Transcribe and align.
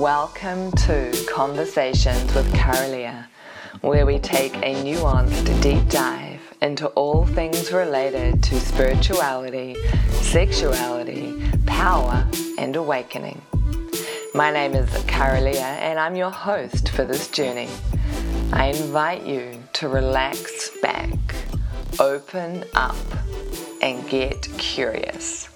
Welcome 0.00 0.72
to 0.72 1.12
Conversations 1.30 2.34
with 2.34 2.50
Kara-Leah, 2.54 3.28
where 3.82 4.06
we 4.06 4.18
take 4.18 4.56
a 4.56 4.74
nuanced 4.82 5.62
deep 5.62 5.86
dive 5.90 6.40
into 6.62 6.86
all 6.92 7.26
things 7.26 7.70
related 7.70 8.42
to 8.44 8.58
spirituality, 8.58 9.76
sexuality, 10.08 11.38
power, 11.66 12.26
and 12.56 12.76
awakening. 12.76 13.42
My 14.34 14.50
name 14.50 14.72
is 14.72 14.90
Kara-Leah, 15.04 15.60
and 15.60 15.98
I'm 15.98 16.16
your 16.16 16.30
host 16.30 16.88
for 16.88 17.04
this 17.04 17.28
journey. 17.28 17.68
I 18.54 18.68
invite 18.68 19.26
you 19.26 19.62
to 19.74 19.88
relax 19.90 20.70
back, 20.80 21.10
open 21.98 22.64
up, 22.72 22.96
and 23.82 24.08
get 24.08 24.48
curious. 24.56 25.50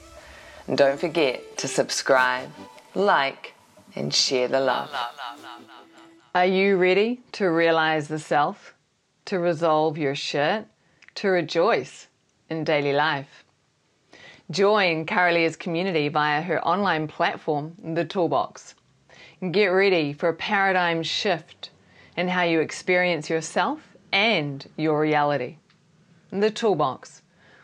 And 0.69 0.77
don't 0.77 1.01
forget 1.01 1.57
to 1.57 1.67
subscribe, 1.67 2.51
like, 2.95 3.54
and 3.95 4.13
share 4.13 4.49
the 4.49 4.61
love. 4.61 4.91
Are 6.35 6.47
you 6.47 6.77
ready 6.77 7.21
to 7.33 7.47
realize 7.47 8.09
the 8.09 8.19
self, 8.19 8.75
to 9.27 9.39
resolve 9.39 9.97
your 9.97 10.15
shit, 10.15 10.67
to 11.17 11.29
rejoice 11.29 12.09
in 12.51 12.65
daily 12.65 12.93
life? 12.93 13.45
Join 14.51 15.07
Kara-Leah's 15.07 15.57
community 15.57 16.09
via 16.09 16.43
her 16.43 16.63
online 16.67 17.09
platform, 17.09 17.75
The 17.83 18.05
Toolbox. 18.05 18.75
Get 19.51 19.69
ready 19.69 20.13
for 20.13 20.29
a 20.29 20.35
paradigm 20.35 21.03
shift 21.03 21.71
in 22.17 22.29
how 22.29 22.43
you 22.43 22.61
experience 22.61 23.31
yourself 23.31 23.97
and 24.13 24.69
your 24.77 25.01
reality. 25.01 25.57
The 26.31 26.51
Toolbox, 26.51 27.23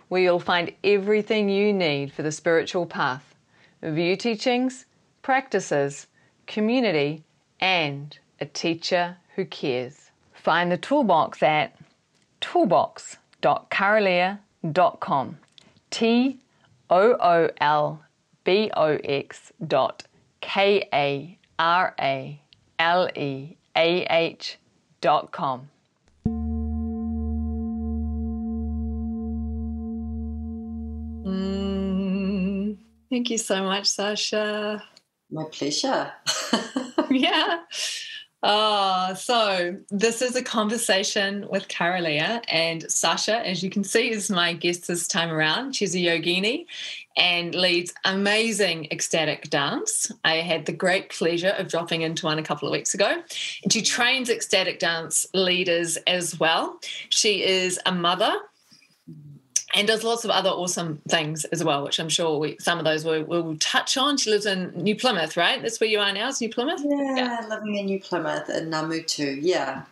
where 0.08 0.22
you'll 0.22 0.40
find 0.40 0.72
everything 0.82 1.48
you 1.48 1.72
need 1.72 2.12
for 2.12 2.22
the 2.22 2.32
spiritual 2.32 2.86
path, 2.86 3.34
view 3.82 4.16
teachings, 4.16 4.86
practices, 5.22 6.06
community, 6.50 7.22
and 7.60 8.18
a 8.40 8.44
teacher 8.44 9.16
who 9.36 9.46
cares. 9.46 10.10
Find 10.34 10.72
the 10.72 10.76
toolbox 10.76 11.42
at 11.42 11.74
toolbox.karaleah.com. 12.40 15.38
T 15.90 16.38
O 16.90 17.16
O 17.20 17.48
L 17.60 18.04
B 18.44 18.70
O 18.76 18.98
X 19.04 19.52
dot 19.66 20.04
K 20.40 20.88
A 20.92 21.38
R 21.58 21.94
A 22.00 22.40
L 22.78 23.08
E 23.14 23.56
A 23.76 24.06
H 24.10 24.58
dot 25.00 25.30
com. 25.30 25.68
Mm, 31.24 32.76
thank 33.08 33.30
you 33.30 33.38
so 33.38 33.62
much, 33.62 33.84
Sarsha. 33.84 34.82
My 35.30 35.44
pleasure. 35.44 36.12
yeah. 37.10 37.60
Oh, 38.42 39.12
so 39.14 39.76
this 39.90 40.22
is 40.22 40.34
a 40.34 40.42
conversation 40.42 41.46
with 41.50 41.68
Kara-Leah 41.68 42.40
and 42.48 42.82
Sarsha, 42.84 43.44
as 43.44 43.62
you 43.62 43.68
can 43.68 43.84
see, 43.84 44.10
is 44.10 44.30
my 44.30 44.54
guest 44.54 44.88
this 44.88 45.06
time 45.06 45.30
around. 45.30 45.76
She's 45.76 45.94
a 45.94 45.98
yogini 45.98 46.64
and 47.18 47.54
leads 47.54 47.92
amazing 48.06 48.88
ecstatic 48.90 49.50
dance. 49.50 50.10
I 50.24 50.36
had 50.36 50.64
the 50.64 50.72
great 50.72 51.10
pleasure 51.10 51.54
of 51.58 51.68
dropping 51.68 52.00
into 52.00 52.24
one 52.24 52.38
a 52.38 52.42
couple 52.42 52.66
of 52.66 52.72
weeks 52.72 52.94
ago. 52.94 53.22
And 53.62 53.70
she 53.70 53.82
trains 53.82 54.30
ecstatic 54.30 54.78
dance 54.78 55.26
leaders 55.34 55.98
as 56.06 56.40
well. 56.40 56.80
She 57.10 57.44
is 57.44 57.78
a 57.84 57.92
mother 57.92 58.34
and 59.74 59.86
does 59.86 60.02
lots 60.02 60.24
of 60.24 60.30
other 60.30 60.50
awesome 60.50 61.00
things 61.08 61.44
as 61.46 61.62
well, 61.62 61.84
which 61.84 61.98
I'm 61.98 62.08
sure 62.08 62.38
we, 62.38 62.56
some 62.58 62.78
of 62.78 62.84
those 62.84 63.04
we'll, 63.04 63.24
we'll, 63.24 63.56
touch 63.58 63.96
on. 63.96 64.16
She 64.16 64.30
lives 64.30 64.46
in 64.46 64.72
New 64.74 64.96
Plymouth, 64.96 65.36
right? 65.36 65.62
That's 65.62 65.80
where 65.80 65.88
you 65.88 66.00
are 66.00 66.12
now, 66.12 66.28
is 66.28 66.40
New 66.40 66.50
Plymouth? 66.50 66.80
Yeah, 66.84 67.16
yeah. 67.16 67.46
living 67.48 67.76
in 67.76 67.86
New 67.86 68.00
Plymouth 68.00 68.48
in 68.50 68.70
Ngāmotu, 68.70 69.38
yeah. 69.40 69.84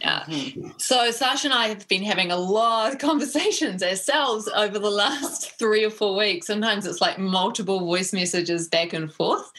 Yeah. 0.00 0.24
Mm-hmm. 0.24 0.70
So 0.78 1.10
Sarsha 1.10 1.46
and 1.46 1.54
I 1.54 1.68
have 1.68 1.86
been 1.88 2.02
having 2.02 2.30
a 2.30 2.36
lot 2.36 2.92
of 2.92 2.98
conversations 3.00 3.82
ourselves 3.82 4.48
over 4.48 4.78
the 4.78 4.90
last 4.90 5.52
three 5.58 5.84
or 5.84 5.90
four 5.90 6.16
weeks. 6.16 6.46
Sometimes 6.46 6.86
it's 6.86 7.00
like 7.00 7.18
multiple 7.18 7.80
voice 7.80 8.12
messages 8.12 8.68
back 8.68 8.92
and 8.92 9.12
forth. 9.12 9.50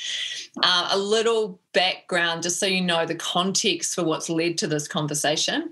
Uh, 0.63 0.89
a 0.91 0.97
little 0.97 1.59
background, 1.73 2.43
just 2.43 2.59
so 2.59 2.65
you 2.65 2.81
know 2.81 3.05
the 3.05 3.15
context 3.15 3.93
for 3.93 4.03
what's 4.03 4.29
led 4.29 4.57
to 4.57 4.67
this 4.67 4.87
conversation. 4.87 5.71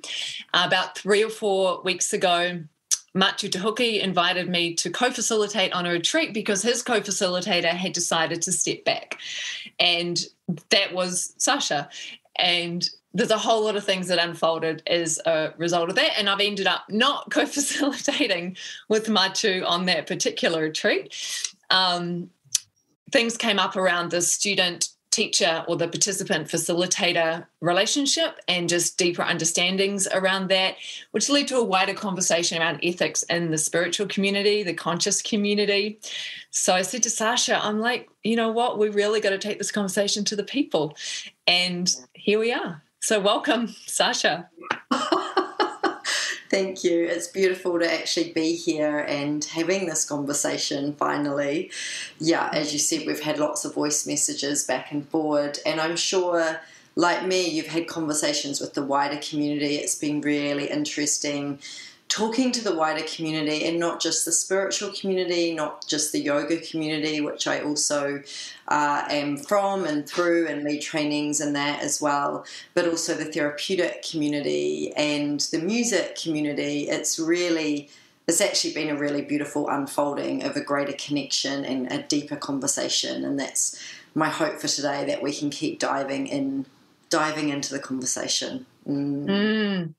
Uh, 0.53 0.64
about 0.68 0.98
three 0.98 1.24
or 1.24 1.30
four 1.30 1.81
weeks 1.84 2.14
ago, 2.14 2.62
Matiu 3.16 3.52
Te 3.52 3.59
Huki 3.59 4.02
invited 4.02 4.50
me 4.50 4.74
to 4.76 4.90
co 4.90 5.12
facilitate 5.12 5.72
on 5.74 5.86
a 5.86 5.92
retreat 5.92 6.34
because 6.34 6.62
his 6.62 6.81
co 6.81 7.00
facilitator 7.00 7.66
had 7.66 7.94
decided 7.94 8.42
to 8.44 8.52
step 8.52 8.84
back. 8.84 9.18
And 9.80 10.24
that 10.70 10.94
was 10.94 11.36
Sarsha. 11.38 11.90
And 12.38 12.90
there's 13.14 13.30
a 13.30 13.38
whole 13.38 13.64
lot 13.64 13.76
of 13.76 13.84
things 13.84 14.08
that 14.08 14.18
unfolded 14.18 14.81
as 14.88 15.20
a 15.26 15.54
result 15.58 15.90
of 15.90 15.96
that. 15.96 16.18
And 16.18 16.28
I've 16.28 16.40
ended 16.40 16.66
up 16.66 16.86
not 16.90 17.30
co 17.31 17.46
facilitating 17.46 18.58
with 18.90 19.08
Matiu 19.08 19.68
on 19.68 19.86
that 19.86 20.08
particular 20.08 20.64
retreat. 20.64 21.16
Um, 21.70 22.30
things 23.12 23.38
came 23.38 23.60
up 23.60 23.75
around 23.75 24.10
the 24.10 24.22
student 24.22 24.90
teacher 25.13 25.63
or 25.68 25.78
the 25.78 25.88
participant 25.88 26.47
facilitator 26.47 27.46
relationship 27.62 28.40
and 28.47 28.68
just 28.68 28.97
deeper 28.97 29.22
understandings 29.22 30.07
around 30.07 30.50
that, 30.50 30.75
which 31.12 31.29
led 31.29 31.47
to 31.47 31.57
a 31.57 31.63
wider 31.63 31.94
conversation 31.94 32.62
around 32.62 32.79
ethics 32.84 33.24
in 33.24 33.51
the 33.51 33.57
spiritual 33.57 34.07
community, 34.07 34.63
the 34.63 34.74
conscious 34.74 35.22
community. 35.22 36.00
So 36.50 36.74
I 36.74 36.81
said 36.81 37.03
to 37.03 37.09
Sarsha, 37.09 37.59
I'm 37.62 37.79
like, 37.79 38.09
you 38.24 38.35
know 38.35 38.51
what? 38.51 38.79
We 38.79 38.90
really 38.90 39.22
got 39.22 39.29
to 39.29 39.38
take 39.38 39.57
this 39.59 39.72
conversation 39.72 40.25
to 40.25 40.35
the 40.35 40.44
people. 40.44 40.97
And 41.47 41.94
here 42.13 42.40
we 42.40 42.51
are. 42.51 42.81
So 43.01 43.19
welcome, 43.19 43.68
Sarsha. 43.68 44.47
Thank 46.53 46.84
you. 46.84 47.06
It's 47.06 47.28
beautiful 47.28 47.80
to 47.80 47.91
actually 47.91 48.31
be 48.31 48.56
here 48.56 49.00
and 49.00 49.44
having 49.44 49.88
this 49.88 50.06
conversation 50.06 50.94
finally. 50.94 51.72
Yeah, 52.19 52.47
as 52.53 52.72
you 52.74 52.78
said, 52.78 53.08
we've 53.08 53.22
had 53.22 53.40
lots 53.40 53.66
of 53.66 53.74
voice 53.74 54.06
messages 54.06 54.63
back 54.63 54.92
and 54.92 55.09
forward, 55.09 55.58
and 55.66 55.81
I'm 55.81 55.96
sure, 55.96 56.62
like 56.96 57.25
me, 57.25 57.50
you've 57.50 57.66
had 57.66 57.88
conversations 57.88 58.62
with 58.62 58.75
the 58.75 58.84
wider 58.84 59.18
community. 59.18 59.78
It's 59.78 59.96
been 59.96 60.22
really 60.22 60.69
interesting 60.69 61.58
talking 62.13 62.51
to 62.51 62.63
the 62.63 62.75
wider 62.75 63.03
community 63.07 63.66
and 63.66 63.79
not 63.79 64.00
just 64.00 64.24
the 64.24 64.31
spiritual 64.31 64.91
community, 64.91 65.51
not 65.51 65.88
just 65.88 66.12
the 66.12 66.19
yoga 66.19 66.57
community, 66.57 67.22
which 67.22 67.47
I 67.47 67.62
also 67.62 68.22
uh, 68.68 69.03
am 69.09 69.35
from 69.38 69.85
and 69.85 70.07
through 70.07 70.47
and 70.47 70.63
lead 70.63 70.84
trainings 70.84 71.41
and 71.41 71.56
that 71.56 71.81
as 71.81 72.00
well, 72.00 72.46
but 72.75 72.88
also 72.88 73.16
the 73.16 73.25
therapeutic 73.25 74.06
community 74.07 74.94
and 74.96 75.40
the 75.40 75.57
music 75.57 76.16
community. 76.16 76.88
It's 76.88 77.18
really 77.18 77.90
it's 78.28 78.41
actually 78.41 78.75
been 78.75 78.90
a 78.90 78.95
really 78.95 79.24
beautiful 79.24 79.68
unfolding 79.68 80.44
of 80.44 80.56
a 80.56 80.62
greater 80.62 80.94
connection 80.94 81.66
and 81.66 81.91
a 81.91 82.03
deeper 82.03 82.35
conversation 82.35 83.25
and 83.25 83.38
that's 83.38 83.84
my 84.16 84.30
hope 84.30 84.62
for 84.62 84.69
today 84.69 85.03
that 85.03 85.22
we 85.22 85.34
can 85.34 85.50
keep 85.50 85.78
diving 85.78 86.28
in 86.28 86.66
diving 87.09 87.50
into 87.50 87.74
the 87.74 87.80
conversation 87.80 88.66
mm. 88.88 89.25
Mm. 89.25 89.94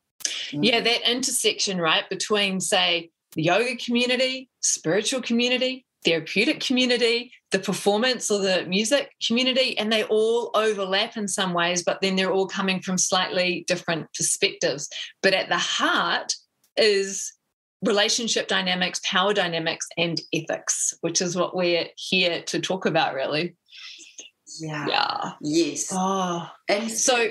Yeah, 0.53 0.81
mm. 0.81 0.85
that 0.85 1.11
intersection, 1.11 1.81
right, 1.81 2.09
between, 2.09 2.61
say, 2.61 3.11
the 3.35 3.43
yoga 3.43 3.77
community, 3.77 4.49
spiritual 4.61 5.23
community, 5.23 5.85
therapeutic 6.05 6.61
community, 6.61 7.33
the 7.51 7.59
performance 7.59 8.31
or 8.31 8.41
the 8.41 8.65
music 8.67 9.11
community, 9.27 9.77
and 9.79 9.93
they 9.93 10.05
all 10.05 10.51
overlap 10.55 11.17
in 11.17 11.27
some 11.27 11.55
ways, 11.55 11.83
but 11.83 12.01
then 12.01 12.17
they're 12.17 12.33
all 12.33 12.47
coming 12.47 12.81
from 12.81 12.99
slightly 12.99 13.65
different 13.67 14.07
perspectives. 14.15 14.89
But 15.23 15.35
at 15.35 15.49
the 15.49 15.59
heart 15.59 16.35
is 16.77 17.33
relationship 17.83 18.49
dynamics, 18.49 19.01
power 19.05 19.35
dynamics, 19.35 19.87
and 19.97 20.21
ethics, 20.33 20.95
which 21.01 21.21
is 21.21 21.37
what 21.37 21.57
we're 21.57 21.87
here 21.97 22.43
to 22.43 22.61
talk 22.61 22.87
about, 22.87 23.15
really. 23.15 23.57
Yeah. 24.61 24.87
Yeah. 24.87 25.33
Yes. 25.41 25.89
Oh. 25.93 26.49
And 26.69 26.91
so, 26.91 27.29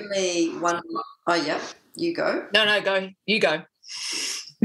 one. 0.60 0.80
Oh, 1.26 1.34
yeah. 1.34 1.60
You 1.96 2.14
go. 2.14 2.46
No, 2.52 2.64
no, 2.64 2.80
go. 2.80 3.10
You 3.26 3.40
go. 3.40 3.62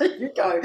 you 0.00 0.30
go. 0.34 0.62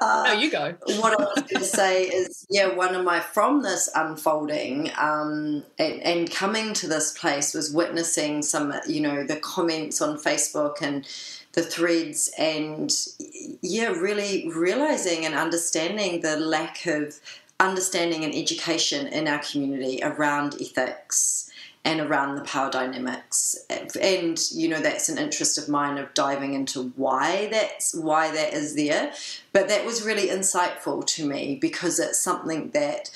Uh, 0.00 0.24
no, 0.26 0.32
you 0.32 0.50
go. 0.50 0.74
what 1.00 1.18
I 1.18 1.24
was 1.24 1.34
going 1.34 1.62
to 1.62 1.64
say 1.64 2.04
is, 2.04 2.46
yeah, 2.50 2.74
one 2.74 2.94
of 2.94 3.04
my 3.04 3.20
from 3.20 3.62
this 3.62 3.88
unfolding 3.94 4.90
um, 4.98 5.64
and, 5.78 6.02
and 6.02 6.30
coming 6.30 6.74
to 6.74 6.86
this 6.86 7.16
place 7.16 7.54
was 7.54 7.72
witnessing 7.72 8.42
some, 8.42 8.74
you 8.86 9.00
know, 9.00 9.24
the 9.24 9.36
comments 9.36 10.02
on 10.02 10.18
Facebook 10.18 10.82
and 10.82 11.08
the 11.52 11.62
threads, 11.62 12.30
and 12.36 12.92
yeah, 13.62 13.88
really 13.88 14.50
realizing 14.54 15.24
and 15.24 15.34
understanding 15.34 16.20
the 16.20 16.36
lack 16.36 16.84
of 16.86 17.20
understanding 17.60 18.24
and 18.24 18.34
education 18.34 19.06
in 19.06 19.28
our 19.28 19.38
community 19.38 20.00
around 20.02 20.56
ethics 20.60 21.52
and 21.84 22.00
around 22.00 22.36
the 22.36 22.42
power 22.42 22.70
dynamics. 22.70 23.56
And 24.00 24.38
you 24.52 24.68
know 24.68 24.80
that's 24.80 25.08
an 25.08 25.18
interest 25.18 25.58
of 25.58 25.68
mine 25.68 25.98
of 25.98 26.12
diving 26.14 26.54
into 26.54 26.92
why 26.96 27.48
that's 27.50 27.94
why 27.94 28.30
that 28.30 28.54
is 28.54 28.74
there. 28.74 29.12
But 29.52 29.68
that 29.68 29.84
was 29.84 30.04
really 30.04 30.28
insightful 30.28 31.06
to 31.06 31.26
me 31.26 31.56
because 31.60 32.00
it's 32.00 32.18
something 32.18 32.70
that 32.70 33.10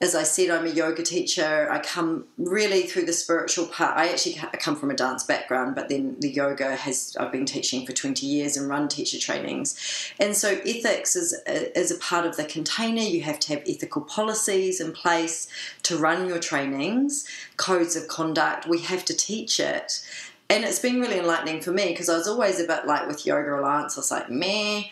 as 0.00 0.14
I 0.14 0.24
said, 0.24 0.50
I'm 0.50 0.66
a 0.66 0.70
yoga 0.70 1.02
teacher. 1.02 1.68
I 1.70 1.78
come 1.78 2.24
really 2.36 2.82
through 2.82 3.06
the 3.06 3.12
spiritual 3.12 3.66
part. 3.66 3.96
I 3.96 4.08
actually 4.08 4.34
come 4.58 4.74
from 4.74 4.90
a 4.90 4.94
dance 4.94 5.22
background, 5.22 5.76
but 5.76 5.88
then 5.88 6.16
the 6.18 6.30
yoga 6.30 6.74
has 6.74 7.16
I've 7.18 7.30
been 7.30 7.46
teaching 7.46 7.86
for 7.86 7.92
20 7.92 8.26
years 8.26 8.56
and 8.56 8.68
run 8.68 8.88
teacher 8.88 9.18
trainings, 9.18 10.12
and 10.18 10.36
so 10.36 10.58
ethics 10.66 11.14
is 11.14 11.32
is 11.46 11.92
a 11.92 11.98
part 11.98 12.26
of 12.26 12.36
the 12.36 12.44
container. 12.44 13.02
You 13.02 13.22
have 13.22 13.38
to 13.40 13.54
have 13.54 13.62
ethical 13.68 14.02
policies 14.02 14.80
in 14.80 14.92
place 14.92 15.48
to 15.84 15.96
run 15.96 16.28
your 16.28 16.40
trainings, 16.40 17.26
codes 17.56 17.94
of 17.94 18.08
conduct. 18.08 18.66
We 18.66 18.80
have 18.80 19.04
to 19.06 19.16
teach 19.16 19.60
it. 19.60 20.04
And 20.50 20.64
it's 20.64 20.80
been 20.80 21.00
really 21.00 21.18
enlightening 21.18 21.62
for 21.62 21.72
me 21.72 21.88
because 21.88 22.10
I 22.10 22.18
was 22.18 22.28
always 22.28 22.60
a 22.60 22.66
bit 22.66 22.86
like 22.86 23.06
with 23.06 23.24
Yoga 23.24 23.58
Alliance, 23.58 23.96
I 23.96 24.00
was 24.00 24.10
like, 24.10 24.28
meh. 24.28 24.82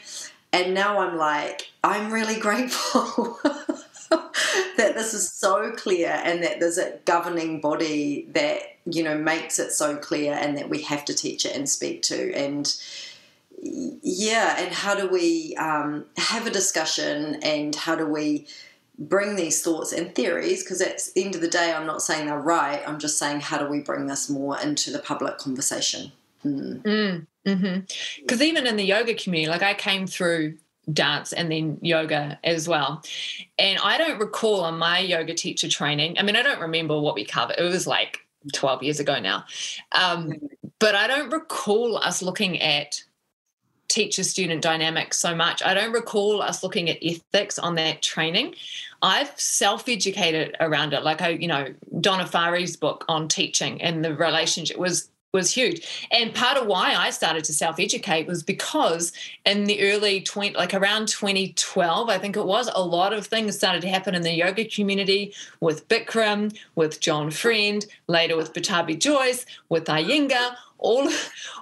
And 0.55 0.75
now 0.75 1.01
I'm 1.01 1.17
like, 1.19 1.71
I'm 1.85 2.11
really 2.13 2.41
grateful 2.41 3.39
that 4.77 4.95
this 4.95 5.15
is 5.15 5.31
so 5.31 5.73
clear 5.73 6.21
and 6.25 6.43
that 6.43 6.61
there's 6.61 6.79
a 6.79 6.99
governing 7.05 7.61
body 7.61 8.27
that 8.33 8.61
you 8.85 9.03
know 9.03 9.17
makes 9.17 9.59
it 9.59 9.73
so 9.73 9.97
clear 9.97 10.35
and 10.35 10.57
that 10.57 10.69
we 10.69 10.83
have 10.83 11.05
to 11.05 11.15
teach 11.15 11.47
it 11.47 11.55
and 11.57 11.69
speak 11.69 12.03
to 12.03 12.33
and 12.35 12.77
yeah 13.63 14.57
and 14.59 14.75
how 14.75 14.95
do 14.95 15.09
we 15.09 15.55
um, 15.57 16.05
have 16.17 16.47
a 16.47 16.51
discussion 16.51 17.37
and 17.43 17.75
how 17.75 17.95
do 17.95 18.07
we 18.07 18.47
bring 18.99 19.37
these 19.37 19.63
thoughts 19.63 19.93
and 19.93 20.15
theories 20.15 20.63
because 20.63 20.81
at 20.81 21.01
the 21.15 21.25
end 21.25 21.35
of 21.35 21.41
the 21.41 21.49
day 21.49 21.73
i'm 21.73 21.87
not 21.87 22.03
saying 22.03 22.27
they're 22.27 22.39
right 22.39 22.83
i'm 22.87 22.99
just 22.99 23.19
saying 23.19 23.41
how 23.41 23.57
do 23.57 23.67
we 23.67 23.81
bring 23.81 24.07
this 24.07 24.29
more 24.29 24.61
into 24.61 24.91
the 24.91 24.99
public 24.99 25.39
conversation 25.39 26.13
mm. 26.45 26.83
Mm, 26.83 27.27
mm-hmm. 27.47 27.81
Because 28.21 28.43
even 28.43 28.67
in 28.67 28.77
the 28.77 28.85
yoga 28.85 29.15
community, 29.15 29.51
like 29.51 29.63
I 29.63 29.75
came 29.75 30.07
through 30.07 30.59
dance 30.91 31.33
and 31.33 31.51
then 31.51 31.79
yoga 31.81 32.39
as 32.43 32.69
well. 32.69 33.03
And 33.59 33.79
I 33.83 33.99
don't 33.99 34.19
recall 34.19 34.63
on 34.63 34.79
my 34.79 34.99
yoga 34.99 35.35
teacher 35.35 35.69
training, 35.69 36.19
I 36.19 36.23
mean, 36.23 36.37
I 36.37 36.43
don't 36.43 36.61
remember 36.61 37.01
what 37.01 37.15
we 37.15 37.25
covered. 37.25 37.57
It 37.59 37.63
was 37.63 37.87
like 37.87 38.21
12 38.53 38.83
years 38.83 39.01
ago 39.01 39.21
now. 39.21 39.45
Um, 39.93 40.35
but 40.79 40.95
I 40.95 41.07
don't 41.07 41.31
recall 41.31 41.97
us 41.97 42.23
looking 42.23 42.61
at 42.61 43.03
teacher 43.89 44.25
student 44.25 44.63
dynamics 44.63 45.19
so 45.19 45.35
much. 45.35 45.63
I 45.63 45.75
don't 45.75 45.93
recall 45.93 46.41
us 46.41 46.63
looking 46.63 46.89
at 46.89 46.99
ethics 47.03 47.59
on 47.59 47.75
that 47.75 48.03
training. 48.03 48.55
I've 49.03 49.39
self 49.39 49.89
educated 49.89 50.57
around 50.61 50.95
it. 50.95 51.03
Like, 51.03 51.21
I, 51.21 51.31
you 51.31 51.47
know, 51.47 51.75
Donna 52.01 52.25
Farhi's 52.25 52.77
book 52.77 53.05
on 53.09 53.29
teaching 53.29 53.83
and 53.83 54.05
the 54.05 54.15
relationship 54.15 54.79
was 54.79 55.11
was 55.33 55.51
huge. 55.51 56.09
And 56.11 56.35
part 56.35 56.59
of 56.59 56.67
why 56.67 56.95
I 56.95 57.11
started 57.11 57.45
to 57.45 57.55
self 57.55 57.81
educate 57.81 58.27
was 58.27 58.43
because 58.43 59.13
in 59.47 59.65
the 59.65 59.81
early 59.83 60.21
20, 60.21 60.57
like 60.57 60.75
around 60.75 61.09
2012, 61.09 62.09
I 62.09 62.19
think 62.19 62.37
it 62.37 62.45
was, 62.45 62.71
a 62.75 62.83
lot 62.83 63.13
of 63.13 63.27
things 63.27 63.57
started 63.57 63.83
to 63.83 63.89
happen 63.89 64.15
in 64.15 64.23
the 64.23 64.33
yoga 64.33 64.65
community 64.65 65.35
with 65.61 65.89
Bikram, 65.89 66.57
with 66.75 67.01
John 67.01 67.31
Friend, 67.31 67.85
later 68.09 68.37
with 68.37 68.53
Pattabhi 68.53 68.99
Jois, 68.99 69.45
with 69.69 69.87
Iyengar. 69.87 70.57
All, 70.79 71.09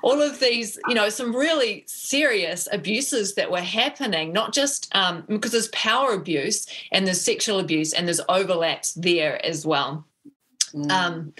all 0.03 0.23
of 0.23 0.41
these, 0.41 0.79
you 0.89 0.95
know, 0.95 1.11
some 1.11 1.37
really 1.37 1.85
serious 1.87 2.67
abuses 2.73 3.35
that 3.35 3.51
were 3.51 3.61
happening, 3.61 4.33
not 4.33 4.55
just 4.55 4.89
um, 4.97 5.25
because 5.29 5.53
there's 5.53 5.69
power 5.69 6.13
abuse 6.15 6.67
and 6.91 7.07
there's 7.07 7.21
sexual 7.21 7.61
abuse 7.61 7.93
and 7.93 8.09
there's 8.09 8.23
overlaps 8.31 8.95
there 8.95 9.45
as 9.45 9.67
well. 9.67 10.07
Mm. 10.75 10.91
Um, 10.91 11.33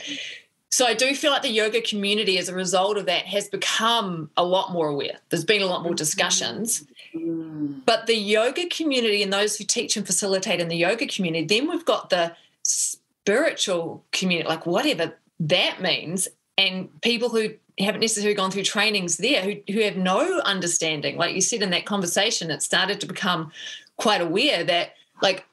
so 0.71 0.87
I 0.87 0.95
do 0.95 1.15
feel 1.15 1.33
like 1.33 1.43
the 1.43 1.51
yoga 1.51 1.81
community, 1.81 2.39
as 2.39 2.49
a 2.49 2.55
result 2.55 2.97
of 2.97 3.07
that, 3.07 3.27
has 3.27 3.49
become 3.49 4.31
a 4.37 4.45
lot 4.45 4.73
more 4.73 4.89
aware. 4.89 5.19
There's 5.29 5.45
been 5.45 5.63
a 5.63 5.67
lot 5.67 5.83
more 5.83 5.95
discussions. 5.95 6.85
Mm. 7.13 7.85
But 7.85 8.07
the 8.07 8.15
yoga 8.15 8.69
community 8.69 9.23
and 9.23 9.33
those 9.33 9.57
who 9.57 9.65
teach 9.65 9.97
and 9.97 10.07
facilitate 10.07 10.61
in 10.61 10.69
the 10.69 10.77
yoga 10.77 11.09
community, 11.09 11.45
then 11.45 11.69
we've 11.69 11.85
got 11.85 12.11
the 12.11 12.37
spiritual 12.63 14.05
community, 14.13 14.49
like 14.49 14.65
whatever 14.65 15.15
that 15.41 15.83
means, 15.83 16.29
and 16.57 16.89
people 17.01 17.31
who 17.31 17.49
haven't 17.79 18.01
necessarily 18.01 18.35
gone 18.35 18.51
through 18.51 18.63
trainings 18.63 19.17
there 19.17 19.43
who, 19.43 19.57
who 19.73 19.81
have 19.81 19.97
no 19.97 20.41
understanding. 20.41 21.17
Like 21.17 21.35
you 21.35 21.41
said 21.41 21.63
in 21.63 21.71
that 21.71 21.87
conversation, 21.87 22.51
it 22.51 22.63
started 22.63 23.01
to 23.01 23.07
become 23.07 23.51
quite 23.97 24.21
aware 24.21 24.63
that 24.65 24.95
like 25.21 25.45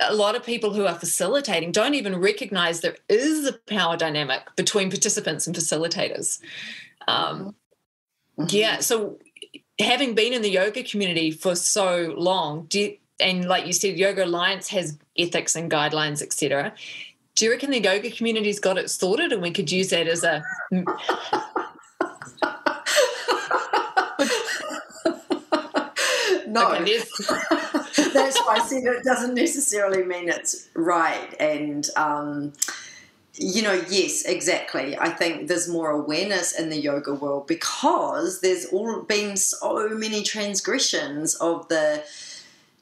a 0.00 0.14
lot 0.14 0.34
of 0.34 0.44
people 0.44 0.72
who 0.72 0.86
are 0.86 0.94
facilitating 0.94 1.72
don't 1.72 1.94
even 1.94 2.20
recognize 2.20 2.80
there 2.80 2.96
is 3.08 3.46
a 3.46 3.52
power 3.52 3.96
dynamic 3.96 4.42
between 4.56 4.90
participants 4.90 5.46
and 5.46 5.54
facilitators. 5.54 6.40
Um, 7.06 7.54
mm-hmm. 8.38 8.46
Yeah, 8.48 8.80
so 8.80 9.18
having 9.78 10.14
been 10.14 10.32
in 10.32 10.42
the 10.42 10.50
yoga 10.50 10.82
community 10.82 11.30
for 11.30 11.54
so 11.54 12.14
long, 12.16 12.66
you, 12.72 12.96
and 13.20 13.46
like 13.46 13.66
you 13.66 13.72
said, 13.72 13.96
Yoga 13.96 14.24
Alliance 14.24 14.68
has 14.68 14.98
ethics 15.16 15.54
and 15.54 15.70
guidelines, 15.70 16.22
etc. 16.22 16.74
Do 17.36 17.44
you 17.44 17.50
reckon 17.50 17.70
the 17.70 17.80
yoga 17.80 18.10
community's 18.10 18.60
got 18.60 18.78
it 18.78 18.90
sorted, 18.90 19.32
and 19.32 19.42
we 19.42 19.50
could 19.50 19.70
use 19.70 19.90
that 19.90 20.06
as 20.08 20.24
a 20.24 20.42
no. 26.46 26.72
Okay, 26.72 27.02
That's 28.14 28.38
why 28.40 28.56
I 28.56 28.66
said 28.66 28.84
it 28.84 29.04
doesn't 29.04 29.34
necessarily 29.34 30.04
mean 30.04 30.28
it's 30.28 30.68
right. 30.74 31.34
And, 31.38 31.86
um, 31.96 32.52
you 33.34 33.62
know, 33.62 33.84
yes, 33.88 34.24
exactly. 34.24 34.96
I 34.96 35.10
think 35.10 35.48
there's 35.48 35.68
more 35.68 35.90
awareness 35.90 36.58
in 36.58 36.70
the 36.70 36.80
yoga 36.80 37.12
world 37.12 37.46
because 37.46 38.40
there's 38.40 38.66
all 38.66 39.02
been 39.02 39.36
so 39.36 39.88
many 39.88 40.22
transgressions 40.22 41.34
of 41.34 41.68
the 41.68 42.04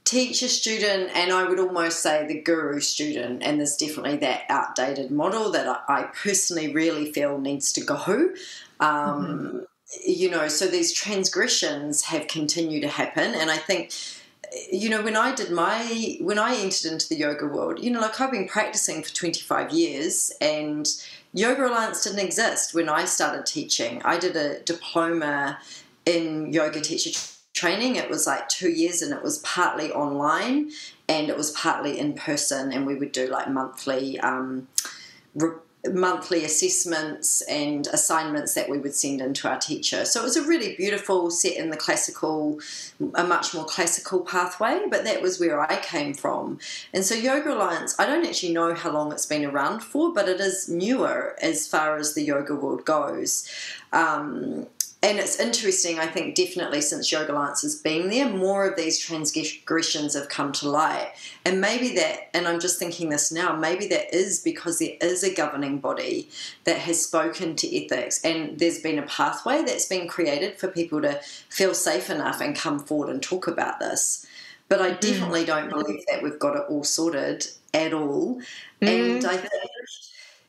teacher 0.05 0.49
student 0.49 1.11
and 1.14 1.32
I 1.32 1.49
would 1.49 1.58
almost 1.58 2.00
say 2.00 2.26
the 2.26 2.43
guru 2.43 2.81
student 2.81 3.43
and 3.43 3.58
there's 3.58 3.76
definitely 3.76 4.17
that 4.19 4.43
outdated 4.50 5.11
model 5.11 5.50
that 5.52 5.85
I, 5.88 6.02
personally 6.14 6.75
really 6.75 7.12
feel 7.12 7.38
needs 7.38 7.73
to 7.75 7.81
go. 7.81 8.32
Um, 8.78 9.26
mm-hmm 9.26 9.58
you 10.05 10.31
know, 10.31 10.49
so 10.49 10.67
these 10.67 10.93
transgressions 10.93 12.02
have 12.05 12.26
continued 12.26 12.82
to 12.82 12.88
happen, 12.88 13.35
and 13.35 13.50
I 13.50 13.56
think 13.56 13.93
you 14.70 14.88
know 14.88 15.02
when 15.02 15.16
i 15.16 15.34
did 15.34 15.50
my 15.50 16.16
when 16.20 16.38
i 16.38 16.54
entered 16.54 16.93
into 16.93 17.08
the 17.08 17.16
yoga 17.16 17.46
world 17.46 17.82
you 17.82 17.90
know 17.90 18.00
like 18.00 18.20
i've 18.20 18.31
been 18.31 18.49
practicing 18.49 19.02
for 19.02 19.14
25 19.14 19.72
years 19.72 20.32
and 20.40 20.88
yoga 21.32 21.66
alliance 21.66 22.04
didn't 22.04 22.19
exist 22.19 22.75
when 22.75 22.88
i 22.88 23.04
started 23.04 23.46
teaching. 23.46 24.02
I 24.04 24.19
did 24.19 24.37
a 24.37 24.60
diploma 24.60 25.58
in 26.04 26.52
yoga 26.52 26.81
teacher 26.81 27.19
training. 27.54 27.96
It 27.96 28.10
was 28.10 28.26
like 28.26 28.49
two 28.49 28.70
years 28.70 29.02
and 29.02 29.12
it 29.12 29.22
was 29.22 29.38
partly 29.38 29.93
online 29.93 30.70
and 31.08 31.28
it 31.28 31.37
was 31.37 31.50
partly 31.52 31.99
in 31.99 32.14
person 32.14 32.72
and 32.72 32.87
we 32.87 32.94
would 32.94 33.12
do 33.12 33.26
like 33.26 33.49
monthly 33.49 34.19
um, 34.20 34.68
re- 35.35 35.56
monthly 35.90 36.44
assessments 36.44 37.40
and 37.42 37.88
assignments 37.88 38.54
that 38.54 38.68
we 38.68 38.78
would 38.78 38.94
send 38.94 39.20
into 39.20 39.48
our 39.48 39.58
teacher. 39.58 40.04
So 40.04 40.20
it 40.20 40.24
was 40.24 40.36
a 40.36 40.46
really 40.46 40.76
beautiful 40.76 41.30
set 41.30 41.56
in 41.56 41.70
the 41.70 41.76
classical, 41.76 42.60
a 43.14 43.24
much 43.24 43.52
more 43.52 43.64
classical 43.64 44.20
pathway, 44.20 44.82
but 44.88 45.04
that 45.04 45.22
was 45.22 45.40
where 45.40 45.60
I 45.60 45.76
came 45.76 46.14
from. 46.14 46.60
And 46.94 47.04
so 47.04 47.14
Yoga 47.14 47.54
Alliance, 47.54 47.96
I 47.98 48.06
don't 48.06 48.24
actually 48.24 48.52
know 48.52 48.74
how 48.74 48.92
long 48.92 49.12
it's 49.12 49.26
been 49.26 49.44
around 49.44 49.80
for, 49.80 50.12
but 50.12 50.28
it 50.28 50.40
is 50.40 50.68
newer 50.68 51.36
as 51.42 51.66
far 51.66 51.96
as 51.96 52.14
the 52.14 52.22
yoga 52.22 52.54
world 52.54 52.84
goes. 52.84 53.50
Um, 53.92 54.68
and 55.04 55.18
it's 55.18 55.40
interesting, 55.40 55.99
I 55.99 56.06
think, 56.06 56.37
definitely 56.37 56.80
since 56.80 57.11
Yoga 57.11 57.32
Alliance 57.32 57.62
has 57.62 57.75
been 57.75 58.09
there, 58.09 58.28
more 58.28 58.64
of 58.64 58.76
these 58.76 59.00
transgressions 59.00 60.14
have 60.14 60.28
come 60.28 60.52
to 60.52 60.68
light. 60.68 61.12
And 61.44 61.61
maybe 61.61 61.92
that, 61.97 62.30
and 62.32 62.47
I'm 62.47 62.61
just 62.61 62.78
thinking 62.78 63.09
this 63.09 63.32
now, 63.32 63.56
maybe 63.56 63.88
that 63.88 64.14
is 64.14 64.38
because 64.38 64.78
there 64.78 64.97
is 65.00 65.25
a 65.25 65.35
governing 65.35 65.78
body 65.78 66.28
that 66.62 66.78
has 66.78 67.04
spoken 67.04 67.56
to 67.56 67.85
ethics 67.85 68.25
and 68.25 68.61
there's 68.61 68.80
been 68.80 69.00
a 69.00 69.02
pathway 69.02 69.62
that's 69.64 69.88
been 69.88 70.06
created 70.06 70.56
for 70.56 70.68
people 70.68 71.02
to 71.02 71.21
feel 71.49 71.75
safe 71.75 72.09
enough 72.09 72.40
and 72.40 72.54
come 72.54 72.78
forward 72.78 73.11
and 73.11 73.25
talk 73.25 73.49
about 73.49 73.80
this. 73.80 74.25
But 74.68 74.80
I 74.80 74.92
mm. 74.92 75.00
definitely 75.00 75.44
don't 75.44 75.68
believe 75.68 76.04
that 76.12 76.23
we've 76.23 76.38
got 76.38 76.54
it 76.54 76.62
all 76.68 76.85
sorted 76.85 77.49
at 77.75 77.92
all. 77.92 78.40
Mm. 78.80 79.16
And 79.16 79.25
I 79.25 79.37
think, 79.37 79.52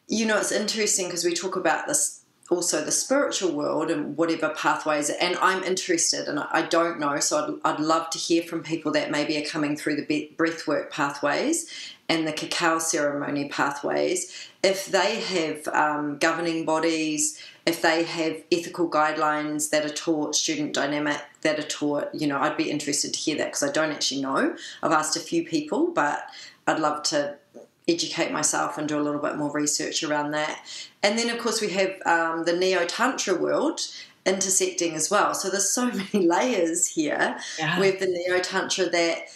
you 0.07 0.27
know, 0.27 0.38
it's 0.38 0.51
interesting 0.51 1.07
because 1.07 1.25
we 1.25 1.33
talk 1.33 1.55
about 1.55 1.88
this 1.88 2.23
also 2.53 2.83
the 2.83 2.91
spiritual 2.91 3.51
world 3.51 3.89
and 3.89 4.17
whatever 4.17 4.50
pathways 4.50 5.10
and 5.10 5.36
i'm 5.38 5.63
interested 5.63 6.27
and 6.27 6.39
i 6.39 6.62
don't 6.62 7.00
know 7.00 7.19
so 7.19 7.60
I'd, 7.65 7.74
I'd 7.74 7.79
love 7.79 8.10
to 8.12 8.17
hear 8.17 8.43
from 8.43 8.63
people 8.63 8.91
that 8.93 9.12
maybe 9.12 9.38
are 9.38 9.45
coming 9.45 9.75
through 9.75 9.95
the 9.98 10.31
breathwork 10.38 10.91
pathways 10.91 11.69
and 12.10 12.27
the 12.27 12.33
cacao 12.33 12.79
ceremony 12.79 13.48
pathways. 13.48 14.50
If 14.62 14.88
they 14.88 15.22
have 15.22 15.67
um, 15.69 16.17
governing 16.17 16.65
bodies 16.65 17.41
if 17.65 17.81
they 17.81 18.03
have 18.03 18.43
ethical 18.51 18.89
guidelines 18.89 19.69
that 19.69 19.86
are 19.86 19.93
taught 19.93 20.36
student 20.36 20.74
dynamic 20.74 21.22
that 21.41 21.60
are 21.60 21.67
taught 21.67 22.10
you 22.13 22.27
know 22.27 22.39
i'd 22.39 22.57
be 22.57 22.69
interested 22.69 23.13
to 23.13 23.19
hear 23.19 23.38
that 23.38 23.48
because 23.48 23.63
i 23.63 23.72
don't 23.72 23.91
actually 23.91 24.22
know. 24.22 24.55
I've 24.81 24.91
asked 24.91 25.15
a 25.15 25.22
few 25.22 25.45
people 25.45 25.88
but 25.88 26.27
i'd 26.67 26.79
love 26.79 27.03
to 27.03 27.38
educate 27.87 28.31
myself 28.31 28.77
and 28.77 28.87
do 28.87 28.99
a 28.99 29.01
little 29.01 29.21
bit 29.21 29.35
more 29.35 29.51
research 29.51 30.03
around 30.03 30.31
that. 30.31 30.61
And 31.01 31.17
then, 31.17 31.29
of 31.29 31.39
course, 31.39 31.61
we 31.61 31.69
have 31.69 31.95
um, 32.05 32.45
the 32.45 32.53
Neo 32.53 32.85
Tantra 32.85 33.35
world 33.35 33.81
intersecting 34.25 34.95
as 34.95 35.11
well. 35.11 35.33
So 35.33 35.49
there's 35.49 35.69
so 35.69 35.91
many 36.13 36.25
layers 36.27 36.87
here 36.87 37.37
yeah. 37.59 37.79
with 37.79 37.99
the 37.99 38.07
Neo 38.07 38.39
Tantra 38.39 38.89
that 38.89 39.27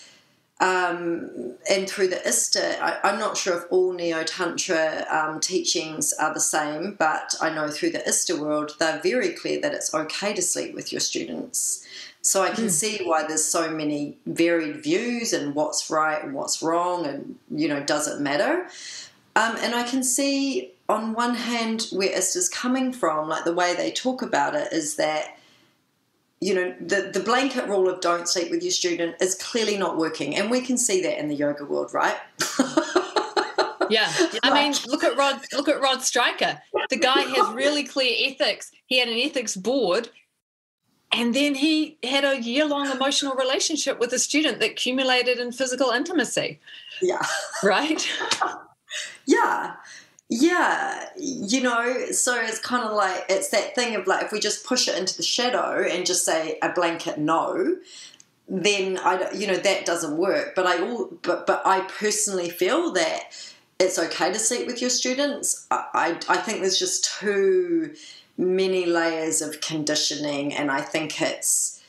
Um, 0.60 1.54
and 1.70 1.88
through 1.88 2.08
the 2.08 2.28
ISTA, 2.28 2.80
I, 2.82 3.12
am 3.12 3.20
not 3.20 3.38
sure 3.38 3.58
if 3.58 3.66
all 3.70 3.94
Neo 3.94 4.24
Tantra 4.24 5.06
um, 5.08 5.40
teachings 5.40 6.14
are 6.14 6.34
the 6.34 6.40
same, 6.40 6.96
but 6.98 7.36
I 7.40 7.54
know 7.54 7.70
through 7.70 7.92
the 7.92 8.08
ISTA 8.08 8.36
world, 8.38 8.72
they're 8.80 9.00
very 9.04 9.34
clear 9.34 9.62
that 9.62 9.76
it's 9.76 9.94
okay 9.94 10.34
to 10.34 10.42
sleep 10.42 10.74
with 10.74 10.92
your 10.92 11.00
students. 11.00 11.86
So 12.28 12.44
I 12.44 12.50
can 12.50 12.66
mm. 12.66 12.72
see 12.72 13.00
why 13.04 13.26
there's 13.26 13.46
so 13.46 13.72
many 13.72 14.18
varied 14.26 14.84
views 14.84 15.34
and 15.34 15.56
what's 15.56 15.90
right 15.90 16.24
and 16.24 16.34
what's 16.34 16.62
wrong, 16.62 17.06
and 17.06 17.38
you 17.50 17.68
know, 17.68 17.82
does 17.82 18.08
it 18.08 18.20
matter? 18.20 18.68
Um, 19.36 19.56
and 19.62 19.76
I 19.76 19.84
can 19.84 20.04
see 20.04 20.74
on 20.90 21.14
one 21.14 21.36
hand 21.36 21.88
where 21.92 22.10
ISTA's 22.10 22.50
coming 22.50 22.92
from, 22.92 23.30
like 23.30 23.44
the 23.44 23.54
way 23.54 23.76
they 23.76 23.92
talk 23.92 24.22
about 24.22 24.56
it 24.56 24.72
is 24.74 24.96
that 24.96 25.38
you 26.40 26.54
know, 26.54 26.76
the, 26.80 27.10
the 27.12 27.20
blanket 27.20 27.68
rule 27.68 27.90
of 27.90 28.00
don't 28.00 28.28
sleep 28.28 28.52
with 28.52 28.62
your 28.62 28.72
student 28.72 29.16
is 29.20 29.34
clearly 29.36 29.76
not 29.76 29.98
working. 29.98 30.36
And 30.36 30.52
we 30.52 30.62
can 30.62 30.78
see 30.78 31.02
that 31.02 31.20
in 31.20 31.30
the 31.30 31.36
yoga 31.36 31.66
world, 31.66 31.94
right? 31.94 32.16
yeah. 33.90 34.12
I 34.44 34.54
mean, 34.54 34.74
look 34.86 35.04
at 35.04 35.18
Rod 35.18 35.42
look 35.54 35.68
at 35.68 35.82
Rod 35.82 36.04
Stryker. 36.04 36.62
The 36.90 36.98
guy 36.98 37.22
has 37.22 37.54
really 37.56 37.84
clear 37.84 38.14
ethics. 38.30 38.72
He 38.86 39.00
had 39.00 39.08
an 39.08 39.18
ethics 39.18 39.56
board 39.56 40.10
and 41.12 41.34
then 41.34 41.56
he 41.56 41.98
had 42.04 42.26
a 42.26 42.42
year-long 42.42 42.92
emotional 42.92 43.36
relationship 43.36 44.00
with 44.00 44.12
a 44.14 44.20
student 44.20 44.60
that 44.60 44.72
accumulated 44.72 45.40
in 45.40 45.52
physical 45.52 45.92
intimacy. 45.92 46.60
Yeah. 47.02 47.26
Right? 47.64 48.08
yeah. 49.26 49.76
Yeah, 50.30 51.08
you 51.18 51.62
know, 51.62 52.12
so 52.12 52.38
it's 52.38 52.60
kind 52.60 52.84
of 52.84 52.92
like 52.92 53.24
it's 53.30 53.48
that 53.52 53.76
thing 53.76 53.96
of 53.96 54.08
like 54.08 54.26
if 54.26 54.34
we 54.34 54.42
just 54.42 54.66
push 54.66 54.90
it 54.90 54.98
into 54.98 55.16
the 55.16 55.24
shadow 55.24 55.86
and 55.90 56.06
just 56.06 56.26
say 56.26 56.58
a 56.62 56.74
blanket 56.74 57.18
no, 57.18 57.78
then 58.50 58.98
I 58.98 59.32
you 59.32 59.48
know 59.48 59.56
that 59.56 59.86
doesn't 59.86 60.18
work. 60.18 60.54
But 60.54 60.66
I 60.66 60.82
all 60.82 61.10
but 61.22 61.48
but 61.48 61.62
I 61.66 61.80
personally 61.82 62.50
feel 62.50 62.92
that 62.92 63.32
it's 63.80 63.98
okay 63.98 64.34
to 64.34 64.38
sleep 64.38 64.68
with 64.68 64.82
your 64.82 64.90
students. 64.90 65.66
I 65.72 65.86
I, 65.94 66.34
I 66.34 66.38
think 66.38 66.60
there's 66.60 66.78
just 66.78 67.06
too 67.06 67.94
many 68.38 68.86
layers 68.86 69.42
of 69.42 69.62
conditioning, 69.62 70.54
and 70.54 70.72
I 70.72 70.82
think 70.82 71.22
it's 71.22 71.82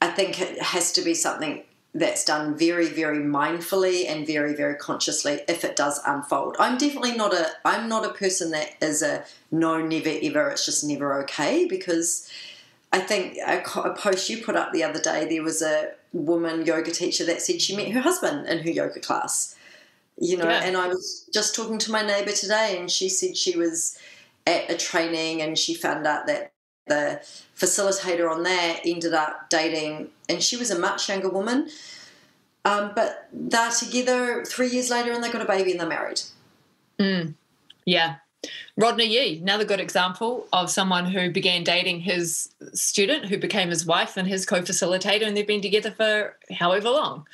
I 0.00 0.08
think 0.08 0.40
it 0.40 0.60
has 0.60 0.92
to 0.92 1.02
be 1.02 1.14
something 1.14 1.62
that's 1.94 2.24
done 2.24 2.56
very 2.56 2.86
very 2.86 3.18
mindfully 3.18 4.08
and 4.08 4.26
very 4.26 4.54
very 4.54 4.76
consciously 4.76 5.40
if 5.48 5.64
it 5.64 5.74
does 5.74 6.00
unfold 6.06 6.54
i'm 6.60 6.78
definitely 6.78 7.16
not 7.16 7.34
a 7.34 7.48
i'm 7.64 7.88
not 7.88 8.04
a 8.04 8.10
person 8.10 8.52
that 8.52 8.74
is 8.80 9.02
a 9.02 9.24
no 9.50 9.84
never 9.84 10.12
ever 10.22 10.50
it's 10.50 10.64
just 10.64 10.84
never 10.84 11.20
okay 11.20 11.66
because 11.66 12.30
i 12.92 13.00
think 13.00 13.36
a, 13.38 13.60
a 13.80 13.92
post 13.94 14.30
you 14.30 14.40
put 14.40 14.54
up 14.54 14.72
the 14.72 14.84
other 14.84 15.00
day 15.00 15.26
there 15.28 15.42
was 15.42 15.62
a 15.62 15.90
woman 16.12 16.64
yoga 16.64 16.92
teacher 16.92 17.24
that 17.24 17.42
said 17.42 17.60
she 17.60 17.74
met 17.74 17.90
her 17.90 18.00
husband 18.00 18.46
in 18.46 18.60
her 18.60 18.70
yoga 18.70 19.00
class 19.00 19.56
you 20.16 20.36
know 20.36 20.48
yeah. 20.48 20.62
and 20.62 20.76
i 20.76 20.86
was 20.86 21.28
just 21.32 21.56
talking 21.56 21.78
to 21.78 21.90
my 21.90 22.06
neighbor 22.06 22.30
today 22.30 22.76
and 22.78 22.88
she 22.88 23.08
said 23.08 23.36
she 23.36 23.56
was 23.56 23.98
at 24.46 24.70
a 24.70 24.76
training 24.76 25.42
and 25.42 25.58
she 25.58 25.74
found 25.74 26.06
out 26.06 26.26
that 26.26 26.52
the 26.86 27.20
facilitator 27.56 28.30
on 28.30 28.42
there 28.42 28.80
ended 28.84 29.14
up 29.14 29.48
dating, 29.48 30.10
and 30.28 30.42
she 30.42 30.56
was 30.56 30.70
a 30.70 30.78
much 30.78 31.08
younger 31.08 31.28
woman. 31.28 31.68
Um, 32.64 32.92
but 32.94 33.28
they're 33.32 33.70
together 33.70 34.44
three 34.44 34.68
years 34.68 34.90
later 34.90 35.12
and 35.12 35.24
they 35.24 35.30
got 35.30 35.40
a 35.40 35.46
baby 35.46 35.70
and 35.70 35.80
they're 35.80 35.88
married. 35.88 36.20
Mm. 36.98 37.34
Yeah. 37.86 38.16
Rodney 38.76 39.06
Yee, 39.06 39.40
another 39.40 39.64
good 39.64 39.80
example 39.80 40.46
of 40.52 40.70
someone 40.70 41.06
who 41.06 41.30
began 41.30 41.64
dating 41.64 42.00
his 42.00 42.50
student, 42.74 43.26
who 43.26 43.38
became 43.38 43.70
his 43.70 43.86
wife 43.86 44.16
and 44.16 44.28
his 44.28 44.44
co 44.44 44.60
facilitator, 44.60 45.26
and 45.26 45.36
they've 45.36 45.46
been 45.46 45.60
together 45.60 45.90
for 45.90 46.36
however 46.52 46.90
long. 46.90 47.26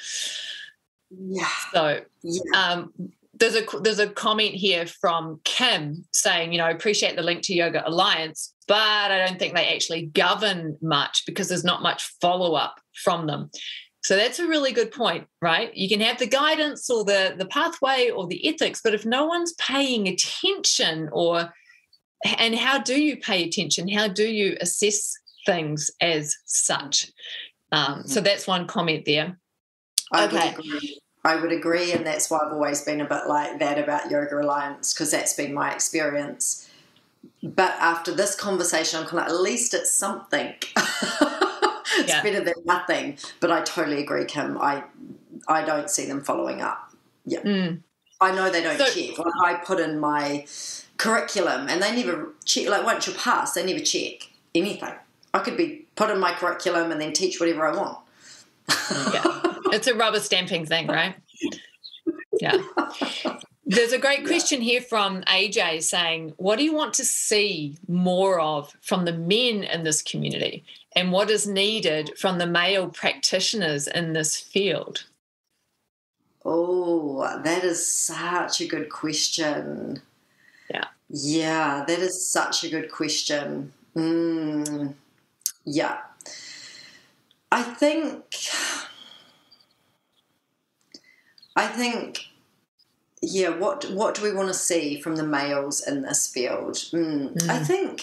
Yeah. 1.10 1.48
So, 1.72 2.00
yeah. 2.22 2.40
Um, 2.56 2.92
there's 3.38 3.56
a 3.56 3.64
there's 3.80 3.98
a 3.98 4.08
comment 4.08 4.54
here 4.54 4.86
from 4.86 5.40
Kim 5.44 6.04
saying, 6.12 6.52
you 6.52 6.58
know, 6.58 6.64
I 6.64 6.70
appreciate 6.70 7.16
the 7.16 7.22
link 7.22 7.42
to 7.42 7.54
Yoga 7.54 7.86
Alliance, 7.88 8.54
but 8.68 9.10
I 9.10 9.24
don't 9.24 9.38
think 9.38 9.54
they 9.54 9.74
actually 9.74 10.06
govern 10.06 10.76
much 10.80 11.24
because 11.26 11.48
there's 11.48 11.64
not 11.64 11.82
much 11.82 12.14
follow 12.20 12.54
up 12.54 12.80
from 13.04 13.26
them. 13.26 13.50
So 14.02 14.16
that's 14.16 14.38
a 14.38 14.46
really 14.46 14.72
good 14.72 14.92
point, 14.92 15.26
right? 15.42 15.74
You 15.74 15.88
can 15.88 16.00
have 16.00 16.18
the 16.18 16.26
guidance 16.26 16.88
or 16.88 17.04
the 17.04 17.34
the 17.36 17.46
pathway 17.46 18.10
or 18.10 18.26
the 18.26 18.46
ethics, 18.48 18.80
but 18.82 18.94
if 18.94 19.04
no 19.04 19.26
one's 19.26 19.52
paying 19.54 20.08
attention 20.08 21.08
or 21.12 21.52
and 22.38 22.54
how 22.54 22.78
do 22.78 23.00
you 23.00 23.16
pay 23.16 23.44
attention? 23.44 23.88
How 23.88 24.08
do 24.08 24.26
you 24.26 24.56
assess 24.60 25.12
things 25.44 25.90
as 26.00 26.34
such? 26.46 27.10
Um, 27.72 28.04
so 28.06 28.16
mm-hmm. 28.16 28.24
that's 28.24 28.46
one 28.46 28.66
comment 28.66 29.04
there. 29.04 29.38
okay. 30.14 30.54
I 31.26 31.34
would 31.34 31.50
agree, 31.50 31.90
and 31.90 32.06
that's 32.06 32.30
why 32.30 32.38
I've 32.38 32.52
always 32.52 32.82
been 32.82 33.00
a 33.00 33.04
bit 33.04 33.26
like 33.26 33.58
that 33.58 33.80
about 33.80 34.08
Yoga 34.12 34.38
Alliance 34.40 34.94
because 34.94 35.10
that's 35.10 35.34
been 35.34 35.52
my 35.52 35.72
experience. 35.74 36.70
But 37.42 37.72
after 37.80 38.12
this 38.12 38.36
conversation, 38.36 39.00
I'm 39.00 39.06
kind 39.06 39.18
of 39.18 39.26
like, 39.26 39.34
at 39.34 39.40
least 39.40 39.74
it's 39.74 39.90
something. 39.90 40.54
it's 40.76 42.08
yeah. 42.08 42.22
better 42.22 42.40
than 42.44 42.54
nothing. 42.64 43.18
But 43.40 43.50
I 43.50 43.62
totally 43.62 44.00
agree, 44.00 44.24
Kim. 44.24 44.56
I 44.58 44.84
I 45.48 45.64
don't 45.64 45.90
see 45.90 46.06
them 46.06 46.22
following 46.22 46.60
up. 46.60 46.92
Yeah, 47.24 47.42
mm. 47.42 47.80
I 48.20 48.32
know 48.32 48.48
they 48.48 48.62
don't 48.62 48.78
so, 48.78 48.86
check. 48.86 49.18
Like 49.18 49.34
I 49.44 49.54
put 49.54 49.80
in 49.80 49.98
my 49.98 50.46
curriculum, 50.96 51.66
and 51.68 51.82
they 51.82 52.04
never 52.04 52.34
check. 52.44 52.68
Like 52.68 52.84
once 52.84 53.08
you 53.08 53.14
pass, 53.14 53.54
they 53.54 53.66
never 53.66 53.80
check 53.80 54.30
anything. 54.54 54.94
I 55.34 55.40
could 55.40 55.56
be 55.56 55.86
put 55.96 56.08
in 56.10 56.20
my 56.20 56.34
curriculum 56.34 56.92
and 56.92 57.00
then 57.00 57.12
teach 57.12 57.40
whatever 57.40 57.66
I 57.66 57.76
want. 57.76 57.98
yeah 59.12 59.54
it's 59.72 59.86
a 59.86 59.94
rubber 59.94 60.20
stamping 60.20 60.66
thing, 60.66 60.86
right? 60.86 61.14
Yeah. 62.40 62.62
There's 63.68 63.92
a 63.92 63.98
great 63.98 64.24
question 64.24 64.60
here 64.60 64.80
from 64.80 65.22
AJ 65.22 65.82
saying, 65.82 66.34
What 66.36 66.56
do 66.56 66.64
you 66.64 66.72
want 66.72 66.94
to 66.94 67.04
see 67.04 67.76
more 67.88 68.38
of 68.38 68.72
from 68.80 69.04
the 69.04 69.12
men 69.12 69.64
in 69.64 69.82
this 69.82 70.02
community? 70.02 70.64
And 70.94 71.10
what 71.10 71.30
is 71.30 71.48
needed 71.48 72.16
from 72.16 72.38
the 72.38 72.46
male 72.46 72.88
practitioners 72.88 73.88
in 73.88 74.12
this 74.12 74.36
field? 74.36 75.04
Oh, 76.44 77.40
that 77.42 77.64
is 77.64 77.84
such 77.84 78.60
a 78.60 78.68
good 78.68 78.88
question. 78.88 80.00
Yeah. 80.70 80.84
Yeah, 81.08 81.84
that 81.88 81.98
is 81.98 82.24
such 82.24 82.62
a 82.62 82.70
good 82.70 82.88
question. 82.90 83.72
Mm, 83.96 84.94
yeah. 85.64 85.98
I 87.50 87.62
think 87.62 88.36
I 91.56 91.66
think, 91.66 92.26
yeah. 93.22 93.48
What 93.48 93.90
what 93.90 94.14
do 94.14 94.22
we 94.22 94.32
want 94.32 94.48
to 94.48 94.54
see 94.54 95.00
from 95.00 95.16
the 95.16 95.26
males 95.26 95.86
in 95.86 96.02
this 96.02 96.28
field? 96.28 96.74
Mm. 96.74 97.32
Mm. 97.32 97.48
I 97.48 97.64
think, 97.64 98.02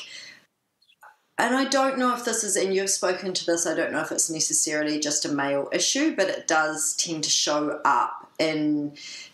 and 1.37 1.55
I 1.55 1.65
don't 1.65 1.99
know 1.99 2.15
if 2.15 2.25
this 2.25 2.43
is, 2.43 2.55
and 2.55 2.73
you've 2.73 2.89
spoken 2.89 3.33
to 3.33 3.45
this. 3.45 3.67
I 3.67 3.75
don't 3.75 3.91
know 3.91 4.01
if 4.01 4.11
it's 4.11 4.29
necessarily 4.29 4.99
just 4.99 5.23
a 5.23 5.31
male 5.31 5.69
issue, 5.71 6.15
but 6.15 6.29
it 6.29 6.47
does 6.47 6.95
tend 6.95 7.23
to 7.25 7.29
show 7.29 7.79
up 7.85 8.31
in 8.39 8.93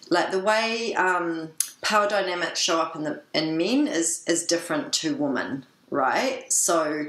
like 0.10 0.32
the 0.32 0.40
way 0.40 0.94
um, 0.96 1.50
power 1.82 2.08
dynamics 2.08 2.60
show 2.60 2.80
up 2.82 2.96
in 2.96 3.04
the 3.04 3.22
in 3.34 3.58
men 3.58 3.88
is 3.88 4.24
is 4.28 4.46
different 4.46 4.92
to 4.94 5.16
women 5.16 5.66
right? 5.90 6.52
So 6.52 7.08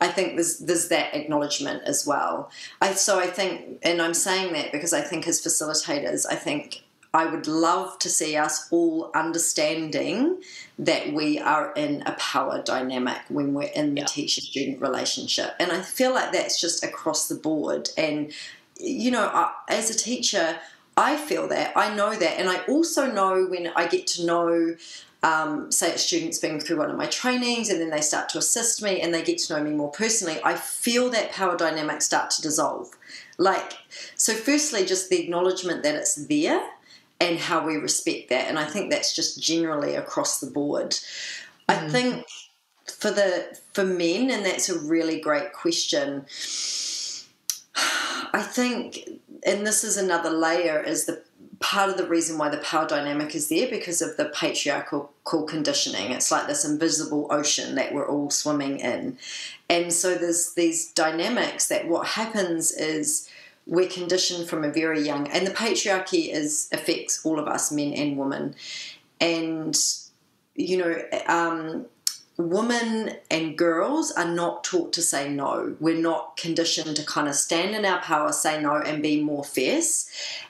i 0.00 0.08
think 0.08 0.36
there's 0.36 0.58
there's 0.58 0.88
that 0.88 1.14
acknowledgement 1.14 1.82
as 1.84 2.06
well. 2.06 2.50
I 2.80 2.94
so 2.94 3.18
i 3.18 3.26
think 3.26 3.78
and 3.82 4.00
i'm 4.00 4.14
saying 4.14 4.52
that 4.52 4.72
because 4.72 4.92
i 4.92 5.00
think 5.00 5.26
as 5.26 5.40
facilitators 5.40 6.26
i 6.30 6.34
think 6.34 6.82
i 7.12 7.26
would 7.26 7.46
love 7.46 7.98
to 7.98 8.08
see 8.08 8.36
us 8.36 8.68
all 8.70 9.10
understanding 9.14 10.42
that 10.78 11.12
we 11.12 11.38
are 11.38 11.72
in 11.74 12.02
a 12.06 12.12
power 12.12 12.62
dynamic 12.62 13.18
when 13.28 13.52
we're 13.54 13.70
in 13.74 13.94
the 13.94 14.02
yeah. 14.02 14.06
teacher 14.06 14.40
student 14.40 14.80
relationship. 14.80 15.54
And 15.58 15.72
i 15.72 15.80
feel 15.82 16.14
like 16.14 16.32
that's 16.32 16.60
just 16.60 16.84
across 16.84 17.28
the 17.28 17.34
board. 17.34 17.88
And 17.96 18.32
you 18.76 19.10
know 19.10 19.50
as 19.68 19.90
a 19.90 19.94
teacher 19.96 20.58
I 20.96 21.16
feel 21.16 21.48
that, 21.48 21.72
I 21.76 21.94
know 21.94 22.14
that, 22.14 22.38
and 22.38 22.48
I 22.48 22.58
also 22.66 23.10
know 23.10 23.46
when 23.46 23.68
I 23.74 23.86
get 23.86 24.06
to 24.08 24.26
know 24.26 24.76
um, 25.22 25.70
say 25.70 25.92
it's 25.92 26.04
students 26.04 26.38
being 26.38 26.60
through 26.60 26.78
one 26.78 26.90
of 26.90 26.96
my 26.96 27.06
trainings 27.06 27.68
and 27.68 27.80
then 27.80 27.90
they 27.90 28.00
start 28.00 28.28
to 28.30 28.38
assist 28.38 28.82
me 28.82 29.00
and 29.00 29.12
they 29.12 29.22
get 29.22 29.38
to 29.38 29.54
know 29.54 29.62
me 29.62 29.70
more 29.70 29.90
personally, 29.90 30.40
I 30.44 30.54
feel 30.54 31.10
that 31.10 31.32
power 31.32 31.56
dynamic 31.56 32.00
start 32.02 32.30
to 32.32 32.42
dissolve. 32.42 32.90
Like, 33.36 33.74
so 34.16 34.34
firstly, 34.34 34.84
just 34.84 35.10
the 35.10 35.22
acknowledgement 35.22 35.82
that 35.82 35.94
it's 35.94 36.14
there 36.14 36.62
and 37.20 37.38
how 37.38 37.66
we 37.66 37.76
respect 37.76 38.30
that. 38.30 38.48
And 38.48 38.58
I 38.58 38.64
think 38.64 38.90
that's 38.90 39.14
just 39.14 39.42
generally 39.42 39.94
across 39.94 40.40
the 40.40 40.50
board. 40.50 40.90
Mm. 40.90 41.04
I 41.68 41.88
think 41.88 42.26
for 42.86 43.10
the 43.10 43.58
for 43.72 43.84
men, 43.84 44.30
and 44.30 44.44
that's 44.44 44.68
a 44.68 44.78
really 44.78 45.20
great 45.20 45.52
question. 45.52 46.26
I 48.32 48.42
think, 48.42 49.08
and 49.44 49.66
this 49.66 49.84
is 49.84 49.96
another 49.96 50.30
layer, 50.30 50.80
is 50.80 51.06
the 51.06 51.22
part 51.60 51.90
of 51.90 51.98
the 51.98 52.06
reason 52.06 52.38
why 52.38 52.48
the 52.48 52.56
power 52.58 52.86
dynamic 52.86 53.34
is 53.34 53.48
there 53.48 53.68
because 53.68 54.00
of 54.00 54.16
the 54.16 54.24
patriarchal 54.34 55.12
conditioning. 55.24 56.10
It's 56.10 56.30
like 56.30 56.46
this 56.46 56.64
invisible 56.64 57.28
ocean 57.30 57.74
that 57.76 57.94
we're 57.94 58.08
all 58.08 58.30
swimming 58.30 58.80
in. 58.80 59.18
And 59.68 59.92
so 59.92 60.14
there's 60.16 60.54
these 60.54 60.90
dynamics 60.92 61.68
that 61.68 61.86
what 61.86 62.06
happens 62.08 62.72
is 62.72 63.28
we're 63.66 63.88
conditioned 63.88 64.48
from 64.48 64.64
a 64.64 64.72
very 64.72 65.02
young 65.02 65.28
and 65.28 65.46
the 65.46 65.52
patriarchy 65.52 66.32
is 66.32 66.68
affects 66.72 67.24
all 67.24 67.38
of 67.38 67.46
us 67.46 67.70
men 67.70 67.92
and 67.92 68.16
women 68.16 68.54
and 69.20 69.76
you 70.56 70.78
know 70.78 71.02
um, 71.26 71.86
women 72.48 73.16
and 73.30 73.56
girls 73.56 74.10
are 74.12 74.28
not 74.28 74.64
taught 74.64 74.92
to 74.94 75.02
say 75.02 75.28
no. 75.28 75.76
We're 75.80 76.00
not 76.00 76.36
conditioned 76.36 76.96
to 76.96 77.04
kind 77.04 77.28
of 77.28 77.34
stand 77.34 77.74
in 77.74 77.84
our 77.84 78.00
power 78.00 78.32
say 78.32 78.60
no 78.60 78.76
and 78.76 79.02
be 79.02 79.22
more 79.22 79.44
fierce. 79.44 80.08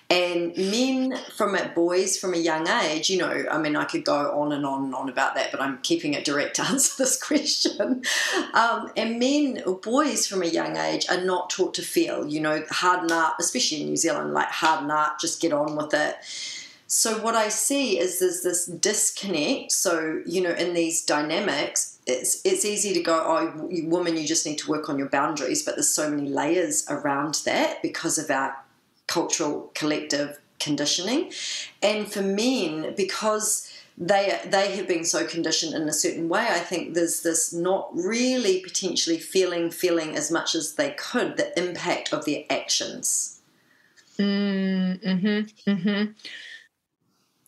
And 0.09 0.57
men 0.57 1.17
from 1.37 1.55
it 1.55 1.75
boys 1.75 2.19
from 2.19 2.35
a 2.35 2.37
young 2.37 2.67
age 2.67 3.09
you 3.09 3.19
know 3.19 3.45
i 3.49 3.57
mean 3.59 3.77
i 3.77 3.85
could 3.85 4.05
go 4.05 4.41
on 4.41 4.51
and 4.51 4.67
on 4.67 4.87
and 4.87 4.95
on 4.95 5.09
about 5.09 5.37
that 5.37 5.53
but 5.53 5.61
i'm 5.61 5.79
keeping 5.83 6.15
it 6.15 6.25
direct 6.25 6.57
to 6.57 6.63
answer 6.69 6.95
this 6.99 7.17
question. 7.17 8.03
Um, 8.53 8.91
and 8.97 9.21
men 9.21 9.63
boys 9.83 10.27
from 10.27 10.43
a 10.43 10.47
young 10.47 10.77
age 10.77 11.07
are 11.09 11.21
not 11.21 11.49
taught 11.49 11.75
to 11.75 11.83
feel 11.83 12.27
you 12.27 12.41
know 12.41 12.65
harden 12.71 13.13
up 13.13 13.37
especially 13.39 13.83
in 13.83 13.91
new 13.91 13.97
zealand 13.97 14.35
like 14.35 14.49
harden 14.49 14.91
up 14.91 15.21
just 15.21 15.41
get 15.41 15.53
on 15.53 15.77
with 15.77 15.95
it 15.95 16.17
so 16.93 17.23
what 17.23 17.37
I 17.37 17.51
see 17.51 18.01
is 18.01 18.19
there's 18.19 18.43
this 18.43 18.67
disconnect. 18.67 19.71
So 19.71 20.23
you 20.27 20.41
know, 20.41 20.51
in 20.51 20.75
these 20.75 21.05
dynamics, 21.07 22.01
it's 22.05 22.45
it's 22.45 22.65
easy 22.65 22.93
to 22.95 23.01
go, 23.01 23.15
oh, 23.15 23.69
woman, 23.85 24.17
you 24.17 24.27
just 24.27 24.45
need 24.45 24.59
to 24.59 24.69
work 24.69 24.89
on 24.89 24.99
your 24.99 25.09
boundaries. 25.09 25.63
But 25.63 25.77
there's 25.77 25.89
so 25.89 26.11
many 26.11 26.29
layers 26.29 26.85
around 26.91 27.43
that 27.45 27.81
because 27.81 28.19
of 28.19 28.29
our 28.29 28.57
cultural 29.07 29.71
collective 29.77 30.41
conditioning, 30.59 31.31
and 31.81 32.13
for 32.13 32.23
men 32.23 32.93
because 32.97 33.73
they 33.97 34.41
they 34.45 34.75
have 34.75 34.89
been 34.89 35.05
so 35.05 35.25
conditioned 35.25 35.75
in 35.75 35.89
a 35.89 35.93
certain 35.93 36.29
way. 36.29 36.45
I 36.51 36.59
think 36.59 36.95
there's 36.95 37.23
this 37.23 37.53
not 37.53 37.89
really 37.95 38.63
potentially 38.63 39.19
feeling 39.19 39.71
feeling 39.71 40.17
as 40.17 40.33
much 40.33 40.57
as 40.57 40.75
they 40.75 40.91
could 40.91 41.37
the 41.37 41.57
impact 41.57 42.13
of 42.13 42.25
their 42.25 42.43
actions. 42.51 43.41
Mm, 44.19 45.01
mm-hmm, 45.01 45.71
mm-hmm 45.71 46.13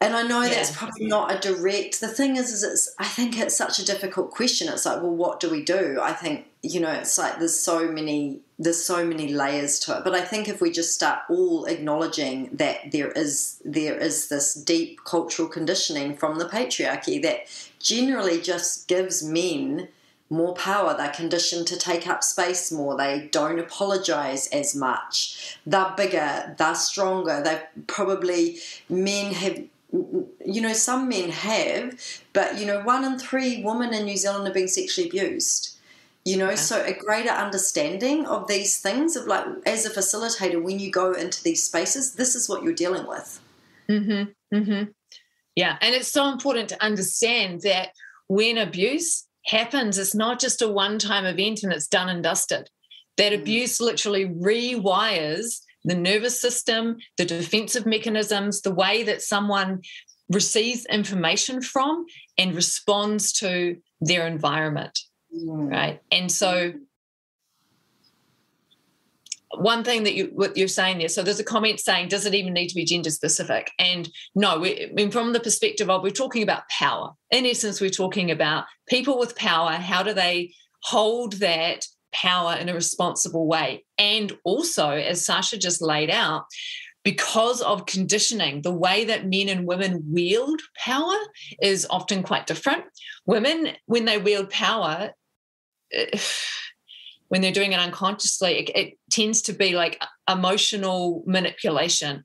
and 0.02 0.14
I 0.14 0.22
know 0.22 0.42
yeah. 0.42 0.50
that's 0.50 0.76
probably 0.76 1.06
not 1.06 1.34
a 1.34 1.38
direct. 1.38 2.00
The 2.00 2.08
thing 2.08 2.36
is, 2.36 2.52
is 2.52 2.62
it's. 2.62 2.94
I 2.98 3.04
think 3.04 3.38
it's 3.38 3.56
such 3.56 3.78
a 3.78 3.84
difficult 3.84 4.30
question. 4.30 4.68
It's 4.68 4.86
like, 4.86 5.00
well, 5.00 5.14
what 5.14 5.40
do 5.40 5.50
we 5.50 5.62
do? 5.64 5.98
I 6.00 6.12
think 6.12 6.46
you 6.62 6.78
know, 6.78 6.92
it's 6.92 7.18
like 7.18 7.38
there's 7.38 7.58
so 7.58 7.90
many, 7.90 8.40
there's 8.58 8.82
so 8.82 9.04
many 9.04 9.32
layers 9.32 9.80
to 9.80 9.96
it. 9.98 10.04
But 10.04 10.14
I 10.14 10.20
think 10.20 10.48
if 10.48 10.60
we 10.60 10.70
just 10.70 10.94
start 10.94 11.20
all 11.28 11.64
acknowledging 11.64 12.50
that 12.52 12.92
there 12.92 13.10
is, 13.10 13.60
there 13.64 13.98
is 13.98 14.28
this 14.28 14.54
deep 14.54 15.02
cultural 15.04 15.48
conditioning 15.48 16.16
from 16.16 16.38
the 16.38 16.44
patriarchy 16.44 17.20
that 17.22 17.46
generally 17.80 18.40
just 18.40 18.86
gives 18.86 19.24
men 19.24 19.88
more 20.30 20.54
power. 20.54 20.96
They're 20.96 21.10
conditioned 21.10 21.66
to 21.66 21.76
take 21.76 22.06
up 22.06 22.22
space 22.22 22.70
more. 22.70 22.96
They 22.96 23.28
don't 23.32 23.58
apologize 23.58 24.46
as 24.48 24.74
much. 24.74 25.58
They're 25.66 25.92
bigger. 25.96 26.54
They're 26.56 26.76
stronger. 26.76 27.42
They 27.42 27.60
probably 27.88 28.58
men 28.88 29.34
have 29.34 29.64
you 29.92 30.60
know, 30.60 30.72
some 30.72 31.08
men 31.08 31.30
have, 31.30 32.00
but 32.32 32.58
you 32.58 32.66
know, 32.66 32.82
one 32.82 33.04
in 33.04 33.18
three 33.18 33.62
women 33.62 33.92
in 33.92 34.04
New 34.04 34.16
Zealand 34.16 34.48
are 34.48 34.54
being 34.54 34.68
sexually 34.68 35.08
abused. 35.08 35.76
You 36.24 36.36
know, 36.36 36.50
yeah. 36.50 36.56
so 36.56 36.84
a 36.84 36.92
greater 36.92 37.30
understanding 37.30 38.26
of 38.26 38.46
these 38.46 38.80
things 38.80 39.16
of 39.16 39.26
like 39.26 39.44
as 39.66 39.84
a 39.84 39.90
facilitator, 39.90 40.62
when 40.62 40.78
you 40.78 40.90
go 40.90 41.12
into 41.12 41.42
these 41.42 41.62
spaces, 41.62 42.14
this 42.14 42.34
is 42.34 42.48
what 42.48 42.62
you're 42.62 42.72
dealing 42.72 43.06
with. 43.06 43.40
Mm-hmm. 43.88 44.56
Mm-hmm. 44.56 44.90
Yeah, 45.56 45.76
and 45.80 45.94
it's 45.94 46.08
so 46.08 46.28
important 46.28 46.68
to 46.70 46.82
understand 46.82 47.62
that 47.62 47.90
when 48.28 48.56
abuse 48.56 49.26
happens, 49.46 49.98
it's 49.98 50.14
not 50.14 50.40
just 50.40 50.62
a 50.62 50.68
one-time 50.68 51.26
event 51.26 51.62
and 51.62 51.72
it's 51.72 51.88
done 51.88 52.08
and 52.08 52.22
dusted. 52.22 52.70
That 53.16 53.32
mm. 53.32 53.40
abuse 53.40 53.80
literally 53.80 54.26
rewires 54.26 55.60
the 55.84 55.94
nervous 55.94 56.40
system, 56.40 56.98
the 57.16 57.24
defensive 57.24 57.86
mechanisms, 57.86 58.62
the 58.62 58.74
way 58.74 59.02
that 59.04 59.22
someone 59.22 59.82
receives 60.28 60.86
information 60.86 61.60
from 61.60 62.06
and 62.38 62.54
responds 62.54 63.32
to 63.32 63.76
their 64.00 64.26
environment. 64.26 64.98
Mm. 65.34 65.70
Right. 65.70 66.00
And 66.10 66.30
so 66.30 66.74
one 69.54 69.84
thing 69.84 70.04
that 70.04 70.14
you 70.14 70.30
what 70.32 70.56
you're 70.56 70.66
saying 70.66 70.96
there 70.96 71.10
so 71.10 71.22
there's 71.22 71.38
a 71.38 71.44
comment 71.44 71.78
saying 71.78 72.08
does 72.08 72.24
it 72.24 72.34
even 72.34 72.54
need 72.54 72.68
to 72.68 72.74
be 72.74 72.86
gender 72.86 73.10
specific 73.10 73.70
and 73.78 74.08
no 74.34 74.58
we, 74.58 74.86
I 74.86 74.92
mean, 74.94 75.10
from 75.10 75.34
the 75.34 75.40
perspective 75.40 75.90
of 75.90 76.02
we're 76.02 76.08
talking 76.08 76.42
about 76.42 76.62
power 76.70 77.10
in 77.30 77.44
essence 77.44 77.78
we're 77.78 77.90
talking 77.90 78.30
about 78.30 78.64
people 78.88 79.18
with 79.18 79.36
power 79.36 79.72
how 79.72 80.02
do 80.02 80.14
they 80.14 80.54
hold 80.82 81.34
that 81.34 81.86
power 82.12 82.54
in 82.54 82.68
a 82.68 82.74
responsible 82.74 83.46
way. 83.46 83.84
And 84.02 84.36
also, 84.42 84.90
as 84.90 85.24
Sarsha 85.24 85.60
just 85.60 85.80
laid 85.80 86.10
out, 86.10 86.46
because 87.04 87.62
of 87.62 87.86
conditioning, 87.86 88.62
the 88.62 88.72
way 88.72 89.04
that 89.04 89.28
men 89.28 89.48
and 89.48 89.64
women 89.64 90.02
wield 90.10 90.60
power 90.76 91.14
is 91.62 91.86
often 91.88 92.24
quite 92.24 92.48
different. 92.48 92.82
Women, 93.26 93.68
when 93.86 94.04
they 94.04 94.18
wield 94.18 94.50
power, 94.50 95.12
uh, 95.96 96.18
when 97.28 97.42
they're 97.42 97.52
doing 97.52 97.72
it 97.72 97.78
unconsciously, 97.78 98.58
it, 98.58 98.76
it 98.76 98.98
tends 99.10 99.42
to 99.42 99.52
be 99.52 99.76
like 99.76 100.02
emotional 100.28 101.22
manipulation 101.24 102.24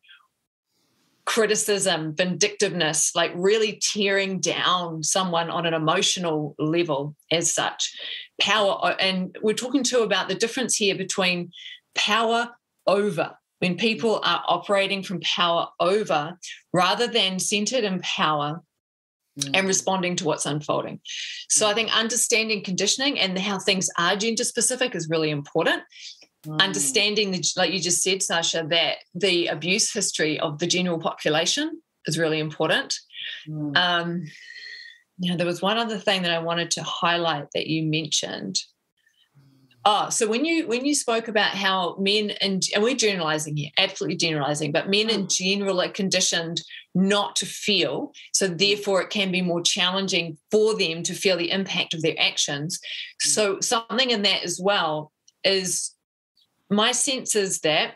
criticism, 1.28 2.16
vindictiveness, 2.16 3.14
like 3.14 3.32
really 3.36 3.82
tearing 3.94 4.40
down 4.40 5.04
someone 5.04 5.50
on 5.50 5.66
an 5.66 5.74
emotional 5.74 6.56
level 6.58 7.16
as 7.32 7.54
such. 7.54 7.94
Power, 8.40 8.96
and 9.00 9.38
we're 9.42 9.54
talking 9.54 9.84
too 9.84 10.00
about 10.00 10.30
the 10.30 10.36
difference 10.36 10.76
here 10.76 10.96
between 10.96 11.52
power 11.96 12.50
over. 12.88 13.38
When 13.60 13.76
people 13.76 14.22
are 14.24 14.44
operating 14.48 15.04
from 15.04 15.20
power 15.20 15.68
over 15.80 16.38
rather 16.74 17.08
than 17.08 17.40
centered 17.40 17.84
in 17.84 18.00
power 18.02 18.62
and 19.38 19.66
mm. 19.66 19.68
responding 19.68 20.16
to 20.18 20.26
what's 20.26 20.46
unfolding. 20.46 21.00
So 21.50 21.68
I 21.68 21.74
think 21.74 21.96
understanding 21.96 22.64
conditioning 22.64 23.20
and 23.20 23.38
how 23.38 23.60
things 23.60 23.90
are 23.98 24.16
gender 24.16 24.44
specific 24.44 24.96
is 24.96 25.10
really 25.10 25.32
important 25.32 25.84
mm. 26.48 26.60
understanding 26.62 27.32
the, 27.32 27.44
like 27.56 27.72
you 27.72 27.80
just 27.80 28.02
said 28.02 28.20
sarsha 28.20 28.68
that 28.70 28.98
the 29.14 29.48
abuse 29.48 29.92
history 29.92 30.40
of 30.40 30.60
the 30.60 30.68
general 30.68 31.00
population 31.00 31.82
is 32.06 32.18
really 32.18 32.40
important 32.40 32.98
mm. 33.48 33.76
um, 33.76 34.26
you 35.20 35.32
know 35.32 35.38
there 35.38 35.46
was 35.46 35.62
one 35.62 35.78
other 35.78 35.98
thing 35.98 36.22
that 36.24 36.32
i 36.32 36.40
wanted 36.40 36.72
to 36.72 36.84
highlight 36.84 37.48
that 37.54 37.68
you 37.68 37.84
mentioned 37.84 38.58
Oh, 39.90 40.10
so 40.10 40.28
when 40.28 40.44
you 40.44 40.68
when 40.68 40.86
you 40.86 40.94
spoke 40.94 41.30
about 41.30 41.52
how 41.52 41.96
men 41.98 42.32
and 42.42 42.62
and 42.76 42.84
we're 42.84 42.94
generalizing 42.94 43.56
here, 43.56 43.70
absolutely 43.78 44.18
generalizing, 44.18 44.74
but 44.74 44.90
men 44.90 45.10
in 45.10 45.28
mm. 45.28 45.30
general 45.30 45.80
are 45.80 45.88
conditioned 45.88 46.62
not 46.94 47.38
to 47.38 47.46
feel, 47.46 48.12
so 48.34 48.50
therefore 48.50 49.02
it 49.02 49.12
can 49.12 49.32
be 49.32 49.42
more 49.42 49.62
challenging 49.62 50.38
for 50.52 50.76
them 50.76 51.04
to 51.04 51.14
feel 51.14 51.38
the 51.38 51.52
impact 51.52 51.94
of 51.94 52.02
their 52.02 52.20
actions. 52.20 52.80
Mm. 53.24 53.28
So 53.30 53.60
something 53.62 54.10
in 54.10 54.24
that 54.24 54.44
as 54.44 54.60
well 54.62 55.14
is 55.46 55.94
my 56.70 56.92
sense 56.92 57.36
is 57.36 57.60
that 57.62 57.96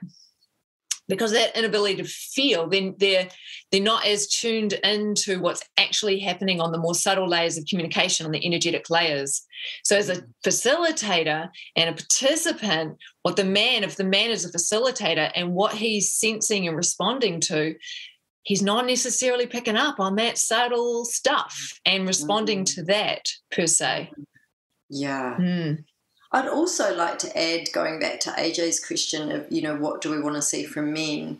because 1.11 1.33
that 1.33 1.57
inability 1.57 1.97
to 1.97 2.05
feel, 2.05 2.69
then 2.69 2.95
they're 2.97 3.27
they're 3.71 3.81
not 3.81 4.05
as 4.05 4.27
tuned 4.27 4.73
into 4.73 5.39
what's 5.39 5.63
actually 5.77 6.19
happening 6.19 6.61
on 6.61 6.71
the 6.71 6.77
more 6.77 6.95
subtle 6.95 7.27
layers 7.27 7.57
of 7.57 7.65
communication, 7.65 8.25
on 8.25 8.31
the 8.31 8.45
energetic 8.45 8.89
layers. 8.89 9.45
So, 9.83 9.97
as 9.97 10.09
a 10.09 10.23
facilitator 10.45 11.49
and 11.75 11.89
a 11.89 11.93
participant, 11.93 12.97
what 13.23 13.35
the 13.35 13.43
man, 13.43 13.83
if 13.83 13.97
the 13.97 14.05
man 14.05 14.29
is 14.29 14.45
a 14.45 14.51
facilitator 14.51 15.31
and 15.35 15.53
what 15.53 15.73
he's 15.73 16.11
sensing 16.11 16.67
and 16.67 16.77
responding 16.77 17.41
to, 17.41 17.75
he's 18.43 18.61
not 18.61 18.85
necessarily 18.85 19.47
picking 19.47 19.75
up 19.75 19.99
on 19.99 20.15
that 20.15 20.37
subtle 20.37 21.05
stuff 21.05 21.79
and 21.85 22.07
responding 22.07 22.63
mm. 22.63 22.75
to 22.75 22.83
that 22.83 23.27
per 23.51 23.67
se. 23.67 24.11
Yeah. 24.89 25.37
Mm. 25.39 25.83
I'd 26.31 26.47
also 26.47 26.95
like 26.95 27.19
to 27.19 27.37
add, 27.37 27.71
going 27.73 27.99
back 27.99 28.19
to 28.21 28.31
AJ's 28.31 28.85
question 28.85 29.31
of, 29.31 29.45
you 29.51 29.61
know, 29.61 29.75
what 29.75 30.01
do 30.01 30.11
we 30.11 30.21
want 30.21 30.35
to 30.35 30.41
see 30.41 30.63
from 30.63 30.93
men? 30.93 31.39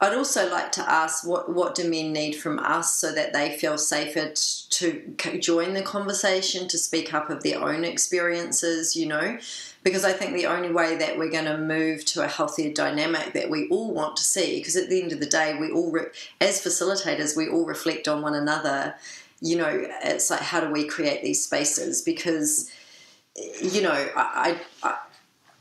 I'd 0.00 0.14
also 0.14 0.48
like 0.48 0.70
to 0.72 0.88
ask 0.88 1.26
what, 1.26 1.52
what 1.52 1.74
do 1.74 1.90
men 1.90 2.12
need 2.12 2.34
from 2.34 2.60
us 2.60 2.94
so 2.94 3.10
that 3.12 3.32
they 3.32 3.58
feel 3.58 3.76
safer 3.76 4.32
to 4.32 5.14
join 5.40 5.74
the 5.74 5.82
conversation, 5.82 6.68
to 6.68 6.78
speak 6.78 7.12
up 7.12 7.30
of 7.30 7.42
their 7.42 7.60
own 7.60 7.82
experiences, 7.84 8.94
you 8.94 9.06
know? 9.06 9.38
Because 9.82 10.04
I 10.04 10.12
think 10.12 10.34
the 10.34 10.46
only 10.46 10.70
way 10.70 10.94
that 10.96 11.18
we're 11.18 11.30
going 11.30 11.46
to 11.46 11.58
move 11.58 12.04
to 12.06 12.22
a 12.22 12.28
healthier 12.28 12.72
dynamic 12.72 13.32
that 13.32 13.50
we 13.50 13.68
all 13.70 13.92
want 13.92 14.16
to 14.18 14.22
see, 14.22 14.60
because 14.60 14.76
at 14.76 14.88
the 14.88 15.02
end 15.02 15.12
of 15.12 15.18
the 15.18 15.26
day, 15.26 15.56
we 15.58 15.72
all, 15.72 15.90
re- 15.90 16.06
as 16.40 16.62
facilitators, 16.62 17.36
we 17.36 17.48
all 17.48 17.66
reflect 17.66 18.06
on 18.06 18.22
one 18.22 18.34
another. 18.34 18.94
You 19.40 19.56
know, 19.56 19.88
it's 20.04 20.30
like, 20.30 20.42
how 20.42 20.60
do 20.60 20.70
we 20.70 20.86
create 20.86 21.24
these 21.24 21.42
spaces? 21.42 22.02
Because 22.02 22.70
you 23.60 23.82
know, 23.82 24.08
I, 24.16 24.60
I, 24.82 24.98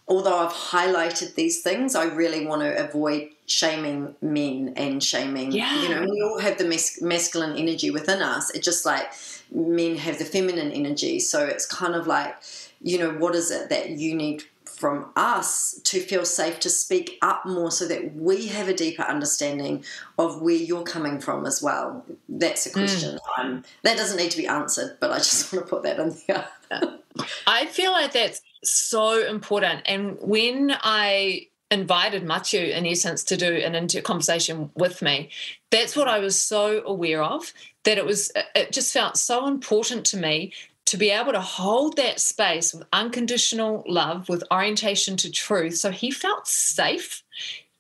although 0.08 0.38
I've 0.38 0.54
highlighted 0.54 1.36
these 1.36 1.62
things, 1.62 1.96
I 1.96 2.06
really 2.06 2.46
want 2.46 2.62
to 2.62 2.78
avoid 2.84 3.30
shaming 3.46 4.16
men 4.22 4.74
and 4.76 5.04
shaming. 5.04 5.52
Yeah. 5.52 5.82
You 5.82 5.90
know, 5.90 6.02
we 6.02 6.22
all 6.22 6.40
have 6.40 6.58
the 6.58 6.66
mas- 6.66 7.02
masculine 7.02 7.58
energy 7.58 7.92
within 7.92 8.22
us. 8.22 8.50
It's 8.52 8.66
just 8.66 8.86
like 8.86 9.12
men 9.52 9.98
have 9.98 10.20
the 10.20 10.26
feminine 10.26 10.72
energy. 10.72 11.20
So 11.20 11.46
it's 11.46 11.66
kind 11.66 11.96
of 11.96 12.08
like, 12.08 12.36
you 12.82 12.98
know, 13.00 13.12
what 13.12 13.36
is 13.36 13.52
it 13.52 13.70
that 13.70 13.90
you 13.92 14.16
need 14.16 14.44
from 14.66 15.10
us 15.16 15.82
to 15.84 16.00
feel 16.00 16.24
safe 16.24 16.60
to 16.60 16.70
speak 16.70 17.18
up 17.24 17.46
more 17.46 17.72
so 17.72 17.88
that 17.88 18.14
we 18.14 18.48
have 18.48 18.68
a 18.68 18.74
deeper 18.74 19.02
understanding 19.02 19.84
of 20.20 20.42
where 20.42 20.56
you're 20.56 20.84
coming 20.84 21.20
from 21.20 21.46
as 21.46 21.64
well? 21.64 22.06
That's 22.30 22.66
a 22.66 22.70
question. 22.70 23.18
Mm. 23.40 23.66
that 23.84 23.98
doesn't 23.98 24.18
need 24.18 24.32
to 24.32 24.38
be 24.38 24.48
answered, 24.48 24.98
but 25.00 25.12
I 25.12 25.18
just 25.18 25.52
want 25.54 25.66
to 25.66 25.70
put 25.70 25.84
that 25.84 26.00
in 26.00 26.16
there. 26.28 27.00
I 27.46 27.66
feel 27.66 27.92
like 27.92 28.14
that's 28.14 28.42
so 28.64 29.26
important. 29.28 29.82
And 29.86 30.18
when 30.22 30.76
I 30.82 31.48
invited 31.70 32.24
Matiu, 32.24 32.76
in 32.76 32.86
essence, 32.86 33.24
to 33.26 33.38
do 33.38 33.54
an 33.54 33.76
inter 33.76 34.02
conversation 34.02 34.72
with 34.76 35.02
me, 35.02 35.30
that's 35.70 35.96
what 35.96 36.08
I 36.08 36.20
was 36.20 36.40
so 36.40 36.82
aware 36.86 37.24
of 37.24 37.54
that 37.84 37.98
it 37.98 38.06
was, 38.06 38.32
it 38.56 38.72
just 38.72 38.94
felt 38.94 39.18
so 39.18 39.48
important 39.48 40.06
to 40.08 40.18
me 40.18 40.54
to 40.86 40.98
be 40.98 41.10
able 41.10 41.34
to 41.34 41.42
hold 41.42 41.98
that 41.98 42.20
space 42.20 42.74
with 42.74 42.88
unconditional 42.94 43.84
love, 43.88 44.30
with 44.30 44.44
orientation 44.52 45.18
to 45.18 45.30
truth. 45.30 45.76
So 45.76 45.92
he 45.92 46.12
felt 46.12 46.48
safe 46.48 47.24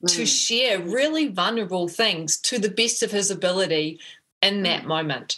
mm. 0.03 0.13
to 0.13 0.25
share 0.25 0.79
really 0.79 1.29
vulnerable 1.29 1.87
things 1.87 2.37
to 2.41 2.59
the 2.59 2.69
best 2.69 3.03
of 3.03 3.11
his 3.11 3.31
ability 3.31 3.99
in 4.41 4.63
that 4.63 4.83
mm. 4.83 4.87
moment. 4.87 5.37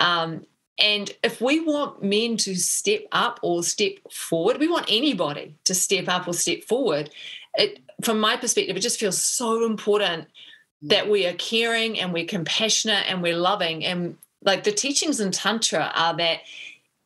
Um, 0.00 0.46
and 0.82 1.12
if 1.22 1.40
we 1.40 1.60
want 1.60 2.02
men 2.02 2.36
to 2.38 2.56
step 2.56 3.02
up 3.12 3.38
or 3.42 3.62
step 3.62 3.92
forward, 4.10 4.58
we 4.58 4.68
want 4.68 4.86
anybody 4.90 5.54
to 5.64 5.74
step 5.74 6.08
up 6.08 6.26
or 6.26 6.34
step 6.34 6.64
forward. 6.64 7.08
It, 7.54 7.78
from 8.02 8.18
my 8.18 8.36
perspective, 8.36 8.76
it 8.76 8.80
just 8.80 8.98
feels 8.98 9.22
so 9.22 9.64
important 9.64 10.26
that 10.82 11.08
we 11.08 11.24
are 11.26 11.34
caring 11.34 12.00
and 12.00 12.12
we're 12.12 12.26
compassionate 12.26 13.04
and 13.08 13.22
we're 13.22 13.36
loving. 13.36 13.84
And 13.84 14.16
like 14.44 14.64
the 14.64 14.72
teachings 14.72 15.20
in 15.20 15.30
Tantra 15.30 15.92
are 15.94 16.16
that 16.16 16.40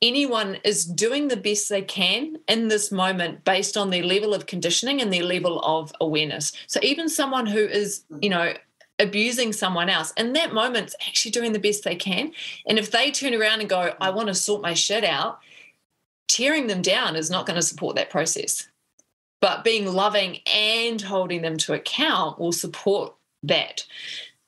anyone 0.00 0.56
is 0.64 0.86
doing 0.86 1.28
the 1.28 1.36
best 1.36 1.68
they 1.68 1.82
can 1.82 2.38
in 2.48 2.68
this 2.68 2.90
moment 2.90 3.44
based 3.44 3.76
on 3.76 3.90
their 3.90 4.04
level 4.04 4.32
of 4.32 4.46
conditioning 4.46 5.02
and 5.02 5.12
their 5.12 5.22
level 5.22 5.60
of 5.60 5.92
awareness. 6.00 6.52
So 6.66 6.80
even 6.82 7.10
someone 7.10 7.44
who 7.44 7.58
is, 7.60 8.04
you 8.22 8.30
mm. 8.30 8.30
know, 8.30 8.54
abusing 8.98 9.52
someone 9.52 9.88
else 9.88 10.12
And 10.16 10.34
that 10.36 10.54
moment's 10.54 10.94
actually 11.06 11.30
doing 11.30 11.52
the 11.52 11.58
best 11.58 11.84
they 11.84 11.96
can. 11.96 12.32
And 12.66 12.78
if 12.78 12.90
they 12.90 13.10
turn 13.10 13.34
around 13.34 13.60
and 13.60 13.68
go, 13.68 13.92
I 14.00 14.10
want 14.10 14.28
to 14.28 14.34
sort 14.34 14.62
my 14.62 14.74
shit 14.74 15.04
out, 15.04 15.40
tearing 16.28 16.66
them 16.66 16.82
down 16.82 17.16
is 17.16 17.30
not 17.30 17.46
going 17.46 17.56
to 17.56 17.62
support 17.62 17.96
that 17.96 18.10
process. 18.10 18.68
But 19.40 19.64
being 19.64 19.86
loving 19.86 20.40
and 20.46 21.00
holding 21.00 21.42
them 21.42 21.58
to 21.58 21.74
account 21.74 22.38
will 22.38 22.52
support 22.52 23.14
that. 23.42 23.84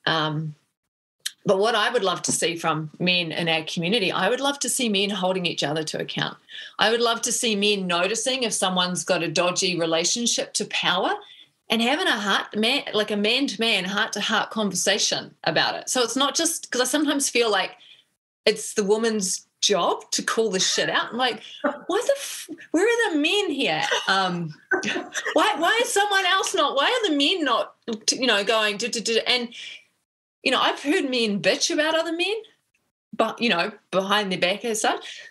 Um, 0.05 0.55
but 1.45 1.59
what 1.59 1.75
I 1.75 1.89
would 1.89 2.03
love 2.03 2.21
to 2.23 2.31
see 2.31 2.57
from 2.57 2.91
men 2.99 3.31
in 3.31 3.47
our 3.47 3.63
community, 3.63 4.11
I 4.11 4.29
would 4.29 4.41
love 4.41 4.59
to 4.59 4.69
see 4.69 4.89
men 4.89 5.09
holding 5.09 5.45
each 5.45 5.63
other 5.63 5.83
to 5.83 6.01
account. 6.01 6.37
I 6.79 6.91
would 6.91 7.01
love 7.01 7.21
to 7.23 7.31
see 7.31 7.55
men 7.55 7.87
noticing 7.87 8.43
if 8.43 8.53
someone's 8.53 9.03
got 9.03 9.23
a 9.23 9.31
dodgy 9.31 9.79
relationship 9.79 10.53
to 10.53 10.65
power 10.65 11.15
and 11.69 11.81
having 11.81 12.07
a 12.07 12.19
heart 12.19 12.55
man 12.55 12.83
like 12.93 13.11
a 13.11 13.17
man 13.17 13.47
to 13.47 13.59
man 13.59 13.85
heart 13.85 14.13
to 14.13 14.21
heart 14.21 14.49
conversation 14.49 15.33
about 15.43 15.75
it. 15.75 15.89
So 15.89 16.01
it's 16.01 16.15
not 16.15 16.35
just 16.35 16.63
because 16.63 16.81
i 16.81 16.85
sometimes 16.85 17.29
feel 17.29 17.51
like 17.51 17.71
it's 18.45 18.73
the 18.73 18.83
woman's 18.83 19.45
job 19.61 20.09
to 20.11 20.23
call 20.23 20.49
this 20.49 20.71
shit 20.71 20.89
out. 20.89 21.11
I'm 21.11 21.17
like 21.17 21.41
why 21.63 22.01
the 22.05 22.13
f- 22.15 22.49
where 22.71 22.85
are 22.85 23.11
the 23.11 23.19
men 23.19 23.51
here? 23.51 23.83
Um 24.07 24.53
why 25.33 25.55
why 25.57 25.79
is 25.83 25.93
someone 25.93 26.25
else 26.25 26.55
not 26.55 26.75
why 26.75 26.85
are 26.85 27.09
the 27.09 27.15
men 27.15 27.43
not 27.43 27.75
you 28.11 28.27
know 28.27 28.43
going 28.43 28.77
to, 28.79 28.89
to, 28.89 29.01
to 29.01 29.29
and 29.29 29.49
you 30.43 30.51
know 30.51 30.59
i've 30.59 30.81
heard 30.81 31.09
men 31.09 31.41
bitch 31.41 31.71
about 31.73 31.95
other 31.95 32.13
men 32.13 32.35
but 33.15 33.41
you 33.41 33.49
know 33.49 33.71
behind 33.91 34.31
their 34.31 34.39
back 34.39 34.63
as 34.63 34.81
such 34.81 35.28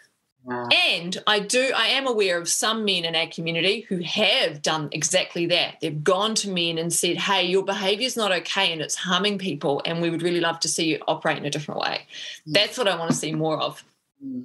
and 0.49 1.23
I 1.27 1.41
do, 1.41 1.73
I 1.77 1.89
am 1.89 2.07
aware 2.07 2.39
of 2.39 2.49
some 2.49 2.85
men 2.85 3.05
in 3.05 3.15
our 3.15 3.27
community 3.27 3.83
who 3.83 3.99
have 3.99 4.63
done 4.63 4.89
exactly 4.93 5.47
that. 5.47 5.77
They've 5.81 6.03
gone 6.03 6.35
to 6.37 6.51
men 6.51 6.79
and 6.79 6.93
said, 6.93 7.19
Hey, 7.19 7.47
your 7.47 7.65
behavior 7.65 8.07
is 8.07 8.17
not 8.17 8.33
okay 8.33 8.73
and 8.73 8.81
it's 8.81 8.95
harming 8.95 9.39
people. 9.39 9.83
And 9.85 10.01
we 10.01 10.11
would 10.11 10.23
really 10.23 10.41
love 10.41 10.61
to 10.61 10.69
see 10.69 10.87
you 10.87 11.01
operate 11.07 11.39
in 11.39 11.47
a 11.47 11.51
different 11.51 11.81
way. 11.81 12.07
Mm. 12.49 12.55
That's 12.55 12.79
what 12.79 12.89
I 12.89 12.97
want 12.97 13.11
to 13.11 13.17
see 13.17 13.33
more 13.33 13.61
of. 13.61 13.85
Mm. 14.25 14.45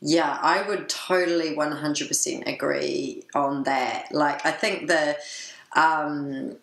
Yeah, 0.00 0.38
I 0.40 0.62
would 0.62 0.88
totally 0.88 1.56
100% 1.56 2.46
agree 2.46 3.24
on 3.34 3.64
that. 3.64 4.12
Like, 4.12 4.46
I 4.46 4.52
think 4.52 4.86
the, 4.86 5.16
um, 5.74 6.56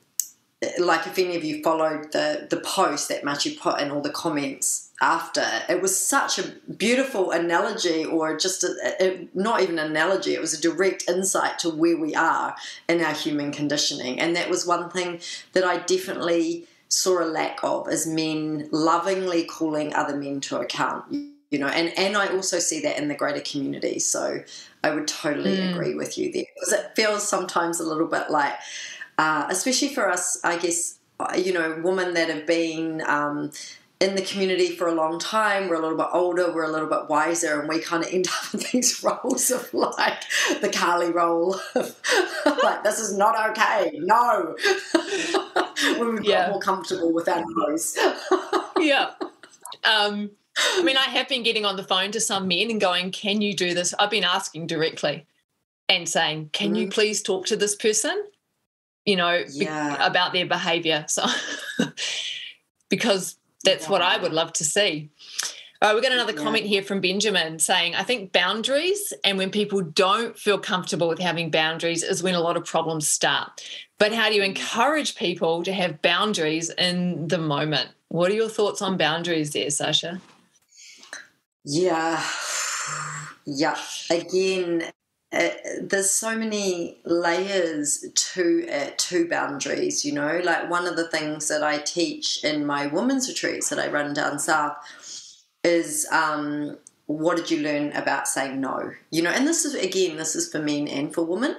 like 0.79 1.05
if 1.05 1.19
any 1.19 1.35
of 1.35 1.43
you 1.43 1.61
followed 1.61 2.11
the 2.11 2.47
the 2.49 2.57
post 2.57 3.09
that 3.09 3.23
Matiu 3.23 3.59
put 3.59 3.79
in 3.79 3.91
all 3.91 4.01
the 4.01 4.09
comments 4.09 4.84
after, 5.01 5.45
it 5.67 5.81
was 5.81 5.99
such 5.99 6.39
a 6.39 6.53
beautiful 6.71 7.31
analogy, 7.31 8.05
or 8.05 8.37
just 8.37 8.63
a, 8.63 8.95
a, 8.99 9.27
not 9.33 9.61
even 9.61 9.77
an 9.77 9.91
analogy. 9.91 10.33
It 10.33 10.41
was 10.41 10.53
a 10.53 10.61
direct 10.61 11.03
insight 11.07 11.59
to 11.59 11.69
where 11.69 11.97
we 11.97 12.15
are 12.15 12.55
in 12.87 13.01
our 13.01 13.13
human 13.13 13.51
conditioning, 13.51 14.19
and 14.19 14.35
that 14.35 14.49
was 14.49 14.65
one 14.65 14.89
thing 14.89 15.19
that 15.53 15.63
I 15.63 15.77
definitely 15.77 16.67
saw 16.87 17.23
a 17.23 17.25
lack 17.25 17.63
of 17.63 17.89
as 17.89 18.07
men 18.07 18.69
lovingly 18.71 19.43
calling 19.43 19.93
other 19.93 20.15
men 20.15 20.39
to 20.41 20.59
account. 20.59 21.11
You 21.51 21.59
know, 21.59 21.67
and 21.67 21.97
and 21.97 22.17
I 22.17 22.27
also 22.27 22.59
see 22.59 22.81
that 22.81 22.97
in 22.97 23.07
the 23.07 23.15
greater 23.15 23.41
community. 23.41 23.99
So 23.99 24.43
I 24.83 24.91
would 24.91 25.07
totally 25.07 25.57
mm. 25.57 25.71
agree 25.71 25.93
with 25.93 26.17
you 26.17 26.31
there 26.31 26.45
because 26.55 26.73
it 26.73 26.95
feels 26.95 27.27
sometimes 27.27 27.79
a 27.79 27.83
little 27.83 28.07
bit 28.07 28.29
like 28.29 28.55
uh, 29.17 29.47
especially 29.49 29.93
for 29.93 30.09
us, 30.09 30.39
I 30.43 30.57
guess, 30.57 30.99
uh, 31.19 31.33
you 31.37 31.53
know, 31.53 31.79
women 31.83 32.13
that 32.15 32.29
have 32.29 32.45
been 32.45 33.01
um, 33.07 33.51
in 33.99 34.15
the 34.15 34.21
community 34.21 34.69
for 34.69 34.87
a 34.87 34.93
long 34.93 35.19
time. 35.19 35.67
We're 35.67 35.75
a 35.75 35.81
little 35.81 35.97
bit 35.97 36.07
older, 36.11 36.53
we're 36.53 36.65
a 36.65 36.71
little 36.71 36.87
bit 36.87 37.09
wiser, 37.09 37.59
and 37.59 37.69
we 37.69 37.79
kind 37.79 38.03
of 38.03 38.11
end 38.13 38.27
up 38.43 38.53
in 38.53 38.61
these 38.71 39.03
roles 39.23 39.51
of 39.51 39.73
like 39.73 40.23
the 40.61 40.69
Carly 40.69 41.11
role 41.11 41.55
of 41.75 41.99
like, 42.63 42.83
this 42.83 42.99
is 42.99 43.17
not 43.17 43.51
okay, 43.51 43.91
no. 43.95 44.55
when 45.97 46.15
we've 46.15 46.25
yeah. 46.25 46.45
got 46.45 46.51
more 46.51 46.59
comfortable 46.59 47.13
with 47.13 47.27
our 47.27 47.43
nose. 47.47 47.97
yeah. 48.79 49.11
Um, 49.83 50.31
I 50.57 50.83
mean, 50.83 50.97
I 50.97 51.03
have 51.03 51.27
been 51.27 51.43
getting 51.43 51.65
on 51.65 51.75
the 51.75 51.83
phone 51.83 52.11
to 52.11 52.19
some 52.19 52.47
men 52.47 52.71
and 52.71 52.79
going, 52.79 53.11
Can 53.11 53.41
you 53.41 53.53
do 53.53 53.73
this? 53.73 53.93
I've 53.99 54.09
been 54.09 54.23
asking 54.23 54.67
directly 54.67 55.25
and 55.89 56.07
saying, 56.07 56.49
Can 56.53 56.73
mm. 56.73 56.79
you 56.79 56.89
please 56.89 57.21
talk 57.21 57.45
to 57.47 57.55
this 57.55 57.75
person? 57.75 58.23
you 59.05 59.15
know, 59.15 59.43
yeah. 59.49 59.97
be, 59.97 60.03
about 60.03 60.33
their 60.33 60.45
behavior. 60.45 61.05
So, 61.07 61.25
because 62.89 63.37
that's 63.65 63.85
yeah. 63.85 63.91
what 63.91 64.01
I 64.01 64.17
would 64.17 64.33
love 64.33 64.53
to 64.53 64.63
see. 64.63 65.09
All 65.81 65.89
right, 65.89 65.95
we 65.95 66.01
got 66.01 66.13
another 66.13 66.33
yeah. 66.33 66.41
comment 66.41 66.65
here 66.65 66.81
from 66.81 67.01
Benjamin 67.01 67.59
saying, 67.59 67.95
I 67.95 68.03
think 68.03 68.31
boundaries 68.31 69.11
and 69.25 69.37
when 69.37 69.51
people 69.51 69.81
don't 69.81 70.37
feel 70.37 70.57
comfortable 70.57 71.09
with 71.09 71.19
having 71.19 71.51
boundaries 71.51 72.01
is 72.01 72.23
when 72.23 72.33
a 72.33 72.39
lot 72.39 72.55
of 72.55 72.65
problems 72.65 73.09
start. 73.09 73.61
But 73.99 74.13
how 74.13 74.29
do 74.29 74.35
you 74.35 74.41
mm. 74.41 74.45
encourage 74.45 75.15
people 75.15 75.63
to 75.63 75.73
have 75.73 76.01
boundaries 76.01 76.69
in 76.69 77.27
the 77.27 77.37
moment? 77.37 77.89
What 78.07 78.31
are 78.31 78.35
your 78.35 78.49
thoughts 78.49 78.81
on 78.81 78.97
boundaries 78.97 79.51
there, 79.51 79.67
Sarsha? 79.67 80.21
Yeah. 81.63 82.23
Yeah. 83.47 83.77
Again, 84.09 84.91
there's 85.81 86.11
so 86.11 86.37
many 86.37 86.97
layers 87.03 88.05
to 88.13 88.67
uh, 88.69 88.91
to 88.97 89.27
boundaries 89.27 90.05
you 90.05 90.13
know? 90.13 90.41
Like 90.43 90.69
one 90.69 90.87
of 90.87 90.95
the 90.95 91.07
things 91.09 91.47
that 91.49 91.63
i 91.63 91.77
teach 91.77 92.43
in 92.43 92.65
my 92.65 92.87
women's 92.87 93.27
retreats 93.27 93.69
that 93.69 93.79
i 93.79 93.87
run 93.87 94.13
down 94.13 94.39
south 94.39 94.77
is 95.63 96.07
um, 96.11 96.77
what 97.07 97.37
did 97.37 97.51
you 97.51 97.61
learn 97.61 97.91
about 97.93 98.27
saying 98.27 98.59
no? 98.59 98.91
You 99.11 99.21
know 99.23 99.29
and 99.29 99.47
this 99.47 99.65
is 99.65 99.75
again 99.75 100.17
this 100.17 100.35
is 100.35 100.51
for 100.51 100.59
men 100.59 100.87
and 100.87 101.13
for 101.13 101.23
women 101.23 101.57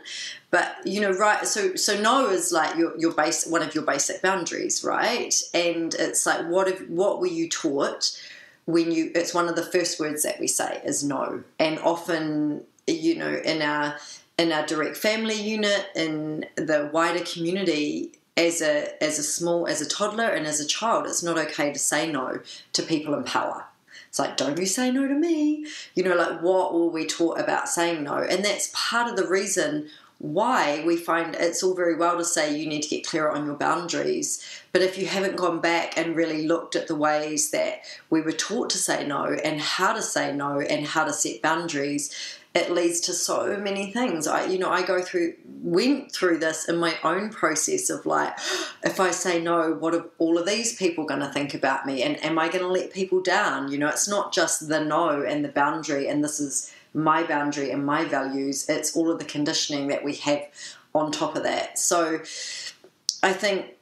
but 0.51 0.77
you 0.85 1.01
know 1.01 1.13
right 1.13 1.47
so 1.47 1.77
so 1.77 2.01
no 2.01 2.29
is 2.31 2.53
like 2.53 2.77
your 2.77 2.99
your 2.99 3.13
base 3.13 3.47
one 3.47 3.63
of 3.63 3.75
your 3.75 3.85
basic 3.85 4.23
boundaries 4.23 4.83
right? 4.83 5.35
And 5.55 5.95
it's 5.95 6.27
like 6.27 6.47
what 6.47 6.69
if 6.69 6.89
what 6.89 7.21
were 7.21 7.27
you 7.27 7.49
taught 7.49 8.19
when 8.65 8.91
you 8.91 9.13
it's 9.15 9.35
one 9.35 9.49
of 9.49 9.57
the 9.57 9.63
first 9.63 10.01
words 10.01 10.23
that 10.25 10.41
we 10.41 10.49
say 10.49 10.81
is 10.85 11.05
no. 11.05 11.45
And 11.59 11.79
often 11.81 12.65
you 12.87 13.17
know, 13.17 13.35
in 13.45 13.63
our 13.63 13.97
in 14.39 14.53
our 14.53 14.67
direct 14.67 14.97
family 14.97 15.41
unit, 15.41 15.87
in 15.95 16.45
the 16.57 16.91
wider 16.93 17.25
community, 17.25 18.13
as 18.37 18.61
a 18.61 19.03
as 19.03 19.19
a 19.19 19.23
small 19.23 19.67
as 19.67 19.81
a 19.81 19.89
toddler 19.89 20.29
and 20.29 20.47
as 20.47 20.61
a 20.61 20.67
child, 20.67 21.07
it's 21.07 21.23
not 21.23 21.39
okay 21.39 21.73
to 21.73 21.79
say 21.79 22.11
no 22.11 22.41
to 22.73 22.83
people 22.83 23.15
in 23.15 23.25
power. 23.25 23.65
It's 24.09 24.19
like, 24.19 24.37
don't 24.37 24.59
you 24.59 24.67
say 24.67 24.91
no 24.91 25.07
to 25.07 25.15
me. 25.15 25.67
You 25.95 26.05
know, 26.05 26.15
like 26.15 26.41
what 26.43 26.73
were 26.73 26.89
we 26.89 27.07
taught 27.07 27.41
about 27.41 27.69
saying 27.69 28.05
no? 28.05 28.17
And 28.17 28.45
that's 28.45 28.71
part 28.73 29.11
of 29.11 29.17
the 29.17 29.27
reason 29.27 29.89
why 30.19 30.83
we 30.87 30.97
find 30.97 31.35
it's 31.35 31.63
all 31.63 31.75
very 31.75 31.95
well 31.95 32.17
to 32.17 32.25
say 32.25 32.57
you 32.57 32.67
need 32.67 32.83
to 32.83 32.89
get 32.89 33.07
clearer 33.07 33.31
on 33.31 33.45
your 33.45 33.55
boundaries, 33.55 34.43
but 34.73 34.81
if 34.81 34.97
you 34.97 35.07
haven't 35.07 35.37
gone 35.37 35.61
back 35.61 35.99
and 35.99 36.17
really 36.17 36.47
looked 36.47 36.75
at 36.75 36.89
the 36.89 36.95
ways 36.95 37.51
that 37.51 37.83
we 38.09 38.23
were 38.23 38.33
taught 38.33 38.71
to 38.71 38.79
say 38.79 39.07
no 39.07 39.25
and 39.45 39.61
how 39.61 39.93
to 39.93 40.01
say 40.01 40.35
no 40.35 40.61
and 40.61 40.87
how 40.87 41.05
to 41.05 41.13
set 41.13 41.43
boundaries, 41.43 42.39
it 42.57 42.71
leads 42.71 43.01
to 43.01 43.13
so 43.13 43.59
many 43.59 43.93
things. 43.93 44.27
I, 44.27 44.47
you 44.47 44.59
know, 44.59 44.71
I 44.71 44.81
go 44.81 45.03
through, 45.03 45.35
went 45.63 46.11
through 46.11 46.39
this 46.39 46.67
in 46.71 46.79
my 46.79 46.97
own 47.05 47.29
process 47.29 47.91
of 47.91 48.07
like, 48.07 48.35
if 48.83 48.99
I 48.99 49.11
say 49.11 49.41
no, 49.43 49.75
what 49.75 49.95
are 49.95 50.07
all 50.17 50.39
of 50.39 50.47
these 50.47 50.75
people 50.75 51.05
going 51.05 51.21
to 51.21 51.29
think 51.29 51.53
about 51.53 51.85
me? 51.85 52.03
And 52.03 52.23
am 52.25 52.39
I 52.39 52.49
going 52.49 52.65
to 52.65 52.69
let 52.69 52.95
people 52.95 53.21
down? 53.21 53.71
You 53.71 53.77
know, 53.77 53.89
it's 53.89 54.09
not 54.09 54.33
just 54.33 54.69
the 54.69 54.83
no 54.83 55.23
and 55.23 55.45
the 55.45 55.51
boundary, 55.51 56.09
and 56.09 56.25
this 56.25 56.41
is 56.41 56.73
my 56.95 57.23
boundary 57.25 57.71
and 57.71 57.85
my 57.85 58.07
values. 58.07 58.67
It's 58.71 58.97
all 58.97 59.11
of 59.11 59.19
the 59.19 59.27
conditioning 59.27 59.89
that 59.89 60.03
we 60.03 60.15
have 60.15 60.47
on 60.95 61.13
top 61.13 61.37
of 61.37 61.43
that. 61.43 61.79
So 61.79 62.21
I 63.23 63.35
think 63.35 63.75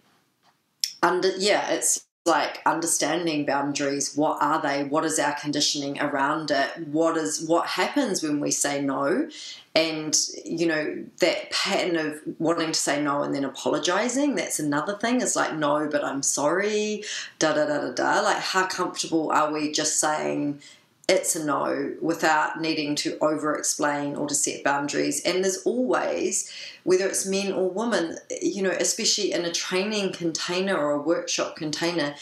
under 1.01 1.29
yeah, 1.37 1.71
it's 1.71 2.04
like 2.27 2.61
understanding 2.65 3.45
boundaries 3.45 4.17
what 4.17 4.41
are 4.41 4.63
they 4.63 4.85
what 4.85 5.05
is 5.05 5.19
our 5.19 5.35
conditioning 5.35 6.01
around 6.01 6.51
it 6.51 6.89
what 6.89 7.19
is 7.19 7.47
what 7.47 7.67
happens 7.67 8.23
when 8.23 8.41
we 8.41 8.51
say 8.51 8.81
no? 8.81 9.29
And 9.77 10.17
you 10.45 10.67
know 10.67 11.05
that 11.19 11.51
pattern 11.51 11.97
of 11.97 12.21
wanting 12.39 12.69
to 12.69 12.79
say 12.79 13.03
no 13.03 13.23
and 13.23 13.35
then 13.35 13.45
apologizing 13.45 14.37
that's 14.37 14.59
another 14.59 14.97
thing. 14.97 15.21
It's 15.21 15.37
like 15.37 15.55
no 15.55 15.89
but 15.91 16.05
i'm 16.05 16.23
sorry 16.23 17.05
da 17.39 17.53
da 17.53 17.67
da 17.67 17.81
da 17.81 17.91
da. 17.91 18.21
Like 18.21 18.39
how 18.39 18.67
comfortable 18.67 19.31
are 19.31 19.53
we 19.53 19.73
just 19.73 20.01
saying 20.01 20.61
it's 21.09 21.37
a 21.37 21.45
no 21.45 21.95
without 22.01 22.61
needing 22.61 22.95
to 22.97 23.19
over 23.21 23.55
explain 23.55 24.17
or 24.17 24.27
to 24.27 24.35
set 24.35 24.64
boundaries. 24.64 25.23
And 25.25 25.45
there's 25.45 25.62
always, 25.64 26.51
whether 26.85 27.07
it's 27.07 27.27
men 27.27 27.53
or 27.53 27.69
women, 27.69 28.17
you 28.40 28.62
know, 28.62 28.71
especially 28.71 29.33
in 29.33 29.45
a 29.45 29.53
training 29.53 30.12
container 30.12 30.77
or 30.77 30.93
a 30.93 31.03
workshop 31.03 31.57
container, 31.57 32.14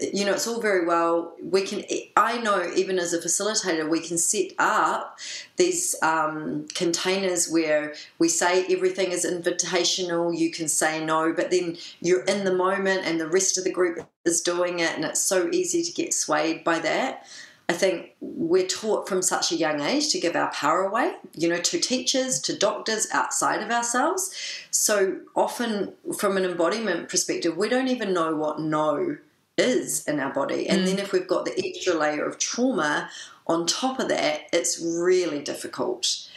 you 0.00 0.24
know, 0.24 0.32
it's 0.32 0.46
all 0.46 0.60
very 0.60 0.86
well. 0.86 1.34
We 1.42 1.62
can, 1.62 1.84
I 2.16 2.38
know, 2.40 2.72
even 2.74 2.98
as 2.98 3.12
a 3.12 3.18
facilitator, 3.20 3.88
we 3.88 4.00
can 4.00 4.16
set 4.16 4.52
up 4.58 5.18
these 5.56 5.94
um, 6.02 6.66
containers 6.74 7.50
where 7.50 7.94
we 8.18 8.28
say 8.28 8.64
everything 8.70 9.12
is 9.12 9.26
invitational. 9.26 10.36
You 10.36 10.50
can 10.50 10.66
say 10.66 11.04
no, 11.04 11.34
but 11.34 11.50
then 11.50 11.76
you're 12.00 12.24
in 12.24 12.44
the 12.44 12.54
moment 12.54 13.04
and 13.04 13.20
the 13.20 13.28
rest 13.28 13.58
of 13.58 13.64
the 13.64 13.70
group 13.70 14.08
is 14.24 14.40
doing 14.40 14.78
it, 14.78 14.96
and 14.96 15.04
it's 15.04 15.22
so 15.22 15.50
easy 15.52 15.82
to 15.82 15.92
get 15.92 16.14
swayed 16.14 16.64
by 16.64 16.78
that. 16.78 17.26
I 17.68 17.74
think 17.74 18.14
we're 18.20 18.66
taught 18.66 19.08
from 19.08 19.22
such 19.22 19.52
a 19.52 19.56
young 19.56 19.80
age 19.80 20.10
to 20.10 20.20
give 20.20 20.36
our 20.36 20.50
power 20.52 20.82
away, 20.82 21.14
you 21.34 21.48
know, 21.48 21.58
to 21.58 21.78
teachers, 21.78 22.40
to 22.40 22.56
doctors 22.56 23.06
outside 23.12 23.62
of 23.62 23.70
ourselves. 23.70 24.34
So 24.70 25.18
often, 25.34 25.92
from 26.18 26.36
an 26.36 26.44
embodiment 26.44 27.08
perspective, 27.08 27.56
we 27.56 27.68
don't 27.68 27.88
even 27.88 28.12
know 28.12 28.34
what 28.36 28.60
no 28.60 29.16
is 29.56 30.06
in 30.06 30.20
our 30.20 30.32
body. 30.32 30.68
And 30.68 30.82
mm. 30.82 30.86
then 30.86 30.98
if 30.98 31.12
we've 31.12 31.26
got 31.26 31.44
the 31.44 31.66
extra 31.66 31.94
layer 31.94 32.24
of 32.24 32.38
trauma 32.38 33.10
on 33.46 33.66
top 33.66 33.98
of 34.00 34.08
that, 34.08 34.42
it's 34.52 34.80
really 34.80 35.40
difficult 35.40 36.28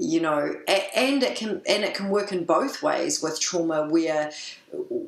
you 0.00 0.18
know 0.18 0.56
and 0.66 1.22
it 1.22 1.36
can 1.36 1.60
and 1.68 1.84
it 1.84 1.94
can 1.94 2.08
work 2.08 2.32
in 2.32 2.44
both 2.44 2.82
ways 2.82 3.22
with 3.22 3.38
trauma 3.38 3.86
where 3.86 4.32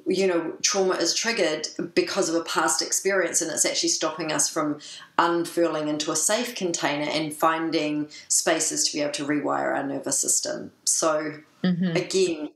you 0.06 0.26
know 0.26 0.52
trauma 0.60 0.92
is 0.94 1.14
triggered 1.14 1.66
because 1.94 2.28
of 2.28 2.34
a 2.34 2.44
past 2.44 2.82
experience 2.82 3.40
and 3.40 3.50
it's 3.50 3.64
actually 3.64 3.88
stopping 3.88 4.30
us 4.30 4.50
from 4.50 4.78
unfurling 5.18 5.88
into 5.88 6.12
a 6.12 6.16
safe 6.16 6.54
container 6.54 7.10
and 7.10 7.32
finding 7.32 8.06
spaces 8.28 8.86
to 8.86 8.92
be 8.92 9.00
able 9.00 9.12
to 9.12 9.24
rewire 9.24 9.74
our 9.74 9.82
nervous 9.82 10.18
system 10.18 10.70
so 10.84 11.40
mm-hmm. 11.64 11.96
again 11.96 12.50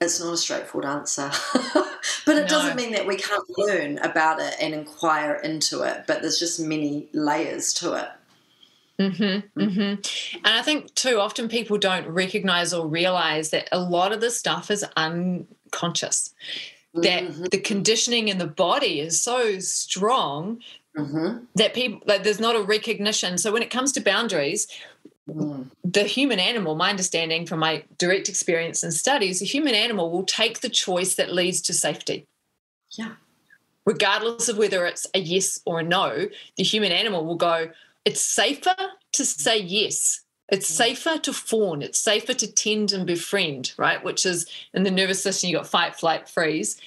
it's 0.00 0.18
not 0.18 0.34
a 0.34 0.36
straightforward 0.36 0.90
answer 0.90 1.30
but 2.26 2.36
it 2.36 2.42
no. 2.42 2.48
doesn't 2.48 2.76
mean 2.76 2.90
that 2.90 3.06
we 3.06 3.14
can't 3.14 3.48
learn 3.56 3.98
about 3.98 4.40
it 4.40 4.56
and 4.60 4.74
inquire 4.74 5.34
into 5.34 5.82
it 5.82 6.04
but 6.08 6.22
there's 6.22 6.40
just 6.40 6.58
many 6.58 7.08
layers 7.12 7.72
to 7.72 7.92
it 7.92 8.08
Mm-hmm, 9.00 9.60
mm-hmm. 9.60 10.36
And 10.44 10.54
I 10.54 10.62
think 10.62 10.94
too 10.94 11.18
often 11.18 11.48
people 11.48 11.78
don't 11.78 12.06
recognize 12.08 12.74
or 12.74 12.86
realize 12.86 13.48
that 13.50 13.68
a 13.72 13.80
lot 13.80 14.12
of 14.12 14.20
this 14.20 14.38
stuff 14.38 14.70
is 14.70 14.84
unconscious. 14.96 16.34
That 16.92 17.22
mm-hmm. 17.22 17.44
the 17.44 17.58
conditioning 17.58 18.28
in 18.28 18.38
the 18.38 18.46
body 18.46 19.00
is 19.00 19.22
so 19.22 19.58
strong 19.60 20.60
mm-hmm. 20.96 21.44
that 21.54 21.72
people 21.72 22.00
like 22.04 22.24
there's 22.24 22.40
not 22.40 22.56
a 22.56 22.62
recognition. 22.62 23.38
So 23.38 23.52
when 23.52 23.62
it 23.62 23.70
comes 23.70 23.92
to 23.92 24.00
boundaries, 24.00 24.66
mm. 25.28 25.70
the 25.84 26.02
human 26.02 26.40
animal, 26.40 26.74
my 26.74 26.90
understanding 26.90 27.46
from 27.46 27.60
my 27.60 27.84
direct 27.96 28.28
experience 28.28 28.82
and 28.82 28.92
studies, 28.92 29.38
the 29.38 29.46
human 29.46 29.74
animal 29.74 30.10
will 30.10 30.24
take 30.24 30.60
the 30.60 30.68
choice 30.68 31.14
that 31.14 31.32
leads 31.32 31.60
to 31.62 31.72
safety. 31.72 32.26
Yeah. 32.98 33.12
Regardless 33.86 34.48
of 34.48 34.58
whether 34.58 34.84
it's 34.84 35.06
a 35.14 35.20
yes 35.20 35.60
or 35.64 35.80
a 35.80 35.84
no, 35.84 36.28
the 36.56 36.64
human 36.64 36.92
animal 36.92 37.24
will 37.24 37.36
go, 37.36 37.70
it's 38.04 38.22
safer 38.22 38.76
to 39.12 39.24
say 39.24 39.58
yes. 39.58 40.22
It's 40.50 40.70
mm. 40.70 40.76
safer 40.76 41.18
to 41.18 41.32
fawn. 41.32 41.82
It's 41.82 41.98
safer 41.98 42.34
to 42.34 42.52
tend 42.52 42.92
and 42.92 43.06
befriend, 43.06 43.72
right? 43.76 44.02
Which 44.02 44.26
is 44.26 44.46
in 44.74 44.82
the 44.82 44.90
nervous 44.90 45.22
system, 45.22 45.50
you 45.50 45.56
got 45.56 45.66
fight, 45.66 45.96
flight, 45.96 46.28
freeze, 46.28 46.80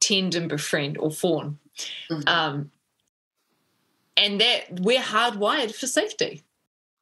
tend 0.00 0.34
and 0.34 0.48
befriend 0.48 0.98
or 0.98 1.10
fawn. 1.10 1.58
Mm-hmm. 2.10 2.28
Um, 2.28 2.70
and 4.16 4.40
that 4.40 4.80
we're 4.80 5.00
hardwired 5.00 5.74
for 5.74 5.86
safety. 5.86 6.42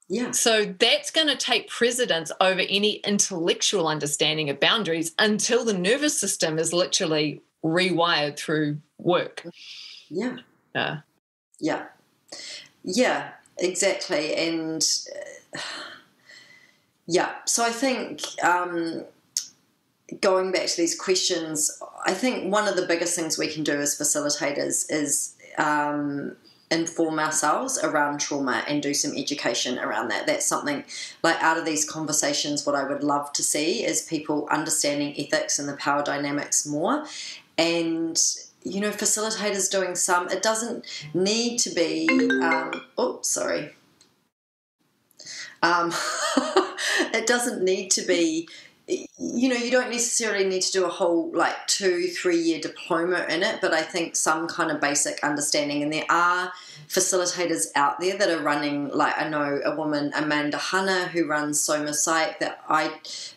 Yeah. 0.09 0.33
So 0.33 0.67
that's 0.67 1.11
going 1.11 1.29
to 1.29 1.37
take 1.37 1.71
precedence 1.71 2.31
over 2.41 2.61
any 2.61 2.97
intellectual 2.97 3.89
understanding 3.89 4.51
of 4.51 4.61
boundaries 4.61 5.13
until 5.19 5.65
the 5.65 5.73
nervous 5.73 6.19
system 6.19 6.59
is 6.59 6.73
literally 6.73 7.41
rewired 7.65 8.37
through 8.37 8.79
work. 8.99 9.47
Yeah. 10.11 10.37
Yeah. 10.75 10.99
Yeah. 11.59 11.87
Yeah 12.83 13.31
exactly 13.59 14.35
and 14.35 14.85
uh, 15.55 15.61
yeah 17.07 17.35
so 17.45 17.65
i 17.65 17.71
think 17.71 18.23
um, 18.43 19.05
going 20.21 20.53
back 20.53 20.67
to 20.67 20.77
these 20.77 20.99
questions 20.99 21.81
i 22.07 22.13
think 22.13 22.53
one 22.53 22.69
of 22.69 22.77
the 22.77 22.87
biggest 22.87 23.15
things 23.15 23.39
we 23.39 23.49
can 23.49 23.63
do 23.63 23.73
as 23.73 23.99
facilitators 23.99 24.87
is 24.91 25.37
um, 25.59 26.37
inform 26.71 27.19
ourselves 27.19 27.79
around 27.83 28.21
trauma 28.21 28.65
and 28.67 28.83
do 28.83 28.95
some 28.95 29.17
education 29.17 29.79
around 29.79 30.09
that. 30.09 30.27
That's 30.27 30.47
something 30.47 30.85
like 31.23 31.41
out 31.43 31.57
of 31.57 31.65
these 31.65 31.89
conversations 31.89 32.67
what 32.67 32.75
i 32.75 32.85
would 32.85 33.05
love 33.05 33.33
to 33.35 33.43
see 33.43 33.85
is 33.85 34.03
people 34.03 34.49
understanding 34.51 35.15
ethics 35.19 35.59
and 35.59 35.69
the 35.69 35.77
power 35.77 36.03
dynamics 36.03 36.67
more 36.67 37.05
and 37.57 38.21
you 38.65 38.81
know, 38.81 38.91
facilitators 38.91 39.71
doing 39.71 39.95
some. 39.95 40.29
It 40.31 40.43
doesn't 40.43 40.87
need 41.13 41.59
to 41.59 41.71
be. 41.71 42.09
Um, 42.43 42.83
oh, 42.97 43.19
sorry. 43.23 43.75
Um, 45.63 45.93
it 47.13 47.27
doesn't 47.27 47.63
need 47.63 47.91
to 47.93 48.03
be. 48.03 48.49
You 48.87 49.49
know, 49.49 49.57
you 49.57 49.71
don't 49.71 49.91
necessarily 49.91 50.45
need 50.47 50.61
to 50.63 50.73
do 50.73 50.85
a 50.85 50.91
whole 50.91 51.31
like 51.33 51.67
two, 51.67 52.09
three 52.09 52.39
year 52.39 52.61
diploma 52.61 53.25
in 53.31 53.43
it, 53.43 53.61
but 53.63 53.73
I 53.73 53.81
think 53.81 54.15
some 54.15 54.47
kind 54.47 54.71
of 54.71 54.81
basic 54.81 55.25
understanding. 55.25 55.83
And 55.83 55.91
there 55.91 56.05
are 56.11 56.53
facilitators 56.89 57.69
out 57.77 58.01
there 58.01 58.17
that 58.19 58.29
are 58.29 58.43
running, 58.43 58.89
like 58.91 59.17
I 59.19 59.29
know 59.29 59.61
a 59.65 59.75
woman, 59.75 60.13
Amanda 60.15 60.59
Hanna, 60.59 61.07
who 61.07 61.27
runs 61.27 61.61
Soma 61.61 61.95
Psych, 61.95 62.41
that 62.41 62.63
I, 62.69 62.93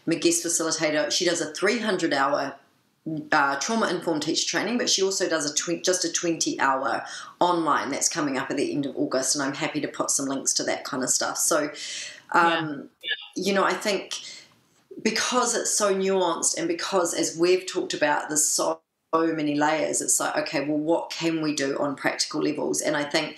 a 0.05 0.15
guest 0.15 0.45
facilitator. 0.45 1.09
She 1.11 1.23
does 1.23 1.39
a 1.39 1.53
300 1.53 2.13
hour 2.13 2.55
uh, 3.31 3.57
trauma 3.59 3.89
informed 3.89 4.23
teacher 4.23 4.47
training, 4.47 4.77
but 4.77 4.89
she 4.89 5.03
also 5.03 5.29
does 5.29 5.49
a 5.49 5.53
tw- 5.53 5.83
just 5.83 6.03
a 6.05 6.11
20 6.11 6.59
hour 6.59 7.03
online 7.39 7.89
that's 7.89 8.09
coming 8.09 8.37
up 8.37 8.49
at 8.49 8.57
the 8.57 8.73
end 8.73 8.85
of 8.85 8.95
August, 8.95 9.35
and 9.35 9.43
I'm 9.43 9.53
happy 9.53 9.81
to 9.81 9.87
put 9.87 10.11
some 10.11 10.25
links 10.25 10.53
to 10.55 10.63
that 10.63 10.83
kind 10.83 11.03
of 11.03 11.09
stuff. 11.09 11.37
So, 11.37 11.69
um, 12.31 12.89
yeah. 13.03 13.09
you 13.35 13.53
know, 13.53 13.63
I 13.63 13.73
think 13.73 14.15
because 15.03 15.55
it's 15.55 15.77
so 15.77 15.93
nuanced 15.93 16.57
and 16.57 16.67
because, 16.67 17.13
as 17.13 17.37
we've 17.37 17.65
talked 17.65 17.93
about, 17.93 18.29
there's 18.29 18.45
so 18.45 18.81
many 19.13 19.55
layers, 19.55 20.01
it's 20.01 20.19
like, 20.19 20.35
okay, 20.35 20.65
well, 20.65 20.77
what 20.77 21.09
can 21.09 21.41
we 21.41 21.55
do 21.55 21.77
on 21.79 21.95
practical 21.95 22.41
levels? 22.41 22.81
And 22.81 22.97
I 22.97 23.03
think 23.03 23.37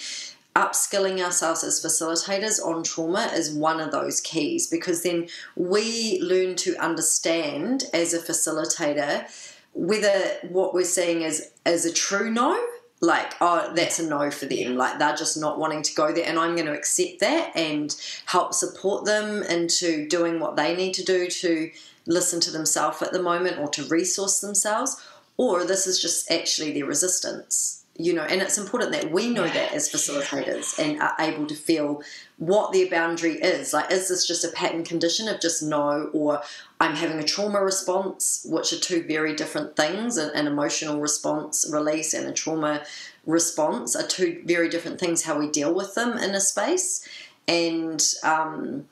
upskilling 0.55 1.23
ourselves 1.23 1.63
as 1.63 1.83
facilitators 1.83 2.63
on 2.65 2.83
trauma 2.83 3.29
is 3.33 3.53
one 3.53 3.79
of 3.79 3.91
those 3.91 4.19
keys 4.19 4.67
because 4.67 5.03
then 5.03 5.27
we 5.55 6.19
learn 6.21 6.55
to 6.55 6.75
understand 6.77 7.85
as 7.93 8.13
a 8.13 8.19
facilitator 8.19 9.27
whether 9.73 10.11
what 10.49 10.73
we're 10.73 10.83
seeing 10.83 11.21
is 11.21 11.51
is 11.65 11.85
a 11.85 11.93
true 11.93 12.31
no 12.31 12.61
like 13.01 13.33
oh 13.39 13.71
that's 13.75 13.99
a 13.99 14.07
no 14.07 14.29
for 14.29 14.45
them. 14.45 14.75
Like 14.75 14.99
they're 14.99 15.15
just 15.15 15.37
not 15.37 15.57
wanting 15.57 15.83
to 15.83 15.95
go 15.95 16.11
there 16.11 16.25
and 16.25 16.37
i'm 16.37 16.55
going 16.55 16.67
to 16.67 16.73
accept 16.73 17.19
that 17.19 17.55
and 17.55 17.95
help 18.25 18.53
support 18.53 19.05
them 19.05 19.43
into 19.43 20.07
doing 20.07 20.39
what 20.39 20.55
they 20.55 20.75
need 20.75 20.93
to 20.95 21.03
do 21.03 21.27
to 21.27 21.71
listen 22.05 22.39
to 22.41 22.51
themselves 22.51 23.01
at 23.01 23.13
the 23.13 23.21
moment 23.21 23.59
or 23.59 23.67
to 23.69 23.83
resource 23.85 24.39
themselves 24.39 25.01
or 25.37 25.63
this 25.63 25.87
is 25.87 26.01
just 26.01 26.29
actually 26.29 26.73
their 26.73 26.85
resistance 26.85 27.79
you 27.99 28.13
know, 28.13 28.23
and 28.23 28.41
it's 28.41 28.57
important 28.57 28.93
that 28.93 29.11
we 29.11 29.29
know 29.29 29.45
that 29.45 29.73
as 29.73 29.91
facilitators 29.91 30.79
and 30.79 31.01
are 31.01 31.13
able 31.19 31.45
to 31.45 31.53
feel 31.53 32.01
what 32.39 32.71
their 32.71 32.89
boundary 32.89 33.33
is. 33.33 33.73
Like, 33.73 33.91
is 33.91 34.07
this 34.07 34.25
just 34.25 34.45
a 34.45 34.49
pattern 34.49 34.83
condition 34.83 35.27
of 35.27 35.41
just 35.41 35.61
no, 35.61 36.09
or 36.13 36.41
I'm 36.79 36.95
having 36.95 37.19
a 37.19 37.23
trauma 37.23 37.61
response, 37.61 38.45
which 38.49 38.71
are 38.73 38.79
two 38.79 39.03
very 39.03 39.35
different 39.35 39.75
things. 39.75 40.17
An, 40.17 40.31
an 40.33 40.47
emotional 40.47 40.99
response, 40.99 41.69
release, 41.71 42.13
and 42.13 42.25
a 42.27 42.33
trauma 42.33 42.83
response 43.25 43.95
are 43.95 44.07
two 44.07 44.41
very 44.45 44.69
different 44.69 44.99
things. 44.99 45.23
How 45.23 45.37
we 45.37 45.49
deal 45.49 45.73
with 45.73 45.95
them 45.95 46.17
in 46.17 46.31
a 46.31 46.39
space, 46.39 47.07
and 47.47 48.01
um, 48.23 48.87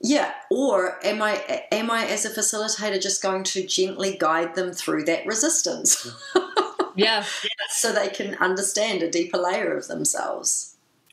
yeah, 0.00 0.32
or 0.50 0.98
am 1.04 1.22
I 1.22 1.66
am 1.70 1.92
I 1.92 2.06
as 2.06 2.24
a 2.24 2.30
facilitator 2.30 3.00
just 3.00 3.22
going 3.22 3.44
to 3.44 3.64
gently 3.64 4.16
guide 4.18 4.56
them 4.56 4.72
through 4.72 5.04
that 5.04 5.24
resistance? 5.26 6.10
Yeah. 6.96 7.24
so 7.70 7.92
they 7.92 8.08
can 8.08 8.34
understand 8.34 9.02
a 9.02 9.10
deeper 9.10 9.38
layer 9.38 9.76
of 9.76 9.86
themselves. 9.86 10.69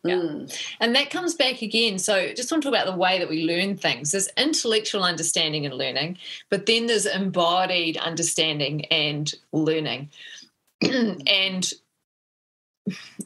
Yeah. 0.07 0.15
Mm. 0.15 0.67
And 0.79 0.95
that 0.95 1.09
comes 1.09 1.35
back 1.35 1.61
again. 1.61 1.99
So, 1.99 2.33
just 2.33 2.51
want 2.51 2.63
to 2.63 2.69
talk 2.69 2.77
about 2.77 2.91
the 2.91 2.97
way 2.97 3.19
that 3.19 3.29
we 3.29 3.45
learn 3.45 3.77
things. 3.77 4.11
There's 4.11 4.29
intellectual 4.37 5.03
understanding 5.03 5.65
and 5.65 5.75
learning, 5.75 6.17
but 6.49 6.65
then 6.65 6.87
there's 6.87 7.05
embodied 7.05 7.97
understanding 7.97 8.85
and 8.85 9.33
learning. 9.51 10.09
and 10.81 11.73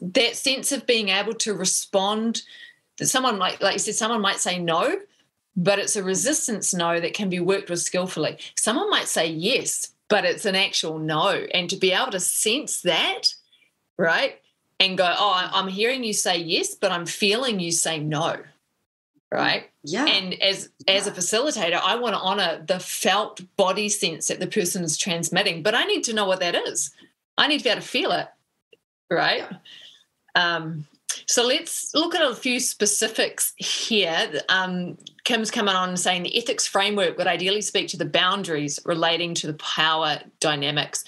that 0.00 0.36
sense 0.36 0.72
of 0.72 0.86
being 0.86 1.08
able 1.08 1.34
to 1.34 1.54
respond 1.54 2.42
that 2.98 3.06
someone 3.06 3.38
like 3.38 3.60
like 3.62 3.74
you 3.74 3.78
said 3.78 3.94
someone 3.94 4.20
might 4.20 4.40
say 4.40 4.58
no 4.58 4.96
but 5.54 5.78
it's 5.78 5.96
a 5.96 6.02
resistance 6.02 6.74
no 6.74 6.98
that 6.98 7.14
can 7.14 7.28
be 7.28 7.40
worked 7.40 7.70
with 7.70 7.80
skillfully 7.80 8.38
someone 8.56 8.90
might 8.90 9.08
say 9.08 9.26
yes 9.26 9.92
but 10.08 10.24
it's 10.24 10.44
an 10.44 10.56
actual 10.56 10.98
no 10.98 11.28
and 11.54 11.70
to 11.70 11.76
be 11.76 11.92
able 11.92 12.10
to 12.10 12.20
sense 12.20 12.82
that 12.82 13.34
right 13.98 14.40
and 14.82 14.98
go 14.98 15.14
oh 15.16 15.50
i'm 15.52 15.68
hearing 15.68 16.04
you 16.04 16.12
say 16.12 16.36
yes 16.36 16.74
but 16.74 16.92
i'm 16.92 17.06
feeling 17.06 17.60
you 17.60 17.72
say 17.72 17.98
no. 17.98 18.36
Right? 19.30 19.70
Yeah. 19.82 20.04
And 20.04 20.34
as 20.42 20.68
as 20.86 21.06
a 21.06 21.10
facilitator 21.10 21.80
i 21.82 21.96
want 21.96 22.14
to 22.14 22.20
honor 22.20 22.62
the 22.66 22.78
felt 22.78 23.40
body 23.56 23.88
sense 23.88 24.28
that 24.28 24.40
the 24.40 24.46
person 24.46 24.84
is 24.84 24.98
transmitting 24.98 25.62
but 25.62 25.74
i 25.74 25.84
need 25.84 26.04
to 26.04 26.12
know 26.12 26.26
what 26.26 26.40
that 26.40 26.54
is. 26.54 26.90
I 27.38 27.48
need 27.48 27.58
to 27.58 27.64
be 27.64 27.70
able 27.70 27.80
to 27.80 27.86
feel 27.86 28.12
it. 28.12 28.28
Right? 29.10 29.44
Yeah. 30.36 30.56
um 30.56 30.86
so 31.26 31.46
let's 31.46 31.94
look 31.94 32.14
at 32.14 32.22
a 32.22 32.34
few 32.34 32.58
specifics 32.60 33.54
here. 33.56 34.40
Um, 34.48 34.98
Kim's 35.24 35.50
coming 35.50 35.74
on 35.74 35.96
saying 35.96 36.22
the 36.24 36.36
ethics 36.36 36.66
framework 36.66 37.16
would 37.18 37.26
ideally 37.26 37.60
speak 37.60 37.88
to 37.88 37.96
the 37.96 38.04
boundaries 38.04 38.80
relating 38.84 39.34
to 39.36 39.46
the 39.46 39.54
power 39.54 40.20
dynamics. 40.40 41.04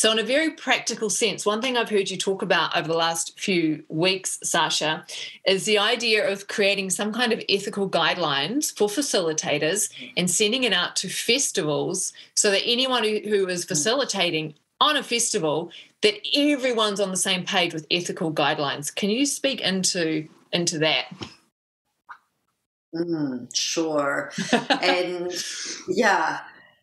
So, 0.00 0.10
in 0.10 0.18
a 0.18 0.22
very 0.22 0.52
practical 0.52 1.10
sense, 1.10 1.44
one 1.44 1.60
thing 1.60 1.76
I've 1.76 1.90
heard 1.90 2.08
you 2.08 2.16
talk 2.16 2.40
about 2.40 2.74
over 2.74 2.88
the 2.88 2.94
last 2.94 3.38
few 3.38 3.84
weeks, 3.90 4.38
Sarsha, 4.42 5.04
is 5.46 5.66
the 5.66 5.78
idea 5.78 6.26
of 6.26 6.48
creating 6.48 6.88
some 6.88 7.12
kind 7.12 7.34
of 7.34 7.42
ethical 7.50 7.86
guidelines 7.86 8.74
for 8.74 8.88
facilitators 8.88 9.90
and 10.16 10.30
sending 10.30 10.64
it 10.64 10.72
out 10.72 10.96
to 10.96 11.10
festivals 11.10 12.14
so 12.32 12.50
that 12.50 12.62
anyone 12.64 13.04
who, 13.04 13.46
is 13.46 13.66
facilitating 13.66 14.54
on 14.80 14.96
a 14.96 15.02
festival 15.02 15.70
that 16.00 16.14
everyone's 16.34 16.98
on 16.98 17.10
the 17.10 17.16
same 17.18 17.44
page 17.44 17.74
with 17.74 17.86
ethical 17.90 18.32
guidelines. 18.32 18.94
Can 18.94 19.10
you 19.10 19.26
speak 19.26 19.60
into 19.60 20.26
into 20.50 20.78
that? 20.78 21.12
Mm, 22.94 23.54
sure. 23.54 24.32
and 24.82 25.30
yeah, 25.88 26.40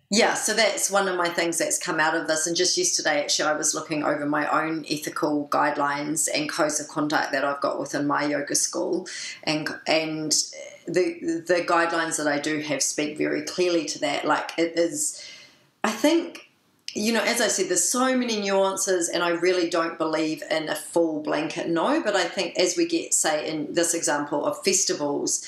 yeah, 0.10 0.36
so 0.36 0.54
that's 0.54 0.90
one 0.90 1.10
of 1.10 1.18
my 1.18 1.28
things 1.28 1.58
that's 1.58 1.78
come 1.78 2.00
out 2.00 2.16
of 2.16 2.28
this. 2.28 2.48
And 2.48 2.56
just 2.56 2.78
yesterday, 2.78 3.22
actually, 3.22 3.50
I 3.50 3.54
was 3.58 3.76
looking 3.76 4.06
over 4.06 4.26
my 4.26 4.48
own 4.48 4.86
ethical 4.90 5.50
guidelines 5.50 6.30
and 6.34 6.50
codes 6.50 6.80
of 6.80 6.88
conduct 6.88 7.34
that 7.34 7.44
I've 7.44 7.60
got 7.60 7.78
within 7.78 8.08
my 8.08 8.26
yoga 8.26 8.56
school, 8.56 9.06
and 9.44 9.68
and 9.86 10.32
the 10.86 11.44
the 11.46 11.66
guidelines 11.68 12.16
that 12.18 12.28
I 12.28 12.40
do 12.40 12.60
have 12.60 12.82
speak 12.82 13.18
very 13.18 13.42
clearly 13.42 13.84
to 13.86 14.00
that. 14.00 14.24
Like 14.24 14.52
it 14.58 14.80
is, 14.80 15.22
I 15.84 15.92
think 15.92 16.48
you 16.94 17.12
know, 17.12 17.24
as 17.24 17.42
I 17.42 17.48
said, 17.48 17.68
there's 17.68 17.88
so 17.88 18.18
many 18.18 18.40
nuances, 18.40 19.10
and 19.10 19.22
I 19.22 19.32
really 19.32 19.70
don't 19.70 19.98
believe 19.98 20.42
in 20.50 20.70
a 20.70 20.76
full 20.76 21.22
blanket 21.22 21.68
no. 21.68 22.02
But 22.02 22.16
I 22.16 22.24
think 22.24 22.58
as 22.58 22.78
we 22.78 22.88
get, 22.88 23.14
say, 23.14 23.50
in 23.50 23.74
this 23.74 23.94
example 23.94 24.46
of 24.46 24.64
festivals, 24.64 25.46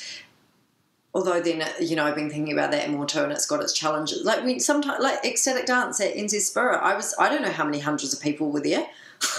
although 1.13 1.39
then 1.41 1.63
you 1.80 1.95
know 1.95 2.06
I've 2.06 2.15
been 2.15 2.30
thinking 2.30 2.54
about 2.54 2.72
that 2.72 2.89
more 2.89 3.06
too, 3.06 3.24
and 3.24 3.32
it's 3.32 3.45
got 3.45 3.62
its 3.62 3.74
challenges. 3.74 4.26
Like 4.26 4.43
we 4.43 4.60
sometimes 4.60 5.02
like 5.02 5.24
ecstatic 5.26 5.65
dance 5.65 6.00
at 6.02 6.15
NZ 6.15 6.41
Spirit, 6.41 6.78
I 6.78 6.95
was 6.95 7.13
I 7.19 7.30
don't 7.30 7.41
know 7.41 7.52
how 7.52 7.65
many 7.65 7.80
hundreds 7.80 8.13
of 8.13 8.22
people 8.22 8.52
were 8.52 8.62
there. 8.62 8.88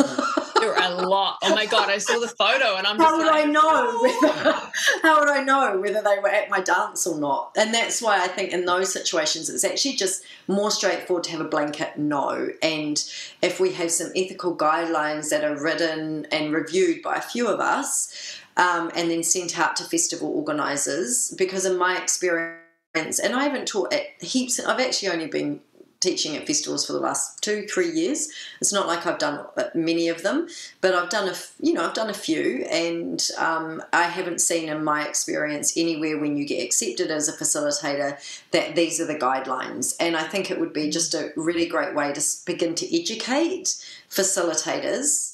there 0.61 0.68
were 0.68 0.76
a 0.78 1.06
lot. 1.06 1.38
Oh 1.42 1.54
my 1.54 1.66
god, 1.66 1.88
I 1.88 1.98
saw 1.98 2.18
the 2.18 2.28
photo 2.28 2.76
and 2.76 2.87
I'm 2.87 2.98
how 2.98 3.16
would 3.16 3.26
like, 3.26 3.46
I 3.46 3.50
know? 3.50 3.61
Oh. 3.64 4.02
Whether, 4.02 4.52
how 5.02 5.20
would 5.20 5.28
I 5.28 5.42
know 5.42 5.78
whether 5.80 6.02
they 6.02 6.18
were 6.18 6.28
at 6.28 6.50
my 6.50 6.61
dance 6.61 7.06
or 7.06 7.18
not? 7.18 7.52
And 7.56 7.72
that's 7.72 8.02
why 8.02 8.22
I 8.22 8.28
think 8.28 8.52
in 8.52 8.66
those 8.66 8.92
situations 8.92 9.48
it's 9.48 9.64
actually 9.64 9.96
just 9.96 10.22
more 10.48 10.70
straightforward 10.70 11.24
to 11.24 11.30
have 11.33 11.40
a 11.40 11.44
blanket 11.48 11.98
no. 11.98 12.50
And 12.62 13.02
if 13.42 13.59
we 13.59 13.72
have 13.72 13.90
some 13.90 14.12
ethical 14.14 14.54
guidelines 14.54 15.30
that 15.30 15.44
are 15.44 15.61
written 15.61 16.26
and 16.30 16.52
reviewed 16.52 17.02
by 17.02 17.16
a 17.16 17.22
few 17.22 17.48
of 17.48 17.61
us, 17.61 18.39
um, 18.60 18.90
and 18.94 19.10
then 19.10 19.22
sent 19.22 19.58
out 19.58 19.74
to 19.76 19.84
festival 19.84 20.28
organisers, 20.28 21.34
because 21.36 21.64
in 21.64 21.78
my 21.78 21.96
experience, 21.96 23.18
and 23.18 23.34
I 23.34 23.44
haven't 23.44 23.66
taught 23.66 23.92
at 23.92 24.02
heaps. 24.20 24.60
I've 24.60 24.80
actually 24.80 25.08
only 25.08 25.28
been 25.28 25.60
teaching 26.00 26.34
at 26.34 26.46
festivals 26.46 26.86
for 26.86 26.94
the 26.94 26.98
last 26.98 27.42
two, 27.42 27.66
three 27.66 27.90
years. 27.90 28.28
It's 28.60 28.72
not 28.72 28.86
like 28.86 29.06
I've 29.06 29.18
done 29.18 29.44
many 29.74 30.08
of 30.08 30.22
them, 30.22 30.48
but 30.80 30.94
I've 30.94 31.10
done 31.10 31.28
a, 31.28 31.34
you 31.60 31.74
know, 31.74 31.86
I've 31.86 31.94
done 31.94 32.10
a 32.10 32.14
few, 32.14 32.66
and 32.70 33.26
um, 33.38 33.82
I 33.92 34.04
haven't 34.04 34.40
seen 34.40 34.68
in 34.68 34.82
my 34.82 35.06
experience 35.06 35.76
anywhere 35.76 36.18
when 36.18 36.36
you 36.36 36.46
get 36.46 36.64
accepted 36.64 37.10
as 37.10 37.28
a 37.28 37.32
facilitator 37.32 38.18
that 38.50 38.76
these 38.76 39.00
are 39.00 39.06
the 39.06 39.14
guidelines. 39.14 39.94
And 40.00 40.16
I 40.16 40.24
think 40.24 40.50
it 40.50 40.58
would 40.58 40.72
be 40.72 40.90
just 40.90 41.14
a 41.14 41.32
really 41.36 41.66
great 41.66 41.94
way 41.94 42.12
to 42.12 42.22
begin 42.46 42.74
to 42.76 42.98
educate 42.98 43.76
facilitators 44.10 45.29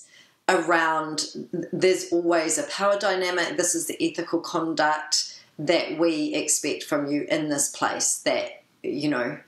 around 0.49 1.27
there's 1.73 2.13
always 2.13 2.59
a 2.59 2.63
power 2.65 2.99
dynamic. 2.99 3.57
This 3.57 3.75
is 3.75 3.87
the 3.87 4.03
ethical 4.03 4.41
conduct 4.41 5.41
that 5.59 5.99
we 5.99 6.35
expect 6.35 6.85
from 6.85 7.07
you 7.07 7.27
in 7.31 7.49
this 7.49 7.69
place 7.71 8.19
that 8.19 8.63
you 8.83 9.09
know 9.09 9.39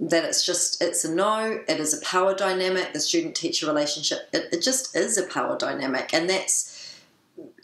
that 0.00 0.24
it's 0.24 0.44
just 0.44 0.82
it's 0.82 1.04
a 1.04 1.14
no 1.14 1.60
it 1.68 1.80
is 1.80 1.94
a 1.94 2.04
power 2.04 2.34
dynamic 2.34 2.92
the 2.92 3.00
student 3.00 3.34
teacher 3.34 3.66
relationship 3.66 4.28
it, 4.32 4.48
it 4.52 4.62
just 4.62 4.94
is 4.96 5.16
a 5.16 5.26
power 5.26 5.56
dynamic 5.56 6.12
and 6.12 6.28
that's 6.28 6.96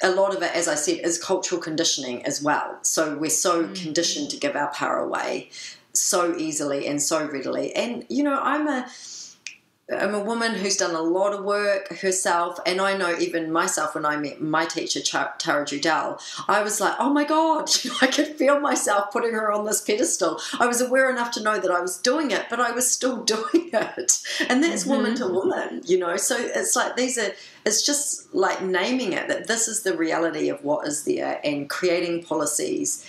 a 0.03 0.11
lot 0.11 0.35
of 0.35 0.42
it 0.42 0.55
as 0.55 0.68
i 0.68 0.75
said 0.75 0.99
is 1.03 1.23
cultural 1.23 1.61
conditioning 1.61 2.25
as 2.25 2.42
well 2.42 2.79
so 2.83 3.16
we're 3.18 3.31
so 3.31 3.64
mm-hmm. 3.64 3.75
conditioned 3.75 4.31
to 4.31 4.37
give 4.37 4.55
our 4.55 4.73
power 4.73 4.99
away 4.99 5.49
so 5.92 6.37
easily 6.37 6.87
and 6.87 7.03
so 7.03 7.27
readily 7.29 7.75
and 7.75 8.07
you 8.09 8.23
know 8.23 8.38
i'm 8.42 8.68
a 8.68 8.88
I'm 9.92 10.14
a 10.14 10.20
woman 10.20 10.55
who's 10.55 10.76
done 10.76 10.94
a 10.94 11.00
lot 11.00 11.33
of 11.33 11.44
work 11.44 11.88
herself, 11.98 12.59
and 12.64 12.81
I 12.81 12.96
know 12.96 13.16
even 13.18 13.53
myself 13.53 13.94
when 13.94 14.05
I 14.05 14.16
met 14.16 14.40
my 14.40 14.64
teacher 14.64 15.00
Tara 15.00 15.64
Judelle, 15.64 16.20
I 16.48 16.62
was 16.62 16.81
like, 16.81 16.94
oh 16.98 17.12
my 17.12 17.24
god, 17.24 17.70
I 18.00 18.07
could 18.07 18.37
feel 18.37 18.61
myself 18.61 19.12
putting 19.12 19.33
her 19.33 19.53
on 19.53 19.66
this 19.66 19.81
pedestal. 19.81 20.40
I 20.59 20.66
was 20.66 20.81
aware 20.81 21.11
enough 21.11 21.33
to 21.33 21.42
know 21.42 21.59
that 21.59 21.70
I 21.70 21.81
was 21.81 21.98
doing 21.98 22.31
it, 22.31 22.46
but 22.48 22.61
I 22.61 22.70
was 22.70 22.90
still 22.90 23.22
doing 23.24 23.70
it, 23.72 24.22
and 24.48 24.62
that's 24.62 24.83
mm-hmm. 24.83 24.90
woman 24.90 25.14
to 25.16 25.26
woman, 25.26 25.83
you 25.85 25.98
know. 25.98 26.16
So 26.16 26.37
it's 26.38 26.76
like 26.76 26.96
these 26.96 27.18
are, 27.18 27.33
it's 27.66 27.85
just 27.85 28.33
like 28.35 28.62
naming 28.62 29.12
it 29.12 29.29
that 29.29 29.48
this 29.48 29.68
is 29.68 29.83
the 29.83 29.96
reality 29.96 30.48
of 30.48 30.62
what 30.64 30.87
is 30.87 31.05
there, 31.05 31.40
and 31.44 31.68
creating 31.68 32.22
policies 32.22 33.05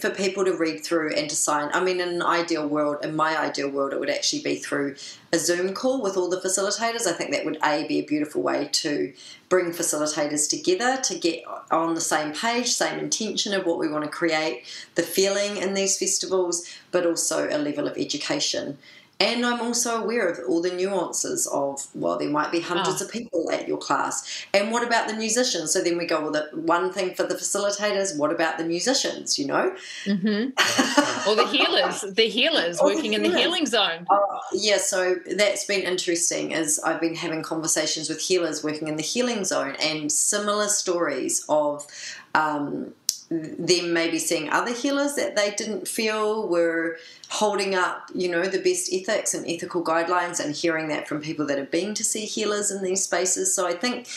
for 0.00 0.10
people 0.10 0.44
to 0.44 0.54
read 0.54 0.84
through 0.84 1.14
and 1.14 1.30
to 1.30 1.36
sign. 1.36 1.70
I 1.72 1.82
mean, 1.82 2.00
in 2.00 2.08
an 2.08 2.22
ideal 2.22 2.66
world, 2.66 3.04
in 3.04 3.16
my 3.16 3.38
ideal 3.38 3.70
world, 3.70 3.92
it 3.92 4.00
would 4.00 4.10
actually 4.10 4.42
be 4.42 4.56
through 4.56 4.96
a 5.32 5.38
Zoom 5.38 5.72
call 5.72 6.02
with 6.02 6.16
all 6.16 6.28
the 6.28 6.40
facilitators. 6.40 7.06
I 7.06 7.12
think 7.12 7.30
that 7.30 7.44
would 7.44 7.58
a 7.64 7.86
be 7.86 7.98
a 7.98 8.04
beautiful 8.04 8.42
way 8.42 8.68
to 8.72 9.12
bring 9.48 9.70
facilitators 9.70 10.48
together 10.48 11.00
to 11.02 11.18
get 11.18 11.44
on 11.70 11.94
the 11.94 12.00
same 12.00 12.32
page, 12.32 12.68
same 12.68 12.98
intention 12.98 13.54
of 13.54 13.64
what 13.64 13.78
we 13.78 13.88
want 13.88 14.04
to 14.04 14.10
create, 14.10 14.64
the 14.94 15.02
feeling 15.02 15.56
in 15.56 15.74
these 15.74 15.98
festivals, 15.98 16.68
but 16.90 17.06
also 17.06 17.48
a 17.48 17.58
level 17.58 17.86
of 17.86 17.96
education. 17.96 18.78
And 19.22 19.46
I'm 19.46 19.60
also 19.60 20.02
aware 20.02 20.28
of 20.28 20.40
all 20.48 20.60
the 20.60 20.74
nuances 20.74 21.46
of, 21.46 21.86
well, 21.94 22.18
there 22.18 22.28
might 22.28 22.50
be 22.50 22.58
hundreds 22.58 23.00
oh. 23.00 23.04
of 23.04 23.12
people 23.12 23.52
at 23.52 23.68
your 23.68 23.78
class. 23.78 24.44
And 24.52 24.72
what 24.72 24.84
about 24.84 25.06
the 25.06 25.14
musicians? 25.14 25.72
So 25.72 25.80
then 25.80 25.96
we 25.96 26.06
go, 26.06 26.20
well, 26.20 26.32
the 26.32 26.48
one 26.52 26.92
thing 26.92 27.14
for 27.14 27.22
the 27.22 27.36
facilitators, 27.36 28.18
what 28.18 28.32
about 28.32 28.58
the 28.58 28.64
musicians, 28.64 29.38
you 29.38 29.46
know? 29.46 29.76
Mm-hmm. 30.06 31.28
or 31.30 31.36
the 31.36 31.46
healers, 31.46 32.00
the 32.00 32.28
healers 32.28 32.80
or 32.80 32.86
working 32.86 33.12
the 33.12 33.18
healers. 33.18 33.26
in 33.26 33.32
the 33.32 33.38
healing 33.38 33.66
zone. 33.66 34.06
Uh, 34.10 34.18
yeah, 34.52 34.78
so 34.78 35.14
that's 35.36 35.66
been 35.66 35.82
interesting 35.82 36.52
as 36.52 36.80
I've 36.84 37.00
been 37.00 37.14
having 37.14 37.44
conversations 37.44 38.08
with 38.08 38.20
healers 38.20 38.64
working 38.64 38.88
in 38.88 38.96
the 38.96 39.04
healing 39.04 39.44
zone 39.44 39.76
and 39.80 40.10
similar 40.10 40.66
stories 40.66 41.44
of 41.48 41.86
um, 42.34 42.92
them 43.32 43.92
maybe 43.92 44.18
seeing 44.18 44.50
other 44.50 44.72
healers 44.72 45.14
that 45.14 45.36
they 45.36 45.50
didn't 45.50 45.88
feel 45.88 46.48
were 46.48 46.98
holding 47.28 47.74
up, 47.74 48.10
you 48.14 48.28
know, 48.28 48.42
the 48.42 48.58
best 48.58 48.92
ethics 48.92 49.34
and 49.34 49.48
ethical 49.48 49.82
guidelines 49.82 50.44
and 50.44 50.54
hearing 50.54 50.88
that 50.88 51.08
from 51.08 51.20
people 51.20 51.46
that 51.46 51.58
have 51.58 51.70
been 51.70 51.94
to 51.94 52.04
see 52.04 52.26
healers 52.26 52.70
in 52.70 52.82
these 52.82 53.04
spaces. 53.04 53.54
So 53.54 53.66
I 53.66 53.74
think 53.74 54.08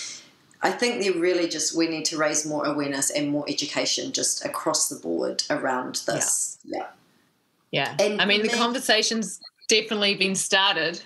I 0.62 0.72
think 0.72 1.02
they're 1.02 1.14
really 1.14 1.48
just 1.48 1.76
we 1.76 1.88
need 1.88 2.06
to 2.06 2.18
raise 2.18 2.46
more 2.46 2.66
awareness 2.66 3.10
and 3.10 3.30
more 3.30 3.46
education 3.48 4.12
just 4.12 4.44
across 4.46 4.90
the 4.90 4.96
board 4.96 5.44
around 5.50 6.02
this. 6.08 6.58
Yeah. 6.66 6.88
Yeah. 7.72 7.96
yeah. 8.00 8.06
And 8.06 8.22
I 8.22 8.26
mean 8.26 8.42
the 8.42 8.50
conversation's 8.50 9.40
definitely 9.68 10.16
been 10.16 10.36
started. 10.36 11.02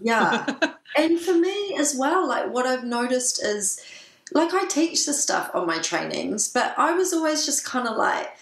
Yeah. 0.00 0.46
and 0.96 1.18
for 1.18 1.34
me 1.34 1.76
as 1.78 1.94
well, 1.94 2.26
like 2.26 2.52
what 2.52 2.66
I've 2.66 2.84
noticed 2.84 3.42
is 3.44 3.84
like 4.32 4.54
I 4.54 4.66
teach 4.66 5.06
the 5.06 5.12
stuff 5.12 5.50
on 5.54 5.66
my 5.66 5.78
trainings, 5.78 6.48
but 6.48 6.74
I 6.78 6.92
was 6.92 7.12
always 7.12 7.44
just 7.44 7.64
kind 7.64 7.86
of 7.86 7.96
like, 7.96 8.34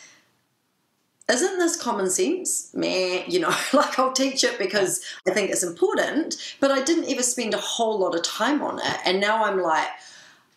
isn't 1.31 1.59
this 1.59 1.81
common 1.81 2.11
sense? 2.11 2.73
Meh, 2.75 3.25
you 3.27 3.41
know, 3.41 3.55
like 3.73 3.99
I'll 3.99 4.13
teach 4.13 4.45
it 4.45 4.59
because 4.59 5.05
I 5.27 5.33
think 5.33 5.51
it's 5.51 5.63
important, 5.63 6.57
but 6.61 6.71
I 6.71 6.83
didn't 6.83 7.11
ever 7.11 7.23
spend 7.23 7.55
a 7.55 7.59
whole 7.59 7.99
lot 7.99 8.15
of 8.15 8.23
time 8.23 8.63
on 8.63 8.79
it. 8.79 8.97
And 9.05 9.21
now 9.21 9.45
I'm 9.45 9.61
like, 9.61 9.89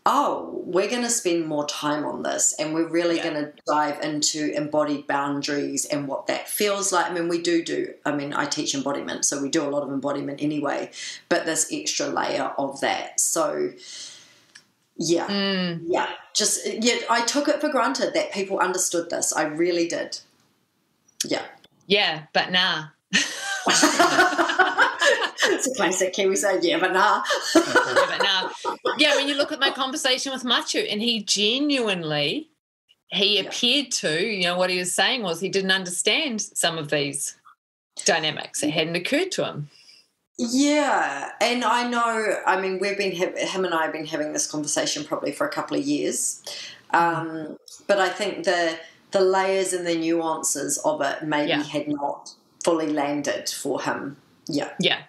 oh, 0.07 0.61
we're 0.65 0.89
going 0.89 1.01
to 1.01 1.09
spend 1.09 1.47
more 1.47 1.65
time 1.65 2.05
on 2.05 2.21
this 2.21 2.53
and 2.59 2.75
we're 2.75 2.87
really 2.87 3.17
yeah. 3.17 3.23
going 3.23 3.45
to 3.45 3.53
dive 3.65 3.99
into 4.03 4.51
embodied 4.55 5.07
boundaries 5.07 5.85
and 5.85 6.07
what 6.07 6.27
that 6.27 6.47
feels 6.47 6.93
like. 6.93 7.09
I 7.09 7.13
mean, 7.13 7.27
we 7.27 7.41
do 7.41 7.63
do, 7.63 7.91
I 8.05 8.11
mean, 8.11 8.31
I 8.31 8.45
teach 8.45 8.75
embodiment, 8.75 9.25
so 9.25 9.41
we 9.41 9.49
do 9.49 9.63
a 9.63 9.69
lot 9.69 9.81
of 9.81 9.89
embodiment 9.89 10.43
anyway, 10.43 10.91
but 11.27 11.45
this 11.45 11.69
extra 11.71 12.05
layer 12.05 12.53
of 12.57 12.81
that. 12.81 13.19
So, 13.19 13.73
yeah, 14.97 15.27
mm. 15.27 15.81
yeah, 15.87 16.09
just, 16.33 16.65
yeah, 16.65 16.95
I 17.09 17.25
took 17.25 17.47
it 17.47 17.61
for 17.61 17.69
granted 17.69 18.13
that 18.13 18.31
people 18.31 18.59
understood 18.59 19.09
this. 19.09 19.33
I 19.33 19.43
really 19.43 19.87
did. 19.87 20.19
Yeah. 21.25 21.45
Yeah, 21.87 22.23
but 22.33 22.51
nah. 22.51 22.85
it's 25.47 25.67
a 25.67 25.75
classic 25.75 26.13
Kiwi 26.13 26.35
say, 26.35 26.59
yeah, 26.61 26.79
but 26.79 26.93
nah. 26.93 27.23
yeah, 27.55 28.05
but 28.07 28.21
nah. 28.23 28.49
Yeah, 28.97 29.15
when 29.15 29.27
you 29.27 29.35
look 29.35 29.51
at 29.51 29.59
my 29.59 29.71
conversation 29.71 30.31
with 30.31 30.43
Matiu, 30.43 30.87
and 30.89 31.01
he 31.01 31.21
genuinely, 31.21 32.49
he 33.09 33.35
yeah. 33.35 33.41
appeared 33.41 33.91
to, 33.91 34.25
you 34.25 34.43
know, 34.43 34.57
what 34.57 34.69
he 34.69 34.77
was 34.77 34.93
saying 34.93 35.23
was 35.23 35.41
he 35.41 35.49
didn't 35.49 35.71
understand 35.71 36.41
some 36.41 36.77
of 36.77 36.89
these 36.89 37.35
dynamics. 38.05 38.63
It 38.63 38.71
hadn't 38.71 38.95
occurred 38.95 39.31
to 39.33 39.45
him. 39.45 39.69
Yeah, 40.37 41.31
and 41.39 41.63
I 41.63 41.87
know. 41.87 42.37
I 42.45 42.59
mean, 42.59 42.79
we've 42.79 42.97
been 42.97 43.11
him 43.11 43.65
and 43.65 43.73
I 43.73 43.83
have 43.83 43.93
been 43.93 44.05
having 44.05 44.33
this 44.33 44.47
conversation 44.47 45.05
probably 45.05 45.31
for 45.31 45.47
a 45.47 45.49
couple 45.49 45.77
of 45.77 45.83
years, 45.85 46.43
um, 46.91 47.57
but 47.87 47.99
I 47.99 48.09
think 48.09 48.43
the 48.43 48.77
the 49.11 49.21
layers 49.21 49.71
and 49.71 49.87
the 49.87 49.95
nuances 49.95 50.77
of 50.79 51.01
it 51.01 51.23
maybe 51.23 51.49
yeah. 51.49 51.63
had 51.63 51.87
not 51.87 52.33
fully 52.63 52.91
landed 52.91 53.49
for 53.49 53.81
him. 53.81 54.17
Yeah, 54.47 54.71
yeah, 54.79 55.03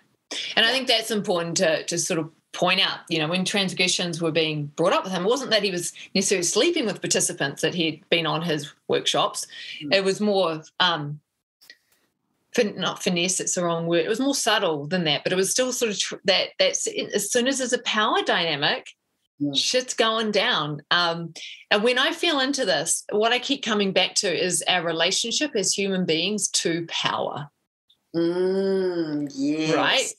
and 0.55 0.65
I 0.65 0.71
think 0.71 0.87
that's 0.87 1.11
important 1.11 1.57
to, 1.57 1.85
to 1.85 1.99
sort 1.99 2.21
of 2.21 2.31
point 2.53 2.81
out, 2.81 3.01
you 3.11 3.19
know, 3.19 3.29
when 3.29 3.45
transgressions 3.45 4.23
were 4.23 4.31
being 4.31 4.67
brought 4.77 4.93
up 4.93 5.05
with 5.05 5.13
him, 5.13 5.25
it 5.25 5.29
wasn't 5.29 5.51
that 5.51 5.63
he 5.63 5.71
was 5.71 5.93
necessarily 6.15 6.43
sleeping 6.43 6.87
with 6.87 7.03
participants 7.03 7.63
that 7.63 7.75
he'd 7.75 8.03
been 8.09 8.27
on 8.27 8.43
his 8.43 8.73
workshops. 8.89 9.47
Mm. 9.83 9.95
It 9.95 10.05
was 10.05 10.21
more, 10.21 10.63
um, 10.81 11.21
not 12.65 13.03
finesse, 13.03 13.41
it's 13.41 13.55
the 13.55 13.65
wrong 13.65 13.87
word. 13.87 14.05
It 14.05 14.09
was 14.09 14.21
more 14.21 14.35
subtle 14.35 14.87
than 14.87 15.05
that, 15.05 15.23
but 15.25 15.33
it 15.33 15.37
was 15.37 15.51
still 15.51 15.73
sort 15.73 15.93
of 15.93 15.99
tr- 15.99 16.17
that, 16.25 16.49
that's 16.59 16.87
as 16.87 17.31
soon 17.31 17.47
as 17.47 17.59
there's 17.59 17.73
a 17.73 17.83
power 17.83 18.23
dynamic, 18.25 18.87
yeah. 19.39 19.53
shit's 19.55 19.95
going 19.95 20.31
down. 20.31 20.83
Um, 20.91 21.35
and 21.71 21.83
when 21.83 21.99
I 21.99 22.13
feel 22.13 22.41
into 22.41 22.65
this, 22.65 23.05
what 23.11 23.33
I 23.33 23.39
keep 23.39 23.65
coming 23.65 23.93
back 23.93 24.15
to 24.17 24.33
is 24.33 24.63
our 24.69 24.85
relationship 24.85 25.53
as 25.55 25.73
human 25.73 26.07
beings 26.07 26.49
to 26.49 26.87
power. 26.87 27.49
Mm, 28.15 29.31
yes. 29.35 29.75
Right? 29.75 30.13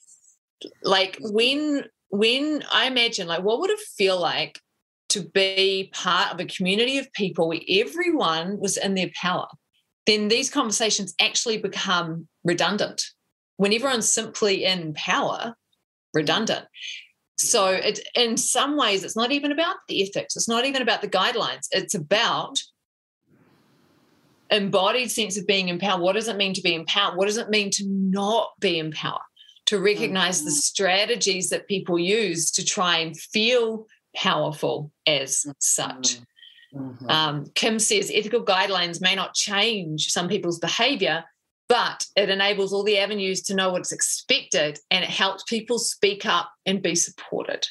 Like 0.83 1.17
when 1.19 1.85
when 2.09 2.63
I 2.71 2.87
imagine 2.87 3.27
like 3.27 3.43
what 3.43 3.59
would 3.59 3.69
it 3.69 3.79
feel 3.79 4.19
like 4.19 4.59
to 5.09 5.21
be 5.21 5.89
part 5.93 6.33
of 6.33 6.39
a 6.39 6.45
community 6.45 6.97
of 6.97 7.11
people 7.13 7.47
where 7.47 7.59
everyone 7.69 8.59
was 8.59 8.77
in 8.77 8.93
their 8.93 9.09
power, 9.19 9.47
then 10.07 10.29
these 10.29 10.49
conversations 10.49 11.13
actually 11.21 11.57
become 11.57 12.27
redundant. 12.43 13.03
When 13.57 13.73
everyone's 13.73 14.11
simply 14.11 14.63
in 14.65 14.93
power, 14.93 15.55
redundant. 16.13 16.65
So 17.37 17.67
it 17.67 17.99
in 18.15 18.37
some 18.37 18.77
ways 18.77 19.03
it's 19.03 19.15
not 19.15 19.31
even 19.31 19.51
about 19.51 19.75
the 19.87 20.01
ethics, 20.01 20.35
it's 20.35 20.49
not 20.49 20.65
even 20.65 20.81
about 20.81 21.01
the 21.01 21.07
guidelines. 21.07 21.67
It's 21.71 21.93
about 21.93 22.57
embodied 24.49 25.11
sense 25.11 25.37
of 25.37 25.45
being 25.45 25.69
empowered. 25.69 26.01
What 26.01 26.13
does 26.13 26.27
it 26.27 26.37
mean 26.37 26.53
to 26.53 26.61
be 26.61 26.73
empowered? 26.73 27.17
What 27.17 27.27
does 27.27 27.37
it 27.37 27.49
mean 27.49 27.69
to 27.71 27.83
not 27.87 28.51
be 28.59 28.79
empowered? 28.79 29.21
To 29.67 29.79
recognize 29.79 30.37
mm-hmm. 30.37 30.45
the 30.45 30.51
strategies 30.51 31.49
that 31.49 31.67
people 31.67 31.99
use 31.99 32.49
to 32.51 32.63
try 32.63 32.99
and 32.99 33.19
feel 33.19 33.85
powerful 34.15 34.91
as 35.05 35.45
such. 35.59 36.15
Mm-hmm. 36.15 36.23
Um, 37.07 37.45
Kim 37.55 37.79
says 37.79 38.11
ethical 38.13 38.43
guidelines 38.43 39.01
may 39.01 39.15
not 39.15 39.33
change 39.33 40.11
some 40.11 40.27
people's 40.27 40.59
behavior, 40.59 41.23
but 41.69 42.05
it 42.15 42.29
enables 42.29 42.73
all 42.73 42.83
the 42.83 42.97
avenues 42.97 43.41
to 43.43 43.55
know 43.55 43.71
what's 43.71 43.91
expected 43.91 44.79
and 44.89 45.03
it 45.03 45.09
helps 45.09 45.43
people 45.43 45.79
speak 45.79 46.25
up 46.25 46.51
and 46.65 46.81
be 46.81 46.95
supported. 46.95 47.67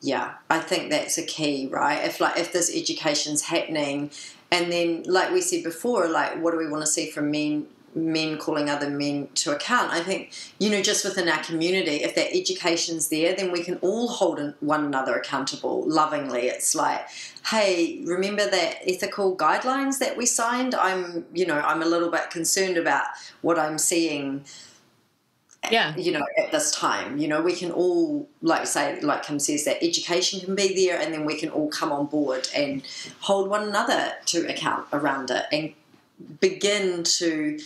Yeah 0.00 0.34
i 0.50 0.58
think 0.58 0.90
that's 0.90 1.16
a 1.16 1.24
key 1.24 1.66
right? 1.70 2.04
If 2.04 2.20
like 2.20 2.38
if 2.38 2.52
this 2.52 2.74
education's 2.74 3.42
happening 3.42 4.10
and 4.50 4.70
then 4.70 5.02
like 5.06 5.32
we 5.32 5.40
said 5.40 5.64
before 5.64 6.08
like 6.08 6.42
what 6.42 6.50
do 6.50 6.58
we 6.58 6.68
want 6.68 6.82
to 6.82 6.86
see 6.86 7.10
from 7.10 7.30
men 7.30 7.66
men 7.94 8.38
calling 8.38 8.68
other 8.68 8.90
men 8.90 9.28
to 9.34 9.52
account. 9.52 9.92
I 9.92 10.00
think 10.00 10.32
you 10.58 10.70
know 10.70 10.82
just 10.82 11.04
within 11.04 11.28
our 11.28 11.42
community 11.42 12.02
if 12.02 12.14
that 12.14 12.34
education's 12.34 13.08
there 13.08 13.34
then 13.34 13.52
we 13.52 13.62
can 13.62 13.76
all 13.76 14.08
hold 14.08 14.54
one 14.60 14.84
another 14.84 15.14
accountable 15.14 15.84
lovingly. 15.86 16.48
It's 16.48 16.74
like 16.74 17.06
hey 17.46 18.02
remember 18.04 18.48
that 18.48 18.76
ethical 18.86 19.36
guidelines 19.36 19.98
that 19.98 20.16
we 20.16 20.26
signed? 20.26 20.74
I'm 20.74 21.24
you 21.32 21.46
know 21.46 21.60
i'm 21.60 21.82
a 21.82 21.86
little 21.86 22.10
bit 22.10 22.30
concerned 22.30 22.76
about 22.76 23.04
what 23.42 23.58
i'm 23.58 23.78
seeing 23.78 24.44
yeah. 25.70 25.96
you 25.96 26.12
know 26.12 26.24
at 26.38 26.52
this 26.52 26.70
time. 26.72 27.18
You 27.18 27.28
know 27.28 27.42
we 27.42 27.54
can 27.54 27.70
all 27.70 28.28
like 28.42 28.66
say 28.66 29.00
like 29.00 29.22
kim 29.22 29.38
says 29.38 29.64
that 29.64 29.82
education 29.82 30.40
can 30.40 30.54
be 30.54 30.74
there 30.74 31.00
and 31.00 31.12
then 31.12 31.24
we 31.24 31.36
can 31.36 31.48
all 31.50 31.68
come 31.68 31.92
on 31.92 32.06
board 32.06 32.48
and 32.54 32.82
hold 33.20 33.48
one 33.48 33.68
another 33.68 34.12
to 34.26 34.48
account 34.48 34.86
around 34.92 35.30
it 35.30 35.44
and 35.52 35.72
begin 36.40 37.02
to 37.02 37.58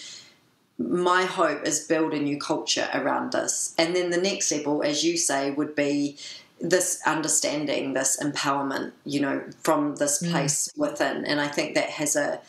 my 0.79 1.25
hope 1.25 1.67
is 1.67 1.81
build 1.81 2.15
a 2.15 2.21
new 2.21 2.39
culture 2.39 2.89
around 2.95 3.33
this 3.33 3.75
and 3.79 3.97
then 3.97 4.11
the 4.11 4.21
next 4.21 4.51
level 4.53 4.83
as 4.83 5.05
you 5.05 5.17
say 5.17 5.51
would 5.51 5.75
be 5.75 6.17
this 6.61 7.01
understanding 7.07 7.93
this 7.93 8.17
empowerment 8.23 8.93
you 9.05 9.21
know 9.21 9.43
from 9.61 9.97
this 9.97 10.23
mm. 10.23 10.31
place 10.31 10.69
mm. 10.69 10.79
within 10.79 11.25
and 11.25 11.41
i 11.41 11.49
think 11.49 11.75
that 11.75 11.91
has 11.91 12.17
a 12.17 12.41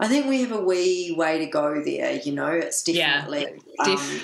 I 0.00 0.06
think 0.06 0.26
we 0.26 0.42
have 0.42 0.52
a 0.52 0.60
wee 0.62 1.12
way 1.16 1.38
to 1.38 1.46
go 1.46 1.82
there. 1.82 2.12
You 2.12 2.32
know, 2.32 2.46
it's 2.46 2.84
definitely 2.84 3.46
yeah, 3.84 3.94
um, 3.94 4.20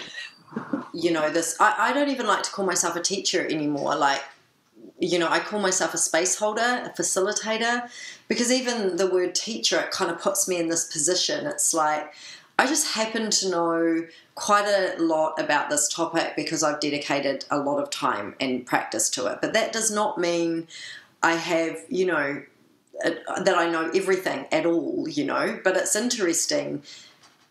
you 0.93 1.11
know 1.11 1.31
this 1.31 1.57
I, 1.61 1.91
I 1.91 1.93
don't 1.93 2.09
even 2.09 2.27
like 2.27 2.45
to 2.45 2.51
call 2.51 2.65
myself 2.65 2.97
a 2.97 3.01
teacher 3.01 3.45
anymore 3.45 3.97
like 3.97 4.23
you 4.99 5.19
know 5.19 5.29
i 5.29 5.39
call 5.41 5.61
myself 5.61 5.93
a 5.95 5.99
space 5.99 6.37
holder 6.37 6.61
a 6.85 6.93
facilitator 6.97 7.89
because 8.29 8.53
even 8.53 8.97
the 8.97 9.07
word 9.07 9.35
teacher 9.35 9.81
it 9.81 9.91
kind 9.91 10.11
of 10.11 10.21
puts 10.21 10.47
me 10.49 10.57
in 10.57 10.69
this 10.69 10.85
position. 10.87 11.47
It's 11.47 11.75
like 11.75 12.13
i 12.59 12.67
just 12.67 12.95
happen 12.95 13.31
to 13.31 13.51
know 13.51 14.07
quite 14.35 14.67
a 14.67 15.01
lot 15.03 15.41
about 15.41 15.71
this 15.71 15.89
topic 15.93 16.35
because 16.37 16.63
i've 16.63 16.81
dedicated 16.81 17.45
a 17.51 17.59
lot 17.59 17.83
of 17.83 17.91
time 17.91 18.35
and 18.41 18.65
practice 18.67 19.11
to 19.11 19.27
it. 19.27 19.39
But 19.41 19.53
that 19.53 19.73
does 19.73 19.91
not 19.91 20.19
mean 20.19 20.69
i 21.23 21.35
have 21.35 21.79
you 21.89 22.07
know 22.07 22.43
that 23.03 23.59
i 23.59 23.69
know 23.69 23.91
everything 23.95 24.47
at 24.53 24.65
all 24.65 25.09
you 25.09 25.25
know. 25.25 25.61
But 25.65 25.77
it's 25.77 25.97
interesting 25.97 26.83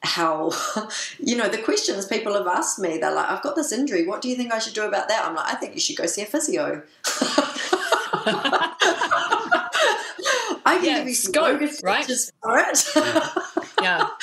how 0.03 0.51
you 1.19 1.35
know 1.35 1.47
the 1.47 1.57
questions 1.57 2.05
people 2.05 2.33
have 2.33 2.47
asked 2.47 2.77
me 2.77 2.97
they're 2.97 3.13
like 3.13 3.29
i've 3.29 3.41
got 3.41 3.55
this 3.55 3.71
injury. 3.71 4.05
What 4.05 4.21
do 4.21 4.29
you 4.29 4.35
think 4.35 4.53
i 4.53 4.59
should 4.59 4.73
do 4.73 4.85
about 4.85 5.07
that? 5.07 5.25
I'm 5.25 5.35
like 5.35 5.53
i 5.53 5.55
think 5.55 5.73
you 5.73 5.79
should 5.79 5.97
go 5.97 6.05
see 6.05 6.21
a 6.21 6.25
physio. 6.25 6.83
I 10.65 10.77
can 10.77 10.85
yeah, 10.85 10.97
give 10.99 11.09
you 11.09 11.15
scope 11.15 11.61
right? 11.83 12.05
for 12.41 12.57
it. 12.57 12.85
Yeah. 13.81 14.07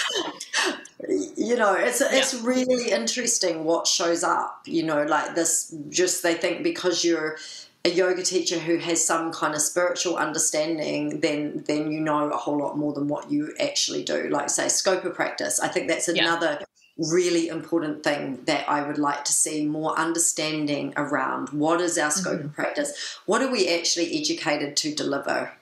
You 1.37 1.57
know 1.57 1.75
it's 1.75 2.01
it's 2.03 2.35
yeah. 2.35 2.41
really 2.45 2.93
interesting 2.93 3.65
what 3.65 3.87
shows 3.87 4.23
up 4.23 4.61
you 4.67 4.83
know 4.85 5.03
like 5.03 5.35
this 5.35 5.75
just 5.89 6.23
they 6.23 6.35
think 6.35 6.63
because 6.63 7.05
you're 7.05 7.37
a 7.85 7.89
yoga 7.89 8.23
teacher 8.23 8.59
who 8.59 8.77
has 8.77 9.05
some 9.05 9.33
kind 9.33 9.55
of 9.55 9.63
spiritual 9.63 10.17
understanding, 10.17 11.21
then 11.21 11.65
then 11.67 11.91
you 11.91 12.01
know 12.01 12.31
a 12.31 12.37
whole 12.37 12.59
lot 12.59 12.77
more 12.77 12.93
than 12.93 13.09
what 13.09 13.31
you 13.31 13.55
actually 13.59 14.05
do. 14.05 14.29
Like 14.29 14.51
say 14.51 14.69
scope 14.69 15.05
of 15.05 15.15
practice. 15.15 15.61
I 15.61 15.69
think 15.69 15.89
that's 15.89 16.09
another 16.09 16.59
yeah. 16.61 17.07
really 17.11 17.49
important 17.49 18.05
thing 18.05 18.41
that 18.45 18.69
I 18.69 18.87
would 18.87 18.99
like 18.99 19.25
to 19.25 19.33
see 19.33 19.65
more 19.65 19.99
understanding 19.99 20.93
around. 20.97 21.51
What 21.51 21.81
is 21.81 21.97
our 21.97 22.11
scope 22.11 22.39
mm-hmm. 22.39 22.49
of 22.49 22.55
practice? 22.55 23.19
What 23.25 23.41
are 23.41 23.51
we 23.51 23.69
actually 23.69 24.19
educated 24.19 24.77
to 24.79 24.95
deliver? 24.95 25.53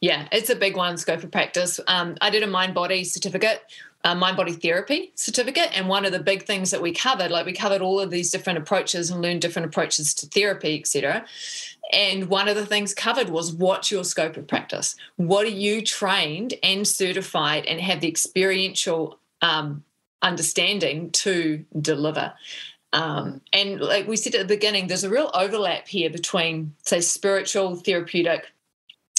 Yeah, 0.00 0.26
it's 0.32 0.50
a 0.50 0.56
big 0.56 0.76
one, 0.76 0.96
scope 0.96 1.22
of 1.22 1.30
practice. 1.30 1.80
Um, 1.86 2.16
I 2.20 2.30
did 2.30 2.42
a 2.42 2.46
mind 2.46 2.74
body 2.74 3.04
certificate 3.04 3.62
uh, 4.04 4.14
mind 4.14 4.36
body 4.36 4.52
therapy 4.52 5.10
certificate. 5.14 5.70
And 5.76 5.88
one 5.88 6.04
of 6.04 6.12
the 6.12 6.20
big 6.20 6.44
things 6.44 6.70
that 6.70 6.82
we 6.82 6.92
covered, 6.92 7.30
like 7.30 7.46
we 7.46 7.52
covered 7.52 7.80
all 7.80 7.98
of 7.98 8.10
these 8.10 8.30
different 8.30 8.58
approaches 8.58 9.10
and 9.10 9.22
learned 9.22 9.40
different 9.40 9.66
approaches 9.66 10.14
to 10.14 10.26
therapy, 10.26 10.78
etc. 10.78 11.24
And 11.92 12.28
one 12.28 12.48
of 12.48 12.56
the 12.56 12.66
things 12.66 12.94
covered 12.94 13.30
was 13.30 13.52
what's 13.52 13.90
your 13.90 14.04
scope 14.04 14.36
of 14.36 14.46
practice? 14.46 14.94
What 15.16 15.46
are 15.46 15.50
you 15.50 15.82
trained 15.82 16.54
and 16.62 16.86
certified 16.86 17.64
and 17.66 17.80
have 17.80 18.00
the 18.00 18.08
experiential 18.08 19.18
um, 19.42 19.84
understanding 20.22 21.10
to 21.12 21.64
deliver? 21.80 22.34
Um, 22.92 23.40
and 23.52 23.80
like 23.80 24.06
we 24.06 24.16
said 24.16 24.36
at 24.36 24.46
the 24.46 24.54
beginning, 24.54 24.86
there's 24.86 25.02
a 25.02 25.10
real 25.10 25.30
overlap 25.34 25.88
here 25.88 26.10
between, 26.10 26.74
say, 26.84 27.00
spiritual, 27.00 27.74
therapeutic, 27.74 28.52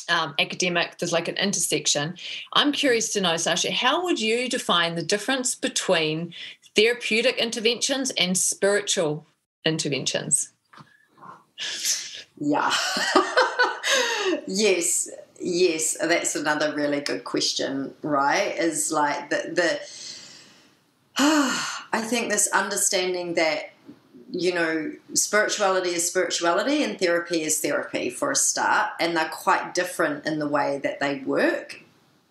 um, 0.10 0.36
academic, 0.40 0.98
there's 0.98 1.12
like 1.12 1.28
an 1.28 1.38
intersection. 1.38 2.16
I'm 2.54 2.72
curious 2.72 3.14
to 3.14 3.22
know, 3.22 3.34
Sarsha, 3.34 3.72
how 3.72 4.04
would 4.04 4.20
you 4.20 4.50
define 4.50 4.96
the 4.96 5.04
difference 5.04 5.56
between 5.56 6.34
therapeutic 6.76 7.38
interventions 7.38 8.12
and 8.12 8.38
spiritual 8.38 9.26
interventions? 9.66 10.52
Yeah. 12.38 12.72
yes, 14.48 15.10
yes. 15.40 15.98
That's 16.00 16.36
another 16.36 16.74
really 16.76 17.02
good 17.02 17.24
question, 17.24 17.94
right? 18.02 18.56
Is 18.58 18.92
like 18.92 19.30
the 19.30 19.52
the. 19.54 19.80
I 21.94 22.02
think 22.02 22.30
this 22.30 22.48
understanding 22.48 23.36
that 23.36 23.72
you 24.32 24.54
know, 24.54 24.92
spirituality 25.14 25.90
is 25.90 26.08
spirituality 26.08 26.84
and 26.84 27.00
therapy 27.00 27.44
is 27.44 27.60
therapy 27.60 28.10
for 28.10 28.32
a 28.32 28.36
start, 28.36 28.92
and 29.00 29.16
they're 29.16 29.30
quite 29.30 29.74
different 29.74 30.26
in 30.26 30.40
the 30.40 30.48
way 30.48 30.80
that 30.84 31.00
they 31.00 31.20
work. 31.20 31.82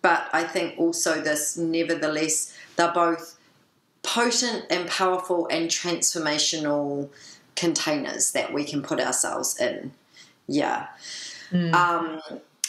But 0.01 0.29
I 0.33 0.43
think 0.43 0.77
also 0.77 1.21
this, 1.21 1.57
nevertheless, 1.57 2.55
they're 2.75 2.91
both 2.91 3.37
potent 4.03 4.65
and 4.69 4.87
powerful 4.87 5.47
and 5.47 5.69
transformational 5.69 7.09
containers 7.55 8.31
that 8.33 8.53
we 8.53 8.63
can 8.63 8.81
put 8.81 8.99
ourselves 8.99 9.59
in. 9.59 9.91
Yeah. 10.47 10.87
Mm. 11.51 11.73
Um, 11.73 12.21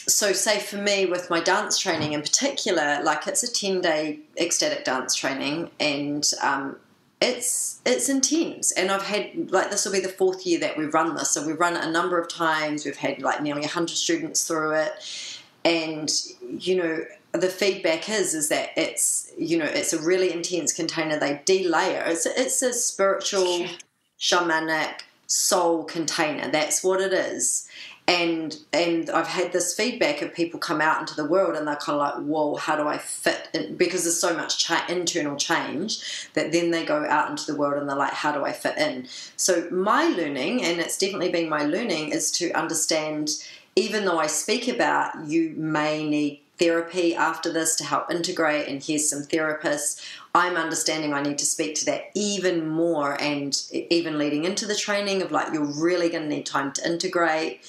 so, 0.09 0.33
say 0.33 0.61
for 0.61 0.77
me, 0.77 1.05
with 1.05 1.29
my 1.29 1.41
dance 1.41 1.79
training 1.79 2.13
in 2.13 2.23
particular, 2.23 3.01
like 3.03 3.27
it's 3.27 3.43
a 3.43 3.53
10 3.53 3.81
day 3.81 4.21
ecstatic 4.39 4.85
dance 4.85 5.15
training, 5.15 5.71
and 5.81 6.25
um, 6.43 6.77
it's 7.21 7.81
it's 7.87 8.11
intense 8.11 8.73
and 8.73 8.91
i've 8.91 9.03
had 9.03 9.51
like 9.51 9.71
this 9.71 9.85
will 9.85 9.93
be 9.93 10.01
the 10.01 10.09
fourth 10.09 10.45
year 10.47 10.61
that 10.61 10.77
we've 10.77 10.93
run 10.93 11.15
this. 11.15 11.31
So 11.31 11.47
we've 11.47 11.59
run 11.59 11.77
it 11.77 11.85
a 11.85 11.91
number 11.91 12.19
of 12.19 12.29
times. 12.29 12.85
We've 12.85 12.97
had 12.97 13.23
like 13.23 13.43
nearly 13.43 13.63
100 13.63 13.91
students 13.91 14.47
through 14.47 14.73
it. 14.73 15.41
And 15.65 16.11
you 16.43 16.77
know 16.77 17.05
the 17.33 17.49
feedback 17.49 18.09
is 18.09 18.35
is 18.35 18.49
that 18.49 18.71
it's 18.77 19.33
you 19.37 19.59
know 19.59 19.65
it's 19.65 19.93
a 19.93 20.01
really 20.01 20.33
intense 20.33 20.73
container. 20.73 21.19
They 21.19 21.43
delayer. 21.45 22.07
It's 22.07 22.27
a, 22.27 22.41
it's 22.41 22.63
a 22.63 22.73
spiritual 22.73 23.67
shamanic 24.19 25.01
soul 25.27 25.85
container. 25.85 26.51
That's 26.51 26.85
what 26.85 27.01
it 27.01 27.13
is 27.13 27.69
and 28.09 28.57
and 28.73 29.11
I've 29.11 29.27
had 29.27 29.53
this 29.53 29.75
feedback 29.75 30.23
of 30.23 30.33
people 30.33 30.61
come 30.61 30.81
out 30.81 31.01
into 31.01 31.15
the 31.15 31.25
world 31.25 31.57
and 31.57 31.67
they're 31.67 31.77
kind 31.77 32.01
of 32.01 32.01
like, 32.01 32.25
whoa, 32.25 32.55
how 32.55 32.77
do 32.77 32.87
I 32.87 32.99
fit? 32.99 33.49
In? 33.53 33.77
Because 33.77 34.05
there's 34.05 34.21
so 34.21 34.37
much 34.37 34.59
cha- 34.65 34.87
internal 34.89 35.37
change 35.37 36.29
that 36.35 36.53
then 36.53 36.71
they 36.71 36.85
go 36.85 37.05
out 37.05 37.31
into 37.31 37.51
the 37.51 37.59
world 37.59 37.81
and 37.81 37.89
they're 37.89 37.97
like, 37.97 38.13
how 38.13 38.33
do 38.33 38.45
I 38.45 38.53
fit 38.53 38.79
in? 38.79 39.09
So 39.37 39.69
my 39.71 40.05
learning, 40.05 40.63
and 40.63 40.81
it's 40.81 40.99
definitely 40.99 41.31
been 41.31 41.49
my 41.49 41.65
learning, 41.65 42.11
is 42.11 42.31
to 42.33 42.53
understand. 42.53 43.31
Even 43.79 44.07
though 44.07 44.19
I 44.19 44.27
speak 44.27 44.69
about 44.69 45.27
you 45.27 45.51
may 45.55 46.09
need 46.09 46.41
therapy 46.59 47.15
after 47.15 47.53
this 47.53 47.77
to 47.77 47.85
help 47.85 48.11
integrate, 48.11 48.69
and 48.69 48.83
here's 48.83 49.07
some 49.07 49.23
therapists. 49.25 50.03
I'm 50.35 50.57
understanding 50.57 51.13
I 51.13 51.23
need 51.23 51.39
to 51.39 51.45
speak 51.45 51.75
to 51.77 51.85
that 51.87 52.11
even 52.15 52.67
more, 52.67 53.21
and 53.21 53.61
even 53.73 54.17
leading 54.17 54.45
into 54.45 54.65
the 54.65 54.75
training 54.75 55.21
of 55.21 55.31
like, 55.31 55.53
you're 55.53 55.65
really 55.65 56.09
going 56.09 56.23
to 56.23 56.29
need 56.29 56.47
time 56.47 56.73
to 56.73 56.87
integrate 56.87 57.61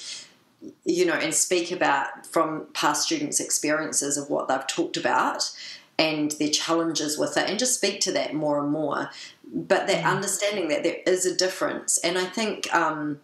you 0.84 1.06
know, 1.06 1.14
and 1.14 1.34
speak 1.34 1.70
about 1.70 2.26
from 2.26 2.66
past 2.72 3.04
students' 3.04 3.40
experiences 3.40 4.16
of 4.16 4.30
what 4.30 4.48
they've 4.48 4.66
talked 4.66 4.96
about 4.96 5.50
and 5.98 6.32
their 6.32 6.48
challenges 6.48 7.18
with 7.18 7.36
it, 7.36 7.48
and 7.48 7.58
just 7.58 7.74
speak 7.74 8.00
to 8.00 8.12
that 8.12 8.34
more 8.34 8.60
and 8.60 8.70
more. 8.70 9.10
But 9.52 9.86
that 9.86 10.04
mm. 10.04 10.10
understanding 10.10 10.68
that 10.68 10.84
there 10.84 10.98
is 11.06 11.26
a 11.26 11.36
difference, 11.36 11.98
and 11.98 12.16
I 12.18 12.24
think, 12.24 12.72
um, 12.74 13.20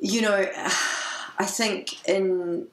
you 0.00 0.20
know, 0.20 0.46
I 1.40 1.44
think 1.44 2.08
in 2.08 2.66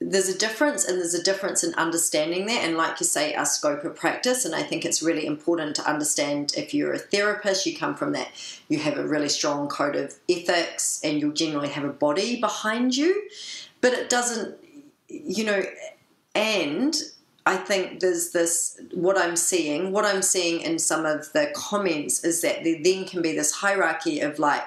there's 0.00 0.30
a 0.30 0.38
difference 0.38 0.86
and 0.86 0.98
there's 0.98 1.12
a 1.12 1.22
difference 1.22 1.62
in 1.62 1.74
understanding 1.74 2.46
that. 2.46 2.64
And 2.64 2.76
like 2.76 2.98
you 3.00 3.06
say 3.06 3.34
our 3.34 3.44
scope 3.44 3.84
of 3.84 3.94
practice. 3.96 4.44
And 4.44 4.54
i 4.54 4.62
think 4.62 4.84
it's 4.84 5.02
really 5.02 5.26
important 5.26 5.76
to 5.76 5.88
understand 5.88 6.54
if 6.56 6.72
you're 6.72 6.92
a 6.92 6.98
therapist 6.98 7.66
you 7.66 7.76
come 7.76 7.94
from 7.94 8.12
that 8.12 8.28
you 8.68 8.78
have 8.78 8.96
a 8.96 9.06
really 9.06 9.28
strong 9.28 9.68
code 9.68 9.96
of 9.96 10.18
ethics 10.28 11.00
and 11.04 11.20
you'll 11.20 11.32
generally 11.32 11.68
have 11.68 11.84
a 11.84 11.90
body 11.90 12.40
behind 12.40 12.96
you. 12.96 13.28
But 13.80 13.92
it 13.92 14.08
doesn't 14.08 14.56
you 15.08 15.44
know 15.44 15.62
and 16.34 16.96
I 17.46 17.56
think 17.56 18.00
there's 18.00 18.30
this 18.30 18.80
what 18.92 19.16
I'm 19.16 19.34
seeing, 19.34 19.92
what 19.92 20.04
I'm 20.04 20.22
seeing 20.22 20.60
in 20.60 20.78
some 20.78 21.06
of 21.06 21.32
the 21.32 21.50
comments 21.54 22.22
is 22.22 22.42
that 22.42 22.64
there 22.64 22.76
then 22.82 23.06
can 23.06 23.22
be 23.22 23.34
this 23.34 23.52
hierarchy 23.52 24.20
of 24.20 24.38
like, 24.38 24.62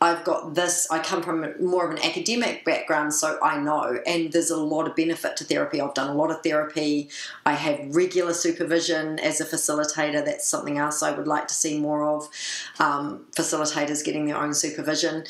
I've 0.00 0.22
got 0.22 0.54
this, 0.54 0.86
I 0.90 1.00
come 1.00 1.22
from 1.22 1.44
more 1.60 1.84
of 1.84 1.90
an 1.90 2.04
academic 2.04 2.64
background, 2.64 3.12
so 3.14 3.38
I 3.42 3.58
know, 3.58 3.98
and 4.06 4.32
there's 4.32 4.50
a 4.50 4.56
lot 4.56 4.86
of 4.86 4.94
benefit 4.94 5.36
to 5.38 5.44
therapy. 5.44 5.80
I've 5.80 5.94
done 5.94 6.08
a 6.08 6.14
lot 6.14 6.30
of 6.30 6.42
therapy. 6.42 7.08
I 7.44 7.54
have 7.54 7.94
regular 7.94 8.32
supervision 8.32 9.18
as 9.18 9.40
a 9.40 9.44
facilitator. 9.44 10.24
That's 10.24 10.46
something 10.46 10.78
else 10.78 11.02
I 11.02 11.10
would 11.10 11.26
like 11.26 11.48
to 11.48 11.54
see 11.54 11.80
more 11.80 12.04
of. 12.04 12.28
Um, 12.78 13.26
facilitators 13.32 14.04
getting 14.04 14.26
their 14.26 14.36
own 14.36 14.54
supervision 14.54 15.24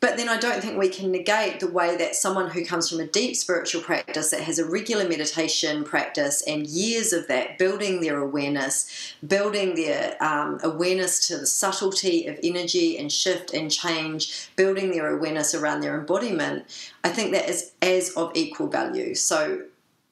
but 0.00 0.16
then 0.16 0.28
I 0.28 0.38
don't 0.38 0.62
think 0.62 0.78
we 0.78 0.88
can 0.88 1.10
negate 1.10 1.60
the 1.60 1.70
way 1.70 1.96
that 1.96 2.14
someone 2.14 2.50
who 2.50 2.64
comes 2.64 2.88
from 2.88 3.00
a 3.00 3.06
deep 3.06 3.36
spiritual 3.36 3.82
practice 3.82 4.30
that 4.30 4.40
has 4.40 4.58
a 4.58 4.64
regular 4.64 5.06
meditation 5.06 5.84
practice 5.84 6.42
and 6.46 6.66
years 6.66 7.12
of 7.12 7.26
that, 7.28 7.58
building 7.58 8.00
their 8.00 8.18
awareness, 8.18 9.14
building 9.26 9.74
their 9.74 10.16
um, 10.22 10.58
awareness 10.62 11.26
to 11.26 11.36
the 11.36 11.46
subtlety 11.46 12.26
of 12.26 12.38
energy 12.42 12.96
and 12.96 13.12
shift 13.12 13.52
and 13.52 13.70
change, 13.70 14.48
building 14.56 14.92
their 14.92 15.14
awareness 15.14 15.54
around 15.54 15.80
their 15.80 15.98
embodiment, 15.98 16.64
I 17.04 17.10
think 17.10 17.32
that 17.32 17.48
is 17.48 17.72
as 17.82 18.10
of 18.10 18.30
equal 18.34 18.68
value. 18.68 19.14
So 19.14 19.62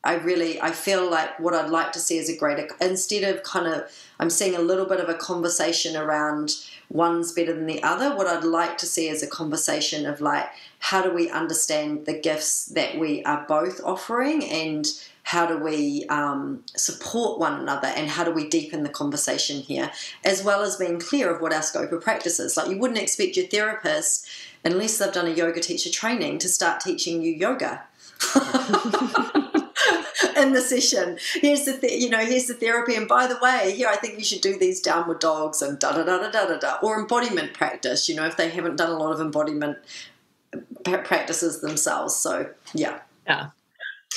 I 0.06 0.14
really 0.14 0.60
I 0.60 0.70
feel 0.70 1.10
like 1.10 1.38
what 1.40 1.52
I'd 1.52 1.68
like 1.68 1.90
to 1.92 1.98
see 1.98 2.16
is 2.16 2.28
a 2.28 2.36
greater 2.36 2.68
instead 2.80 3.24
of 3.24 3.42
kind 3.42 3.66
of 3.66 3.90
I'm 4.20 4.30
seeing 4.30 4.54
a 4.54 4.60
little 4.60 4.86
bit 4.86 5.00
of 5.00 5.08
a 5.08 5.14
conversation 5.14 5.96
around 5.96 6.54
one's 6.88 7.32
better 7.32 7.52
than 7.52 7.66
the 7.66 7.82
other. 7.82 8.14
What 8.14 8.28
I'd 8.28 8.44
like 8.44 8.78
to 8.78 8.86
see 8.86 9.08
is 9.08 9.22
a 9.22 9.26
conversation 9.26 10.06
of 10.06 10.20
like 10.20 10.46
how 10.78 11.02
do 11.02 11.12
we 11.12 11.28
understand 11.28 12.06
the 12.06 12.18
gifts 12.18 12.66
that 12.66 12.98
we 12.98 13.24
are 13.24 13.44
both 13.48 13.80
offering 13.84 14.44
and 14.44 14.86
how 15.24 15.44
do 15.44 15.58
we 15.58 16.06
um, 16.08 16.62
support 16.76 17.40
one 17.40 17.58
another 17.60 17.88
and 17.88 18.08
how 18.08 18.22
do 18.22 18.30
we 18.30 18.48
deepen 18.48 18.84
the 18.84 18.88
conversation 18.88 19.60
here 19.60 19.90
as 20.24 20.44
well 20.44 20.62
as 20.62 20.76
being 20.76 21.00
clear 21.00 21.34
of 21.34 21.42
what 21.42 21.52
our 21.52 21.62
scope 21.62 21.90
of 21.90 22.00
practice 22.00 22.38
is 22.38 22.56
like 22.56 22.68
you 22.68 22.78
wouldn't 22.78 23.00
expect 23.00 23.36
your 23.36 23.46
therapist 23.46 24.28
unless 24.64 24.98
they've 24.98 25.12
done 25.12 25.26
a 25.26 25.30
yoga 25.30 25.60
teacher 25.60 25.90
training 25.90 26.38
to 26.38 26.48
start 26.48 26.80
teaching 26.80 27.22
you 27.22 27.32
yoga 27.32 27.82
in 30.36 30.52
the 30.52 30.60
session. 30.60 31.18
Here's 31.34 31.64
the 31.64 31.76
th- 31.76 32.02
you 32.02 32.10
know 32.10 32.18
here's 32.18 32.46
the 32.46 32.54
therapy, 32.54 32.94
and 32.94 33.08
by 33.08 33.26
the 33.26 33.38
way, 33.42 33.74
here 33.76 33.88
I 33.88 33.96
think 33.96 34.18
you 34.18 34.24
should 34.24 34.40
do 34.40 34.58
these 34.58 34.80
downward 34.80 35.20
dogs 35.20 35.62
and 35.62 35.78
da 35.78 35.92
da 35.92 36.04
da 36.04 36.18
da 36.18 36.30
da 36.30 36.46
da 36.46 36.58
da 36.58 36.78
or 36.82 36.98
embodiment 36.98 37.54
practice. 37.54 38.08
You 38.08 38.16
know 38.16 38.24
if 38.24 38.36
they 38.36 38.48
haven't 38.50 38.76
done 38.76 38.90
a 38.90 38.98
lot 38.98 39.12
of 39.12 39.20
embodiment 39.20 39.78
practices 40.84 41.60
themselves. 41.60 42.14
So 42.16 42.50
yeah, 42.74 43.00
yeah. 43.26 43.50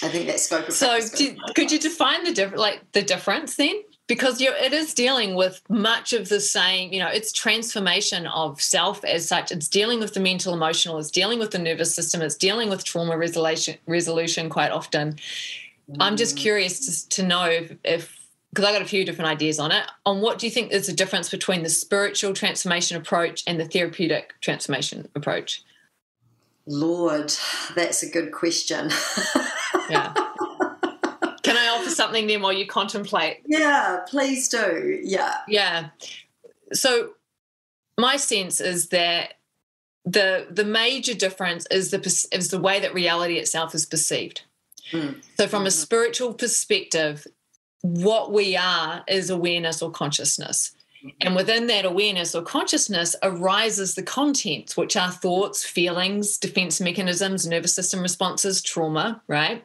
I 0.02 0.08
think 0.08 0.28
that 0.28 0.40
scope 0.40 0.68
of 0.68 0.74
so 0.74 1.00
do, 1.16 1.36
could 1.56 1.72
you 1.72 1.80
define 1.80 2.24
the 2.24 2.34
difference 2.34 2.60
like 2.60 2.92
the 2.94 3.02
difference 3.02 3.56
then 3.56 3.82
because 4.08 4.40
you 4.40 4.52
it 4.52 4.74
is 4.74 4.94
dealing 4.94 5.36
with 5.36 5.62
much 5.70 6.14
of 6.14 6.30
the 6.30 6.40
same 6.40 6.94
you 6.94 7.00
know 7.00 7.08
it's 7.08 7.34
transformation 7.34 8.26
of 8.28 8.62
self 8.62 9.04
as 9.04 9.28
such 9.28 9.52
it's 9.52 9.68
dealing 9.68 10.00
with 10.00 10.14
the 10.14 10.20
mental 10.20 10.54
emotional 10.54 10.98
it's 10.98 11.12
dealing 11.12 11.38
with 11.38 11.52
the 11.52 11.60
nervous 11.60 11.94
system 11.94 12.22
it's 12.22 12.36
dealing 12.36 12.70
with 12.70 12.84
trauma 12.84 13.18
resolution 13.18 13.78
resolution 13.88 14.50
quite 14.50 14.72
often 14.72 15.18
I'm 16.00 16.18
just 16.18 16.38
curious 16.38 17.06
to, 17.08 17.10
to 17.22 17.24
know 17.28 17.68
if, 17.84 18.20
because 18.50 18.66
I 18.66 18.72
got 18.72 18.82
a 18.82 18.86
few 18.86 19.06
different 19.06 19.30
ideas 19.30 19.60
on 19.60 19.72
it. 19.72 19.86
On 20.06 20.22
what 20.22 20.40
do 20.40 20.48
you 20.48 20.52
think 20.52 20.72
is 20.72 20.88
the 20.88 20.94
difference 20.94 21.30
between 21.30 21.64
the 21.64 21.70
spiritual 21.70 22.34
transformation 22.34 22.98
approach 22.98 23.44
and 23.48 23.60
the 23.60 23.66
therapeutic 23.66 24.34
transformation 24.42 25.08
approach? 25.16 25.64
Lord, 26.66 27.34
that's 27.76 28.04
a 28.04 28.10
good 28.10 28.32
question. 28.32 28.92
yeah. 29.90 30.14
Can 31.44 31.58
I 31.58 31.76
offer 31.76 31.90
something 31.90 32.28
then 32.28 32.42
while 32.42 32.54
you 32.54 32.68
contemplate? 32.68 33.42
Yeah, 33.48 34.02
please 34.08 34.48
do. 34.50 35.00
Yeah. 35.04 35.38
Yeah. 35.48 35.90
So 36.74 37.12
my 37.98 38.18
sense 38.18 38.62
is 38.62 38.90
that 38.90 39.34
the 40.06 40.48
the 40.50 40.64
major 40.64 41.14
difference 41.14 41.66
is 41.72 41.92
the 41.92 42.28
is 42.32 42.50
the 42.50 42.60
way 42.60 42.80
that 42.80 42.94
reality 42.94 43.36
itself 43.36 43.74
is 43.76 43.86
perceived. 43.86 44.44
Mm. 44.92 45.24
So, 45.38 45.48
from 45.48 45.64
a 45.64 45.66
mm-hmm. 45.66 45.72
spiritual 45.72 46.34
perspective, 46.34 47.26
what 47.82 48.32
we 48.32 48.58
are 48.58 49.04
is 49.08 49.30
awareness 49.30 49.82
or 49.82 49.92
consciousness. 49.92 50.72
Mm-hmm. 51.04 51.10
And 51.22 51.36
within 51.36 51.68
that 51.68 51.86
awareness 51.86 52.36
or 52.36 52.42
consciousness 52.42 53.16
arises 53.24 53.96
the 53.96 54.04
contents, 54.04 54.76
which 54.76 54.98
are 54.98 55.12
thoughts, 55.12 55.64
feelings, 55.64 56.38
defense 56.38 56.82
mechanisms, 56.82 57.48
nervous 57.48 57.74
system 57.74 58.02
responses, 58.02 58.62
trauma, 58.62 59.22
right? 59.28 59.64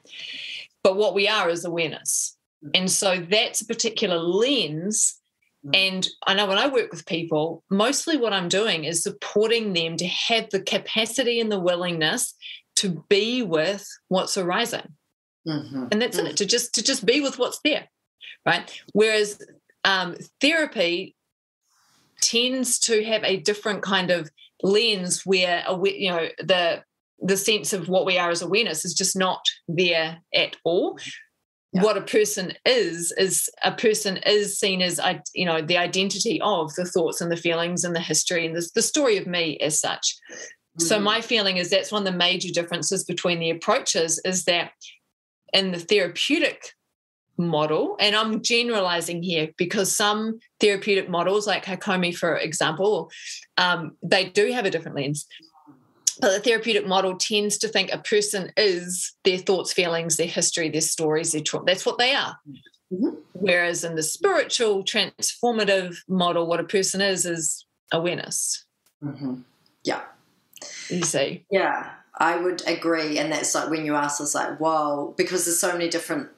But 0.83 0.97
what 0.97 1.15
we 1.15 1.29
are 1.29 1.49
is 1.49 1.65
awareness. 1.65 2.37
Mm-hmm. 2.65 2.71
And 2.75 2.91
so 2.91 3.25
that's 3.29 3.63
a 3.63 3.67
particular 3.67 4.19
lens. 4.19 5.21
And 5.73 6.07
I 6.27 6.35
know 6.35 6.47
when 6.47 6.59
I 6.59 6.69
work 6.69 6.91
with 6.91 7.07
people, 7.07 7.65
mostly 7.71 8.19
what 8.19 8.35
I'm 8.35 8.51
doing 8.51 8.85
is 8.85 9.03
supporting 9.03 9.73
them 9.73 9.97
to 9.97 10.07
have 10.07 10.51
the 10.51 10.61
capacity 10.61 11.41
and 11.41 11.51
the 11.51 11.59
willingness 11.59 12.35
to 12.77 13.03
be 13.09 13.41
with 13.41 13.89
what's 14.09 14.37
arising. 14.37 14.93
Mm-hmm. 15.47 15.87
And 15.93 16.03
that's 16.03 16.17
mm-hmm. 16.17 16.29
it, 16.29 16.37
to 16.39 16.47
just 16.47 16.75
to 16.75 16.83
just 16.83 17.05
be 17.05 17.21
with 17.21 17.39
what's 17.39 17.61
there. 17.65 17.89
Right. 18.47 18.71
Whereas 18.93 19.41
um, 19.85 20.17
therapy 20.41 21.15
tends 22.21 22.79
to 22.81 23.05
have 23.05 23.23
a 23.25 23.39
different 23.39 23.83
kind 23.83 24.11
of 24.11 24.31
lens 24.63 25.23
where 25.25 25.65
you 25.85 26.11
know 26.11 26.27
the 26.39 26.83
the 27.21 27.37
sense 27.37 27.73
of 27.73 27.89
what 27.89 28.07
we 28.07 28.19
are 28.19 28.31
as 28.31 28.43
awareness 28.43 28.85
is 28.85 28.95
just 28.95 29.17
not 29.17 29.45
there 29.69 30.19
at 30.35 30.57
all 30.65 30.99
yeah. 31.73 31.83
what 31.83 31.99
a 31.99 32.03
person 32.03 32.53
is 32.65 33.13
is 33.19 33.51
a 33.63 33.73
person 33.73 34.17
is 34.19 34.59
seen 34.59 34.81
as 34.81 34.99
you 35.35 35.45
know 35.45 35.61
the 35.61 35.77
identity 35.77 36.41
of 36.41 36.75
the 36.77 36.85
thoughts 36.85 37.21
and 37.21 37.31
the 37.31 37.37
feelings 37.37 37.85
and 37.85 37.95
the 37.95 38.01
history 38.01 38.47
and 38.47 38.57
the, 38.57 38.67
the 38.75 38.83
story 38.83 39.19
of 39.19 39.27
me 39.27 39.59
as 39.59 39.79
such 39.79 40.17
mm-hmm. 40.29 40.85
so 40.85 40.99
my 40.99 41.21
feeling 41.21 41.59
is 41.59 41.69
that's 41.69 41.93
one 41.93 42.07
of 42.07 42.11
the 42.11 42.19
major 42.19 42.53
differences 42.53 43.05
between 43.05 43.41
the 43.41 43.51
approaches 43.51 44.21
is 44.25 44.45
that 44.45 44.71
in 45.55 45.73
the 45.73 45.79
therapeutic 45.79 46.73
model 47.37 47.97
and 47.99 48.15
i'm 48.15 48.43
generalizing 48.43 49.23
here 49.23 49.49
because 49.57 49.91
some 49.91 50.39
therapeutic 50.61 51.09
models 51.09 51.47
like 51.47 51.65
hakomi 51.65 52.15
for 52.15 52.37
example 52.37 53.11
um, 53.57 53.97
they 54.03 54.29
do 54.29 54.53
have 54.53 54.67
a 54.67 54.71
different 54.71 54.97
lens 54.97 55.27
but 56.21 56.33
the 56.33 56.41
therapeutic 56.41 56.87
model 56.87 57.17
tends 57.17 57.59
to 57.59 57.69
think 57.69 57.93
a 57.93 57.99
person 57.99 58.53
is 58.57 59.15
their 59.25 59.39
thoughts, 59.39 59.73
feelings, 59.73 60.17
their 60.17 60.29
history, 60.29 60.69
their 60.69 60.81
stories, 60.81 61.33
their 61.33 61.43
trauma. 61.43 61.67
That's 61.67 61.85
what 61.85 61.99
they 61.99 62.15
are. 62.15 62.37
Mm-hmm. 62.93 63.17
Whereas 63.33 63.83
in 63.85 63.97
the 63.97 64.03
spiritual 64.03 64.85
transformative 64.85 65.97
model, 66.09 66.47
what 66.47 66.61
a 66.61 66.65
person 66.65 67.01
is 67.01 67.27
is 67.27 67.67
awareness. 67.93 68.65
Mm-hmm. 69.03 69.41
Yeah. 69.83 70.03
You 70.89 71.03
see. 71.03 71.45
Yeah, 71.51 71.91
I 72.19 72.37
would 72.37 72.63
agree. 72.67 73.19
And 73.19 73.33
that's 73.33 73.55
like 73.55 73.71
when 73.71 73.85
you 73.85 73.95
ask 73.95 74.21
us, 74.21 74.35
like, 74.35 74.59
whoa, 74.59 75.15
because 75.17 75.45
there's 75.45 75.59
so 75.59 75.73
many 75.73 75.89
different 75.89 76.29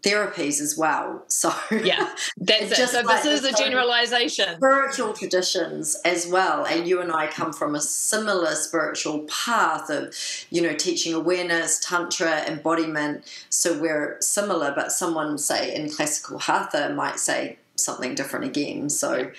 therapies 0.00 0.60
as 0.60 0.76
well. 0.76 1.24
So 1.28 1.52
yeah, 1.70 2.14
that's 2.36 2.76
just 2.76 2.92
so 2.92 3.00
like 3.00 3.22
this 3.22 3.42
is 3.42 3.44
a 3.44 3.52
generalization. 3.52 4.56
Spiritual 4.56 5.12
traditions 5.12 5.96
as 6.04 6.26
well, 6.26 6.64
and 6.64 6.86
you 6.86 7.00
and 7.00 7.12
I 7.12 7.26
come 7.28 7.52
from 7.52 7.74
a 7.74 7.80
similar 7.80 8.54
spiritual 8.54 9.20
path 9.20 9.90
of, 9.90 10.14
you 10.50 10.62
know, 10.62 10.74
teaching 10.74 11.14
awareness, 11.14 11.80
tantra, 11.80 12.44
embodiment. 12.46 13.24
So 13.48 13.78
we're 13.78 14.18
similar, 14.20 14.72
but 14.74 14.92
someone 14.92 15.38
say 15.38 15.74
in 15.74 15.90
classical 15.90 16.38
hatha 16.38 16.92
might 16.94 17.18
say 17.18 17.58
something 17.76 18.14
different 18.14 18.44
again. 18.44 18.88
So 18.90 19.30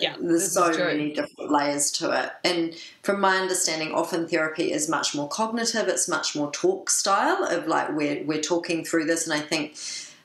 yeah, 0.00 0.14
uh, 0.14 0.16
there's 0.20 0.52
so 0.52 0.70
many 0.70 1.12
different 1.12 1.50
layers 1.50 1.90
to 1.92 2.12
it. 2.12 2.32
And 2.44 2.74
from 3.02 3.20
my 3.20 3.36
understanding, 3.38 3.92
often 3.92 4.28
therapy 4.28 4.72
is 4.72 4.88
much 4.88 5.14
more 5.14 5.28
cognitive. 5.28 5.88
It's 5.88 6.08
much 6.08 6.36
more 6.36 6.50
talk 6.52 6.90
style 6.90 7.44
of 7.44 7.66
like 7.66 7.90
we're 7.90 8.24
we're 8.24 8.40
talking 8.40 8.84
through 8.84 9.06
this. 9.06 9.26
And 9.26 9.34
I 9.34 9.40
think 9.40 9.76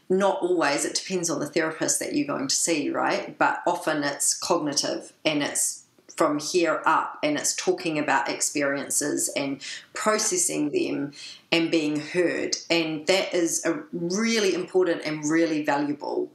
not 0.10 0.42
always. 0.42 0.86
It 0.86 0.96
depends 0.96 1.30
on 1.30 1.40
the 1.40 1.48
therapist 1.48 2.00
that 2.00 2.14
you're 2.14 2.28
going 2.28 2.48
to 2.48 2.56
see, 2.56 2.90
right? 2.90 3.38
But 3.38 3.62
often 3.66 4.04
it's 4.04 4.34
cognitive 4.34 5.14
and 5.26 5.42
it's 5.42 5.84
from 6.16 6.40
here 6.40 6.82
up 6.86 7.18
and 7.24 7.38
it's 7.38 7.56
talking 7.56 7.98
about 7.98 8.30
experiences 8.30 9.32
and 9.38 9.62
processing 9.94 10.72
them 10.72 11.14
and 11.52 11.72
being 11.72 12.00
heard. 12.00 12.58
And 12.70 13.08
that 13.08 13.34
is 13.34 13.66
a 13.66 13.84
really 13.94 14.54
important 14.54 15.04
and 15.06 15.24
really 15.30 15.64
valuable 15.64 16.30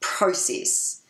process 0.00 1.02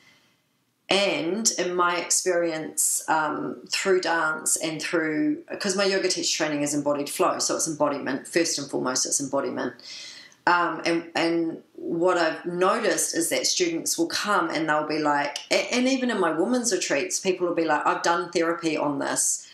and 0.91 1.51
in 1.59 1.74
my 1.74 1.97
experience 1.97 3.03
um, 3.09 3.62
through 3.70 4.01
dance 4.03 4.57
and 4.57 4.82
through 4.82 5.43
because 5.51 5.76
my 5.76 5.85
yoga 5.85 6.09
teacher 6.09 6.37
training 6.37 6.62
is 6.62 6.74
embodied 6.74 7.09
flow 7.09 7.39
so 7.39 7.57
it's 7.57 7.66
embodiment 7.66 8.28
first 8.28 8.59
and 8.59 8.70
foremost 8.70 9.07
it's 9.07 9.20
embodiment. 9.20 9.74
Um, 10.47 10.82
and 10.85 11.11
and 11.14 11.62
what 11.74 12.18
I've 12.18 12.45
noticed 12.45 13.16
is 13.16 13.30
that 13.30 13.47
students 13.47 13.97
will 13.97 14.09
come 14.09 14.51
and 14.51 14.68
they'll 14.68 14.87
be 14.87 14.99
like 14.99 15.39
and 15.51 15.89
even 15.89 16.11
in 16.11 16.20
my 16.20 16.32
women's 16.32 16.70
retreats 16.70 17.18
people 17.18 17.47
will 17.47 17.55
be 17.55 17.64
like 17.64 17.87
I've 17.87 18.03
done 18.03 18.30
therapy 18.30 18.76
on 18.76 18.99
this 18.99 19.49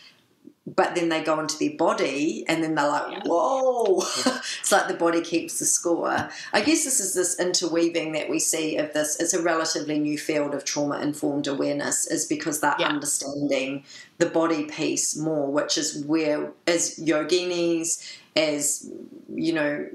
but 0.67 0.93
then 0.93 1.09
they 1.09 1.23
go 1.23 1.39
into 1.39 1.57
their 1.57 1.75
body 1.75 2.45
and 2.47 2.63
then 2.63 2.75
they're 2.75 2.87
like, 2.87 3.11
yeah. 3.11 3.21
whoa. 3.25 4.03
Yeah. 4.25 4.37
it's 4.59 4.71
like 4.71 4.87
the 4.87 4.93
body 4.93 5.21
keeps 5.21 5.57
the 5.57 5.65
score. 5.65 6.29
I 6.53 6.61
guess 6.61 6.83
this 6.83 6.99
is 6.99 7.15
this 7.15 7.39
interweaving 7.39 8.11
that 8.11 8.29
we 8.29 8.37
see 8.37 8.77
of 8.77 8.93
this. 8.93 9.19
It's 9.19 9.33
a 9.33 9.41
relatively 9.41 9.97
new 9.97 10.19
field 10.19 10.53
of 10.53 10.63
trauma 10.63 10.99
informed 10.99 11.47
awareness, 11.47 12.05
is 12.07 12.25
because 12.25 12.61
they're 12.61 12.75
yeah. 12.77 12.89
understanding 12.89 13.83
the 14.19 14.27
body 14.27 14.65
piece 14.65 15.17
more, 15.17 15.51
which 15.51 15.79
is 15.79 16.05
where, 16.05 16.51
as 16.67 16.99
yoginis, 16.99 18.17
as, 18.35 18.87
you 19.33 19.53
know, 19.53 19.87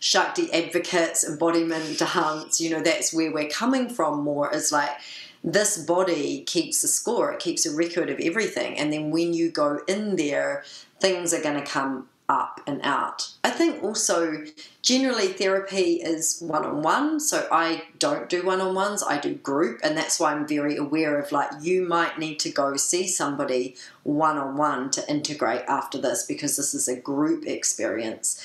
Shakti 0.00 0.52
advocates, 0.52 1.22
embodiment 1.22 1.98
dance, 2.00 2.60
you 2.60 2.70
know, 2.70 2.82
that's 2.82 3.14
where 3.14 3.32
we're 3.32 3.48
coming 3.48 3.88
from 3.88 4.24
more, 4.24 4.52
is 4.52 4.72
like, 4.72 4.90
this 5.42 5.78
body 5.78 6.42
keeps 6.42 6.84
a 6.84 6.88
score, 6.88 7.32
it 7.32 7.40
keeps 7.40 7.66
a 7.66 7.74
record 7.74 8.10
of 8.10 8.20
everything. 8.20 8.78
And 8.78 8.92
then 8.92 9.10
when 9.10 9.32
you 9.32 9.50
go 9.50 9.80
in 9.88 10.16
there, 10.16 10.64
things 10.98 11.32
are 11.32 11.42
going 11.42 11.58
to 11.58 11.66
come 11.66 12.08
up 12.30 12.60
and 12.64 12.80
out. 12.84 13.28
I 13.42 13.50
think 13.50 13.82
also 13.82 14.44
generally 14.82 15.28
therapy 15.28 15.94
is 15.94 16.40
one 16.40 16.64
on 16.64 16.80
one, 16.80 17.18
so 17.18 17.48
I 17.50 17.82
don't 17.98 18.28
do 18.28 18.46
one 18.46 18.60
on 18.60 18.72
ones, 18.72 19.02
I 19.02 19.18
do 19.18 19.34
group, 19.34 19.80
and 19.82 19.96
that's 19.96 20.20
why 20.20 20.32
I'm 20.32 20.46
very 20.46 20.76
aware 20.76 21.18
of 21.18 21.32
like 21.32 21.50
you 21.60 21.82
might 21.88 22.20
need 22.20 22.38
to 22.40 22.50
go 22.50 22.76
see 22.76 23.08
somebody 23.08 23.74
one 24.04 24.38
on 24.38 24.56
one 24.56 24.92
to 24.92 25.10
integrate 25.10 25.62
after 25.62 25.98
this 25.98 26.24
because 26.24 26.56
this 26.56 26.72
is 26.72 26.86
a 26.86 26.94
group 26.94 27.46
experience 27.48 28.40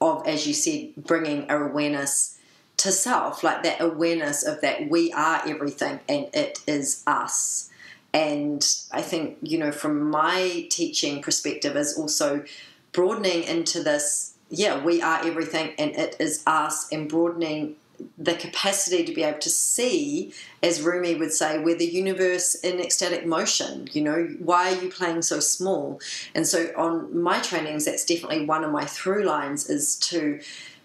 of, 0.00 0.26
as 0.26 0.48
you 0.48 0.52
said, 0.52 0.94
bringing 0.96 1.48
awareness 1.48 2.37
to 2.78 2.92
self, 2.92 3.42
like 3.42 3.62
that 3.62 3.80
awareness 3.80 4.44
of 4.44 4.60
that 4.62 4.88
we 4.88 5.12
are 5.12 5.42
everything 5.46 6.00
and 6.08 6.28
it 6.32 6.60
is 6.66 7.02
us. 7.06 7.70
And 8.14 8.66
I 8.90 9.02
think, 9.02 9.38
you 9.42 9.58
know, 9.58 9.70
from 9.70 10.10
my 10.10 10.66
teaching 10.70 11.20
perspective, 11.22 11.76
is 11.76 11.98
also 11.98 12.44
broadening 12.92 13.44
into 13.44 13.82
this 13.82 14.34
yeah, 14.50 14.82
we 14.82 15.02
are 15.02 15.24
everything 15.24 15.74
and 15.78 15.94
it 15.94 16.16
is 16.18 16.42
us, 16.46 16.90
and 16.90 17.08
broadening 17.08 17.76
the 18.16 18.34
capacity 18.34 19.04
to 19.04 19.12
be 19.12 19.24
able 19.24 19.40
to 19.40 19.50
see, 19.50 20.32
as 20.62 20.80
Rumi 20.82 21.16
would 21.16 21.32
say, 21.32 21.58
we're 21.58 21.76
the 21.76 21.86
universe 21.86 22.54
in 22.54 22.80
ecstatic 22.80 23.26
motion. 23.26 23.88
You 23.92 24.02
know, 24.02 24.36
why 24.38 24.72
are 24.72 24.82
you 24.82 24.90
playing 24.90 25.22
so 25.22 25.40
small? 25.40 26.00
And 26.34 26.46
so, 26.46 26.72
on 26.76 27.20
my 27.20 27.40
trainings, 27.40 27.84
that's 27.84 28.04
definitely 28.04 28.46
one 28.46 28.64
of 28.64 28.70
my 28.70 28.84
through 28.84 29.24
lines 29.24 29.68
is 29.68 29.96
to 29.96 30.40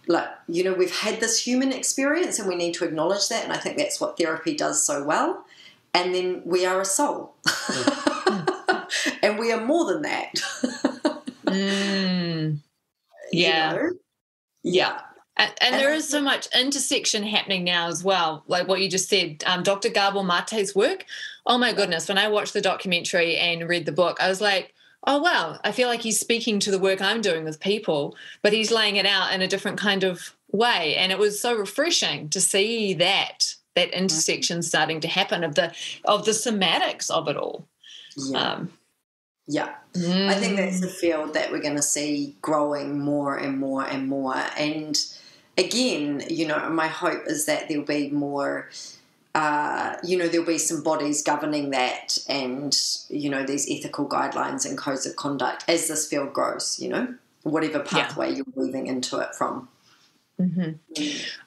like 0.08 0.28
you 0.48 0.64
know 0.64 0.74
we've 0.74 0.96
had 0.96 1.20
this 1.20 1.46
human 1.46 1.72
experience 1.72 2.40
and 2.40 2.48
we 2.48 2.56
need 2.56 2.74
to 2.74 2.84
acknowledge 2.84 3.28
that 3.30 3.44
and 3.44 3.54
i 3.54 3.58
think 3.58 3.78
that's 3.78 4.00
what 4.00 4.18
therapy 4.18 4.56
does 4.56 4.84
so 4.84 5.04
well 5.04 5.46
and 5.94 6.14
then 6.14 6.42
we 6.46 6.66
are 6.66 6.82
a 6.82 6.86
soul 6.86 7.36
and 9.24 9.40
we 9.40 9.52
are 9.52 9.64
more 9.64 9.86
than 9.86 10.02
that 10.02 10.34
mm. 11.46 12.58
yeah 13.32 13.74
you 13.74 13.80
know? 13.80 13.92
yeah 14.64 15.00
and, 15.36 15.52
and, 15.62 15.76
there 15.76 15.92
is 15.92 16.08
so 16.08 16.22
much 16.22 16.48
intersection 16.56 17.24
happening 17.24 17.64
now 17.64 17.88
as 17.88 18.04
well, 18.04 18.44
like 18.46 18.68
what 18.68 18.82
you 18.82 18.88
just 18.88 19.10
said. 19.10 19.44
Um, 19.48 19.64
Dr. 19.64 19.90
Gabor 19.90 20.24
Mate's 20.24 20.76
work. 20.76 21.06
Oh 21.48 21.58
my 21.58 21.74
goodness! 21.74 22.08
When 22.08 22.20
I 22.20 22.28
watched 22.28 22.54
the 22.54 22.62
documentary 22.62 23.38
and 23.38 23.68
read 23.68 23.88
the 23.88 23.92
book, 23.92 24.18
I 24.22 24.30
was 24.30 24.42
like, 24.42 24.76
oh 25.06 25.18
wow 25.18 25.58
i 25.64 25.72
feel 25.72 25.88
like 25.88 26.02
he's 26.02 26.20
speaking 26.20 26.60
to 26.60 26.72
the 26.72 26.80
work 26.80 27.02
i'm 27.02 27.22
doing 27.22 27.44
with 27.44 27.60
people 27.60 28.16
but 28.42 28.54
he's 28.54 28.72
laying 28.72 28.96
it 28.96 29.06
out 29.06 29.34
in 29.34 29.42
a 29.42 29.48
different 29.48 29.78
kind 29.78 30.04
of 30.04 30.36
way 30.52 30.96
and 30.96 31.12
it 31.12 31.18
was 31.18 31.40
so 31.40 31.56
refreshing 31.56 32.30
to 32.30 32.40
see 32.40 32.94
that 32.94 33.56
that 33.76 33.90
mm-hmm. 33.90 34.04
intersection 34.04 34.62
starting 34.62 35.00
to 35.00 35.08
happen 35.08 35.44
of 35.44 35.56
the 35.56 35.74
of 36.06 36.26
the 36.26 36.32
somatics 36.32 37.10
of 37.10 37.28
it 37.28 37.38
all 37.38 37.68
yeah. 38.16 38.54
Um, 38.54 38.72
yeah 39.48 39.74
mm. 39.94 40.28
i 40.28 40.36
think 40.36 40.58
that's 40.58 40.80
the 40.80 40.88
field 40.88 41.34
that 41.34 41.52
we're 41.52 41.62
going 41.62 41.76
to 41.76 41.82
see 41.82 42.36
growing 42.42 43.00
more 43.00 43.36
and 43.36 43.60
more 43.60 43.84
and 43.84 44.08
more 44.08 44.42
and 44.58 44.98
again 45.58 46.24
you 46.30 46.48
know 46.48 46.70
my 46.70 46.88
hope 46.88 47.24
is 47.28 47.46
that 47.46 47.68
there'll 47.68 47.84
be 47.84 48.10
more 48.10 48.70
uh, 49.36 49.96
you 50.04 50.18
know, 50.18 50.28
there'll 50.28 50.46
be 50.46 50.58
some 50.58 50.84
bodies 50.84 51.24
governing 51.24 51.72
that 51.72 52.18
and, 52.30 52.80
you 53.10 53.30
know, 53.30 53.44
these 53.44 53.70
ethical 53.70 54.08
guidelines 54.08 54.66
and 54.66 54.78
codes 54.78 55.06
of 55.06 55.16
conduct 55.16 55.66
as 55.68 55.88
this 55.88 56.08
field 56.08 56.34
grows, 56.34 56.78
you 56.80 56.90
know, 56.90 57.16
whatever 57.42 57.80
pathway 57.80 58.30
yeah. 58.30 58.38
you're 58.38 58.46
moving 58.56 58.88
into 58.88 59.18
it 59.20 59.34
from. 59.36 59.68
Mm-hmm. 60.40 60.72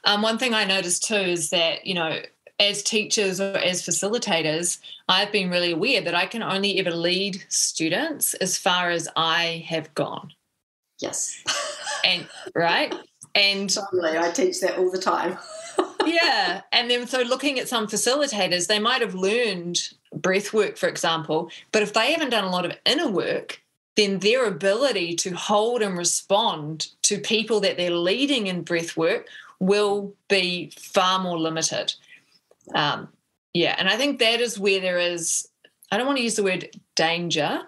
Um, 0.04 0.22
one 0.22 0.38
thing 0.38 0.52
I 0.52 0.64
noticed 0.64 1.04
too 1.04 1.14
is 1.14 1.50
that, 1.50 1.86
you 1.86 1.94
know, 1.94 2.20
as 2.58 2.82
teachers 2.82 3.40
or 3.40 3.56
as 3.58 3.82
facilitators, 3.82 4.78
I've 5.08 5.30
been 5.30 5.50
really 5.50 5.72
aware 5.72 6.00
that 6.00 6.14
I 6.14 6.26
can 6.26 6.42
only 6.42 6.78
ever 6.80 6.90
lead 6.90 7.44
students 7.48 8.34
as 8.34 8.58
far 8.58 8.90
as 8.90 9.08
I 9.14 9.64
have 9.68 9.94
gone. 9.94 10.32
Yes. 11.00 11.42
and 12.04 12.26
right. 12.54 12.94
And 13.34 13.70
totally, 13.70 14.18
I 14.18 14.30
teach 14.30 14.60
that 14.60 14.78
all 14.78 14.90
the 14.90 14.98
time. 14.98 15.38
yeah. 16.06 16.62
And 16.72 16.90
then 16.90 17.06
so 17.06 17.22
looking 17.22 17.58
at 17.58 17.68
some 17.68 17.86
facilitators, 17.86 18.66
they 18.66 18.78
might 18.78 19.00
have 19.00 19.14
learned 19.14 19.90
breath 20.14 20.52
work, 20.52 20.76
for 20.76 20.88
example, 20.88 21.50
but 21.72 21.82
if 21.82 21.92
they 21.92 22.12
haven't 22.12 22.30
done 22.30 22.44
a 22.44 22.50
lot 22.50 22.64
of 22.64 22.76
inner 22.84 23.08
work, 23.08 23.62
then 23.96 24.18
their 24.18 24.46
ability 24.46 25.14
to 25.16 25.30
hold 25.30 25.82
and 25.82 25.96
respond 25.96 26.88
to 27.02 27.18
people 27.18 27.60
that 27.60 27.76
they're 27.76 27.90
leading 27.90 28.46
in 28.46 28.62
breath 28.62 28.96
work 28.96 29.26
will 29.58 30.14
be 30.28 30.70
far 30.78 31.18
more 31.18 31.38
limited. 31.38 31.94
Um, 32.74 33.08
yeah, 33.54 33.74
and 33.78 33.88
I 33.88 33.96
think 33.96 34.18
that 34.18 34.40
is 34.40 34.58
where 34.58 34.80
there 34.80 34.98
is 34.98 35.48
I 35.90 35.96
don't 35.96 36.06
want 36.06 36.18
to 36.18 36.24
use 36.24 36.36
the 36.36 36.42
word 36.42 36.68
danger, 36.94 37.62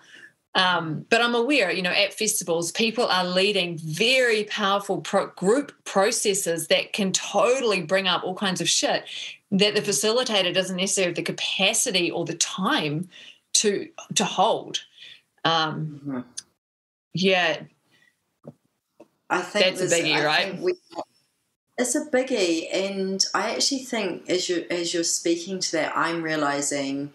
um, 0.54 1.06
but 1.10 1.20
I'm 1.20 1.34
aware, 1.34 1.70
you 1.70 1.82
know, 1.82 1.92
at 1.92 2.14
festivals, 2.14 2.72
people 2.72 3.04
are 3.04 3.24
leading 3.24 3.78
very 3.78 4.44
powerful 4.44 5.00
pro- 5.00 5.28
group 5.28 5.72
processes 5.84 6.68
that 6.68 6.92
can 6.92 7.12
totally 7.12 7.82
bring 7.82 8.08
up 8.08 8.24
all 8.24 8.34
kinds 8.34 8.60
of 8.60 8.68
shit 8.68 9.04
that 9.50 9.74
the 9.74 9.80
facilitator 9.80 10.52
doesn't 10.52 10.76
necessarily 10.76 11.10
have 11.10 11.16
the 11.16 11.22
capacity 11.22 12.10
or 12.10 12.24
the 12.24 12.34
time 12.34 13.08
to 13.54 13.88
to 14.14 14.24
hold. 14.24 14.84
Um, 15.44 16.00
mm-hmm. 16.04 16.20
Yeah, 17.14 17.62
I 19.30 19.40
think 19.40 19.76
that's 19.76 19.92
a 19.92 19.94
biggie, 19.94 20.16
I 20.16 20.24
right? 20.24 20.58
We, 20.58 20.74
it's 21.76 21.94
a 21.94 22.06
biggie, 22.06 22.66
and 22.72 23.24
I 23.34 23.54
actually 23.54 23.84
think 23.84 24.28
as 24.28 24.48
you 24.48 24.66
as 24.70 24.92
you're 24.92 25.04
speaking 25.04 25.60
to 25.60 25.72
that, 25.72 25.96
I'm 25.96 26.22
realizing 26.22 27.12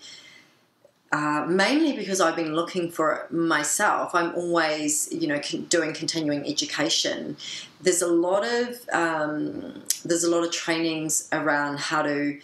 uh, 1.13 1.45
mainly 1.47 1.95
because 1.95 2.19
I've 2.19 2.35
been 2.35 2.55
looking 2.55 2.89
for 2.89 3.13
it 3.13 3.31
myself. 3.31 4.15
I'm 4.15 4.33
always, 4.33 5.07
you 5.11 5.27
know, 5.27 5.39
con- 5.39 5.65
doing 5.65 5.93
continuing 5.93 6.43
education. 6.49 7.37
There's 7.79 8.01
a 8.01 8.07
lot 8.07 8.43
of 8.43 8.79
um, 8.91 9.83
there's 10.03 10.23
a 10.23 10.29
lot 10.31 10.43
of 10.43 10.51
trainings 10.51 11.29
around 11.31 11.77
how 11.77 12.01
to, 12.01 12.39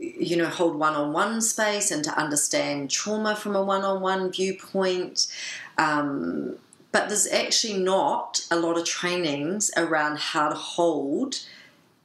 you 0.00 0.36
know, 0.36 0.48
hold 0.48 0.74
one-on-one 0.74 1.42
space 1.42 1.92
and 1.92 2.02
to 2.02 2.10
understand 2.18 2.90
trauma 2.90 3.36
from 3.36 3.54
a 3.54 3.62
one-on-one 3.62 4.32
viewpoint. 4.32 5.28
Um, 5.78 6.56
but 6.90 7.06
there's 7.06 7.28
actually 7.28 7.78
not 7.78 8.44
a 8.50 8.56
lot 8.56 8.76
of 8.76 8.84
trainings 8.84 9.70
around 9.76 10.18
how 10.18 10.48
to 10.48 10.56
hold 10.56 11.46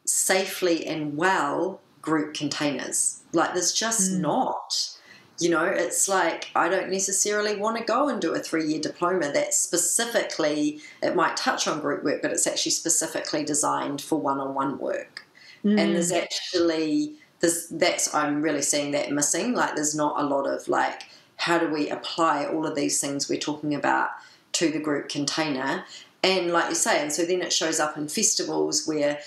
safely 0.06 0.86
and 0.86 1.18
well 1.18 1.82
group 2.04 2.36
containers. 2.36 3.22
Like 3.34 3.56
there's 3.56 3.74
just 3.74 4.12
mm. 4.12 4.20
not 4.20 4.97
you 5.40 5.50
know, 5.50 5.66
it's 5.66 6.08
like 6.08 6.50
I 6.56 6.68
don't 6.68 6.90
necessarily 6.90 7.56
want 7.56 7.78
to 7.78 7.84
go 7.84 8.10
and 8.10 8.20
do 8.20 8.34
a 8.34 8.40
three 8.40 8.66
year 8.66 8.82
diploma 8.82 9.32
that 9.34 9.54
specifically, 9.54 10.82
it 11.04 11.16
might 11.16 11.38
touch 11.38 11.68
on 11.68 11.80
group 11.80 12.04
work, 12.04 12.22
but 12.22 12.32
it's 12.32 12.48
actually 12.48 12.72
specifically 12.72 13.44
designed 13.44 14.02
for 14.02 14.20
one 14.20 14.40
on 14.40 14.56
one 14.56 14.80
work. 14.80 15.26
Mm. 15.64 15.80
And 15.80 15.96
there's 15.96 16.12
actually, 16.12 17.14
there's, 17.40 17.68
that's, 17.68 18.14
I'm 18.16 18.42
really 18.42 18.62
seeing 18.64 18.92
that 18.92 19.12
missing. 19.12 19.54
Like, 19.54 19.76
there's 19.76 19.96
not 19.96 20.20
a 20.20 20.26
lot 20.26 20.48
of 20.48 20.68
like, 20.68 21.04
how 21.36 21.60
do 21.60 21.68
we 21.68 21.90
apply 21.90 22.46
all 22.46 22.66
of 22.66 22.76
these 22.76 23.00
things 23.00 23.30
we're 23.30 23.40
talking 23.40 23.76
about 23.76 24.10
to 24.54 24.72
the 24.72 24.80
group 24.80 25.08
container? 25.08 25.86
And 26.24 26.52
like 26.52 26.70
you 26.70 26.76
say, 26.76 27.00
and 27.00 27.12
so 27.12 27.26
then 27.26 27.44
it 27.44 27.54
shows 27.54 27.80
up 27.80 27.96
in 27.96 28.08
festivals 28.08 28.88
where 28.88 29.20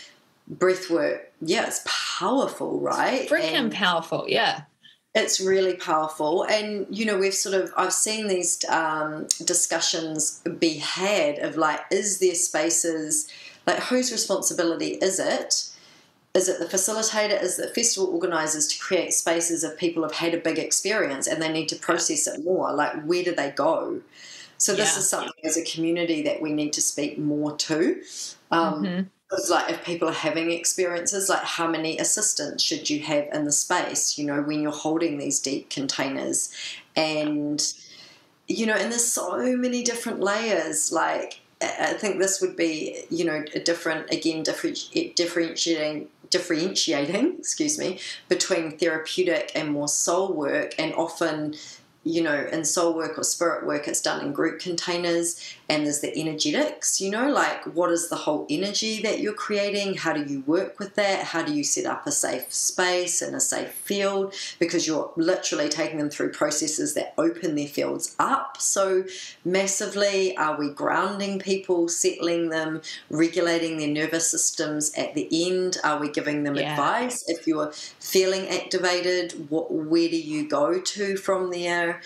breath 0.48 0.90
work, 0.90 1.32
yeah, 1.40 1.66
it's 1.68 1.82
powerful, 1.86 2.80
right? 2.80 3.28
Freaking 3.28 3.52
and, 3.52 3.72
powerful, 3.72 4.24
yeah 4.28 4.62
it's 5.14 5.40
really 5.40 5.74
powerful. 5.74 6.44
And 6.44 6.86
you 6.90 7.04
know 7.04 7.18
we've 7.18 7.34
sort 7.34 7.54
of 7.54 7.72
i've 7.76 7.92
seen 7.92 8.28
these 8.28 8.64
um, 8.68 9.26
discussions 9.44 10.40
be 10.58 10.78
had 10.78 11.38
of 11.38 11.56
like 11.56 11.80
is 11.90 12.20
there 12.20 12.34
spaces 12.34 13.30
like 13.66 13.78
whose 13.78 14.12
responsibility 14.12 14.92
is 14.94 15.18
it? 15.18 15.66
Is 16.32 16.48
it 16.48 16.61
the 16.61 16.66
facilitator? 16.66 17.42
Is 17.42 17.58
it 17.58 17.74
festival 17.74 18.14
organizers 18.14 18.68
to 18.68 18.78
create 18.78 19.12
spaces 19.12 19.64
of 19.64 19.76
people 19.76 20.04
have 20.04 20.12
had 20.12 20.32
a 20.32 20.38
big 20.38 20.61
experience 20.61 21.26
and 21.26 21.42
they 21.42 21.52
need 21.52 21.68
to 21.70 21.76
process 21.76 22.28
it 22.28 22.44
more? 22.44 22.72
Like 22.72 23.02
where 23.02 23.24
do 23.24 23.34
they 23.34 23.50
go? 23.50 24.00
So 24.56 24.74
this 24.74 24.92
yeah. 24.92 24.98
is 24.98 25.08
something 25.08 25.32
as 25.42 25.56
a 25.56 25.64
community 25.64 26.22
that 26.22 26.40
we 26.40 26.52
need 26.52 26.72
to 26.74 26.82
speak 26.82 27.18
more 27.18 27.56
to. 27.56 28.02
Um, 28.50 28.82
mm-hmm 28.84 29.00
because 29.30 29.48
like 29.48 29.70
if 29.70 29.84
people 29.84 30.08
are 30.08 30.12
having 30.12 30.50
experiences 30.50 31.28
like 31.28 31.42
how 31.42 31.68
many 31.68 31.98
assistants 31.98 32.62
should 32.62 32.90
you 32.90 33.00
have 33.00 33.28
in 33.32 33.44
the 33.44 33.52
space 33.52 34.18
you 34.18 34.26
know 34.26 34.42
when 34.42 34.60
you're 34.60 34.72
holding 34.72 35.18
these 35.18 35.38
deep 35.40 35.70
containers? 35.70 36.52
And 36.96 37.62
you 38.48 38.66
know 38.66 38.74
and 38.74 38.90
there's 38.90 39.04
so 39.04 39.56
many 39.56 39.84
different 39.84 40.18
layers 40.20 40.90
like 40.90 41.38
i 41.62 41.92
think 41.92 42.18
this 42.18 42.40
would 42.40 42.56
be 42.56 43.04
you 43.08 43.24
know 43.24 43.44
a 43.54 43.60
different 43.60 44.10
again 44.10 44.42
differentiating 44.42 46.08
differentiating 46.30 47.34
excuse 47.38 47.78
me 47.78 47.98
between 48.28 48.76
therapeutic 48.78 49.52
and 49.54 49.70
more 49.70 49.88
soul 49.88 50.32
work. 50.32 50.74
And 50.78 50.94
often 50.94 51.54
you 52.02 52.22
know, 52.22 52.48
in 52.50 52.64
soul 52.64 52.94
work 52.94 53.18
or 53.18 53.22
spirit 53.22 53.66
work, 53.66 53.86
it's 53.86 54.00
done 54.00 54.24
in 54.24 54.32
group 54.32 54.58
containers, 54.58 55.54
and 55.70 55.86
there's 55.86 56.00
the 56.00 56.18
energetics, 56.18 57.00
you 57.00 57.10
know, 57.10 57.30
like 57.30 57.62
what 57.64 57.92
is 57.92 58.08
the 58.08 58.16
whole 58.16 58.44
energy 58.50 59.00
that 59.02 59.20
you're 59.20 59.32
creating? 59.32 59.94
How 59.94 60.12
do 60.12 60.24
you 60.24 60.42
work 60.44 60.80
with 60.80 60.96
that? 60.96 61.22
How 61.26 61.42
do 61.42 61.54
you 61.54 61.62
set 61.62 61.86
up 61.86 62.08
a 62.08 62.10
safe 62.10 62.52
space 62.52 63.22
and 63.22 63.36
a 63.36 63.40
safe 63.40 63.70
field? 63.70 64.34
Because 64.58 64.88
you're 64.88 65.12
literally 65.14 65.68
taking 65.68 65.98
them 65.98 66.10
through 66.10 66.32
processes 66.32 66.94
that 66.94 67.14
open 67.16 67.54
their 67.54 67.68
fields 67.68 68.16
up 68.18 68.60
so 68.60 69.04
massively. 69.44 70.36
Are 70.36 70.58
we 70.58 70.70
grounding 70.70 71.38
people, 71.38 71.88
settling 71.88 72.48
them, 72.48 72.82
regulating 73.08 73.78
their 73.78 73.88
nervous 73.88 74.28
systems 74.28 74.92
at 74.94 75.14
the 75.14 75.28
end? 75.46 75.76
Are 75.84 76.00
we 76.00 76.10
giving 76.10 76.42
them 76.42 76.56
yeah. 76.56 76.72
advice? 76.72 77.24
If 77.28 77.46
you're 77.46 77.70
feeling 78.00 78.48
activated, 78.48 79.48
what, 79.48 79.70
where 79.70 80.08
do 80.08 80.20
you 80.20 80.48
go 80.48 80.80
to 80.80 81.16
from 81.16 81.52
there? 81.52 82.00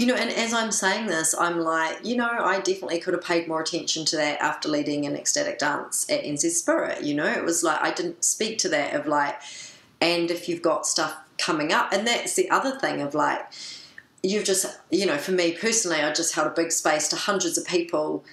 You 0.00 0.06
know, 0.06 0.14
and 0.14 0.30
as 0.30 0.54
I'm 0.54 0.72
saying 0.72 1.08
this, 1.08 1.34
I'm 1.38 1.60
like, 1.60 2.02
you 2.02 2.16
know, 2.16 2.26
I 2.26 2.60
definitely 2.60 3.00
could 3.00 3.12
have 3.12 3.22
paid 3.22 3.46
more 3.46 3.60
attention 3.60 4.06
to 4.06 4.16
that 4.16 4.40
after 4.40 4.66
leading 4.66 5.04
an 5.04 5.14
ecstatic 5.14 5.58
dance 5.58 6.08
at 6.08 6.24
NZ 6.24 6.52
Spirit. 6.52 7.02
You 7.02 7.12
know, 7.12 7.26
it 7.26 7.44
was 7.44 7.62
like 7.62 7.82
I 7.82 7.90
didn't 7.90 8.24
speak 8.24 8.56
to 8.60 8.70
that 8.70 8.94
of 8.94 9.06
like, 9.06 9.38
and 10.00 10.30
if 10.30 10.48
you've 10.48 10.62
got 10.62 10.86
stuff 10.86 11.14
coming 11.36 11.70
up, 11.70 11.92
and 11.92 12.06
that's 12.06 12.34
the 12.34 12.48
other 12.48 12.78
thing 12.78 13.02
of 13.02 13.14
like, 13.14 13.46
you've 14.22 14.44
just, 14.44 14.64
you 14.90 15.04
know, 15.04 15.18
for 15.18 15.32
me 15.32 15.52
personally, 15.52 16.00
I 16.00 16.10
just 16.14 16.34
held 16.34 16.46
a 16.46 16.54
big 16.54 16.72
space 16.72 17.06
to 17.08 17.16
hundreds 17.16 17.58
of 17.58 17.66
people. 17.66 18.24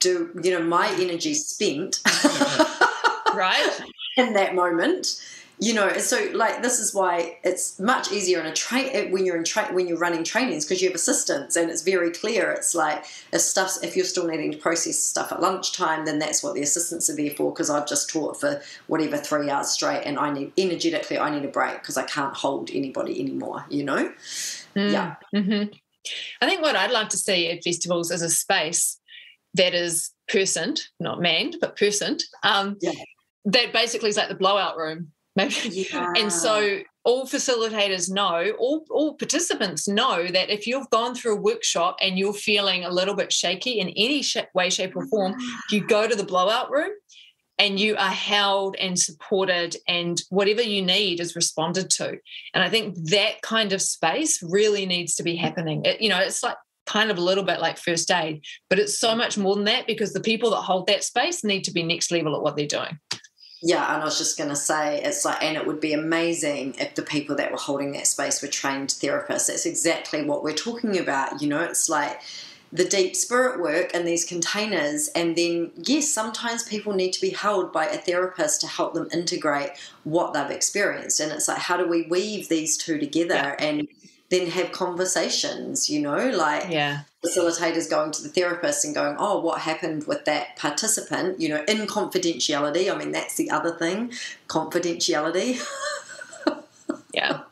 Do 0.00 0.38
you 0.44 0.50
know 0.50 0.62
my 0.62 0.94
energy 1.00 1.32
spent? 1.32 2.00
right 3.34 3.80
in 4.18 4.34
that 4.34 4.54
moment 4.54 5.18
you 5.62 5.72
know 5.72 5.96
so 5.98 6.28
like 6.34 6.60
this 6.60 6.80
is 6.80 6.92
why 6.92 7.38
it's 7.44 7.78
much 7.78 8.10
easier 8.10 8.40
in 8.40 8.46
a 8.46 8.52
train 8.52 9.12
when 9.12 9.24
you're 9.24 9.36
in 9.36 9.44
tra- 9.44 9.72
when 9.72 9.86
you're 9.86 9.98
running 9.98 10.24
trainings 10.24 10.64
because 10.64 10.82
you 10.82 10.88
have 10.88 10.94
assistants 10.96 11.54
and 11.54 11.70
it's 11.70 11.82
very 11.82 12.10
clear 12.10 12.50
it's 12.50 12.74
like 12.74 13.04
if 13.32 13.40
stuff 13.40 13.76
if 13.80 13.94
you're 13.94 14.04
still 14.04 14.26
needing 14.26 14.50
to 14.50 14.58
process 14.58 14.98
stuff 14.98 15.30
at 15.30 15.40
lunchtime 15.40 16.04
then 16.04 16.18
that's 16.18 16.42
what 16.42 16.54
the 16.54 16.62
assistants 16.62 17.08
are 17.08 17.14
there 17.14 17.30
for 17.30 17.52
because 17.52 17.70
I've 17.70 17.86
just 17.86 18.10
taught 18.10 18.40
for 18.40 18.60
whatever 18.88 19.16
three 19.16 19.50
hours 19.50 19.68
straight 19.68 20.02
and 20.04 20.18
I 20.18 20.32
need 20.32 20.52
energetically 20.58 21.16
I 21.16 21.30
need 21.30 21.44
a 21.44 21.52
break 21.52 21.74
because 21.74 21.96
I 21.96 22.06
can't 22.06 22.34
hold 22.34 22.70
anybody 22.72 23.20
anymore 23.20 23.64
you 23.68 23.84
know 23.84 24.12
mm. 24.74 24.92
yeah 24.92 25.14
mm-hmm. 25.32 25.72
I 26.40 26.46
think 26.48 26.60
what 26.60 26.74
I'd 26.74 26.90
like 26.90 27.10
to 27.10 27.16
see 27.16 27.48
at 27.52 27.62
festivals 27.62 28.10
is 28.10 28.22
a 28.22 28.30
space 28.30 28.98
that 29.54 29.74
is 29.74 30.10
personed 30.28 30.80
not 30.98 31.20
manned 31.20 31.58
but 31.60 31.76
personed 31.76 32.24
um, 32.42 32.78
yeah. 32.80 32.90
that 33.44 33.72
basically 33.72 34.08
is 34.08 34.16
like 34.16 34.28
the 34.28 34.34
blowout 34.34 34.76
room 34.76 35.12
Maybe. 35.36 35.54
Yeah. 35.92 36.12
And 36.16 36.32
so 36.32 36.80
all 37.04 37.26
facilitators 37.26 38.10
know, 38.10 38.52
all, 38.58 38.84
all 38.90 39.14
participants 39.14 39.88
know 39.88 40.26
that 40.28 40.50
if 40.50 40.66
you've 40.66 40.88
gone 40.90 41.14
through 41.14 41.36
a 41.36 41.40
workshop 41.40 41.96
and 42.00 42.18
you're 42.18 42.34
feeling 42.34 42.84
a 42.84 42.90
little 42.90 43.14
bit 43.14 43.32
shaky 43.32 43.80
in 43.80 43.88
any 43.90 44.22
sh- 44.22 44.36
way, 44.54 44.70
shape, 44.70 44.94
or 44.94 45.06
form, 45.06 45.34
you 45.70 45.80
mm-hmm. 45.80 45.88
go 45.88 46.06
to 46.06 46.14
the 46.14 46.24
blowout 46.24 46.70
room 46.70 46.90
and 47.58 47.78
you 47.78 47.96
are 47.96 48.10
held 48.10 48.76
and 48.76 48.98
supported, 48.98 49.76
and 49.86 50.22
whatever 50.30 50.62
you 50.62 50.82
need 50.82 51.20
is 51.20 51.36
responded 51.36 51.90
to. 51.90 52.18
And 52.54 52.64
I 52.64 52.68
think 52.68 52.96
that 53.10 53.42
kind 53.42 53.72
of 53.72 53.82
space 53.82 54.42
really 54.42 54.86
needs 54.86 55.14
to 55.16 55.22
be 55.22 55.36
happening. 55.36 55.84
It, 55.84 56.00
you 56.00 56.08
know, 56.08 56.18
it's 56.18 56.42
like 56.42 56.56
kind 56.86 57.10
of 57.10 57.18
a 57.18 57.22
little 57.22 57.44
bit 57.44 57.60
like 57.60 57.78
first 57.78 58.10
aid, 58.10 58.42
but 58.68 58.78
it's 58.78 58.98
so 58.98 59.14
much 59.14 59.38
more 59.38 59.54
than 59.54 59.64
that 59.64 59.86
because 59.86 60.12
the 60.12 60.20
people 60.20 60.50
that 60.50 60.62
hold 60.62 60.86
that 60.88 61.04
space 61.04 61.44
need 61.44 61.62
to 61.64 61.72
be 61.72 61.82
next 61.82 62.10
level 62.10 62.34
at 62.34 62.42
what 62.42 62.56
they're 62.56 62.66
doing. 62.66 62.98
Yeah, 63.64 63.94
and 63.94 64.02
I 64.02 64.04
was 64.04 64.18
just 64.18 64.36
going 64.36 64.50
to 64.50 64.56
say, 64.56 65.00
it's 65.02 65.24
like, 65.24 65.40
and 65.42 65.56
it 65.56 65.66
would 65.66 65.80
be 65.80 65.92
amazing 65.92 66.74
if 66.80 66.96
the 66.96 67.02
people 67.02 67.36
that 67.36 67.52
were 67.52 67.58
holding 67.58 67.92
that 67.92 68.08
space 68.08 68.42
were 68.42 68.48
trained 68.48 68.88
therapists. 68.88 69.46
That's 69.46 69.66
exactly 69.66 70.24
what 70.24 70.42
we're 70.42 70.52
talking 70.52 70.98
about. 70.98 71.40
You 71.40 71.48
know, 71.48 71.60
it's 71.60 71.88
like 71.88 72.20
the 72.72 72.84
deep 72.84 73.14
spirit 73.14 73.60
work 73.60 73.94
in 73.94 74.04
these 74.04 74.24
containers, 74.24 75.08
and 75.14 75.36
then, 75.36 75.70
yes, 75.76 76.08
sometimes 76.08 76.64
people 76.64 76.92
need 76.92 77.12
to 77.12 77.20
be 77.20 77.30
held 77.30 77.72
by 77.72 77.86
a 77.86 77.98
therapist 77.98 78.60
to 78.62 78.66
help 78.66 78.94
them 78.94 79.08
integrate 79.12 79.70
what 80.02 80.34
they've 80.34 80.50
experienced. 80.50 81.20
And 81.20 81.30
it's 81.30 81.46
like, 81.46 81.58
how 81.58 81.76
do 81.76 81.86
we 81.86 82.02
weave 82.02 82.48
these 82.48 82.76
two 82.76 82.98
together 82.98 83.34
yeah. 83.34 83.56
and 83.60 83.88
then 84.30 84.48
have 84.48 84.72
conversations, 84.72 85.88
you 85.88 86.00
know, 86.00 86.30
like 86.30 86.68
yeah. 86.68 87.02
Facilitators 87.24 87.88
going 87.88 88.10
to 88.12 88.22
the 88.22 88.28
therapist 88.28 88.84
and 88.84 88.94
going, 88.94 89.16
oh, 89.18 89.40
what 89.40 89.60
happened 89.60 90.06
with 90.06 90.24
that 90.24 90.56
participant, 90.56 91.40
you 91.40 91.48
know, 91.48 91.62
in 91.68 91.86
confidentiality. 91.86 92.92
I 92.92 92.96
mean, 92.96 93.12
that's 93.12 93.36
the 93.36 93.50
other 93.50 93.72
thing 93.72 94.12
confidentiality. 94.48 95.62
yeah. 97.14 97.42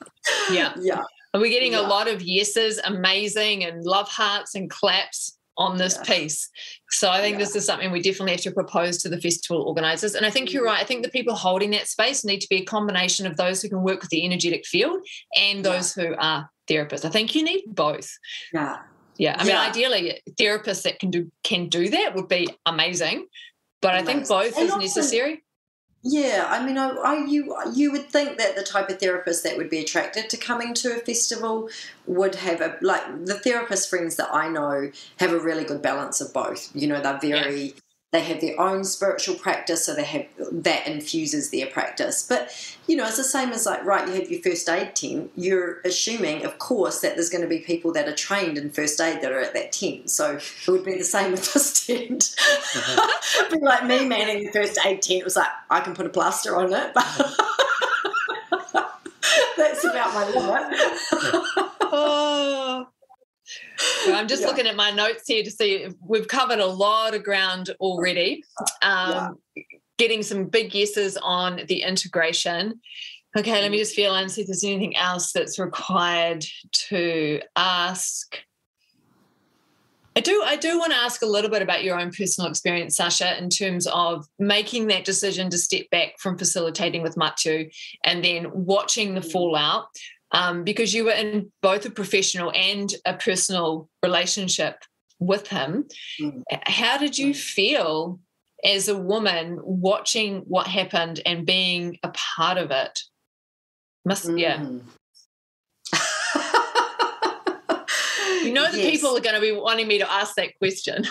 Yeah. 0.51 0.75
Yeah. 0.81 1.03
Are 1.33 1.41
we 1.41 1.51
getting 1.51 1.73
yeah. 1.73 1.81
a 1.81 1.87
lot 1.87 2.09
of 2.09 2.23
yeses, 2.23 2.81
amazing, 2.83 3.65
and 3.65 3.85
love 3.85 4.09
hearts 4.09 4.55
and 4.55 4.69
claps? 4.69 5.37
on 5.57 5.77
this 5.77 5.97
yeah. 5.97 6.15
piece. 6.15 6.49
So 6.89 7.11
I 7.11 7.21
think 7.21 7.35
yeah. 7.35 7.41
this 7.41 7.55
is 7.55 7.67
something 7.67 7.91
we 7.91 8.01
definitely 8.01 8.33
have 8.33 8.41
to 8.43 8.51
propose 8.51 8.97
to 9.03 9.11
the 9.11 9.21
festival 9.21 9.63
organizers. 9.63 10.15
And 10.15 10.25
I 10.25 10.31
think 10.31 10.53
you're 10.53 10.63
mm. 10.63 10.69
right. 10.69 10.81
I 10.81 10.85
think 10.85 11.05
the 11.05 11.11
people 11.11 11.35
holding 11.35 11.71
that 11.73 11.87
space 11.87 12.25
need 12.25 12.41
to 12.41 12.49
be 12.49 12.63
a 12.63 12.65
combination 12.65 13.27
of 13.27 13.37
those 13.37 13.61
who 13.61 13.69
can 13.69 13.83
work 13.83 14.01
with 14.01 14.09
the 14.09 14.25
energetic 14.25 14.65
field 14.65 15.01
and 15.37 15.63
those 15.63 15.93
who 15.93 16.15
are 16.19 16.49
therapists. 16.69 17.05
I 17.05 17.11
think 17.11 17.35
you 17.35 17.45
need 17.45 17.65
both. 17.67 18.11
Yeah. 18.55 18.79
Yeah. 19.21 19.37
I 19.39 19.45
mean, 19.45 19.55
ideally 19.55 20.21
therapists 20.31 20.85
that 20.85 20.99
can 20.99 21.11
do 21.11 21.31
can 21.45 21.69
do 21.69 21.91
that 21.91 22.15
would 22.15 22.27
be 22.27 22.49
amazing. 22.65 23.27
But 23.83 23.91
amazing. 23.91 24.09
I 24.09 24.13
think 24.13 24.29
both 24.29 24.57
and 24.57 24.65
is 24.65 24.71
also, 24.71 24.81
necessary. 24.81 25.43
Yeah, 26.03 26.47
I 26.49 26.65
mean, 26.65 26.79
I, 26.79 26.89
I, 26.89 27.27
you 27.27 27.55
you 27.75 27.93
would 27.93 28.09
think 28.09 28.39
that 28.39 28.57
the 28.57 28.63
type 28.63 28.89
of 28.89 28.99
therapist 28.99 29.45
that 29.45 29.59
would 29.59 29.69
be 29.69 29.79
attracted 29.79 30.31
to 30.31 30.39
coming 30.39 30.73
to 30.73 30.97
a 30.97 31.01
festival 31.01 31.69
would 32.07 32.37
have 32.37 32.63
a 32.63 32.79
like 32.81 33.27
the 33.27 33.35
therapist 33.35 33.91
friends 33.91 34.17
that 34.17 34.33
I 34.33 34.49
know 34.49 34.91
have 35.19 35.33
a 35.33 35.39
really 35.39 35.65
good 35.65 35.83
balance 35.83 36.23
of 36.23 36.33
both. 36.33 36.71
You 36.75 36.87
know, 36.87 37.03
they're 37.03 37.19
very 37.19 37.63
yeah 37.63 37.73
they 38.13 38.23
have 38.23 38.41
their 38.41 38.61
own 38.61 38.83
spiritual 38.83 39.37
practice, 39.37 39.87
so 39.87 39.95
they 39.95 40.05
have 40.05 40.27
that 40.51 40.87
infuses 40.89 41.51
their 41.51 41.67
practice. 41.67 42.25
But 42.27 42.51
you 42.89 42.97
know, 42.97 43.07
it's 43.07 43.19
the 43.19 43.25
same 43.25 43.51
as 43.51 43.67
like, 43.67 43.85
right, 43.85 44.09
you 44.09 44.15
have 44.15 44.29
your 44.29 44.43
first 44.43 44.69
aid 44.69 44.97
tent. 44.97 45.31
You're 45.37 45.81
assuming, 45.85 46.45
of 46.45 46.59
course, 46.59 47.01
that 47.03 47.15
there's 47.15 47.31
going 47.31 47.43
to 47.43 47.49
be 47.49 47.61
people 47.61 47.93
that 47.93 48.09
are 48.09 48.15
trained 48.15 48.59
in 48.59 48.71
first 48.71 49.01
aid 49.01 49.23
that 49.23 49.31
are 49.31 49.41
at 49.41 49.55
that 49.55 49.71
tent. 49.71 50.11
So 50.11 50.39
it 50.39 50.69
would 50.69 50.85
be 50.85 50.99
the 50.99 51.05
same 51.05 51.31
with 51.31 51.53
this 51.55 51.87
tent. 51.87 52.35
It'd 53.39 53.53
be 53.53 53.65
like 53.65 53.87
me 53.87 54.05
manning 54.07 54.45
the 54.45 54.51
first 54.53 54.77
aid 54.85 55.03
tent. 55.03 55.21
It 55.21 55.25
was 55.25 55.37
like 55.37 55.51
I 55.71 55.79
can 55.81 55.95
put 55.95 56.07
a 56.07 56.11
plaster 56.11 56.57
on 56.57 56.73
it, 56.73 56.93
but 56.93 57.07
that's 59.57 59.85
about 59.85 60.15
my 60.15 60.29
limit. 60.31 60.99
oh. 61.93 62.89
I'm 64.09 64.29
just 64.29 64.43
yeah. 64.43 64.49
looking 64.49 64.67
at 64.67 64.77
my 64.77 64.91
notes 64.91 65.25
here 65.27 65.43
to 65.43 65.51
see 65.51 65.89
we've 66.01 66.29
covered 66.29 66.59
a 66.59 66.67
lot 66.67 67.15
of 67.15 67.23
ground 67.23 67.71
already. 67.81 68.45
Um, 68.83 69.39
yeah. 69.55 69.63
Getting 69.99 70.23
some 70.23 70.47
big 70.47 70.75
yeses 70.75 71.19
on 71.23 71.61
the 71.69 71.83
integration. 71.83 72.81
Okay, 73.37 73.61
let 73.61 73.71
me 73.71 73.79
just 73.79 73.95
feel 73.95 74.15
and 74.15 74.31
see 74.31 74.41
if 74.41 74.49
there's 74.49 74.65
anything 74.65 74.97
else 74.97 75.33
that's 75.33 75.59
required 75.59 76.45
to 76.89 77.41
ask. 77.55 78.37
I 80.17 80.21
do 80.21 80.43
I 80.45 80.57
do 80.57 80.79
want 80.79 80.93
to 80.93 80.99
ask 80.99 81.23
a 81.23 81.27
little 81.27 81.51
bit 81.51 81.63
about 81.63 81.85
your 81.85 81.99
own 81.99 82.11
personal 82.11 82.51
experience, 82.51 82.99
Sarsha, 82.99 83.39
in 83.41 83.49
terms 83.49 83.87
of 83.87 84.27
making 84.41 84.89
that 84.89 85.05
decision 85.05 85.49
to 85.51 85.59
step 85.59 85.89
back 85.91 86.19
from 86.19 86.37
facilitating 86.37 87.03
with 87.03 87.15
Matiu 87.15 87.73
and 88.05 88.25
then 88.25 88.51
watching 88.53 89.15
the 89.15 89.21
mm. 89.21 89.31
fallout 89.31 89.87
um, 90.33 90.65
because 90.65 90.95
you 90.95 91.05
were 91.05 91.13
in 91.13 91.53
both 91.63 91.87
a 91.87 91.91
professional 91.91 92.53
and 92.55 92.95
a 93.05 93.15
personal 93.15 93.89
relationship 94.03 94.77
with 95.19 95.49
him. 95.49 95.87
Mm. 96.21 96.43
How 96.65 96.99
did 96.99 97.19
you 97.19 97.35
feel 97.35 98.21
as 98.65 98.89
a 98.89 98.97
woman 98.97 99.59
watching 99.63 100.43
what 100.47 100.67
happened 100.67 101.21
and 101.27 101.47
being 101.47 101.99
a 102.03 102.11
part 102.11 102.59
of 102.59 102.71
it? 102.71 103.01
Must 104.05 104.27
mm. 104.27 104.41
yeah. 104.41 104.63
you 108.43 108.53
know 108.53 108.71
the 108.71 108.79
yes. 108.79 108.91
people 108.91 109.17
are 109.17 109.21
going 109.21 109.35
to 109.35 109.41
be 109.41 109.53
wanting 109.53 109.89
me 109.89 109.99
to 109.99 110.11
ask 110.11 110.35
that 110.37 110.57
question. 110.59 111.05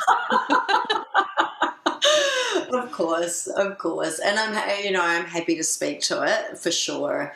of 2.74 2.92
course, 2.92 3.48
of 3.48 3.78
course, 3.78 4.20
and 4.20 4.40
I'm 4.40 4.84
you 4.84 4.92
know 4.92 5.04
I'm 5.04 5.26
happy 5.26 5.56
to 5.56 5.64
speak 5.64 6.02
to 6.02 6.24
it 6.24 6.58
for 6.58 6.72
sure. 6.72 7.34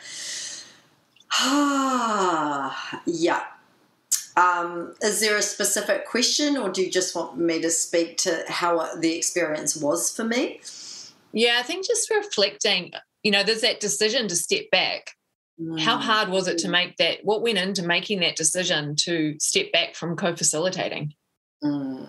Ah, 1.34 3.02
yeah. 3.06 3.42
Um, 4.36 4.94
is 5.00 5.20
there 5.20 5.36
a 5.36 5.42
specific 5.42 6.06
question, 6.06 6.56
or 6.56 6.68
do 6.68 6.82
you 6.82 6.90
just 6.90 7.14
want 7.14 7.38
me 7.38 7.60
to 7.60 7.70
speak 7.70 8.18
to 8.18 8.44
how 8.48 8.96
the 8.96 9.16
experience 9.16 9.76
was 9.76 10.14
for 10.14 10.24
me? 10.24 10.60
Yeah, 11.32 11.56
I 11.58 11.62
think 11.62 11.86
just 11.86 12.10
reflecting, 12.10 12.92
you 13.22 13.30
know, 13.30 13.42
there's 13.42 13.60
that 13.60 13.80
decision 13.80 14.28
to 14.28 14.36
step 14.36 14.70
back. 14.72 15.12
Mm. 15.60 15.80
How 15.80 15.98
hard 15.98 16.30
was 16.30 16.48
it 16.48 16.58
to 16.58 16.68
make 16.68 16.96
that? 16.96 17.18
What 17.22 17.42
went 17.42 17.58
into 17.58 17.84
making 17.84 18.20
that 18.20 18.34
decision 18.34 18.96
to 19.00 19.36
step 19.38 19.70
back 19.72 19.94
from 19.94 20.16
co 20.16 20.34
facilitating? 20.34 21.14
Mm. 21.62 22.08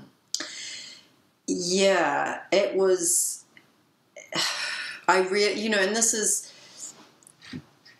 Yeah, 1.47 2.41
it 2.51 2.75
was. 2.75 3.43
I 5.07 5.19
really, 5.19 5.61
you 5.61 5.69
know, 5.69 5.77
and 5.77 5.95
this 5.95 6.15
is 6.15 6.44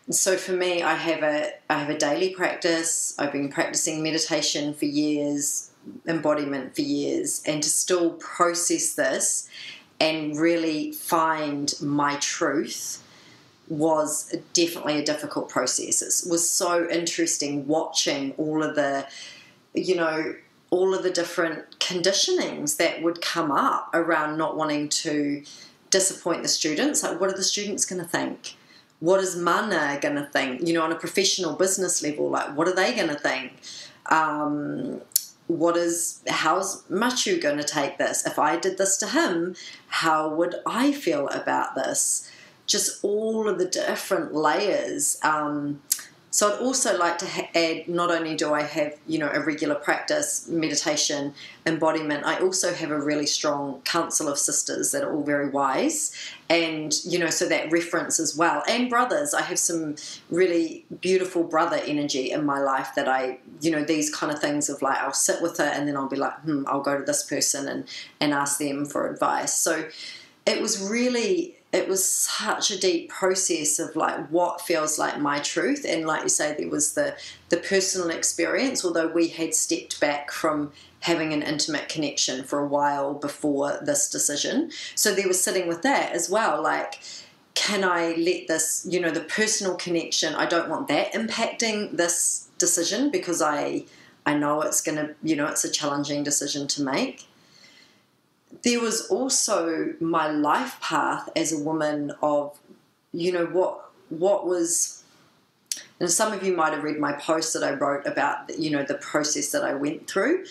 so 0.09 0.37
for 0.37 0.53
me 0.53 0.83
i 0.83 0.93
have 0.93 1.23
a 1.23 1.51
i 1.69 1.77
have 1.77 1.89
a 1.89 1.97
daily 1.97 2.29
practice. 2.29 3.15
I've 3.17 3.31
been 3.31 3.49
practicing 3.49 4.03
meditation 4.03 4.73
for 4.73 4.85
years 4.85 5.71
embodiment 6.07 6.75
for 6.75 6.81
years 6.81 7.41
and 7.45 7.61
to 7.61 7.69
still 7.69 8.13
process 8.13 8.93
this 8.93 9.47
and 9.99 10.37
really 10.37 10.91
find 10.91 11.73
my 11.81 12.15
truth 12.17 13.01
was 13.67 14.35
definitely 14.53 14.99
a 14.99 15.05
difficult 15.05 15.49
process. 15.49 16.01
It 16.01 16.29
was 16.29 16.47
so 16.47 16.87
interesting 16.89 17.67
watching 17.67 18.33
all 18.37 18.63
of 18.63 18.75
the 18.75 19.07
you 19.73 19.95
know 19.95 20.35
all 20.69 20.93
of 20.93 21.03
the 21.03 21.11
different 21.11 21.79
conditionings 21.79 22.77
that 22.77 23.01
would 23.01 23.21
come 23.21 23.51
up 23.51 23.89
around 23.93 24.37
not 24.37 24.57
wanting 24.57 24.89
to 24.89 25.43
disappoint 25.89 26.43
the 26.43 26.49
students. 26.49 27.03
Like 27.03 27.19
what 27.19 27.29
are 27.29 27.37
the 27.37 27.43
students 27.43 27.85
going 27.85 28.01
to 28.01 28.07
think 28.07 28.55
what 28.99 29.19
is 29.19 29.35
mana 29.35 29.99
going 30.01 30.15
to 30.15 30.25
think? 30.25 30.67
You 30.67 30.73
know, 30.73 30.83
on 30.83 30.91
a 30.91 30.95
professional 30.95 31.53
business 31.53 32.01
level, 32.01 32.29
like 32.29 32.55
what 32.55 32.67
are 32.67 32.75
they 32.75 32.95
going 32.95 33.09
to 33.09 33.19
think? 33.19 33.53
Um, 34.07 35.01
what 35.47 35.77
is 35.77 36.21
how's 36.27 36.83
Matiu 36.83 37.41
going 37.41 37.57
to 37.57 37.63
take 37.63 37.97
this? 37.97 38.25
If 38.25 38.39
I 38.39 38.57
did 38.57 38.77
this 38.77 38.97
to 38.97 39.07
him, 39.07 39.55
how 39.87 40.29
would 40.29 40.55
I 40.65 40.91
feel 40.91 41.27
about 41.29 41.75
this? 41.75 42.29
Just 42.65 43.03
all 43.03 43.47
of 43.47 43.59
the 43.59 43.65
different 43.65 44.33
layers. 44.33 45.19
Um, 45.23 45.81
so 46.35 46.53
I'd 46.53 46.59
also 46.59 46.97
like 46.97 47.17
to 47.19 47.25
ha- 47.25 47.47
add 47.55 47.87
not 47.87 48.11
only 48.11 48.35
do 48.35 48.53
I 48.53 48.63
have, 48.63 48.97
you 49.07 49.19
know, 49.19 49.31
a 49.33 49.39
regular 49.39 49.75
practice, 49.75 50.49
meditation, 50.49 51.33
embodiment, 51.65 52.25
I 52.25 52.39
also 52.39 52.73
have 52.73 52.91
a 52.91 52.99
really 52.99 53.25
strong 53.25 53.79
council 53.83 54.27
of 54.27 54.37
sisters 54.37 54.91
that 54.91 55.01
are 55.01 55.15
all 55.15 55.23
very 55.23 55.47
wise. 55.47 56.13
And, 56.49 56.93
you 57.05 57.19
know, 57.19 57.29
so 57.29 57.47
that 57.47 57.71
reference 57.71 58.19
as 58.19 58.35
well. 58.35 58.63
And 58.67 58.89
brothers, 58.89 59.33
I 59.33 59.43
have 59.43 59.57
some 59.57 59.95
really 60.29 60.83
beautiful 60.99 61.45
brother 61.45 61.77
energy 61.77 62.31
in 62.31 62.45
my 62.45 62.59
life 62.59 62.89
that 62.97 63.07
I, 63.07 63.39
you 63.61 63.71
know, 63.71 63.85
these 63.85 64.13
kind 64.13 64.29
of 64.29 64.39
things 64.39 64.67
of 64.67 64.81
like, 64.81 64.97
I'll 64.97 65.13
sit 65.13 65.41
with 65.41 65.61
it 65.61 65.71
and 65.73 65.87
then 65.87 65.95
I'll 65.95 66.09
be 66.09 66.17
like, 66.17 66.37
hmm, 66.41 66.65
I'll 66.67 66.81
go 66.81 66.97
to 66.97 67.05
this 67.05 67.23
person 67.23 67.69
and, 67.69 67.85
and 68.19 68.33
ask 68.33 68.59
them 68.59 68.85
for 68.85 69.09
advice. 69.09 69.53
So 69.53 69.87
it 70.45 70.61
was 70.61 70.81
really 70.81 71.54
it 71.75 71.89
was 71.89 72.07
such 72.07 72.71
a 72.71 72.79
deep 72.79 73.09
process 73.09 73.79
of 73.79 73.95
like 73.95 74.27
what 74.29 74.61
feels 74.61 74.97
like 74.97 75.19
my 75.19 75.39
truth. 75.39 75.85
And 75.87 76.05
like 76.05 76.23
you 76.23 76.29
say 76.29 76.55
there 76.57 76.69
was 76.69 76.93
the 76.93 77.15
the 77.49 77.57
personal 77.57 78.09
experience 78.09 78.83
although 78.83 79.07
we 79.07 79.27
had 79.27 79.53
stepped 79.53 79.99
back 79.99 80.31
from 80.31 80.71
having 81.01 81.33
an 81.33 81.43
intimate 81.43 81.89
connection 81.89 82.43
for 82.43 82.59
a 82.59 82.67
while 82.67 83.13
before 83.13 83.79
this 83.83 84.09
decision. 84.09 84.71
So 84.95 85.13
there 85.13 85.27
was 85.27 85.43
sitting 85.43 85.67
with 85.67 85.81
that 85.81 86.13
as 86.13 86.29
well 86.29 86.63
like 86.63 86.99
can 87.55 87.85
i 87.85 88.13
let 88.15 88.47
this 88.47 88.85
you 88.89 88.99
know 88.99 89.09
the 89.09 89.21
personal 89.21 89.75
connection 89.75 90.35
i 90.35 90.45
don't 90.45 90.69
want 90.69 90.89
that 90.89 91.13
impacting 91.13 91.89
this 91.95 92.49
decision 92.57 93.09
because 93.09 93.41
i 93.41 93.81
i 94.25 94.35
know 94.35 94.61
it's 94.61 94.81
going 94.81 94.97
to 94.97 95.15
you 95.23 95.37
know 95.37 95.47
it's 95.47 95.63
a 95.63 95.71
challenging 95.71 96.21
decision 96.21 96.67
to 96.67 96.83
make 96.83 97.25
there 98.63 98.79
was 98.79 99.07
also 99.07 99.93
my 99.99 100.27
life 100.29 100.79
path 100.81 101.29
as 101.35 101.51
a 101.51 101.59
woman 101.59 102.11
of, 102.21 102.57
you 103.11 103.31
know, 103.31 103.45
what 103.45 103.81
what 104.09 104.45
was 104.45 105.03
and 105.99 106.11
some 106.11 106.33
of 106.33 106.43
you 106.43 106.55
might 106.55 106.73
have 106.73 106.83
read 106.83 106.99
my 106.99 107.13
post 107.13 107.53
that 107.53 107.63
I 107.63 107.71
wrote 107.73 108.05
about 108.05 108.57
you 108.59 108.69
know 108.69 108.83
the 108.83 108.95
process 108.95 109.51
that 109.51 109.63
I 109.63 109.73
went 109.73 110.07
through. 110.07 110.45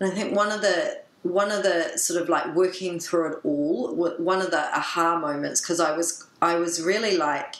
And 0.00 0.10
I 0.10 0.14
think 0.14 0.34
one 0.34 0.50
of 0.50 0.62
the 0.62 1.02
one 1.22 1.50
of 1.50 1.62
the 1.62 1.96
sort 1.96 2.20
of 2.20 2.28
like 2.28 2.54
working 2.54 3.00
through 3.00 3.32
it 3.32 3.40
all, 3.44 3.94
one 3.94 4.42
of 4.42 4.50
the 4.50 4.76
aha 4.76 5.18
moments 5.18 5.60
because 5.60 5.80
I 5.80 5.96
was 5.96 6.26
I 6.42 6.56
was 6.56 6.82
really 6.82 7.16
like 7.16 7.56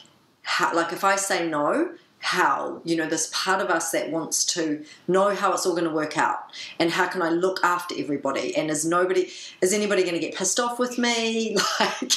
like 0.73 0.93
if 0.93 1.03
I 1.03 1.15
say 1.15 1.47
no, 1.47 1.91
how 2.25 2.81
you 2.83 2.95
know 2.95 3.07
this 3.07 3.29
part 3.31 3.61
of 3.61 3.69
us 3.69 3.91
that 3.91 4.09
wants 4.09 4.43
to 4.43 4.83
know 5.07 5.35
how 5.35 5.53
it's 5.53 5.63
all 5.63 5.73
going 5.73 5.83
to 5.87 5.93
work 5.93 6.17
out 6.17 6.39
and 6.79 6.89
how 6.89 7.05
can 7.07 7.21
i 7.21 7.29
look 7.29 7.63
after 7.63 7.93
everybody? 7.97 8.55
And 8.57 8.71
is 8.71 8.83
nobody 8.83 9.29
is 9.61 9.73
anybody 9.73 10.01
going 10.01 10.15
to 10.15 10.19
get 10.19 10.33
pissed 10.33 10.59
off 10.59 10.79
with 10.79 10.97
me? 10.97 11.55
Like 11.79 12.13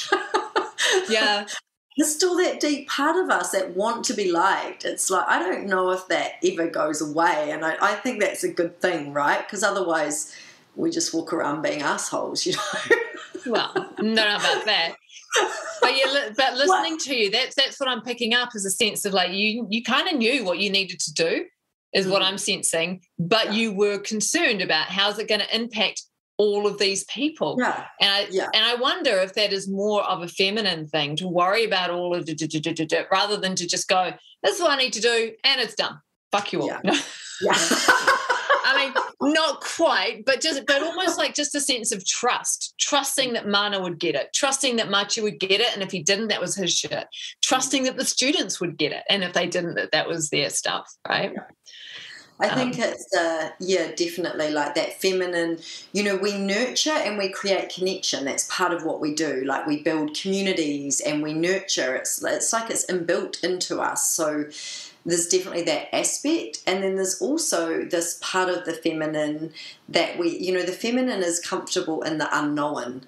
yeah. 1.09 1.45
there's 1.97 2.15
still 2.15 2.35
that 2.37 2.59
deep 2.59 2.87
part 2.87 3.17
of 3.23 3.29
us 3.29 3.51
that 3.51 3.75
want 3.75 4.03
to 4.05 4.13
be 4.13 4.31
liked. 4.31 4.83
It's 4.83 5.11
like 5.11 5.27
i 5.27 5.37
don't 5.37 5.67
know 5.67 5.91
if 5.91 6.07
that 6.07 6.33
ever 6.43 6.67
goes 6.67 7.01
away 7.01 7.51
and 7.51 7.63
i, 7.63 7.75
I 7.79 7.93
think 7.93 8.19
that's 8.19 8.43
a 8.43 8.51
good 8.51 8.81
thing 8.81 9.13
right? 9.13 9.45
Because 9.45 9.61
otherwise 9.63 10.35
we 10.75 10.89
just 10.89 11.13
walk 11.13 11.33
around 11.33 11.61
being 11.61 11.83
assholes 11.83 12.47
you 12.47 12.53
know? 12.53 12.95
Well 13.45 13.93
no 13.99 14.23
about 14.37 14.65
that 14.65 14.95
but 15.81 15.95
yeah, 15.95 16.29
but 16.35 16.55
listening 16.55 16.93
what? 16.93 17.01
to 17.01 17.15
you, 17.15 17.29
that's 17.31 17.55
that's 17.55 17.79
what 17.79 17.89
I'm 17.89 18.01
picking 18.01 18.33
up 18.33 18.55
is 18.55 18.65
a 18.65 18.71
sense 18.71 19.05
of 19.05 19.13
like 19.13 19.31
you 19.31 19.67
you 19.69 19.83
kind 19.83 20.07
of 20.07 20.17
knew 20.17 20.43
what 20.43 20.59
you 20.59 20.69
needed 20.69 20.99
to 20.99 21.13
do, 21.13 21.45
is 21.93 22.07
what 22.07 22.21
mm. 22.21 22.25
I'm 22.25 22.37
sensing. 22.37 23.01
But 23.17 23.47
yeah. 23.47 23.51
you 23.53 23.73
were 23.73 23.99
concerned 23.99 24.61
about 24.61 24.87
how's 24.87 25.19
it 25.19 25.27
going 25.27 25.41
to 25.41 25.55
impact 25.55 26.03
all 26.37 26.65
of 26.65 26.77
these 26.79 27.03
people. 27.05 27.57
Yeah. 27.59 27.85
And 28.01 28.09
I 28.09 28.27
yeah. 28.31 28.47
and 28.53 28.65
I 28.65 28.75
wonder 28.75 29.17
if 29.19 29.33
that 29.33 29.53
is 29.53 29.69
more 29.69 30.03
of 30.03 30.23
a 30.23 30.27
feminine 30.27 30.87
thing 30.87 31.15
to 31.17 31.27
worry 31.27 31.65
about 31.65 31.91
all 31.91 32.15
of 32.15 32.27
it 32.27 33.07
rather 33.11 33.37
than 33.37 33.55
to 33.55 33.67
just 33.67 33.87
go, 33.87 34.13
this 34.41 34.55
is 34.55 34.61
what 34.61 34.71
I 34.71 34.77
need 34.77 34.93
to 34.93 35.01
do, 35.01 35.31
and 35.43 35.61
it's 35.61 35.75
done. 35.75 35.99
Fuck 36.31 36.53
you 36.53 36.61
all. 36.61 36.67
Yeah. 36.67 36.79
yeah. 37.41 37.53
I 38.65 38.75
mean, 38.77 39.03
not 39.21 39.61
quite, 39.61 40.23
but 40.25 40.41
just 40.41 40.65
but 40.65 40.81
almost 40.81 41.17
like 41.17 41.33
just 41.33 41.55
a 41.55 41.59
sense 41.59 41.91
of 41.91 42.05
trust, 42.05 42.73
trusting 42.79 43.33
that 43.33 43.47
Mana 43.47 43.81
would 43.81 43.99
get 43.99 44.15
it, 44.15 44.31
trusting 44.33 44.77
that 44.77 44.87
Matiu 44.87 45.23
would 45.23 45.39
get 45.39 45.59
it, 45.59 45.73
and 45.73 45.83
if 45.83 45.91
he 45.91 46.01
didn't, 46.01 46.29
that 46.29 46.41
was 46.41 46.55
his 46.55 46.73
shit. 46.73 47.07
Trusting 47.41 47.83
that 47.83 47.97
the 47.97 48.05
students 48.05 48.61
would 48.61 48.77
get 48.77 48.91
it, 48.91 49.03
and 49.09 49.23
if 49.23 49.33
they 49.33 49.47
didn't, 49.47 49.75
that 49.75 49.91
that 49.91 50.07
was 50.07 50.29
their 50.29 50.49
stuff, 50.49 50.89
right? 51.07 51.33
I 52.41 52.55
think 52.55 52.75
um, 52.75 52.83
it's 52.83 53.13
uh, 53.13 53.49
yeah, 53.59 53.91
definitely 53.95 54.51
like 54.51 54.73
that 54.75 55.01
feminine. 55.01 55.59
You 55.91 56.03
know, 56.03 56.15
we 56.15 56.37
nurture 56.37 56.91
and 56.91 57.17
we 57.17 57.29
create 57.29 57.73
connection. 57.73 58.23
That's 58.23 58.47
part 58.49 58.73
of 58.73 58.85
what 58.85 59.01
we 59.01 59.13
do. 59.13 59.43
Like 59.45 59.67
we 59.67 59.83
build 59.83 60.15
communities 60.15 61.01
and 61.01 61.21
we 61.21 61.33
nurture. 61.33 61.95
It's 61.95 62.23
it's 62.23 62.53
like 62.53 62.69
it's 62.69 62.85
inbuilt 62.85 63.43
into 63.43 63.81
us. 63.81 64.09
So 64.09 64.45
there's 65.09 65.27
definitely 65.27 65.63
that 65.63 65.93
aspect. 65.95 66.59
And 66.65 66.83
then 66.83 66.95
there's 66.95 67.21
also 67.21 67.83
this 67.85 68.19
part 68.21 68.49
of 68.49 68.65
the 68.65 68.73
feminine 68.73 69.53
that 69.87 70.17
we 70.17 70.37
you 70.37 70.53
know 70.53 70.63
the 70.63 70.71
feminine 70.71 71.23
is 71.23 71.39
comfortable 71.39 72.01
in 72.03 72.17
the 72.17 72.29
unknown 72.31 73.05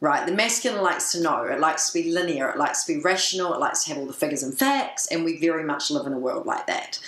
right? 0.00 0.26
The 0.26 0.32
masculine 0.32 0.82
likes 0.82 1.12
to 1.12 1.20
know. 1.20 1.44
It 1.44 1.60
likes 1.60 1.90
to 1.90 2.02
be 2.02 2.10
linear. 2.10 2.48
It 2.48 2.56
likes 2.56 2.84
to 2.84 2.94
be 2.94 3.00
rational. 3.02 3.52
It 3.52 3.60
likes 3.60 3.84
to 3.84 3.90
have 3.90 3.98
all 3.98 4.06
the 4.06 4.12
figures 4.14 4.42
and 4.42 4.58
facts. 4.58 5.06
And 5.08 5.24
we 5.24 5.38
very 5.38 5.62
much 5.62 5.90
live 5.90 6.06
in 6.06 6.14
a 6.14 6.18
world 6.18 6.46
like 6.46 6.66
that. 6.66 6.98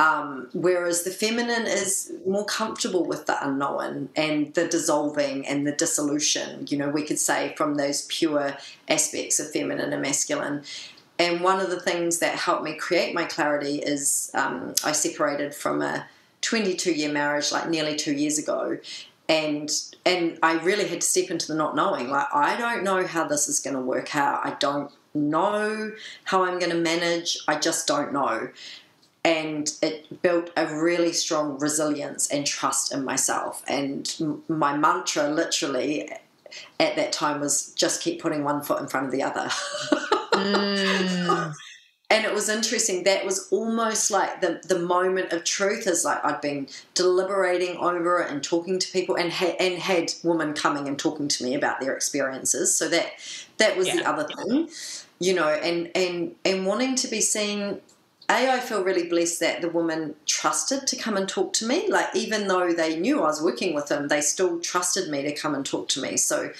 Um, 0.00 0.48
whereas 0.54 1.02
the 1.02 1.10
feminine 1.10 1.66
is 1.66 2.10
more 2.26 2.46
comfortable 2.46 3.04
with 3.04 3.26
the 3.26 3.36
unknown 3.46 4.08
and 4.16 4.52
the 4.54 4.66
dissolving 4.66 5.46
and 5.46 5.66
the 5.66 5.72
dissolution, 5.72 6.66
you 6.70 6.78
know, 6.78 6.88
we 6.88 7.04
could 7.04 7.18
say 7.18 7.54
from 7.54 7.74
those 7.74 8.06
pure 8.06 8.56
aspects 8.88 9.38
of 9.38 9.50
feminine 9.50 9.92
and 9.92 10.00
masculine. 10.00 10.62
And 11.20 11.42
one 11.42 11.60
of 11.60 11.68
the 11.68 11.78
things 11.78 12.18
that 12.20 12.34
helped 12.34 12.64
me 12.64 12.74
create 12.76 13.14
my 13.14 13.24
clarity 13.24 13.76
is 13.76 14.30
um, 14.32 14.74
I 14.82 14.92
separated 14.92 15.54
from 15.54 15.82
a 15.82 16.06
22 16.40 16.92
year 16.92 17.12
marriage 17.12 17.52
like 17.52 17.68
nearly 17.68 17.94
two 17.94 18.14
years 18.14 18.38
ago. 18.38 18.78
And 19.28 19.70
and 20.06 20.38
I 20.42 20.54
really 20.60 20.88
had 20.88 21.02
to 21.02 21.06
step 21.06 21.30
into 21.30 21.48
the 21.48 21.54
not 21.54 21.76
knowing. 21.76 22.08
Like 22.08 22.26
I 22.32 22.56
don't 22.56 22.82
know 22.82 23.06
how 23.06 23.28
this 23.28 23.50
is 23.50 23.60
going 23.60 23.76
to 23.76 23.82
work 23.82 24.16
out. 24.16 24.40
I 24.44 24.56
don't 24.58 24.90
know 25.12 25.92
how 26.24 26.44
I'm 26.44 26.58
going 26.58 26.72
to 26.72 26.78
manage. 26.78 27.36
I 27.46 27.58
just 27.58 27.86
don't 27.86 28.14
know. 28.14 28.48
And 29.22 29.70
it 29.82 30.22
built 30.22 30.50
a 30.56 30.66
really 30.74 31.12
strong 31.12 31.58
resilience 31.58 32.30
and 32.30 32.46
trust 32.46 32.94
in 32.94 33.04
myself. 33.04 33.62
And 33.68 34.40
my 34.48 34.74
mantra, 34.74 35.28
literally, 35.28 36.10
at 36.80 36.96
that 36.96 37.12
time 37.12 37.40
was 37.40 37.74
just 37.74 38.00
keep 38.00 38.22
putting 38.22 38.42
one 38.42 38.62
foot 38.62 38.80
in 38.80 38.88
front 38.88 39.04
of 39.04 39.12
the 39.12 39.22
other. 39.22 39.50
Mm. 40.44 41.54
and 42.10 42.24
it 42.24 42.34
was 42.34 42.48
interesting. 42.48 43.04
That 43.04 43.24
was 43.24 43.48
almost 43.52 44.10
like 44.10 44.40
the 44.40 44.60
the 44.66 44.80
moment 44.80 45.32
of 45.32 45.44
truth. 45.44 45.86
Is 45.86 46.04
like 46.04 46.22
I'd 46.24 46.40
been 46.40 46.66
deliberating 46.94 47.76
over 47.76 48.20
it 48.20 48.30
and 48.30 48.42
talking 48.42 48.80
to 48.80 48.92
people, 48.92 49.14
and 49.14 49.30
had 49.30 49.54
and 49.60 49.78
had 49.78 50.12
women 50.24 50.52
coming 50.52 50.88
and 50.88 50.98
talking 50.98 51.28
to 51.28 51.44
me 51.44 51.54
about 51.54 51.80
their 51.80 51.94
experiences. 51.94 52.76
So 52.76 52.88
that 52.88 53.12
that 53.58 53.76
was 53.76 53.86
yeah. 53.86 53.96
the 53.96 54.08
other 54.08 54.26
thing, 54.26 54.68
you 55.20 55.34
know, 55.34 55.48
and 55.48 55.90
and 55.94 56.34
and 56.44 56.66
wanting 56.66 56.96
to 56.96 57.08
be 57.08 57.20
seen. 57.20 57.80
A, 58.28 58.52
I 58.52 58.60
feel 58.60 58.84
really 58.84 59.08
blessed 59.08 59.40
that 59.40 59.60
the 59.60 59.68
woman 59.68 60.14
trusted 60.24 60.86
to 60.86 60.96
come 60.96 61.16
and 61.16 61.28
talk 61.28 61.52
to 61.54 61.66
me. 61.66 61.88
Like, 61.88 62.14
even 62.14 62.46
though 62.46 62.72
they 62.72 62.96
knew 62.96 63.18
I 63.18 63.26
was 63.26 63.42
working 63.42 63.74
with 63.74 63.88
them, 63.88 64.06
they 64.06 64.20
still 64.20 64.60
trusted 64.60 65.10
me 65.10 65.22
to 65.22 65.34
come 65.34 65.52
and 65.52 65.66
talk 65.66 65.88
to 65.88 66.00
me. 66.00 66.16
So, 66.16 66.52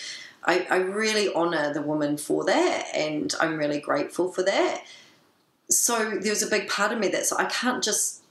I, 0.44 0.66
I 0.70 0.76
really 0.76 1.32
honour 1.32 1.72
the 1.72 1.82
woman 1.82 2.16
for 2.16 2.44
that, 2.44 2.88
and 2.94 3.34
I'm 3.40 3.58
really 3.58 3.80
grateful 3.80 4.32
for 4.32 4.42
that. 4.42 4.84
So 5.68 6.18
there's 6.18 6.42
a 6.42 6.48
big 6.48 6.68
part 6.68 6.92
of 6.92 6.98
me 6.98 7.08
that's 7.08 7.32
I 7.32 7.44
can't 7.44 7.82
just 7.82 8.22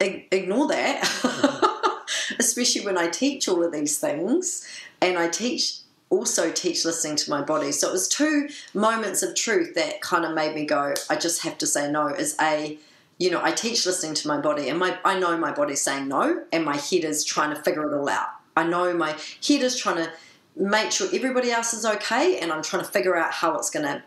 ignore 0.00 0.68
that, 0.68 2.06
especially 2.38 2.84
when 2.84 2.98
I 2.98 3.08
teach 3.08 3.48
all 3.48 3.64
of 3.64 3.72
these 3.72 3.98
things, 3.98 4.68
and 5.00 5.18
I 5.18 5.28
teach 5.28 5.78
also 6.10 6.50
teach 6.50 6.84
listening 6.84 7.16
to 7.16 7.30
my 7.30 7.42
body. 7.42 7.72
So 7.72 7.88
it 7.88 7.92
was 7.92 8.08
two 8.08 8.48
moments 8.72 9.22
of 9.22 9.34
truth 9.34 9.74
that 9.74 10.00
kind 10.00 10.24
of 10.24 10.34
made 10.34 10.54
me 10.54 10.64
go, 10.64 10.94
I 11.10 11.16
just 11.16 11.42
have 11.42 11.58
to 11.58 11.66
say 11.66 11.90
no. 11.90 12.08
Is 12.08 12.36
a 12.40 12.78
you 13.18 13.30
know, 13.30 13.40
I 13.42 13.52
teach 13.52 13.86
listening 13.86 14.14
to 14.14 14.28
my 14.28 14.40
body, 14.40 14.68
and 14.68 14.78
my 14.78 14.98
I 15.04 15.18
know 15.18 15.36
my 15.36 15.52
body's 15.52 15.82
saying 15.82 16.08
no, 16.08 16.44
and 16.52 16.64
my 16.64 16.76
head 16.76 17.04
is 17.04 17.24
trying 17.24 17.54
to 17.54 17.62
figure 17.62 17.90
it 17.90 17.96
all 17.96 18.08
out. 18.08 18.28
I 18.56 18.64
know 18.64 18.92
my 18.94 19.10
head 19.10 19.62
is 19.62 19.76
trying 19.76 19.96
to 19.96 20.12
make 20.56 20.92
sure 20.92 21.08
everybody 21.12 21.50
else 21.50 21.74
is 21.74 21.84
okay, 21.84 22.38
and 22.38 22.52
I'm 22.52 22.62
trying 22.62 22.84
to 22.84 22.90
figure 22.90 23.16
out 23.16 23.32
how 23.32 23.56
it's 23.56 23.70
going 23.70 23.86
to 23.86 24.02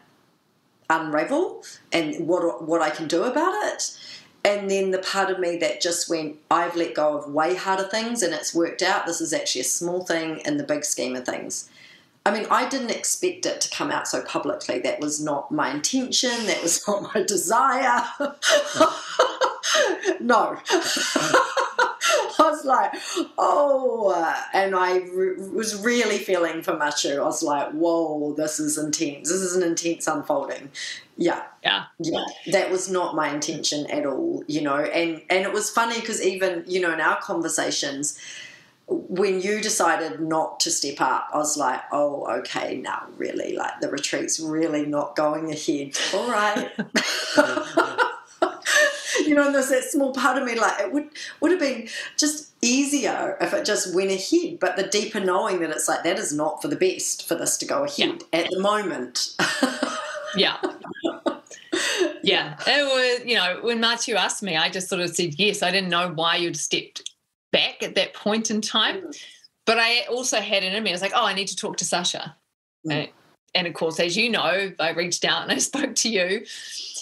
unravel 0.90 1.64
and 1.92 2.28
what 2.28 2.64
what 2.64 2.82
I 2.82 2.90
can 2.90 3.08
do 3.08 3.24
about 3.24 3.54
it. 3.74 3.98
And 4.46 4.70
then 4.70 4.92
the 4.92 5.00
part 5.00 5.30
of 5.30 5.40
me 5.40 5.58
that 5.58 5.82
just 5.82 6.10
went, 6.10 6.38
I've 6.50 6.78
let 6.78 6.94
go 6.94 7.18
of 7.18 7.34
way 7.34 7.56
harder 7.56 7.84
things 7.84 8.24
and 8.24 8.34
it's 8.34 8.56
worked 8.56 8.82
out. 8.82 9.06
This 9.06 9.20
is 9.20 9.34
actually 9.34 9.62
a 9.62 9.66
small 9.66 10.06
thing 10.06 10.40
in 10.46 10.56
the 10.56 10.64
big 10.64 10.86
scheme 10.86 11.18
of 11.18 11.26
things. 11.26 11.70
I 12.26 12.32
mean, 12.32 12.48
I 12.50 12.70
didn't 12.70 12.92
expect 12.92 13.46
it 13.46 13.60
to 13.62 13.70
come 13.70 13.92
out 13.92 14.08
so 14.08 14.22
publicly. 14.22 14.80
That 14.80 15.02
was 15.02 15.22
not 15.22 15.52
my 15.52 15.72
intention. 15.72 16.46
That 16.46 16.62
was 16.62 16.82
not 16.88 17.14
my 17.14 17.24
desire. 17.24 18.04
no. 20.22 20.58
I 22.40 22.50
was 22.50 22.66
like, 22.66 22.94
oh, 23.38 24.14
and 24.54 24.76
I 24.76 24.98
re- 24.98 25.36
was 25.38 25.84
really 25.84 26.18
feeling 26.18 26.62
for 26.62 26.74
Matiu. 26.74 27.20
I 27.20 27.26
was 27.26 27.44
like, 27.44 27.72
whoa, 27.72 28.34
this 28.34 28.60
is 28.60 28.78
intense. 28.78 29.30
This 29.30 29.42
is 29.42 29.56
an 29.56 29.64
intense 29.64 30.08
unfolding. 30.08 30.70
Yeah, 31.18 31.44
yeah, 31.64 31.86
yeah. 32.00 32.26
That 32.52 32.70
was 32.70 32.90
not 32.90 33.16
my 33.16 33.34
intention 33.34 33.88
at 33.88 34.06
all, 34.06 34.44
you 34.48 34.62
know. 34.62 34.78
And 34.78 35.22
and 35.30 35.44
it 35.44 35.52
was 35.52 35.70
funny 35.70 36.00
because 36.00 36.24
even 36.24 36.64
you 36.68 36.80
know 36.80 36.94
in 36.94 37.02
our 37.02 37.20
conversations, 37.20 38.20
when 38.88 39.42
you 39.42 39.60
decided 39.60 40.22
not 40.22 40.60
to 40.62 40.72
step 40.72 41.02
up, 41.02 41.30
I 41.34 41.38
was 41.38 41.58
like, 41.58 41.82
oh, 41.92 42.28
okay, 42.40 42.78
now 42.78 43.08
really, 43.18 43.56
like 43.56 43.82
the 43.82 43.90
retreat's 43.90 44.40
really 44.40 44.86
not 44.86 45.16
going 45.16 45.52
ahead. 45.52 45.98
All 46.14 46.30
right. 46.30 46.72
you 49.28 49.36
know, 49.36 49.46
and 49.46 49.56
there's 49.56 49.70
that 49.70 49.84
small 49.84 50.14
part 50.14 50.38
of 50.38 50.44
me 50.44 50.56
like 50.56 50.80
it 50.80 50.92
would 50.92 51.10
would 51.42 51.52
have 51.52 51.60
been 51.60 51.88
just 52.18 52.54
easier 52.62 53.38
if 53.42 53.54
it 53.54 53.66
just 53.66 53.94
went 53.94 54.12
ahead. 54.12 54.60
But 54.60 54.76
the 54.76 54.88
deeper 54.88 55.20
knowing 55.20 55.60
that 55.60 55.70
it's 55.70 55.88
like 55.88 56.04
that 56.04 56.18
is 56.18 56.34
not 56.34 56.62
for 56.62 56.68
the 56.68 56.76
best 56.76 57.28
for 57.28 57.36
this 57.36 57.58
to 57.58 57.66
go 57.66 57.84
ahead 57.84 58.24
yeah. 58.34 58.40
at 58.40 58.50
the 58.50 58.60
moment. 58.60 59.36
yeah. 60.36 60.58
Yeah. 62.24 62.58
It 62.66 62.84
was, 63.20 63.26
you 63.26 63.36
know, 63.36 63.60
when 63.62 63.80
Matiu 63.80 64.16
asked 64.16 64.44
me, 64.44 64.58
I 64.58 64.70
just 64.70 64.90
sort 64.90 65.02
of 65.02 65.16
said 65.16 65.40
yes. 65.40 65.64
I 65.64 65.72
didn't 65.72 65.90
know 65.90 66.12
why 66.14 66.36
you'd 66.36 66.58
stepped 66.58 67.10
back 67.52 67.82
at 67.82 67.96
that 67.96 68.14
point 68.14 68.52
in 68.52 68.62
time. 68.62 69.02
Mm. 69.02 69.24
But 69.66 69.80
I 69.80 70.06
also 70.10 70.40
had 70.40 70.64
it 70.64 70.74
in 70.74 70.84
me. 70.84 70.92
I 70.92 70.94
was 70.94 71.02
like, 71.02 71.14
oh, 71.16 71.26
I 71.26 71.34
need 71.34 71.48
to 71.48 71.56
talk 71.56 71.78
to 71.78 71.86
Sarsha. 71.86 72.34
Mm. 72.86 73.10
And, 73.58 73.68
of 73.68 73.74
course, 73.74 74.00
as 74.00 74.16
you 74.16 74.30
know, 74.30 74.72
I 74.80 74.92
reached 74.92 75.26
out 75.26 75.44
and 75.44 75.52
I 75.52 75.58
spoke 75.72 75.96
to 75.96 76.10
you 76.10 76.46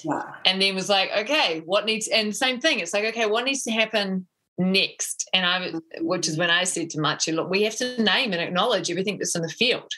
yeah. 0.03 0.23
and 0.45 0.61
then 0.61 0.73
was 0.73 0.89
like, 0.89 1.11
okay, 1.17 1.61
what 1.65 1.85
needs, 1.85 2.07
and 2.07 2.35
same 2.35 2.61
thing. 2.61 2.79
It's 2.79 2.93
like, 2.93 3.05
okay, 3.05 3.25
what 3.25 3.43
needs 3.43 3.63
to 3.63 3.71
happen 3.71 4.25
next? 4.57 5.29
And 5.33 5.45
I, 5.45 5.71
which 6.01 6.27
is 6.27 6.37
when 6.37 6.49
I 6.49 6.63
said 6.63 6.89
to 6.91 6.97
Matiu, 6.97 7.35
look, 7.35 7.49
we 7.49 7.63
have 7.63 7.75
to 7.77 8.01
name 8.01 8.31
and 8.31 8.41
acknowledge 8.41 8.89
everything 8.89 9.17
that's 9.17 9.35
in 9.35 9.41
the 9.41 9.49
field. 9.49 9.91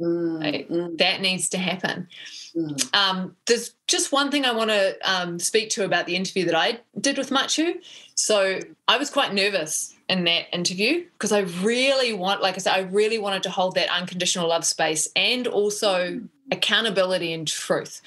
Mm, 0.00 0.40
right? 0.42 0.70
mm. 0.70 0.98
That 0.98 1.20
needs 1.20 1.48
to 1.50 1.58
happen. 1.58 2.08
Mm. 2.54 2.94
Um, 2.94 3.36
there's 3.46 3.74
just 3.86 4.12
one 4.12 4.30
thing 4.30 4.44
I 4.44 4.52
want 4.52 4.70
to 4.70 4.96
um, 5.04 5.38
speak 5.38 5.70
to 5.70 5.84
about 5.84 6.06
the 6.06 6.16
interview 6.16 6.44
that 6.46 6.54
I 6.54 6.80
did 7.00 7.16
with 7.16 7.30
Matiu. 7.30 7.74
So 8.14 8.58
I 8.88 8.98
was 8.98 9.08
quite 9.08 9.32
nervous 9.32 9.93
in 10.08 10.24
that 10.24 10.54
interview 10.54 11.04
because 11.14 11.32
I 11.32 11.40
really 11.40 12.12
want, 12.12 12.42
like 12.42 12.54
I 12.54 12.58
said, 12.58 12.74
I 12.74 12.80
really 12.80 13.18
wanted 13.18 13.42
to 13.44 13.50
hold 13.50 13.74
that 13.76 13.88
unconditional 13.88 14.48
love 14.48 14.64
space 14.64 15.08
and 15.16 15.46
also 15.46 16.20
accountability 16.52 17.32
and 17.32 17.48
truth. 17.48 18.02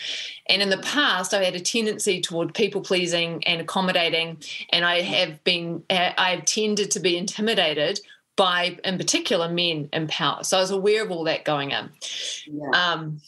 And 0.47 0.61
in 0.61 0.69
the 0.69 0.77
past, 0.77 1.33
I've 1.33 1.43
had 1.43 1.55
a 1.55 1.59
tendency 1.59 2.21
toward 2.21 2.53
people 2.53 2.81
pleasing 2.81 3.43
and 3.45 3.61
accommodating, 3.61 4.37
and 4.69 4.85
I 4.85 5.01
have 5.01 5.43
been, 5.43 5.83
I've 5.89 6.45
tended 6.45 6.91
to 6.91 6.99
be 6.99 7.17
intimidated 7.17 7.99
by, 8.35 8.77
in 8.83 8.97
particular, 8.97 9.49
men 9.49 9.89
in 9.91 10.07
power. 10.07 10.43
So 10.43 10.57
I 10.57 10.61
was 10.61 10.69
aware 10.69 11.03
of 11.03 11.11
all 11.11 11.23
that 11.23 11.45
going 11.45 11.71
in. 11.71 11.89
Yeah. 12.45 12.69
Um, 12.73 13.21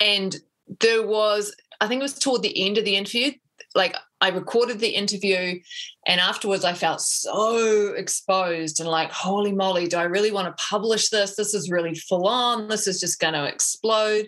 and 0.00 0.36
there 0.78 1.04
was, 1.04 1.54
I 1.80 1.88
think 1.88 1.98
it 1.98 2.02
was 2.02 2.18
toward 2.18 2.42
the 2.42 2.64
end 2.64 2.78
of 2.78 2.84
the 2.84 2.94
interview, 2.94 3.32
like 3.74 3.96
I 4.20 4.30
recorded 4.30 4.80
the 4.80 4.88
interview 4.88 5.60
and 6.06 6.20
afterwards 6.20 6.64
I 6.64 6.74
felt 6.74 7.00
so 7.00 7.94
exposed 7.94 8.80
and 8.80 8.88
like, 8.88 9.12
holy 9.12 9.52
moly, 9.52 9.86
do 9.86 9.96
I 9.96 10.02
really 10.02 10.32
want 10.32 10.48
to 10.48 10.62
publish 10.62 11.08
this? 11.08 11.36
This 11.36 11.54
is 11.54 11.70
really 11.70 11.94
full 11.94 12.26
on. 12.26 12.68
This 12.68 12.86
is 12.86 13.00
just 13.00 13.20
going 13.20 13.34
to 13.34 13.46
explode. 13.46 14.26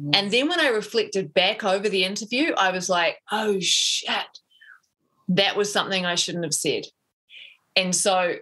Mm. 0.00 0.10
And 0.14 0.30
then 0.30 0.48
when 0.48 0.60
I 0.60 0.68
reflected 0.68 1.34
back 1.34 1.64
over 1.64 1.88
the 1.88 2.04
interview, 2.04 2.52
I 2.56 2.70
was 2.70 2.88
like, 2.88 3.18
oh 3.30 3.58
shit, 3.60 4.38
that 5.28 5.56
was 5.56 5.72
something 5.72 6.06
I 6.06 6.14
shouldn't 6.14 6.44
have 6.44 6.54
said. 6.54 6.84
And 7.76 7.94
so 7.94 8.36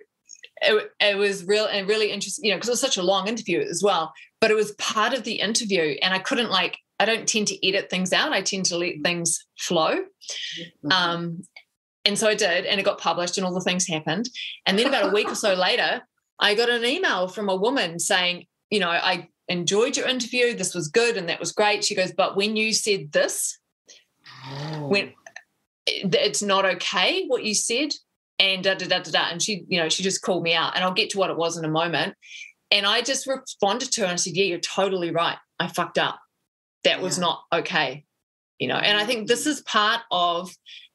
it, 0.62 0.92
it 1.00 1.16
was 1.16 1.44
real 1.44 1.66
and 1.66 1.88
really 1.88 2.10
interesting, 2.10 2.46
you 2.46 2.50
know, 2.50 2.56
because 2.56 2.68
it 2.68 2.72
was 2.72 2.80
such 2.80 2.96
a 2.96 3.02
long 3.02 3.28
interview 3.28 3.60
as 3.60 3.82
well. 3.82 4.12
But 4.40 4.50
it 4.50 4.54
was 4.54 4.72
part 4.72 5.14
of 5.14 5.24
the 5.24 5.40
interview, 5.40 5.96
and 6.02 6.14
I 6.14 6.18
couldn't 6.18 6.50
like. 6.50 6.78
I 6.98 7.04
don't 7.04 7.28
tend 7.28 7.48
to 7.48 7.68
edit 7.68 7.90
things 7.90 8.12
out. 8.12 8.32
I 8.32 8.42
tend 8.42 8.66
to 8.66 8.78
let 8.78 9.02
things 9.02 9.44
flow. 9.58 9.96
Mm-hmm. 9.96 10.92
Um, 10.92 11.42
and 12.04 12.18
so 12.18 12.28
I 12.28 12.34
did, 12.34 12.66
and 12.66 12.80
it 12.80 12.84
got 12.84 12.98
published, 12.98 13.36
and 13.36 13.46
all 13.46 13.52
the 13.52 13.60
things 13.60 13.86
happened. 13.86 14.30
And 14.64 14.78
then 14.78 14.86
about 14.86 15.10
a 15.10 15.12
week 15.12 15.30
or 15.30 15.34
so 15.34 15.54
later, 15.68 16.02
I 16.38 16.54
got 16.54 16.70
an 16.70 16.84
email 16.84 17.28
from 17.28 17.48
a 17.48 17.56
woman 17.56 17.98
saying, 17.98 18.46
you 18.70 18.80
know, 18.80 18.90
I 18.90 19.28
enjoyed 19.48 19.96
your 19.96 20.06
interview. 20.06 20.54
This 20.54 20.74
was 20.74 20.88
good, 20.88 21.16
and 21.16 21.28
that 21.28 21.40
was 21.40 21.52
great. 21.52 21.84
She 21.84 21.94
goes, 21.94 22.12
but 22.16 22.36
when 22.36 22.56
you 22.56 22.72
said 22.72 23.12
this, 23.12 23.58
oh. 24.46 24.86
when 24.88 25.12
it's 25.86 26.42
not 26.42 26.64
okay 26.64 27.26
what 27.26 27.44
you 27.44 27.54
said, 27.54 27.92
and 28.38 28.62
da 28.62 28.74
da 28.74 28.86
da 28.86 28.98
da 29.00 29.10
da. 29.10 29.28
And 29.30 29.42
she, 29.42 29.64
you 29.68 29.80
know, 29.80 29.88
she 29.88 30.02
just 30.02 30.22
called 30.22 30.42
me 30.42 30.54
out, 30.54 30.74
and 30.74 30.84
I'll 30.84 30.94
get 30.94 31.10
to 31.10 31.18
what 31.18 31.30
it 31.30 31.36
was 31.36 31.56
in 31.56 31.64
a 31.64 31.70
moment. 31.70 32.14
And 32.70 32.86
I 32.86 33.02
just 33.02 33.26
responded 33.26 33.92
to 33.92 34.00
her 34.02 34.06
and 34.06 34.14
I 34.14 34.16
said, 34.16 34.34
"Yeah, 34.34 34.44
you're 34.44 34.58
totally 34.58 35.10
right. 35.10 35.38
I 35.58 35.68
fucked 35.68 35.98
up. 35.98 36.18
That 36.86 37.02
was 37.02 37.18
not 37.18 37.42
okay." 37.52 38.04
You 38.58 38.68
know, 38.68 38.76
and 38.76 38.96
I 38.96 39.04
think 39.04 39.28
this 39.28 39.46
is 39.46 39.60
part 39.62 40.00
of 40.10 40.50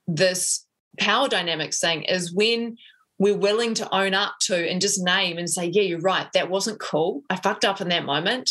this 0.08 0.66
power 1.00 1.28
dynamics 1.28 1.80
thing 1.80 2.04
is 2.04 2.34
when 2.34 2.78
we're 3.20 3.38
willing 3.38 3.76
to 3.76 3.96
own 3.96 4.16
up 4.16 4.34
to 4.42 4.68
and 4.68 4.82
just 4.82 5.04
name 5.04 5.38
and 5.38 5.48
say, 5.48 5.68
yeah, 5.68 5.84
you're 5.84 6.00
right, 6.00 6.28
that 6.34 6.50
wasn't 6.50 6.80
cool. 6.80 7.22
I 7.30 7.36
fucked 7.36 7.64
up 7.64 7.80
in 7.80 7.90
that 7.90 8.04
moment 8.04 8.50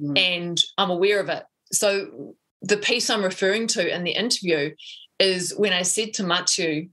mm. 0.00 0.18
and 0.18 0.58
I'm 0.78 0.88
aware 0.88 1.20
of 1.20 1.28
it. 1.28 1.44
So 1.70 2.34
the 2.62 2.78
piece 2.78 3.10
I'm 3.10 3.22
referring 3.22 3.66
to 3.68 3.94
in 3.94 4.04
the 4.04 4.12
interview 4.12 4.74
is 5.18 5.54
when 5.54 5.74
I 5.74 5.82
said 5.82 6.14
to 6.14 6.22
Matiu, 6.22 6.88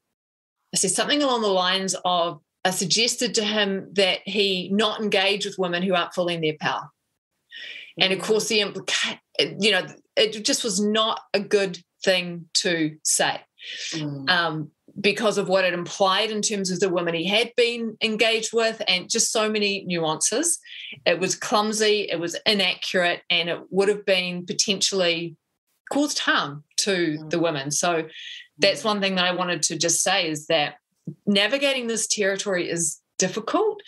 I 0.74 0.78
said 0.78 0.92
something 0.92 1.24
along 1.24 1.44
the 1.44 1.48
lines 1.48 1.96
of, 2.04 2.42
I 2.66 2.72
suggested 2.72 3.36
to 3.36 3.44
him 3.46 3.88
that 3.94 4.20
he 4.26 4.70
not 4.74 5.00
engage 5.00 5.46
with 5.46 5.58
women 5.58 5.82
who 5.82 5.96
aren't 5.96 6.14
fully 6.14 6.36
in 6.36 6.42
their 6.42 6.58
power. 6.60 6.90
And 8.00 8.14
of 8.14 8.20
mm. 8.20 8.24
course, 8.24 8.48
the 8.48 8.62
implication, 8.62 9.20
you 9.60 9.72
know, 9.72 9.86
it 10.16 10.46
just 10.46 10.64
was 10.64 10.80
not 10.80 11.22
a 11.34 11.40
good 11.40 11.80
thing 12.04 12.46
to 12.56 12.98
say. 13.04 13.42
Mm. 13.94 14.30
Um, 14.30 14.72
because 15.00 15.38
of 15.38 15.48
what 15.48 15.66
it 15.66 15.74
implied 15.74 16.30
in 16.30 16.42
terms 16.42 16.70
of 16.70 16.80
the 16.80 16.90
women 16.90 17.16
he 17.16 17.26
had 17.26 17.52
been 17.56 17.98
engaged 18.04 18.52
with 18.54 18.82
and 18.88 19.10
just 19.10 19.32
so 19.32 19.50
many 19.50 19.84
nuances. 19.86 20.60
It 21.06 21.20
was 21.20 21.36
clumsy, 21.36 22.08
it 22.12 22.20
was 22.20 22.38
inaccurate, 22.46 23.22
and 23.30 23.50
it 23.50 23.60
would 23.72 23.88
have 23.88 24.06
been 24.06 24.46
potentially 24.46 25.36
caused 25.92 26.20
harm 26.20 26.64
to 26.78 27.18
mm. 27.18 27.30
the 27.30 27.40
women. 27.40 27.72
So 27.72 28.08
that's 28.60 28.82
mm. 28.82 28.86
one 28.86 29.02
thing 29.02 29.16
that 29.16 29.26
I 29.26 29.34
wanted 29.34 29.64
to 29.64 29.78
just 29.78 30.04
say 30.04 30.30
is 30.30 30.48
that 30.48 30.76
navigating 31.26 31.88
this 31.88 32.08
territory 32.08 32.70
is 32.70 33.00
difficult. 33.18 33.82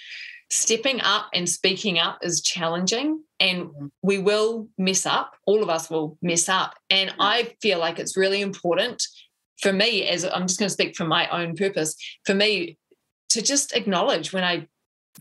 Stepping 0.49 1.01
up 1.01 1.27
and 1.33 1.49
speaking 1.49 1.97
up 1.97 2.19
is 2.21 2.41
challenging, 2.41 3.23
and 3.39 3.65
mm. 3.67 3.89
we 4.01 4.19
will 4.19 4.67
mess 4.77 5.05
up. 5.05 5.33
All 5.45 5.63
of 5.63 5.69
us 5.69 5.89
will 5.89 6.17
mess 6.21 6.47
up. 6.47 6.75
And 6.89 7.13
I 7.19 7.55
feel 7.61 7.79
like 7.79 7.99
it's 7.99 8.15
really 8.15 8.41
important 8.41 9.03
for 9.59 9.73
me, 9.73 10.07
as 10.07 10.23
I'm 10.23 10.47
just 10.47 10.59
going 10.59 10.67
to 10.67 10.73
speak 10.73 10.95
from 10.95 11.07
my 11.07 11.27
own 11.29 11.55
purpose, 11.55 11.95
for 12.25 12.33
me 12.33 12.77
to 13.29 13.41
just 13.41 13.75
acknowledge 13.75 14.33
when 14.33 14.43
I 14.43 14.67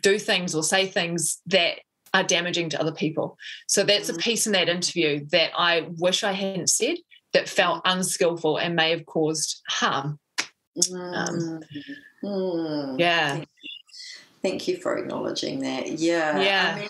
do 0.03 0.19
things 0.19 0.55
or 0.55 0.63
say 0.63 0.87
things 0.87 1.41
that 1.47 1.79
are 2.13 2.23
damaging 2.23 2.69
to 2.71 2.81
other 2.81 2.93
people. 2.93 3.37
So 3.67 3.83
that's 3.83 4.09
a 4.09 4.13
mm-hmm. 4.13 4.21
piece 4.21 4.47
in 4.47 4.53
that 4.53 4.69
interview 4.69 5.25
that 5.31 5.51
I 5.57 5.89
wish 5.99 6.23
I 6.23 6.33
hadn't 6.33 6.69
said 6.69 6.97
that 7.33 7.49
felt 7.49 7.83
unskillful 7.85 8.59
and 8.59 8.77
may 8.77 8.91
have 8.91 9.07
caused 9.07 9.61
harm. 9.69 10.19
Um, 10.93 11.61
mm. 12.23 12.99
Yeah. 12.99 13.45
Thank 14.45 14.69
you 14.69 14.77
for 14.77 14.99
acknowledging 14.99 15.61
that. 15.61 15.99
Yeah. 15.99 16.39
Yeah. 16.39 16.73
I 16.77 16.81
mean, 16.81 16.89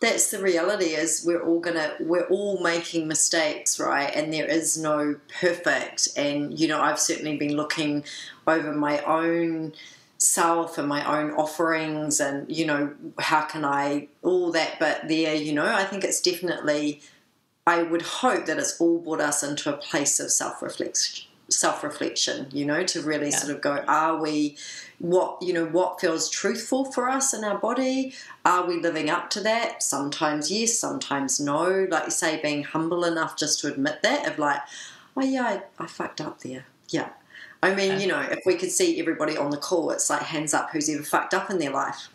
that's 0.00 0.32
the 0.32 0.42
reality 0.42 0.86
is 0.86 1.22
we're 1.24 1.42
all 1.42 1.60
gonna 1.60 1.94
we're 2.00 2.26
all 2.28 2.60
making 2.62 3.06
mistakes 3.06 3.78
right 3.78 4.10
and 4.14 4.32
there 4.32 4.46
is 4.46 4.78
no 4.78 5.14
perfect 5.40 6.08
and 6.16 6.58
you 6.58 6.66
know 6.66 6.80
i've 6.80 6.98
certainly 6.98 7.36
been 7.36 7.54
looking 7.54 8.02
over 8.46 8.72
my 8.72 8.98
own 9.02 9.74
self 10.16 10.78
and 10.78 10.88
my 10.88 11.04
own 11.20 11.32
offerings 11.32 12.18
and 12.18 12.50
you 12.50 12.64
know 12.64 12.94
how 13.18 13.42
can 13.42 13.62
i 13.62 14.08
all 14.22 14.50
that 14.50 14.78
but 14.80 15.06
there 15.06 15.34
you 15.34 15.52
know 15.52 15.66
i 15.66 15.84
think 15.84 16.02
it's 16.02 16.22
definitely 16.22 17.02
i 17.66 17.82
would 17.82 18.02
hope 18.02 18.46
that 18.46 18.58
it's 18.58 18.80
all 18.80 18.98
brought 18.98 19.20
us 19.20 19.42
into 19.42 19.72
a 19.72 19.76
place 19.76 20.18
of 20.18 20.32
self-reflection 20.32 21.29
self-reflection 21.50 22.46
you 22.52 22.64
know 22.64 22.82
to 22.84 23.00
really 23.02 23.30
yeah. 23.30 23.36
sort 23.36 23.54
of 23.54 23.60
go 23.60 23.82
are 23.88 24.20
we 24.20 24.56
what 24.98 25.40
you 25.42 25.52
know 25.52 25.66
what 25.66 26.00
feels 26.00 26.28
truthful 26.28 26.84
for 26.92 27.08
us 27.08 27.34
in 27.34 27.44
our 27.44 27.58
body 27.58 28.12
are 28.44 28.66
we 28.66 28.80
living 28.80 29.10
up 29.10 29.30
to 29.30 29.40
that 29.40 29.82
sometimes 29.82 30.50
yes 30.50 30.78
sometimes 30.78 31.40
no 31.40 31.86
like 31.90 32.04
you 32.04 32.10
say 32.10 32.40
being 32.42 32.62
humble 32.62 33.04
enough 33.04 33.36
just 33.36 33.60
to 33.60 33.68
admit 33.68 34.02
that 34.02 34.26
of 34.28 34.38
like 34.38 34.60
oh 35.16 35.22
yeah 35.22 35.44
i, 35.78 35.82
I 35.82 35.86
fucked 35.86 36.20
up 36.20 36.40
there 36.40 36.66
yeah 36.88 37.10
i 37.62 37.74
mean 37.74 37.92
yeah. 37.92 37.98
you 37.98 38.06
know 38.06 38.20
if 38.20 38.40
we 38.46 38.54
could 38.54 38.70
see 38.70 39.00
everybody 39.00 39.36
on 39.36 39.50
the 39.50 39.56
call 39.56 39.90
it's 39.90 40.10
like 40.10 40.22
hands 40.22 40.54
up 40.54 40.70
who's 40.70 40.88
ever 40.88 41.02
fucked 41.02 41.34
up 41.34 41.50
in 41.50 41.58
their 41.58 41.72
life? 41.72 42.08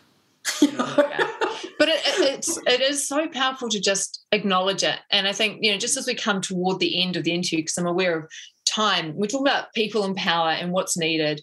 yeah. 0.62 1.30
but 1.78 1.88
it, 1.88 2.00
it's 2.04 2.56
it 2.66 2.80
is 2.80 3.06
so 3.06 3.28
powerful 3.28 3.68
to 3.68 3.80
just 3.80 4.24
acknowledge 4.32 4.82
it 4.82 4.98
and 5.10 5.26
i 5.26 5.32
think 5.32 5.58
you 5.62 5.72
know 5.72 5.78
just 5.78 5.96
as 5.96 6.06
we 6.06 6.14
come 6.14 6.40
toward 6.40 6.78
the 6.78 7.02
end 7.02 7.16
of 7.16 7.24
the 7.24 7.32
interview 7.32 7.58
because 7.58 7.78
i'm 7.78 7.86
aware 7.86 8.18
of 8.18 8.28
time. 8.66 9.14
We're 9.16 9.28
talking 9.28 9.46
about 9.46 9.72
people 9.72 10.04
in 10.04 10.14
power 10.14 10.50
and 10.50 10.72
what's 10.72 10.98
needed. 10.98 11.40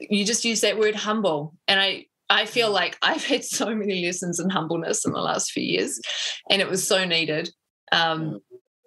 You 0.00 0.24
just 0.24 0.44
use 0.44 0.62
that 0.62 0.78
word 0.78 0.94
humble. 0.94 1.54
And 1.68 1.78
I, 1.78 2.06
I 2.30 2.46
feel 2.46 2.70
mm. 2.70 2.74
like 2.74 2.96
I've 3.02 3.26
had 3.26 3.44
so 3.44 3.74
many 3.74 4.06
lessons 4.06 4.40
in 4.40 4.48
humbleness 4.48 5.04
in 5.04 5.12
the 5.12 5.20
last 5.20 5.52
few 5.52 5.62
years, 5.62 6.00
and 6.48 6.62
it 6.62 6.70
was 6.70 6.86
so 6.86 7.04
needed. 7.04 7.50
Um, 7.92 8.22
mm. 8.22 8.40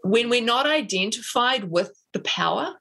when 0.03 0.30
we're 0.30 0.41
not 0.41 0.66
identified 0.66 1.66
with 1.66 1.91
the 2.14 2.20
power, 2.22 2.74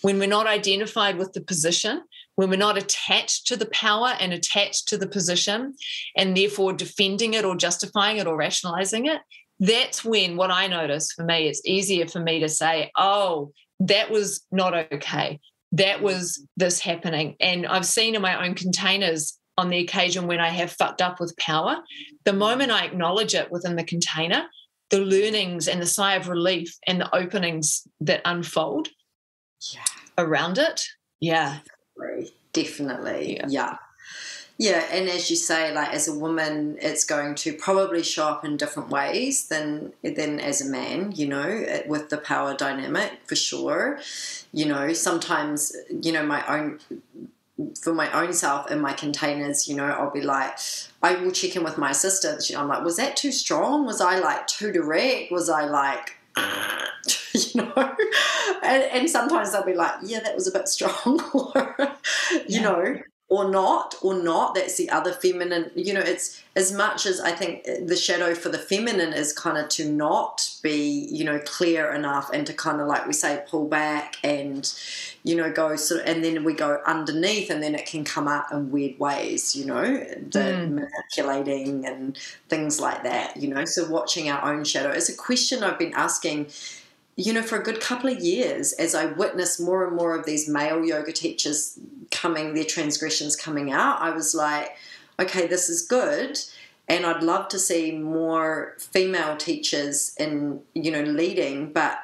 when 0.00 0.18
we're 0.18 0.28
not 0.28 0.46
identified 0.46 1.18
with 1.18 1.32
the 1.32 1.42
position, 1.42 2.02
when 2.36 2.50
we're 2.50 2.56
not 2.56 2.78
attached 2.78 3.46
to 3.46 3.56
the 3.56 3.66
power 3.66 4.14
and 4.20 4.32
attached 4.32 4.88
to 4.88 4.98
the 4.98 5.08
position, 5.08 5.74
and 6.16 6.36
therefore 6.36 6.72
defending 6.72 7.34
it 7.34 7.44
or 7.44 7.56
justifying 7.56 8.16
it 8.16 8.26
or 8.26 8.36
rationalizing 8.36 9.06
it, 9.06 9.20
that's 9.60 10.04
when 10.04 10.36
what 10.36 10.50
I 10.50 10.66
notice 10.66 11.12
for 11.12 11.24
me, 11.24 11.48
it's 11.48 11.62
easier 11.64 12.06
for 12.06 12.20
me 12.20 12.40
to 12.40 12.48
say, 12.48 12.90
oh, 12.96 13.52
that 13.80 14.10
was 14.10 14.44
not 14.50 14.74
okay. 14.92 15.40
That 15.72 16.02
was 16.02 16.46
this 16.56 16.80
happening. 16.80 17.36
And 17.40 17.66
I've 17.66 17.86
seen 17.86 18.14
in 18.14 18.22
my 18.22 18.46
own 18.46 18.54
containers 18.54 19.38
on 19.56 19.70
the 19.70 19.78
occasion 19.78 20.26
when 20.26 20.40
I 20.40 20.48
have 20.48 20.72
fucked 20.72 21.00
up 21.00 21.20
with 21.20 21.36
power, 21.36 21.76
the 22.24 22.32
moment 22.32 22.72
I 22.72 22.84
acknowledge 22.84 23.34
it 23.34 23.50
within 23.50 23.76
the 23.76 23.84
container, 23.84 24.46
the 24.90 25.00
learnings 25.00 25.68
and 25.68 25.80
the 25.80 25.86
sigh 25.86 26.14
of 26.14 26.28
relief 26.28 26.76
and 26.86 27.00
the 27.00 27.14
openings 27.14 27.86
that 28.00 28.22
unfold 28.24 28.88
yeah. 29.72 29.84
around 30.18 30.58
it. 30.58 30.84
Yeah. 31.20 31.58
Definitely. 32.52 33.36
Yeah. 33.36 33.46
yeah. 33.48 33.76
Yeah, 34.56 34.86
and 34.92 35.08
as 35.08 35.30
you 35.30 35.36
say, 35.36 35.74
like 35.74 35.92
as 35.92 36.06
a 36.06 36.16
woman, 36.16 36.78
it's 36.80 37.04
going 37.04 37.34
to 37.36 37.54
probably 37.54 38.04
show 38.04 38.28
up 38.28 38.44
in 38.44 38.56
different 38.56 38.88
ways 38.88 39.48
than 39.48 39.92
than 40.02 40.38
as 40.38 40.60
a 40.64 40.70
man. 40.70 41.10
You 41.10 41.26
know, 41.26 41.82
with 41.88 42.10
the 42.10 42.18
power 42.18 42.54
dynamic 42.54 43.18
for 43.26 43.34
sure. 43.34 43.98
You 44.52 44.66
know, 44.66 44.92
sometimes 44.92 45.74
you 45.90 46.12
know 46.12 46.24
my 46.24 46.46
own 46.46 46.78
for 47.80 47.92
my 47.92 48.10
own 48.12 48.32
self 48.32 48.70
in 48.70 48.80
my 48.80 48.92
containers. 48.92 49.66
You 49.66 49.74
know, 49.74 49.86
I'll 49.86 50.12
be 50.12 50.20
like, 50.20 50.56
I 51.02 51.16
will 51.16 51.32
check 51.32 51.56
in 51.56 51.64
with 51.64 51.76
my 51.76 51.90
assistant. 51.90 52.48
I'm 52.56 52.68
like, 52.68 52.84
was 52.84 52.96
that 52.96 53.16
too 53.16 53.32
strong? 53.32 53.86
Was 53.86 54.00
I 54.00 54.20
like 54.20 54.46
too 54.46 54.70
direct? 54.70 55.32
Was 55.32 55.48
I 55.48 55.64
like 55.64 56.16
you 57.34 57.60
know 57.62 57.94
and, 58.62 58.82
and, 58.84 59.10
sometimes 59.10 59.52
they'll 59.52 59.64
be 59.64 59.74
like 59.74 59.94
yeah 60.02 60.20
that 60.20 60.34
was 60.34 60.46
a 60.46 60.52
bit 60.52 60.68
strong 60.68 61.20
or 61.34 61.76
you 62.30 62.60
yeah. 62.60 62.62
know 62.62 62.98
or 63.30 63.50
not 63.50 63.94
or 64.02 64.14
not 64.14 64.54
that's 64.54 64.76
the 64.76 64.90
other 64.90 65.10
feminine 65.10 65.70
you 65.74 65.94
know 65.94 66.00
it's 66.00 66.42
as 66.56 66.70
much 66.70 67.06
as 67.06 67.20
i 67.20 67.30
think 67.30 67.64
the 67.64 67.96
shadow 67.96 68.34
for 68.34 68.50
the 68.50 68.58
feminine 68.58 69.14
is 69.14 69.32
kind 69.32 69.56
of 69.56 69.66
to 69.70 69.90
not 69.90 70.50
be 70.62 71.08
you 71.10 71.24
know 71.24 71.38
clear 71.40 71.90
enough 71.94 72.30
and 72.34 72.46
to 72.46 72.52
kind 72.52 72.82
of 72.82 72.86
like 72.86 73.06
we 73.06 73.14
say 73.14 73.42
pull 73.48 73.66
back 73.66 74.16
and 74.22 74.78
you 75.22 75.34
know 75.34 75.50
go 75.50 75.74
sort 75.74 76.02
of, 76.02 76.06
and 76.06 76.22
then 76.22 76.44
we 76.44 76.52
go 76.52 76.78
underneath 76.86 77.48
and 77.48 77.62
then 77.62 77.74
it 77.74 77.86
can 77.86 78.04
come 78.04 78.28
out 78.28 78.52
in 78.52 78.70
weird 78.70 78.98
ways 78.98 79.56
you 79.56 79.64
know 79.64 79.82
the 79.82 80.38
mm. 80.38 80.72
manipulating 80.72 81.86
and 81.86 82.18
things 82.50 82.78
like 82.78 83.02
that 83.04 83.34
you 83.38 83.48
know 83.48 83.64
so 83.64 83.88
watching 83.88 84.28
our 84.28 84.52
own 84.52 84.64
shadow 84.64 84.90
is 84.90 85.08
a 85.08 85.16
question 85.16 85.62
i've 85.62 85.78
been 85.78 85.94
asking 85.94 86.46
you 87.16 87.32
know, 87.32 87.42
for 87.42 87.58
a 87.58 87.62
good 87.62 87.80
couple 87.80 88.10
of 88.10 88.18
years, 88.20 88.72
as 88.72 88.94
I 88.94 89.06
witnessed 89.06 89.60
more 89.60 89.86
and 89.86 89.96
more 89.96 90.16
of 90.16 90.26
these 90.26 90.48
male 90.48 90.84
yoga 90.84 91.12
teachers 91.12 91.78
coming, 92.10 92.54
their 92.54 92.64
transgressions 92.64 93.36
coming 93.36 93.72
out, 93.72 94.00
I 94.00 94.10
was 94.10 94.34
like, 94.34 94.76
okay, 95.20 95.46
this 95.46 95.68
is 95.68 95.82
good. 95.82 96.38
and 96.88 97.06
I'd 97.06 97.22
love 97.22 97.48
to 97.48 97.58
see 97.58 97.92
more 97.92 98.74
female 98.78 99.36
teachers 99.36 100.14
in 100.18 100.60
you 100.74 100.90
know 100.90 101.02
leading 101.02 101.72
but 101.72 101.98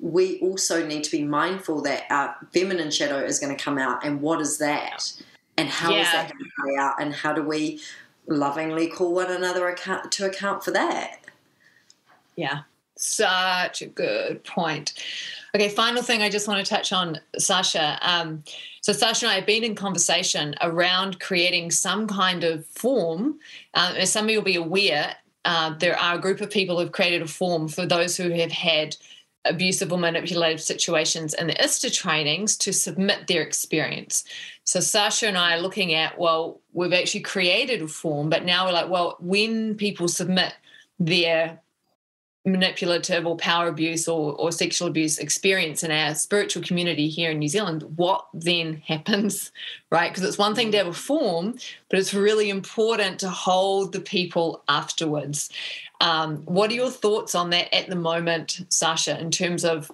we 0.00 0.38
also 0.40 0.86
need 0.86 1.04
to 1.04 1.10
be 1.10 1.24
mindful 1.24 1.80
that 1.82 2.04
our 2.10 2.36
feminine 2.52 2.90
shadow 2.90 3.18
is 3.18 3.38
going 3.38 3.56
to 3.56 3.62
come 3.62 3.78
out. 3.78 4.04
And 4.04 4.20
what 4.20 4.40
is 4.40 4.58
that? 4.58 5.12
And 5.56 5.68
how 5.68 5.90
yeah. 5.90 6.02
is 6.02 6.12
that 6.12 6.30
going 6.30 6.44
to 6.44 6.50
play 6.62 6.76
out? 6.76 7.00
And 7.00 7.12
how 7.12 7.32
do 7.32 7.42
we 7.42 7.80
lovingly 8.28 8.88
call 8.88 9.14
one 9.14 9.30
another 9.30 9.68
account 9.68 10.12
to 10.12 10.26
account 10.26 10.62
for 10.64 10.70
that? 10.72 11.20
Yeah 12.36 12.62
such 13.06 13.82
a 13.82 13.86
good 13.86 14.42
point 14.44 14.92
okay 15.54 15.68
final 15.68 16.02
thing 16.02 16.22
i 16.22 16.28
just 16.28 16.48
want 16.48 16.64
to 16.64 16.68
touch 16.68 16.92
on 16.92 17.18
sarsha 17.38 17.98
um, 18.02 18.42
so 18.86 18.92
Sarsha 18.92 19.24
and 19.24 19.32
I 19.32 19.34
have 19.34 19.46
been 19.46 19.64
in 19.64 19.74
conversation 19.74 20.54
around 20.60 21.18
creating 21.18 21.72
some 21.72 22.06
kind 22.06 22.44
of 22.44 22.64
form. 22.66 23.40
Um, 23.74 23.96
as 23.96 24.12
some 24.12 24.26
of 24.26 24.30
you 24.30 24.38
will 24.38 24.44
be 24.44 24.54
aware, 24.54 25.16
uh, 25.44 25.74
there 25.76 25.98
are 25.98 26.14
a 26.14 26.20
group 26.20 26.40
of 26.40 26.50
people 26.50 26.78
who've 26.78 26.92
created 26.92 27.20
a 27.20 27.26
form 27.26 27.66
for 27.66 27.84
those 27.84 28.16
who 28.16 28.30
have 28.30 28.52
had 28.52 28.96
abusive 29.44 29.92
or 29.92 29.98
manipulative 29.98 30.60
situations 30.60 31.34
in 31.34 31.48
the 31.48 31.64
ISTA 31.64 31.90
trainings 31.90 32.56
to 32.58 32.72
submit 32.72 33.26
their 33.26 33.42
experience. 33.42 34.22
So 34.62 34.78
Sarsha 34.78 35.26
and 35.26 35.36
I 35.36 35.56
are 35.56 35.60
looking 35.60 35.94
at, 35.94 36.16
well, 36.16 36.60
we've 36.72 36.92
actually 36.92 37.22
created 37.22 37.82
a 37.82 37.88
form, 37.88 38.30
but 38.30 38.44
now 38.44 38.66
we're 38.66 38.72
like, 38.72 38.88
well, 38.88 39.16
when 39.18 39.74
people 39.74 40.06
submit 40.06 40.54
their 41.00 41.60
manipulative 42.46 43.26
or 43.26 43.36
power 43.36 43.66
abuse 43.66 44.06
or, 44.06 44.32
or 44.34 44.52
sexual 44.52 44.86
abuse 44.86 45.18
experience 45.18 45.82
in 45.82 45.90
our 45.90 46.14
spiritual 46.14 46.62
community 46.62 47.08
here 47.08 47.32
in 47.32 47.40
New 47.40 47.48
Zealand, 47.48 47.82
what 47.96 48.26
then 48.32 48.82
happens, 48.86 49.50
right? 49.90 50.10
Because 50.10 50.22
it's 50.22 50.38
one 50.38 50.54
thing 50.54 50.70
to 50.70 50.78
have 50.78 50.86
a 50.86 50.92
form, 50.92 51.58
but 51.90 51.98
it's 51.98 52.14
really 52.14 52.48
important 52.48 53.18
to 53.20 53.28
hold 53.28 53.92
the 53.92 54.00
people 54.00 54.62
afterwards. 54.68 55.50
Um, 56.00 56.38
what 56.44 56.70
are 56.70 56.74
your 56.74 56.90
thoughts 56.90 57.34
on 57.34 57.50
that 57.50 57.74
at 57.74 57.88
the 57.88 57.96
moment, 57.96 58.60
Sarsha, 58.70 59.18
in 59.20 59.30
terms 59.30 59.64
of 59.64 59.90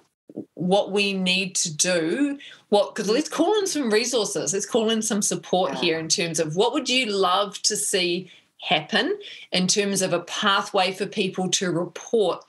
what 0.53 0.91
we 0.91 1.13
need 1.13 1.55
to 1.55 1.75
do? 1.75 2.37
What 2.69 2.93
because 2.93 3.09
let's 3.09 3.29
call 3.29 3.57
in 3.59 3.67
some 3.67 3.89
resources, 3.89 4.53
let's 4.53 4.65
call 4.65 4.89
in 4.89 5.01
some 5.01 5.21
support 5.21 5.75
here 5.75 5.97
in 5.97 6.07
terms 6.07 6.39
of 6.39 6.55
what 6.55 6.73
would 6.73 6.89
you 6.89 7.05
love 7.05 7.61
to 7.63 7.75
see 7.75 8.31
happen 8.63 9.17
in 9.51 9.67
terms 9.67 10.01
of 10.01 10.13
a 10.13 10.21
pathway 10.21 10.91
for 10.91 11.05
people 11.05 11.49
to 11.49 11.71
report 11.71 12.43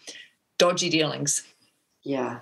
dodgy 0.59 0.89
dealings. 0.89 1.43
Yeah. 2.03 2.41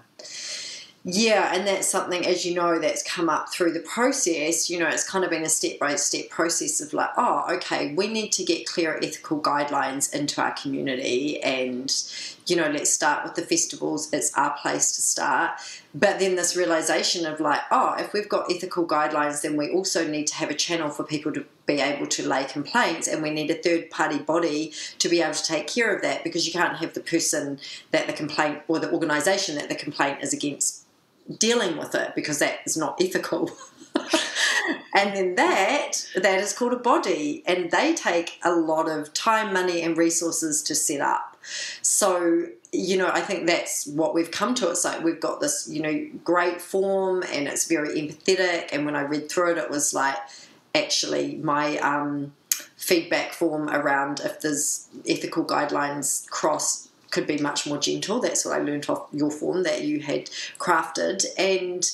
Yeah, 1.05 1.53
and 1.53 1.67
that's 1.67 1.89
something, 1.89 2.25
as 2.25 2.47
you 2.47 2.55
know, 2.55 2.79
that's 2.79 3.03
come 3.03 3.29
up 3.29 3.53
through 3.53 3.73
the 3.73 3.81
process. 3.81 4.71
You 4.71 4.79
know, 4.79 4.87
it's 4.87 5.09
kind 5.09 5.25
of 5.25 5.31
been 5.31 5.43
a 5.43 5.49
step 5.49 5.81
by 5.81 5.97
step 5.97 6.29
process 6.29 6.81
of 6.81 6.93
like, 6.93 7.11
oh, 7.17 7.45
okay, 7.55 7.93
we 7.95 8.07
need 8.07 8.31
to 8.33 8.45
get 8.45 8.67
clear 8.67 9.01
ethical 9.03 9.41
guidelines 9.41 10.15
into 10.15 10.41
our 10.41 10.53
community, 10.53 11.43
and 11.43 11.91
you 12.47 12.57
know, 12.57 12.69
let's 12.69 12.91
start 12.91 13.25
with 13.25 13.35
the 13.35 13.43
festivals. 13.43 14.13
It's 14.13 14.33
our 14.35 14.57
place 14.59 14.93
to 14.93 15.03
start. 15.03 15.53
But 15.95 16.19
then 16.19 16.37
this 16.37 16.57
realization 16.57 17.27
of 17.27 17.41
like, 17.41 17.61
oh, 17.71 17.95
if 17.99 18.13
we've 18.13 18.29
got 18.29 18.51
ethical 18.51 18.87
guidelines, 18.87 19.43
then 19.43 19.57
we 19.57 19.71
also 19.71 20.07
need 20.07 20.27
to 20.29 20.35
have 20.37 20.51
a 20.51 20.55
channel 20.55 20.91
for 20.91 21.05
people 21.05 21.33
to 21.33 21.45
be 21.67 21.81
able 21.81 22.07
to 22.09 22.29
lay 22.29 22.45
complaints, 22.45 23.07
and 23.07 23.23
we 23.23 23.31
need 23.31 23.51
a 23.51 23.55
third 23.55 23.91
party 23.91 24.19
body 24.19 24.73
to 24.99 25.09
be 25.09 25.23
able 25.23 25.35
to 25.35 25.45
take 25.45 25.69
care 25.69 25.95
of 25.95 26.03
that 26.03 26.25
because 26.25 26.47
you 26.47 26.53
can't 26.53 26.79
have 26.79 26.95
the 26.95 27.01
person 27.01 27.59
that 27.93 28.07
the 28.07 28.13
complaint 28.13 28.63
or 28.69 28.79
the 28.79 28.91
organization 28.93 29.55
that 29.55 29.69
the 29.69 29.75
complaint 29.75 30.19
is 30.23 30.33
against 30.33 30.85
dealing 31.39 31.77
with 31.77 31.95
it 31.95 32.15
because 32.15 32.41
that 32.41 32.59
is 32.67 32.77
not 32.77 33.01
ethical. 33.01 33.51
and 34.95 35.15
then 35.17 35.35
that 35.35 35.93
that 36.17 36.41
is 36.41 36.53
called 36.53 36.73
a 36.73 36.79
body 36.79 37.43
and 37.47 37.71
they 37.71 37.95
take 37.95 38.39
a 38.45 38.53
lot 38.53 38.89
of 38.89 39.13
time 39.13 39.53
money 39.53 39.83
and 39.83 39.97
resources 39.97 40.63
to 40.63 40.75
set 40.75 41.01
up 41.01 41.37
so 41.83 42.47
you 42.73 42.97
know 42.97 43.09
i 43.09 43.21
think 43.21 43.47
that's 43.47 43.87
what 43.87 44.15
we've 44.15 44.31
come 44.31 44.55
to 44.55 44.71
it's 44.71 44.85
like 44.85 45.03
we've 45.03 45.21
got 45.21 45.41
this 45.41 45.69
you 45.71 45.83
know 45.83 46.07
great 46.25 46.61
form 46.61 47.23
and 47.33 47.49
it's 47.49 47.67
very 47.67 48.01
empathetic 48.01 48.69
and 48.73 48.85
when 48.85 48.97
i 48.97 49.01
read 49.01 49.29
through 49.29 49.53
it 49.53 49.59
it 49.59 49.71
was 49.71 49.93
like 49.93 50.17
actually 50.75 51.37
my 51.37 51.77
um, 51.79 52.33
feedback 52.77 53.33
form 53.33 53.69
around 53.69 54.21
if 54.21 54.41
there's 54.41 54.89
ethical 55.07 55.45
guidelines 55.45 56.29
cross 56.31 56.89
could 57.13 57.27
be 57.27 57.39
much 57.39 57.67
more 57.67 57.79
gentle. 57.79 58.19
That's 58.19 58.45
what 58.45 58.59
I 58.59 58.63
learned 58.63 58.87
off 58.89 59.07
your 59.13 59.31
form 59.31 59.63
that 59.63 59.85
you 59.85 60.01
had 60.01 60.31
crafted. 60.59 61.25
And 61.39 61.89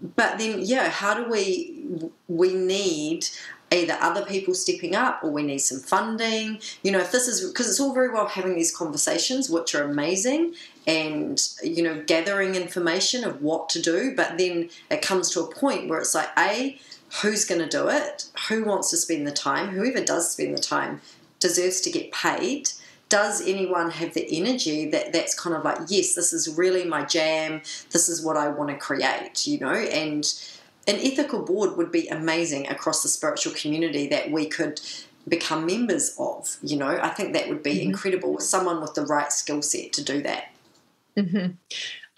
but 0.00 0.38
then 0.38 0.60
yeah, 0.60 0.88
how 0.88 1.14
do 1.14 1.30
we 1.30 2.10
we 2.28 2.54
need 2.54 3.26
either 3.72 3.96
other 4.00 4.24
people 4.24 4.52
stepping 4.52 4.94
up 4.94 5.22
or 5.22 5.30
we 5.30 5.42
need 5.42 5.58
some 5.58 5.78
funding. 5.78 6.60
You 6.82 6.92
know, 6.92 6.98
if 6.98 7.12
this 7.12 7.28
is 7.28 7.48
because 7.48 7.68
it's 7.68 7.80
all 7.80 7.94
very 7.94 8.10
well 8.10 8.26
having 8.26 8.54
these 8.54 8.74
conversations, 8.74 9.48
which 9.48 9.74
are 9.74 9.84
amazing, 9.84 10.54
and 10.86 11.40
you 11.62 11.82
know, 11.82 12.02
gathering 12.06 12.54
information 12.54 13.24
of 13.24 13.42
what 13.42 13.68
to 13.70 13.80
do, 13.82 14.14
but 14.16 14.38
then 14.38 14.70
it 14.90 15.02
comes 15.02 15.30
to 15.30 15.40
a 15.40 15.54
point 15.54 15.88
where 15.88 16.00
it's 16.00 16.14
like, 16.14 16.30
A, 16.38 16.78
who's 17.22 17.44
going 17.44 17.60
to 17.60 17.68
do 17.68 17.88
it? 17.88 18.26
Who 18.48 18.64
wants 18.64 18.90
to 18.90 18.96
spend 18.96 19.26
the 19.26 19.32
time? 19.32 19.68
Whoever 19.68 20.04
does 20.04 20.32
spend 20.32 20.56
the 20.56 20.62
time 20.62 21.00
deserves 21.38 21.80
to 21.82 21.90
get 21.90 22.12
paid 22.12 22.70
does 23.10 23.46
anyone 23.46 23.90
have 23.90 24.14
the 24.14 24.26
energy 24.30 24.88
that 24.88 25.12
that's 25.12 25.38
kind 25.38 25.54
of 25.54 25.62
like 25.64 25.78
yes 25.88 26.14
this 26.14 26.32
is 26.32 26.48
really 26.56 26.84
my 26.84 27.04
jam 27.04 27.60
this 27.90 28.08
is 28.08 28.24
what 28.24 28.36
i 28.36 28.48
want 28.48 28.70
to 28.70 28.76
create 28.76 29.46
you 29.46 29.58
know 29.58 29.74
and 29.74 30.42
an 30.86 30.96
ethical 30.96 31.42
board 31.42 31.76
would 31.76 31.92
be 31.92 32.08
amazing 32.08 32.66
across 32.68 33.02
the 33.02 33.08
spiritual 33.08 33.52
community 33.52 34.08
that 34.08 34.30
we 34.30 34.46
could 34.46 34.80
become 35.28 35.66
members 35.66 36.14
of 36.18 36.56
you 36.62 36.76
know 36.76 36.98
i 37.02 37.08
think 37.08 37.34
that 37.34 37.48
would 37.48 37.62
be 37.62 37.74
mm-hmm. 37.74 37.90
incredible 37.90 38.38
someone 38.38 38.80
with 38.80 38.94
the 38.94 39.04
right 39.04 39.32
skill 39.32 39.60
set 39.60 39.92
to 39.92 40.02
do 40.02 40.22
that 40.22 40.52
mm-hmm. 41.16 41.52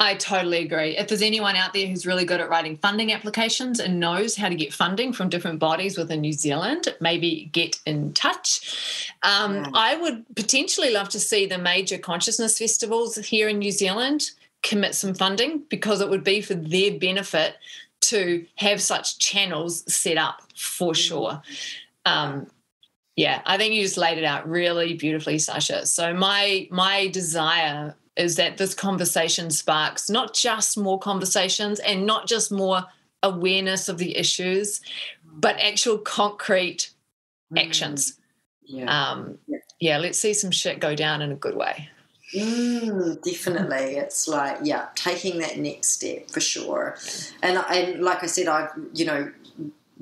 I 0.03 0.17
totally 0.17 0.59
agree. 0.59 0.97
If 0.97 1.07
there's 1.07 1.23
anyone 1.23 1.55
out 1.55 1.73
there 1.73 1.87
who's 1.87 2.05
really 2.05 2.25
good 2.25 2.41
at 2.41 2.51
writing 2.51 2.77
funding 2.77 3.13
applications 3.13 3.79
and 3.79 4.01
knows 4.01 4.35
how 4.35 4.49
to 4.49 4.55
get 4.57 4.73
funding 4.73 5.13
from 5.13 5.29
different 5.29 5.61
bodies 5.61 5.97
within 5.97 6.23
New 6.23 6.33
Zealand, 6.33 6.89
maybe 7.01 7.49
get 7.53 7.79
in 7.87 8.13
touch. 8.13 9.13
Um, 9.23 9.55
yeah. 9.55 9.71
I 9.75 9.95
would 9.95 10.25
potentially 10.35 10.93
love 10.93 11.09
to 11.11 11.21
see 11.21 11.47
the 11.47 11.57
major 11.57 11.99
consciousness 11.99 12.59
festivals 12.59 13.15
here 13.15 13.49
in 13.49 13.61
New 13.61 13.71
Zealand 13.71 14.33
commit 14.65 14.97
some 14.97 15.15
funding 15.15 15.63
because 15.69 16.01
it 16.01 16.11
would 16.11 16.25
be 16.25 16.41
for 16.41 16.55
their 16.55 16.99
benefit 16.99 17.55
to 18.01 18.45
have 18.57 18.83
such 18.83 19.21
channels 19.21 19.85
set 19.93 20.19
up 20.19 20.43
for 20.57 20.95
mm. 20.95 20.97
sure. 20.97 21.43
Um, 22.05 22.49
yeah, 23.15 23.41
I 23.47 23.57
think 23.57 23.75
you 23.75 23.83
just 23.83 23.97
laid 23.97 24.19
it 24.19 24.25
out 24.25 24.51
really 24.51 24.95
beautifully, 24.95 25.37
Sarsha. 25.37 25.87
So 25.87 26.13
my 26.13 26.67
my 26.73 27.07
desire 27.07 27.95
is 28.17 28.37
that 28.37 28.59
this 28.59 28.75
conversation 28.75 29.51
sparks 29.51 30.11
not 30.11 30.35
just 30.35 30.77
more 30.77 30.99
conversations 30.99 31.81
and 31.81 32.07
not 32.07 32.27
just 32.27 32.53
more 32.53 32.85
awareness 33.23 33.89
of 33.89 33.99
the 33.99 34.17
issues, 34.17 34.81
but 35.25 35.59
actual 35.59 35.99
concrete 35.99 36.91
mm. 37.53 37.65
actions. 37.65 38.19
Yeah. 38.65 39.11
Um, 39.11 39.39
yeah, 39.81 39.99
let's 39.99 40.19
see 40.19 40.35
some 40.35 40.51
shit 40.51 40.81
go 40.81 40.95
down 40.95 41.23
in 41.23 41.33
a 41.33 41.37
good 41.37 41.57
way. 41.57 41.89
Mm, 42.35 43.21
definitely, 43.23 43.97
it's 43.97 44.27
like 44.27 44.59
yeah, 44.63 44.89
taking 44.95 45.39
that 45.41 45.59
next 45.59 45.91
step 45.91 46.31
for 46.31 46.41
sure. 46.41 46.97
And 47.43 47.59
and 47.69 48.03
like 48.03 48.23
I 48.23 48.27
said, 48.27 48.49
I've 48.49 48.71
you 48.95 49.05
know 49.05 49.31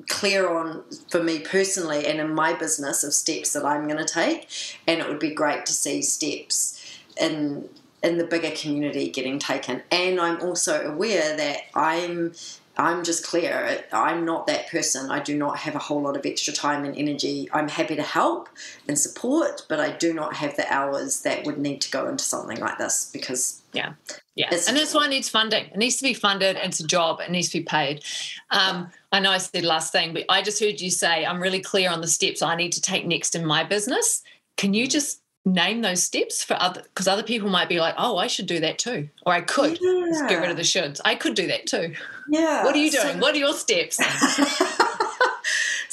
clear 0.07 0.49
on 0.49 0.83
for 1.09 1.21
me 1.21 1.39
personally 1.39 2.05
and 2.07 2.19
in 2.19 2.33
my 2.33 2.53
business 2.53 3.03
of 3.03 3.13
steps 3.13 3.53
that 3.53 3.65
I'm 3.65 3.87
going 3.87 4.03
to 4.03 4.13
take, 4.13 4.47
and 4.87 5.01
it 5.01 5.09
would 5.09 5.19
be 5.19 5.33
great 5.33 5.65
to 5.65 5.73
see 5.73 6.01
steps 6.01 6.79
in 7.19 7.67
in 8.03 8.17
the 8.17 8.25
bigger 8.25 8.51
community 8.51 9.09
getting 9.09 9.39
taken. 9.39 9.83
And 9.91 10.19
I'm 10.19 10.41
also 10.41 10.81
aware 10.91 11.35
that 11.37 11.63
I'm 11.75 12.33
I'm 12.77 13.03
just 13.03 13.25
clear. 13.25 13.83
I'm 13.91 14.25
not 14.25 14.47
that 14.47 14.69
person. 14.69 15.11
I 15.11 15.19
do 15.19 15.37
not 15.37 15.57
have 15.57 15.75
a 15.75 15.79
whole 15.79 16.01
lot 16.01 16.15
of 16.15 16.25
extra 16.25 16.53
time 16.53 16.85
and 16.85 16.95
energy. 16.95 17.49
I'm 17.51 17.67
happy 17.67 17.95
to 17.95 18.01
help 18.01 18.47
and 18.87 18.97
support, 18.97 19.63
but 19.67 19.79
I 19.79 19.91
do 19.91 20.13
not 20.13 20.35
have 20.37 20.55
the 20.55 20.71
hours 20.73 21.21
that 21.21 21.45
would 21.45 21.57
need 21.57 21.81
to 21.81 21.91
go 21.91 22.07
into 22.07 22.23
something 22.23 22.57
like 22.57 22.77
this 22.77 23.09
because 23.11 23.61
yeah, 23.73 23.93
yeah, 24.35 24.49
and 24.51 24.77
that's 24.77 24.93
why 24.93 25.05
it 25.05 25.09
needs 25.09 25.29
funding. 25.29 25.65
It 25.65 25.77
needs 25.77 25.97
to 25.97 26.03
be 26.03 26.13
funded. 26.13 26.57
It's 26.57 26.79
a 26.79 26.87
job. 26.87 27.19
It 27.19 27.29
needs 27.29 27.49
to 27.49 27.59
be 27.59 27.63
paid. 27.63 28.03
Um, 28.49 28.89
I 29.11 29.19
know 29.19 29.31
I 29.31 29.37
said 29.37 29.63
last 29.63 29.91
thing, 29.91 30.13
but 30.13 30.25
I 30.29 30.41
just 30.41 30.59
heard 30.59 30.81
you 30.81 30.89
say 30.89 31.25
I'm 31.25 31.41
really 31.41 31.61
clear 31.61 31.89
on 31.89 32.01
the 32.01 32.07
steps 32.07 32.41
I 32.41 32.55
need 32.55 32.71
to 32.73 32.81
take 32.81 33.05
next 33.05 33.35
in 33.35 33.45
my 33.45 33.63
business. 33.63 34.23
Can 34.57 34.73
you 34.73 34.87
just 34.87 35.20
name 35.43 35.81
those 35.81 36.03
steps 36.03 36.43
for 36.43 36.55
other 36.59 36.83
because 36.83 37.07
other 37.07 37.23
people 37.23 37.49
might 37.49 37.67
be 37.67 37.79
like 37.79 37.95
oh 37.97 38.17
i 38.17 38.27
should 38.27 38.45
do 38.45 38.59
that 38.59 38.77
too 38.77 39.09
or 39.25 39.33
i 39.33 39.41
could 39.41 39.79
yeah. 39.81 40.27
get 40.27 40.39
rid 40.39 40.51
of 40.51 40.57
the 40.57 40.61
shoulds. 40.61 41.01
I 41.03 41.15
could 41.15 41.33
do 41.33 41.47
that 41.47 41.65
too. 41.65 41.95
Yeah 42.29 42.63
what 42.63 42.75
are 42.75 42.79
you 42.79 42.91
doing? 42.91 43.13
So, 43.13 43.17
what 43.17 43.33
are 43.35 43.39
your 43.39 43.53
steps? 43.53 43.99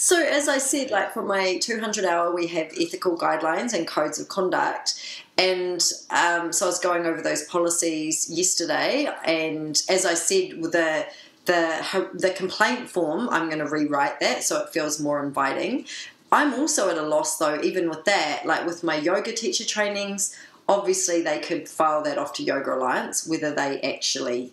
So 0.01 0.23
as 0.23 0.49
i 0.49 0.59
said 0.59 0.93
like 0.93 1.13
for 1.13 1.23
my 1.23 1.59
200 1.59 2.05
hour 2.05 2.33
we 2.33 2.47
have 2.47 2.73
ethical 2.81 3.19
guidelines 3.19 3.75
and 3.75 3.85
codes 3.87 4.21
of 4.21 4.29
conduct. 4.29 4.95
And 5.37 5.83
um, 6.11 6.53
so 6.53 6.67
i 6.67 6.69
was 6.69 6.79
going 6.79 7.05
over 7.05 7.21
those 7.21 7.43
policies 7.45 8.31
yesterday. 8.31 9.09
And 9.25 9.83
as 9.89 10.07
i 10.07 10.15
said 10.15 10.63
with 10.63 10.71
the 10.71 11.05
the 11.47 12.09
the 12.15 12.31
complaint 12.31 12.89
form 12.89 13.29
i'm 13.31 13.49
going 13.49 13.59
to 13.59 13.67
rewrite 13.67 14.21
that 14.21 14.45
so 14.45 14.61
it 14.63 14.69
feels 14.69 15.01
more 15.01 15.25
inviting 15.25 15.87
I'm 16.31 16.55
also 16.55 16.91
at 16.91 16.99
a 16.99 17.03
loss 17.03 17.39
though, 17.39 17.61
even 17.63 17.89
with 17.89 18.05
that, 18.05 18.43
like 18.45 18.67
with 18.67 18.85
my 18.85 18.97
yoga 18.97 19.33
teacher 19.33 19.65
trainings, 19.65 20.37
obviously 20.69 21.23
they 21.23 21.39
could 21.39 21.69
file 21.69 22.03
that 22.03 22.19
off 22.19 22.35
to 22.35 22.43
Yoga 22.43 22.75
Alliance, 22.75 23.27
whether 23.27 23.53
they 23.53 23.81
actually 23.81 24.53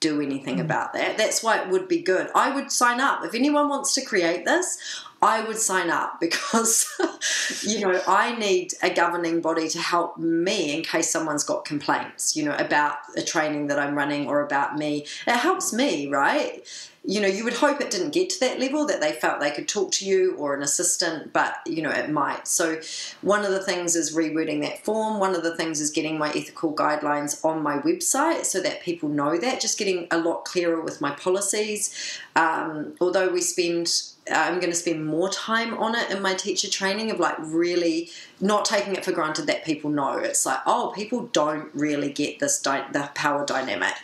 do 0.00 0.22
anything 0.22 0.56
mm. 0.56 0.62
about 0.62 0.94
that. 0.94 1.18
That's 1.18 1.42
why 1.42 1.60
it 1.60 1.68
would 1.68 1.86
be 1.86 2.00
good. 2.00 2.30
I 2.34 2.54
would 2.54 2.72
sign 2.72 3.00
up. 3.00 3.24
If 3.24 3.34
anyone 3.34 3.68
wants 3.68 3.94
to 3.94 4.04
create 4.04 4.46
this, 4.46 4.78
I 5.22 5.42
would 5.42 5.58
sign 5.58 5.90
up 5.90 6.18
because, 6.18 6.86
you 7.62 7.80
know, 7.80 8.00
I 8.08 8.34
need 8.36 8.72
a 8.82 8.88
governing 8.88 9.42
body 9.42 9.68
to 9.68 9.78
help 9.78 10.16
me 10.16 10.74
in 10.74 10.82
case 10.82 11.10
someone's 11.10 11.44
got 11.44 11.66
complaints, 11.66 12.34
you 12.34 12.46
know, 12.46 12.56
about 12.56 12.96
a 13.16 13.22
training 13.22 13.66
that 13.66 13.78
I'm 13.78 13.94
running 13.94 14.26
or 14.26 14.40
about 14.40 14.76
me. 14.76 15.06
It 15.26 15.36
helps 15.36 15.74
me, 15.74 16.08
right? 16.08 16.66
You 17.02 17.20
know, 17.20 17.26
you 17.26 17.44
would 17.44 17.54
hope 17.54 17.80
it 17.80 17.90
didn't 17.90 18.12
get 18.12 18.28
to 18.30 18.40
that 18.40 18.60
level 18.60 18.86
that 18.86 19.00
they 19.00 19.12
felt 19.12 19.40
they 19.40 19.50
could 19.50 19.66
talk 19.68 19.90
to 19.92 20.04
you 20.04 20.34
or 20.36 20.54
an 20.54 20.62
assistant, 20.62 21.32
but 21.32 21.56
you 21.66 21.80
know, 21.82 21.90
it 21.90 22.10
might. 22.10 22.46
So, 22.46 22.80
one 23.22 23.44
of 23.44 23.52
the 23.52 23.62
things 23.62 23.96
is 23.96 24.14
rewording 24.14 24.60
that 24.62 24.84
form. 24.84 25.18
One 25.18 25.34
of 25.34 25.42
the 25.42 25.56
things 25.56 25.80
is 25.80 25.90
getting 25.90 26.18
my 26.18 26.28
ethical 26.30 26.74
guidelines 26.74 27.42
on 27.44 27.62
my 27.62 27.78
website 27.78 28.44
so 28.44 28.60
that 28.60 28.82
people 28.82 29.08
know 29.08 29.38
that. 29.38 29.60
Just 29.60 29.78
getting 29.78 30.08
a 30.10 30.18
lot 30.18 30.44
clearer 30.44 30.80
with 30.82 31.00
my 31.00 31.12
policies. 31.12 32.18
Um, 32.36 32.94
although 33.00 33.30
we 33.30 33.40
spend 33.40 33.90
I'm 34.32 34.60
going 34.60 34.70
to 34.70 34.76
spend 34.76 35.06
more 35.06 35.28
time 35.28 35.74
on 35.78 35.94
it 35.94 36.10
in 36.10 36.22
my 36.22 36.34
teacher 36.34 36.68
training 36.70 37.10
of 37.10 37.18
like 37.20 37.36
really 37.38 38.10
not 38.40 38.64
taking 38.64 38.94
it 38.94 39.04
for 39.04 39.12
granted 39.12 39.46
that 39.46 39.64
people 39.64 39.90
know. 39.90 40.18
It's 40.18 40.46
like, 40.46 40.60
oh, 40.66 40.92
people 40.94 41.26
don't 41.32 41.68
really 41.74 42.12
get 42.12 42.38
this 42.40 42.60
di- 42.60 42.86
the 42.92 43.10
power 43.14 43.44
dynamic, 43.46 43.96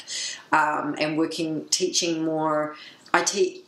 um, 0.52 0.94
and 0.98 1.16
working 1.16 1.66
teaching 1.66 2.24
more. 2.24 2.76
I 3.12 3.22
teach. 3.22 3.62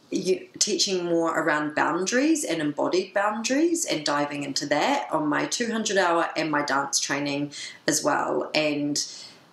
teaching 0.58 1.04
more 1.04 1.38
around 1.38 1.74
boundaries 1.74 2.42
and 2.42 2.62
embodied 2.62 3.12
boundaries 3.12 3.84
and 3.84 4.06
diving 4.06 4.42
into 4.42 4.64
that 4.66 5.06
on 5.12 5.26
my 5.28 5.44
200 5.44 5.98
hour 5.98 6.30
and 6.34 6.50
my 6.50 6.62
dance 6.62 6.98
training 6.98 7.52
as 7.86 8.02
well 8.02 8.50
and 8.54 9.06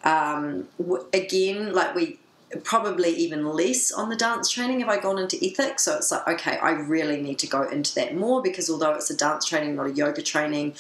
um, 0.06 0.68
again 1.14 1.73
like 1.73 1.94
we 1.94 2.19
probably 2.64 3.10
even 3.10 3.45
less 3.45 3.91
on 3.91 4.10
the 4.10 4.15
dance 4.15 4.49
training 4.49 4.80
have 4.82 4.90
I 4.90 4.99
gone 4.99 5.18
into 5.18 5.38
ethics. 5.45 5.84
So 5.84 5.98
it's 5.98 6.11
like, 6.11 6.27
okay, 6.27 6.57
I 6.57 6.72
really 6.72 7.22
need 7.22 7.40
to 7.40 7.48
go 7.48 7.64
into 7.64 7.94
that 7.95 8.15
more 8.15 8.41
because 8.41 8.69
although 8.69 8.94
it's 8.94 9.10
a 9.10 9.18
dance 9.18 9.45
training, 9.45 9.76
not 9.76 9.88
a 9.88 9.91
yoga 9.91 10.22
training, 10.22 10.76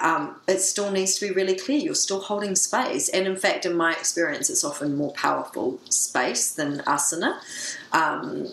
um, 0.00 0.36
it 0.48 0.60
still 0.60 0.90
needs 0.90 1.18
to 1.18 1.28
be 1.28 1.34
really 1.34 1.54
clear. 1.54 1.78
You're 1.78 1.94
still 1.94 2.20
holding 2.20 2.54
space. 2.56 3.08
And 3.08 3.26
in 3.26 3.36
fact, 3.36 3.66
in 3.66 3.76
my 3.76 3.92
experience, 3.92 4.48
it's 4.48 4.64
often 4.64 4.96
more 4.96 5.12
powerful 5.12 5.78
space 5.88 6.52
than 6.52 6.78
asana. 6.80 7.38
Um, 7.92 8.48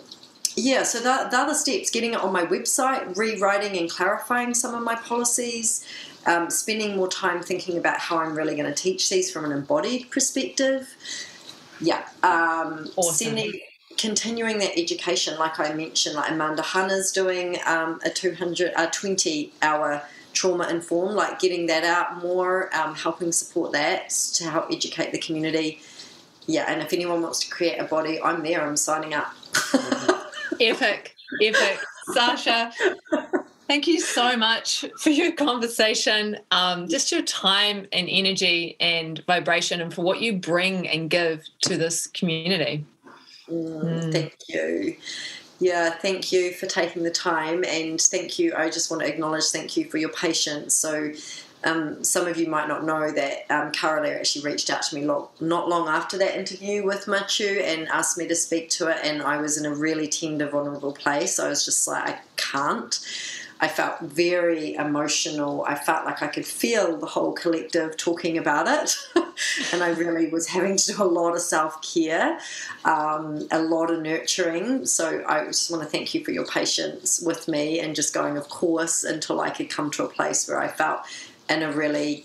yeah, 0.56 0.82
so 0.82 0.98
the, 0.98 1.28
the 1.30 1.38
other 1.38 1.54
steps 1.54 1.90
getting 1.90 2.14
it 2.14 2.20
on 2.20 2.32
my 2.32 2.44
website, 2.44 3.16
rewriting 3.16 3.78
and 3.78 3.88
clarifying 3.88 4.52
some 4.52 4.74
of 4.74 4.82
my 4.82 4.96
policies, 4.96 5.86
um, 6.26 6.50
spending 6.50 6.96
more 6.96 7.08
time 7.08 7.42
thinking 7.42 7.78
about 7.78 7.98
how 7.98 8.18
I'm 8.18 8.34
really 8.34 8.54
going 8.54 8.66
to 8.66 8.74
teach 8.74 9.08
these 9.08 9.30
from 9.30 9.44
an 9.44 9.52
embodied 9.52 10.10
perspective. 10.10 10.94
Yeah. 11.80 12.06
Um, 12.22 12.88
awesome. 12.96 13.14
Sending, 13.14 13.60
continuing 13.96 14.58
that 14.58 14.78
education, 14.78 15.38
like 15.38 15.58
I 15.60 15.72
mentioned, 15.72 16.16
like 16.16 16.30
Amanda 16.30 16.62
Hanna's 16.62 17.12
doing 17.12 17.58
um, 17.66 18.00
a 18.04 18.10
200, 18.10 18.72
a 18.76 18.88
20 18.88 19.52
hour 19.62 20.02
trauma 20.32 20.68
informed, 20.68 21.14
like 21.14 21.38
getting 21.38 21.66
that 21.66 21.84
out 21.84 22.22
more, 22.22 22.74
um, 22.74 22.94
helping 22.94 23.32
support 23.32 23.72
that 23.72 24.10
to 24.34 24.44
help 24.44 24.70
educate 24.70 25.12
the 25.12 25.18
community. 25.18 25.80
Yeah, 26.46 26.64
and 26.66 26.80
if 26.82 26.92
anyone 26.92 27.22
wants 27.22 27.40
to 27.40 27.50
create 27.50 27.78
a 27.78 27.84
body, 27.84 28.20
I'm 28.22 28.42
there, 28.42 28.66
I'm 28.66 28.76
signing 28.76 29.14
up. 29.14 29.34
epic, 30.60 31.14
epic. 31.42 31.78
Sarsha, 32.08 32.72
Thank 33.70 33.86
you 33.86 34.00
so 34.00 34.36
much 34.36 34.84
for 34.98 35.10
your 35.10 35.30
conversation, 35.30 36.38
um, 36.50 36.88
just 36.88 37.12
your 37.12 37.22
time 37.22 37.86
and 37.92 38.08
energy 38.10 38.76
and 38.80 39.22
vibration, 39.28 39.80
and 39.80 39.94
for 39.94 40.02
what 40.02 40.20
you 40.20 40.38
bring 40.38 40.88
and 40.88 41.08
give 41.08 41.44
to 41.60 41.76
this 41.76 42.08
community. 42.08 42.84
Mm, 43.48 43.84
mm. 43.84 44.12
Thank 44.12 44.34
you. 44.48 44.96
Yeah, 45.60 45.90
thank 45.90 46.32
you 46.32 46.52
for 46.54 46.66
taking 46.66 47.04
the 47.04 47.12
time, 47.12 47.62
and 47.62 48.00
thank 48.00 48.40
you. 48.40 48.54
I 48.56 48.70
just 48.70 48.90
want 48.90 49.04
to 49.04 49.08
acknowledge 49.08 49.44
thank 49.44 49.76
you 49.76 49.84
for 49.84 49.98
your 49.98 50.10
patience. 50.10 50.74
So, 50.74 51.12
um, 51.62 52.02
some 52.02 52.26
of 52.26 52.38
you 52.38 52.48
might 52.48 52.66
not 52.66 52.82
know 52.82 53.12
that 53.12 53.48
um, 53.50 53.70
actually 54.04 54.50
reached 54.50 54.70
out 54.70 54.82
to 54.82 54.96
me 54.96 55.04
long, 55.04 55.28
not 55.38 55.68
long 55.68 55.86
after 55.86 56.18
that 56.18 56.36
interview 56.36 56.84
with 56.84 57.06
Matiu 57.06 57.62
and 57.62 57.86
asked 57.86 58.18
me 58.18 58.26
to 58.26 58.34
speak 58.34 58.68
to 58.70 58.88
it, 58.88 58.98
and 59.04 59.22
I 59.22 59.40
was 59.40 59.56
in 59.56 59.64
a 59.64 59.72
really 59.72 60.08
tender, 60.08 60.48
vulnerable 60.48 60.92
place. 60.92 61.38
I 61.38 61.48
was 61.48 61.64
just 61.64 61.86
like, 61.86 62.16
I 62.16 62.20
can't. 62.34 62.98
I 63.62 63.68
felt 63.68 64.00
very 64.00 64.74
emotional. 64.74 65.64
I 65.66 65.74
felt 65.74 66.06
like 66.06 66.22
I 66.22 66.28
could 66.28 66.46
feel 66.46 66.96
the 66.96 67.06
whole 67.06 67.32
collective 67.32 67.96
talking 67.98 68.38
about 68.38 68.66
it. 68.66 68.96
and 69.72 69.82
I 69.82 69.90
really 69.90 70.28
was 70.28 70.48
having 70.48 70.76
to 70.78 70.92
do 70.92 71.02
a 71.02 71.04
lot 71.04 71.34
of 71.34 71.42
self 71.42 71.82
care, 71.82 72.38
um, 72.86 73.46
a 73.50 73.60
lot 73.60 73.90
of 73.90 74.00
nurturing. 74.00 74.86
So 74.86 75.22
I 75.28 75.44
just 75.44 75.70
want 75.70 75.82
to 75.82 75.88
thank 75.88 76.14
you 76.14 76.24
for 76.24 76.30
your 76.30 76.46
patience 76.46 77.20
with 77.20 77.48
me 77.48 77.80
and 77.80 77.94
just 77.94 78.14
going, 78.14 78.38
of 78.38 78.48
course, 78.48 79.04
until 79.04 79.40
I 79.40 79.50
could 79.50 79.68
come 79.68 79.90
to 79.92 80.04
a 80.04 80.08
place 80.08 80.48
where 80.48 80.60
I 80.60 80.68
felt 80.68 81.00
in 81.48 81.62
a 81.62 81.70
really. 81.70 82.24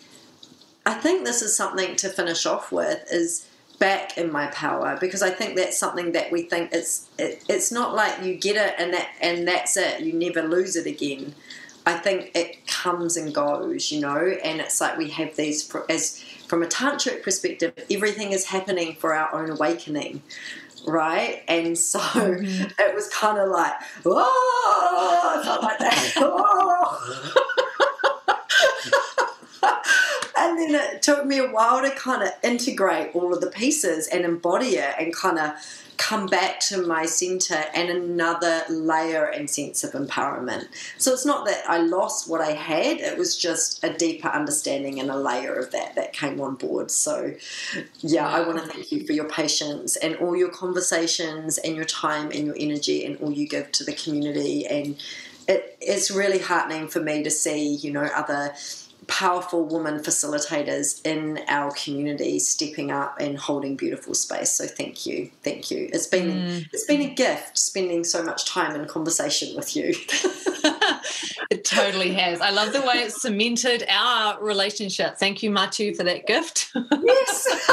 I 0.85 0.93
think 0.93 1.25
this 1.25 1.41
is 1.41 1.57
something 1.57 1.95
to 1.95 2.09
finish 2.09 2.45
off 2.45 2.71
with 2.71 3.03
is 3.11 3.47
back 3.79 4.17
in 4.17 4.31
my 4.31 4.47
power 4.47 4.97
because 4.99 5.21
I 5.21 5.29
think 5.29 5.55
that's 5.55 5.77
something 5.77 6.13
that 6.13 6.31
we 6.31 6.43
think 6.43 6.71
it's 6.73 7.07
it, 7.17 7.43
it's 7.49 7.71
not 7.71 7.93
like 7.93 8.23
you 8.23 8.35
get 8.35 8.55
it 8.55 8.75
and 8.77 8.93
that 8.93 9.09
and 9.21 9.47
that's 9.47 9.77
it 9.77 10.01
you 10.01 10.13
never 10.13 10.41
lose 10.41 10.75
it 10.75 10.85
again 10.85 11.35
I 11.85 11.93
think 11.93 12.31
it 12.35 12.65
comes 12.67 13.17
and 13.17 13.33
goes 13.33 13.91
you 13.91 14.01
know 14.01 14.17
and 14.17 14.61
it's 14.61 14.81
like 14.81 14.97
we 14.97 15.09
have 15.11 15.35
these 15.35 15.71
as 15.89 16.21
from 16.47 16.63
a 16.63 16.67
tantric 16.67 17.23
perspective 17.23 17.73
everything 17.91 18.31
is 18.31 18.45
happening 18.45 18.95
for 18.95 19.13
our 19.13 19.33
own 19.35 19.49
awakening 19.49 20.21
right 20.87 21.43
and 21.47 21.77
so 21.77 21.99
mm-hmm. 21.99 22.65
it 22.79 22.95
was 22.95 23.07
kind 23.09 23.37
of 23.39 23.49
like 23.49 23.73
oh 24.05 25.59
like 25.61 25.79
that 25.79 26.13
oh. 26.17 27.41
and 30.37 30.57
then 30.57 30.75
it 30.75 31.01
took 31.01 31.25
me 31.25 31.39
a 31.39 31.47
while 31.49 31.81
to 31.81 31.91
kind 31.95 32.23
of 32.23 32.29
integrate 32.43 33.15
all 33.15 33.33
of 33.33 33.41
the 33.41 33.51
pieces 33.51 34.07
and 34.07 34.25
embody 34.25 34.77
it 34.77 34.95
and 34.99 35.15
kind 35.15 35.39
of 35.39 35.53
come 35.97 36.27
back 36.27 36.59
to 36.59 36.85
my 36.85 37.05
center 37.05 37.63
and 37.73 37.89
another 37.89 38.63
layer 38.69 39.25
and 39.25 39.49
sense 39.49 39.83
of 39.83 39.91
empowerment. 39.93 40.67
So 40.97 41.13
it's 41.13 41.25
not 41.25 41.45
that 41.45 41.63
I 41.67 41.77
lost 41.77 42.29
what 42.29 42.41
I 42.41 42.51
had, 42.51 42.99
it 42.99 43.17
was 43.17 43.37
just 43.37 43.83
a 43.83 43.93
deeper 43.93 44.27
understanding 44.27 44.99
and 44.99 45.09
a 45.09 45.17
layer 45.17 45.53
of 45.53 45.71
that 45.71 45.95
that 45.95 46.13
came 46.13 46.41
on 46.41 46.55
board. 46.55 46.91
So, 46.91 47.33
yeah, 47.99 48.27
I 48.27 48.45
want 48.45 48.59
to 48.59 48.67
thank 48.67 48.91
you 48.91 49.05
for 49.05 49.13
your 49.13 49.29
patience 49.29 49.95
and 49.95 50.15
all 50.17 50.35
your 50.35 50.49
conversations 50.49 51.57
and 51.59 51.75
your 51.75 51.85
time 51.85 52.31
and 52.31 52.45
your 52.45 52.55
energy 52.57 53.05
and 53.05 53.17
all 53.21 53.31
you 53.31 53.47
give 53.47 53.71
to 53.73 53.83
the 53.83 53.93
community. 53.93 54.65
And 54.65 54.97
it, 55.47 55.77
it's 55.79 56.11
really 56.11 56.39
heartening 56.39 56.87
for 56.87 56.99
me 56.99 57.23
to 57.23 57.31
see, 57.31 57.75
you 57.75 57.91
know, 57.91 58.07
other 58.15 58.53
powerful 59.07 59.65
woman 59.65 59.99
facilitators 59.99 61.05
in 61.05 61.39
our 61.47 61.71
community 61.71 62.39
stepping 62.39 62.91
up 62.91 63.17
and 63.19 63.37
holding 63.37 63.75
beautiful 63.75 64.13
space. 64.13 64.51
So 64.51 64.65
thank 64.67 65.05
you. 65.05 65.29
Thank 65.43 65.71
you. 65.71 65.89
It's 65.93 66.07
been 66.07 66.31
mm. 66.31 66.67
it's 66.73 66.85
been 66.85 67.01
a 67.01 67.13
gift 67.13 67.57
spending 67.57 68.03
so 68.03 68.23
much 68.23 68.45
time 68.45 68.75
in 68.79 68.87
conversation 68.87 69.55
with 69.55 69.75
you. 69.75 69.93
It 71.49 71.63
totally 71.63 72.13
has. 72.13 72.41
I 72.41 72.49
love 72.49 72.73
the 72.73 72.81
way 72.81 72.95
it's 72.95 73.21
cemented 73.21 73.85
our 73.89 74.41
relationship. 74.41 75.17
Thank 75.17 75.43
you 75.43 75.51
matiu 75.51 75.95
for 75.95 76.03
that 76.03 76.27
gift. 76.27 76.71
Yes. 77.03 77.69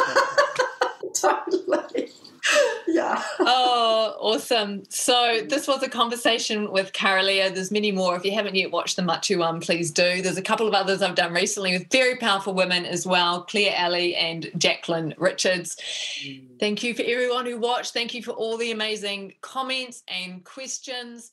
Totally 1.15 2.11
yeah. 2.89 3.23
oh, 3.41 4.17
awesome. 4.21 4.83
So 4.89 5.43
this 5.49 5.69
was 5.69 5.83
a 5.83 5.89
conversation 5.89 6.71
with 6.71 6.93
Kara-Leah. 6.93 7.53
There's 7.53 7.71
many 7.71 7.93
more. 7.93 8.17
If 8.17 8.25
you 8.25 8.33
haven't 8.33 8.55
yet 8.55 8.71
watched 8.71 8.97
the 8.97 9.03
Matiu 9.03 9.39
one, 9.39 9.61
please 9.61 9.91
do. 9.91 10.23
There's 10.23 10.39
a 10.39 10.43
couple 10.43 10.67
of 10.67 10.75
others 10.75 11.03
I've 11.03 11.15
done 11.15 11.33
recently 11.33 11.73
with 11.73 11.91
very 11.91 12.17
powerful 12.17 12.55
women 12.55 12.85
as 12.85 13.07
well, 13.07 13.43
Claire 13.43 13.75
Alley 13.77 14.15
and 14.17 14.51
Jacqueline 14.57 15.15
Richards. 15.19 15.77
Mm. 16.23 16.59
Thank 16.59 16.83
you 16.83 16.95
for 16.95 17.03
everyone 17.03 17.47
who 17.47 17.59
watched. 17.59 17.93
Thank 17.93 18.15
you 18.15 18.23
for 18.23 18.33
all 18.33 18.57
the 18.57 18.73
amazing 18.73 19.35
comments 19.41 20.03
and 20.09 20.45
questions. 20.45 21.33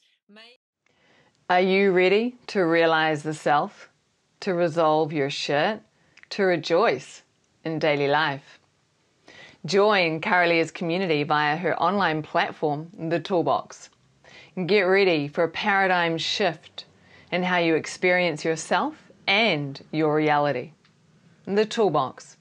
Are 1.50 1.62
you 1.62 1.92
ready 1.92 2.36
to 2.48 2.62
realize 2.62 3.24
the 3.24 3.34
self, 3.34 3.90
to 4.42 4.54
resolve 4.54 5.12
your 5.12 5.32
shit, 5.32 5.82
to 6.30 6.44
rejoice 6.44 7.24
in 7.66 7.80
daily 7.80 8.08
life? 8.08 8.59
Join 9.66 10.22
Kara-Leah's 10.22 10.72
community 10.72 11.24
via 11.24 11.58
her 11.58 11.80
online 11.82 12.22
platform, 12.22 12.90
The 12.98 13.20
Toolbox. 13.20 13.90
Get 14.66 14.82
ready 14.82 15.28
for 15.28 15.44
a 15.44 15.50
paradigm 15.50 16.18
shift 16.18 16.86
in 17.32 17.44
how 17.44 17.58
you 17.58 17.76
experience 17.76 18.44
yourself 18.44 18.96
and 19.28 19.82
your 19.92 20.16
reality. 20.16 20.72
The 21.46 21.66
Toolbox, 21.66 22.38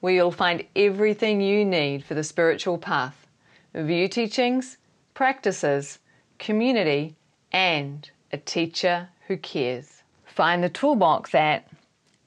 where 0.00 0.12
you'll 0.12 0.30
find 0.30 0.64
everything 0.76 1.40
you 1.40 1.64
need 1.64 2.04
for 2.04 2.14
the 2.14 2.24
spiritual 2.24 2.78
path 2.78 3.26
view 3.74 4.06
teachings, 4.06 4.76
practices, 5.14 5.98
community, 6.38 7.14
and 7.52 8.10
a 8.32 8.36
teacher 8.36 9.06
who 9.06 9.12
who 9.32 9.38
cares. 9.38 10.02
Find 10.26 10.62
the 10.62 10.68
toolbox 10.68 11.34
at 11.34 11.66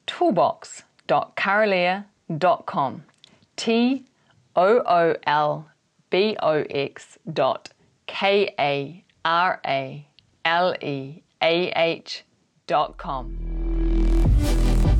toolbox.karaleah.com. 0.08 3.04
T 3.54 4.04
O 4.56 4.82
O 4.86 5.14
L 5.26 5.68
B 6.08 6.34
O 6.42 6.64
X 6.70 7.18
dot 7.30 7.68
K 8.06 8.54
A 8.58 9.04
R 9.24 9.60
A 9.66 10.08
L 10.46 10.74
E 10.80 11.22
A 11.42 11.72
H 11.76 12.24
dot 12.66 12.96
com. 12.96 13.36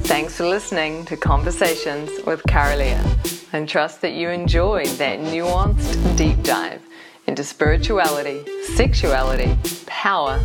Thanks 0.01 0.37
for 0.37 0.47
listening 0.47 1.07
to 1.07 1.17
Conversations 1.17 2.11
with 2.27 2.43
Kara-Leah 2.47 3.17
and 3.53 3.69
trust 3.69 4.03
that 4.03 4.13
you 4.13 4.29
enjoyed 4.29 4.89
that 4.99 5.21
nuanced 5.21 6.17
deep 6.17 6.43
dive 6.43 6.83
into 7.27 7.43
spirituality, 7.43 8.45
sexuality, 8.75 9.57
power, 9.87 10.41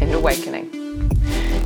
and 0.00 0.14
awakening. 0.14 0.70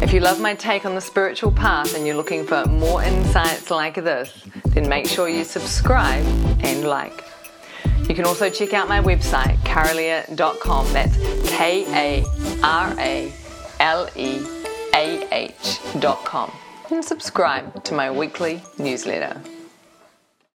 If 0.02 0.12
you 0.12 0.20
love 0.20 0.40
my 0.40 0.54
take 0.54 0.84
on 0.84 0.94
the 0.94 1.00
spiritual 1.00 1.50
path 1.50 1.96
and 1.96 2.06
you're 2.06 2.16
looking 2.16 2.46
for 2.46 2.66
more 2.66 3.02
insights 3.02 3.70
like 3.70 3.94
this, 3.94 4.46
then 4.66 4.88
make 4.88 5.06
sure 5.06 5.28
you 5.28 5.42
subscribe 5.42 6.24
and 6.62 6.84
like. 6.84 7.24
You 8.08 8.14
can 8.14 8.26
also 8.26 8.50
check 8.50 8.74
out 8.74 8.88
my 8.88 9.00
website, 9.00 9.56
karaleah.com. 9.58 10.92
That's 10.92 11.16
K 11.48 11.84
A 11.88 12.24
R 12.62 12.94
A 12.98 13.32
L 13.80 14.08
E 14.14 14.42
A 14.94 15.26
H.com. 15.32 16.52
And 16.90 17.04
subscribe 17.04 17.82
to 17.84 17.94
my 17.94 18.10
weekly 18.10 18.62
newsletter. 18.78 19.40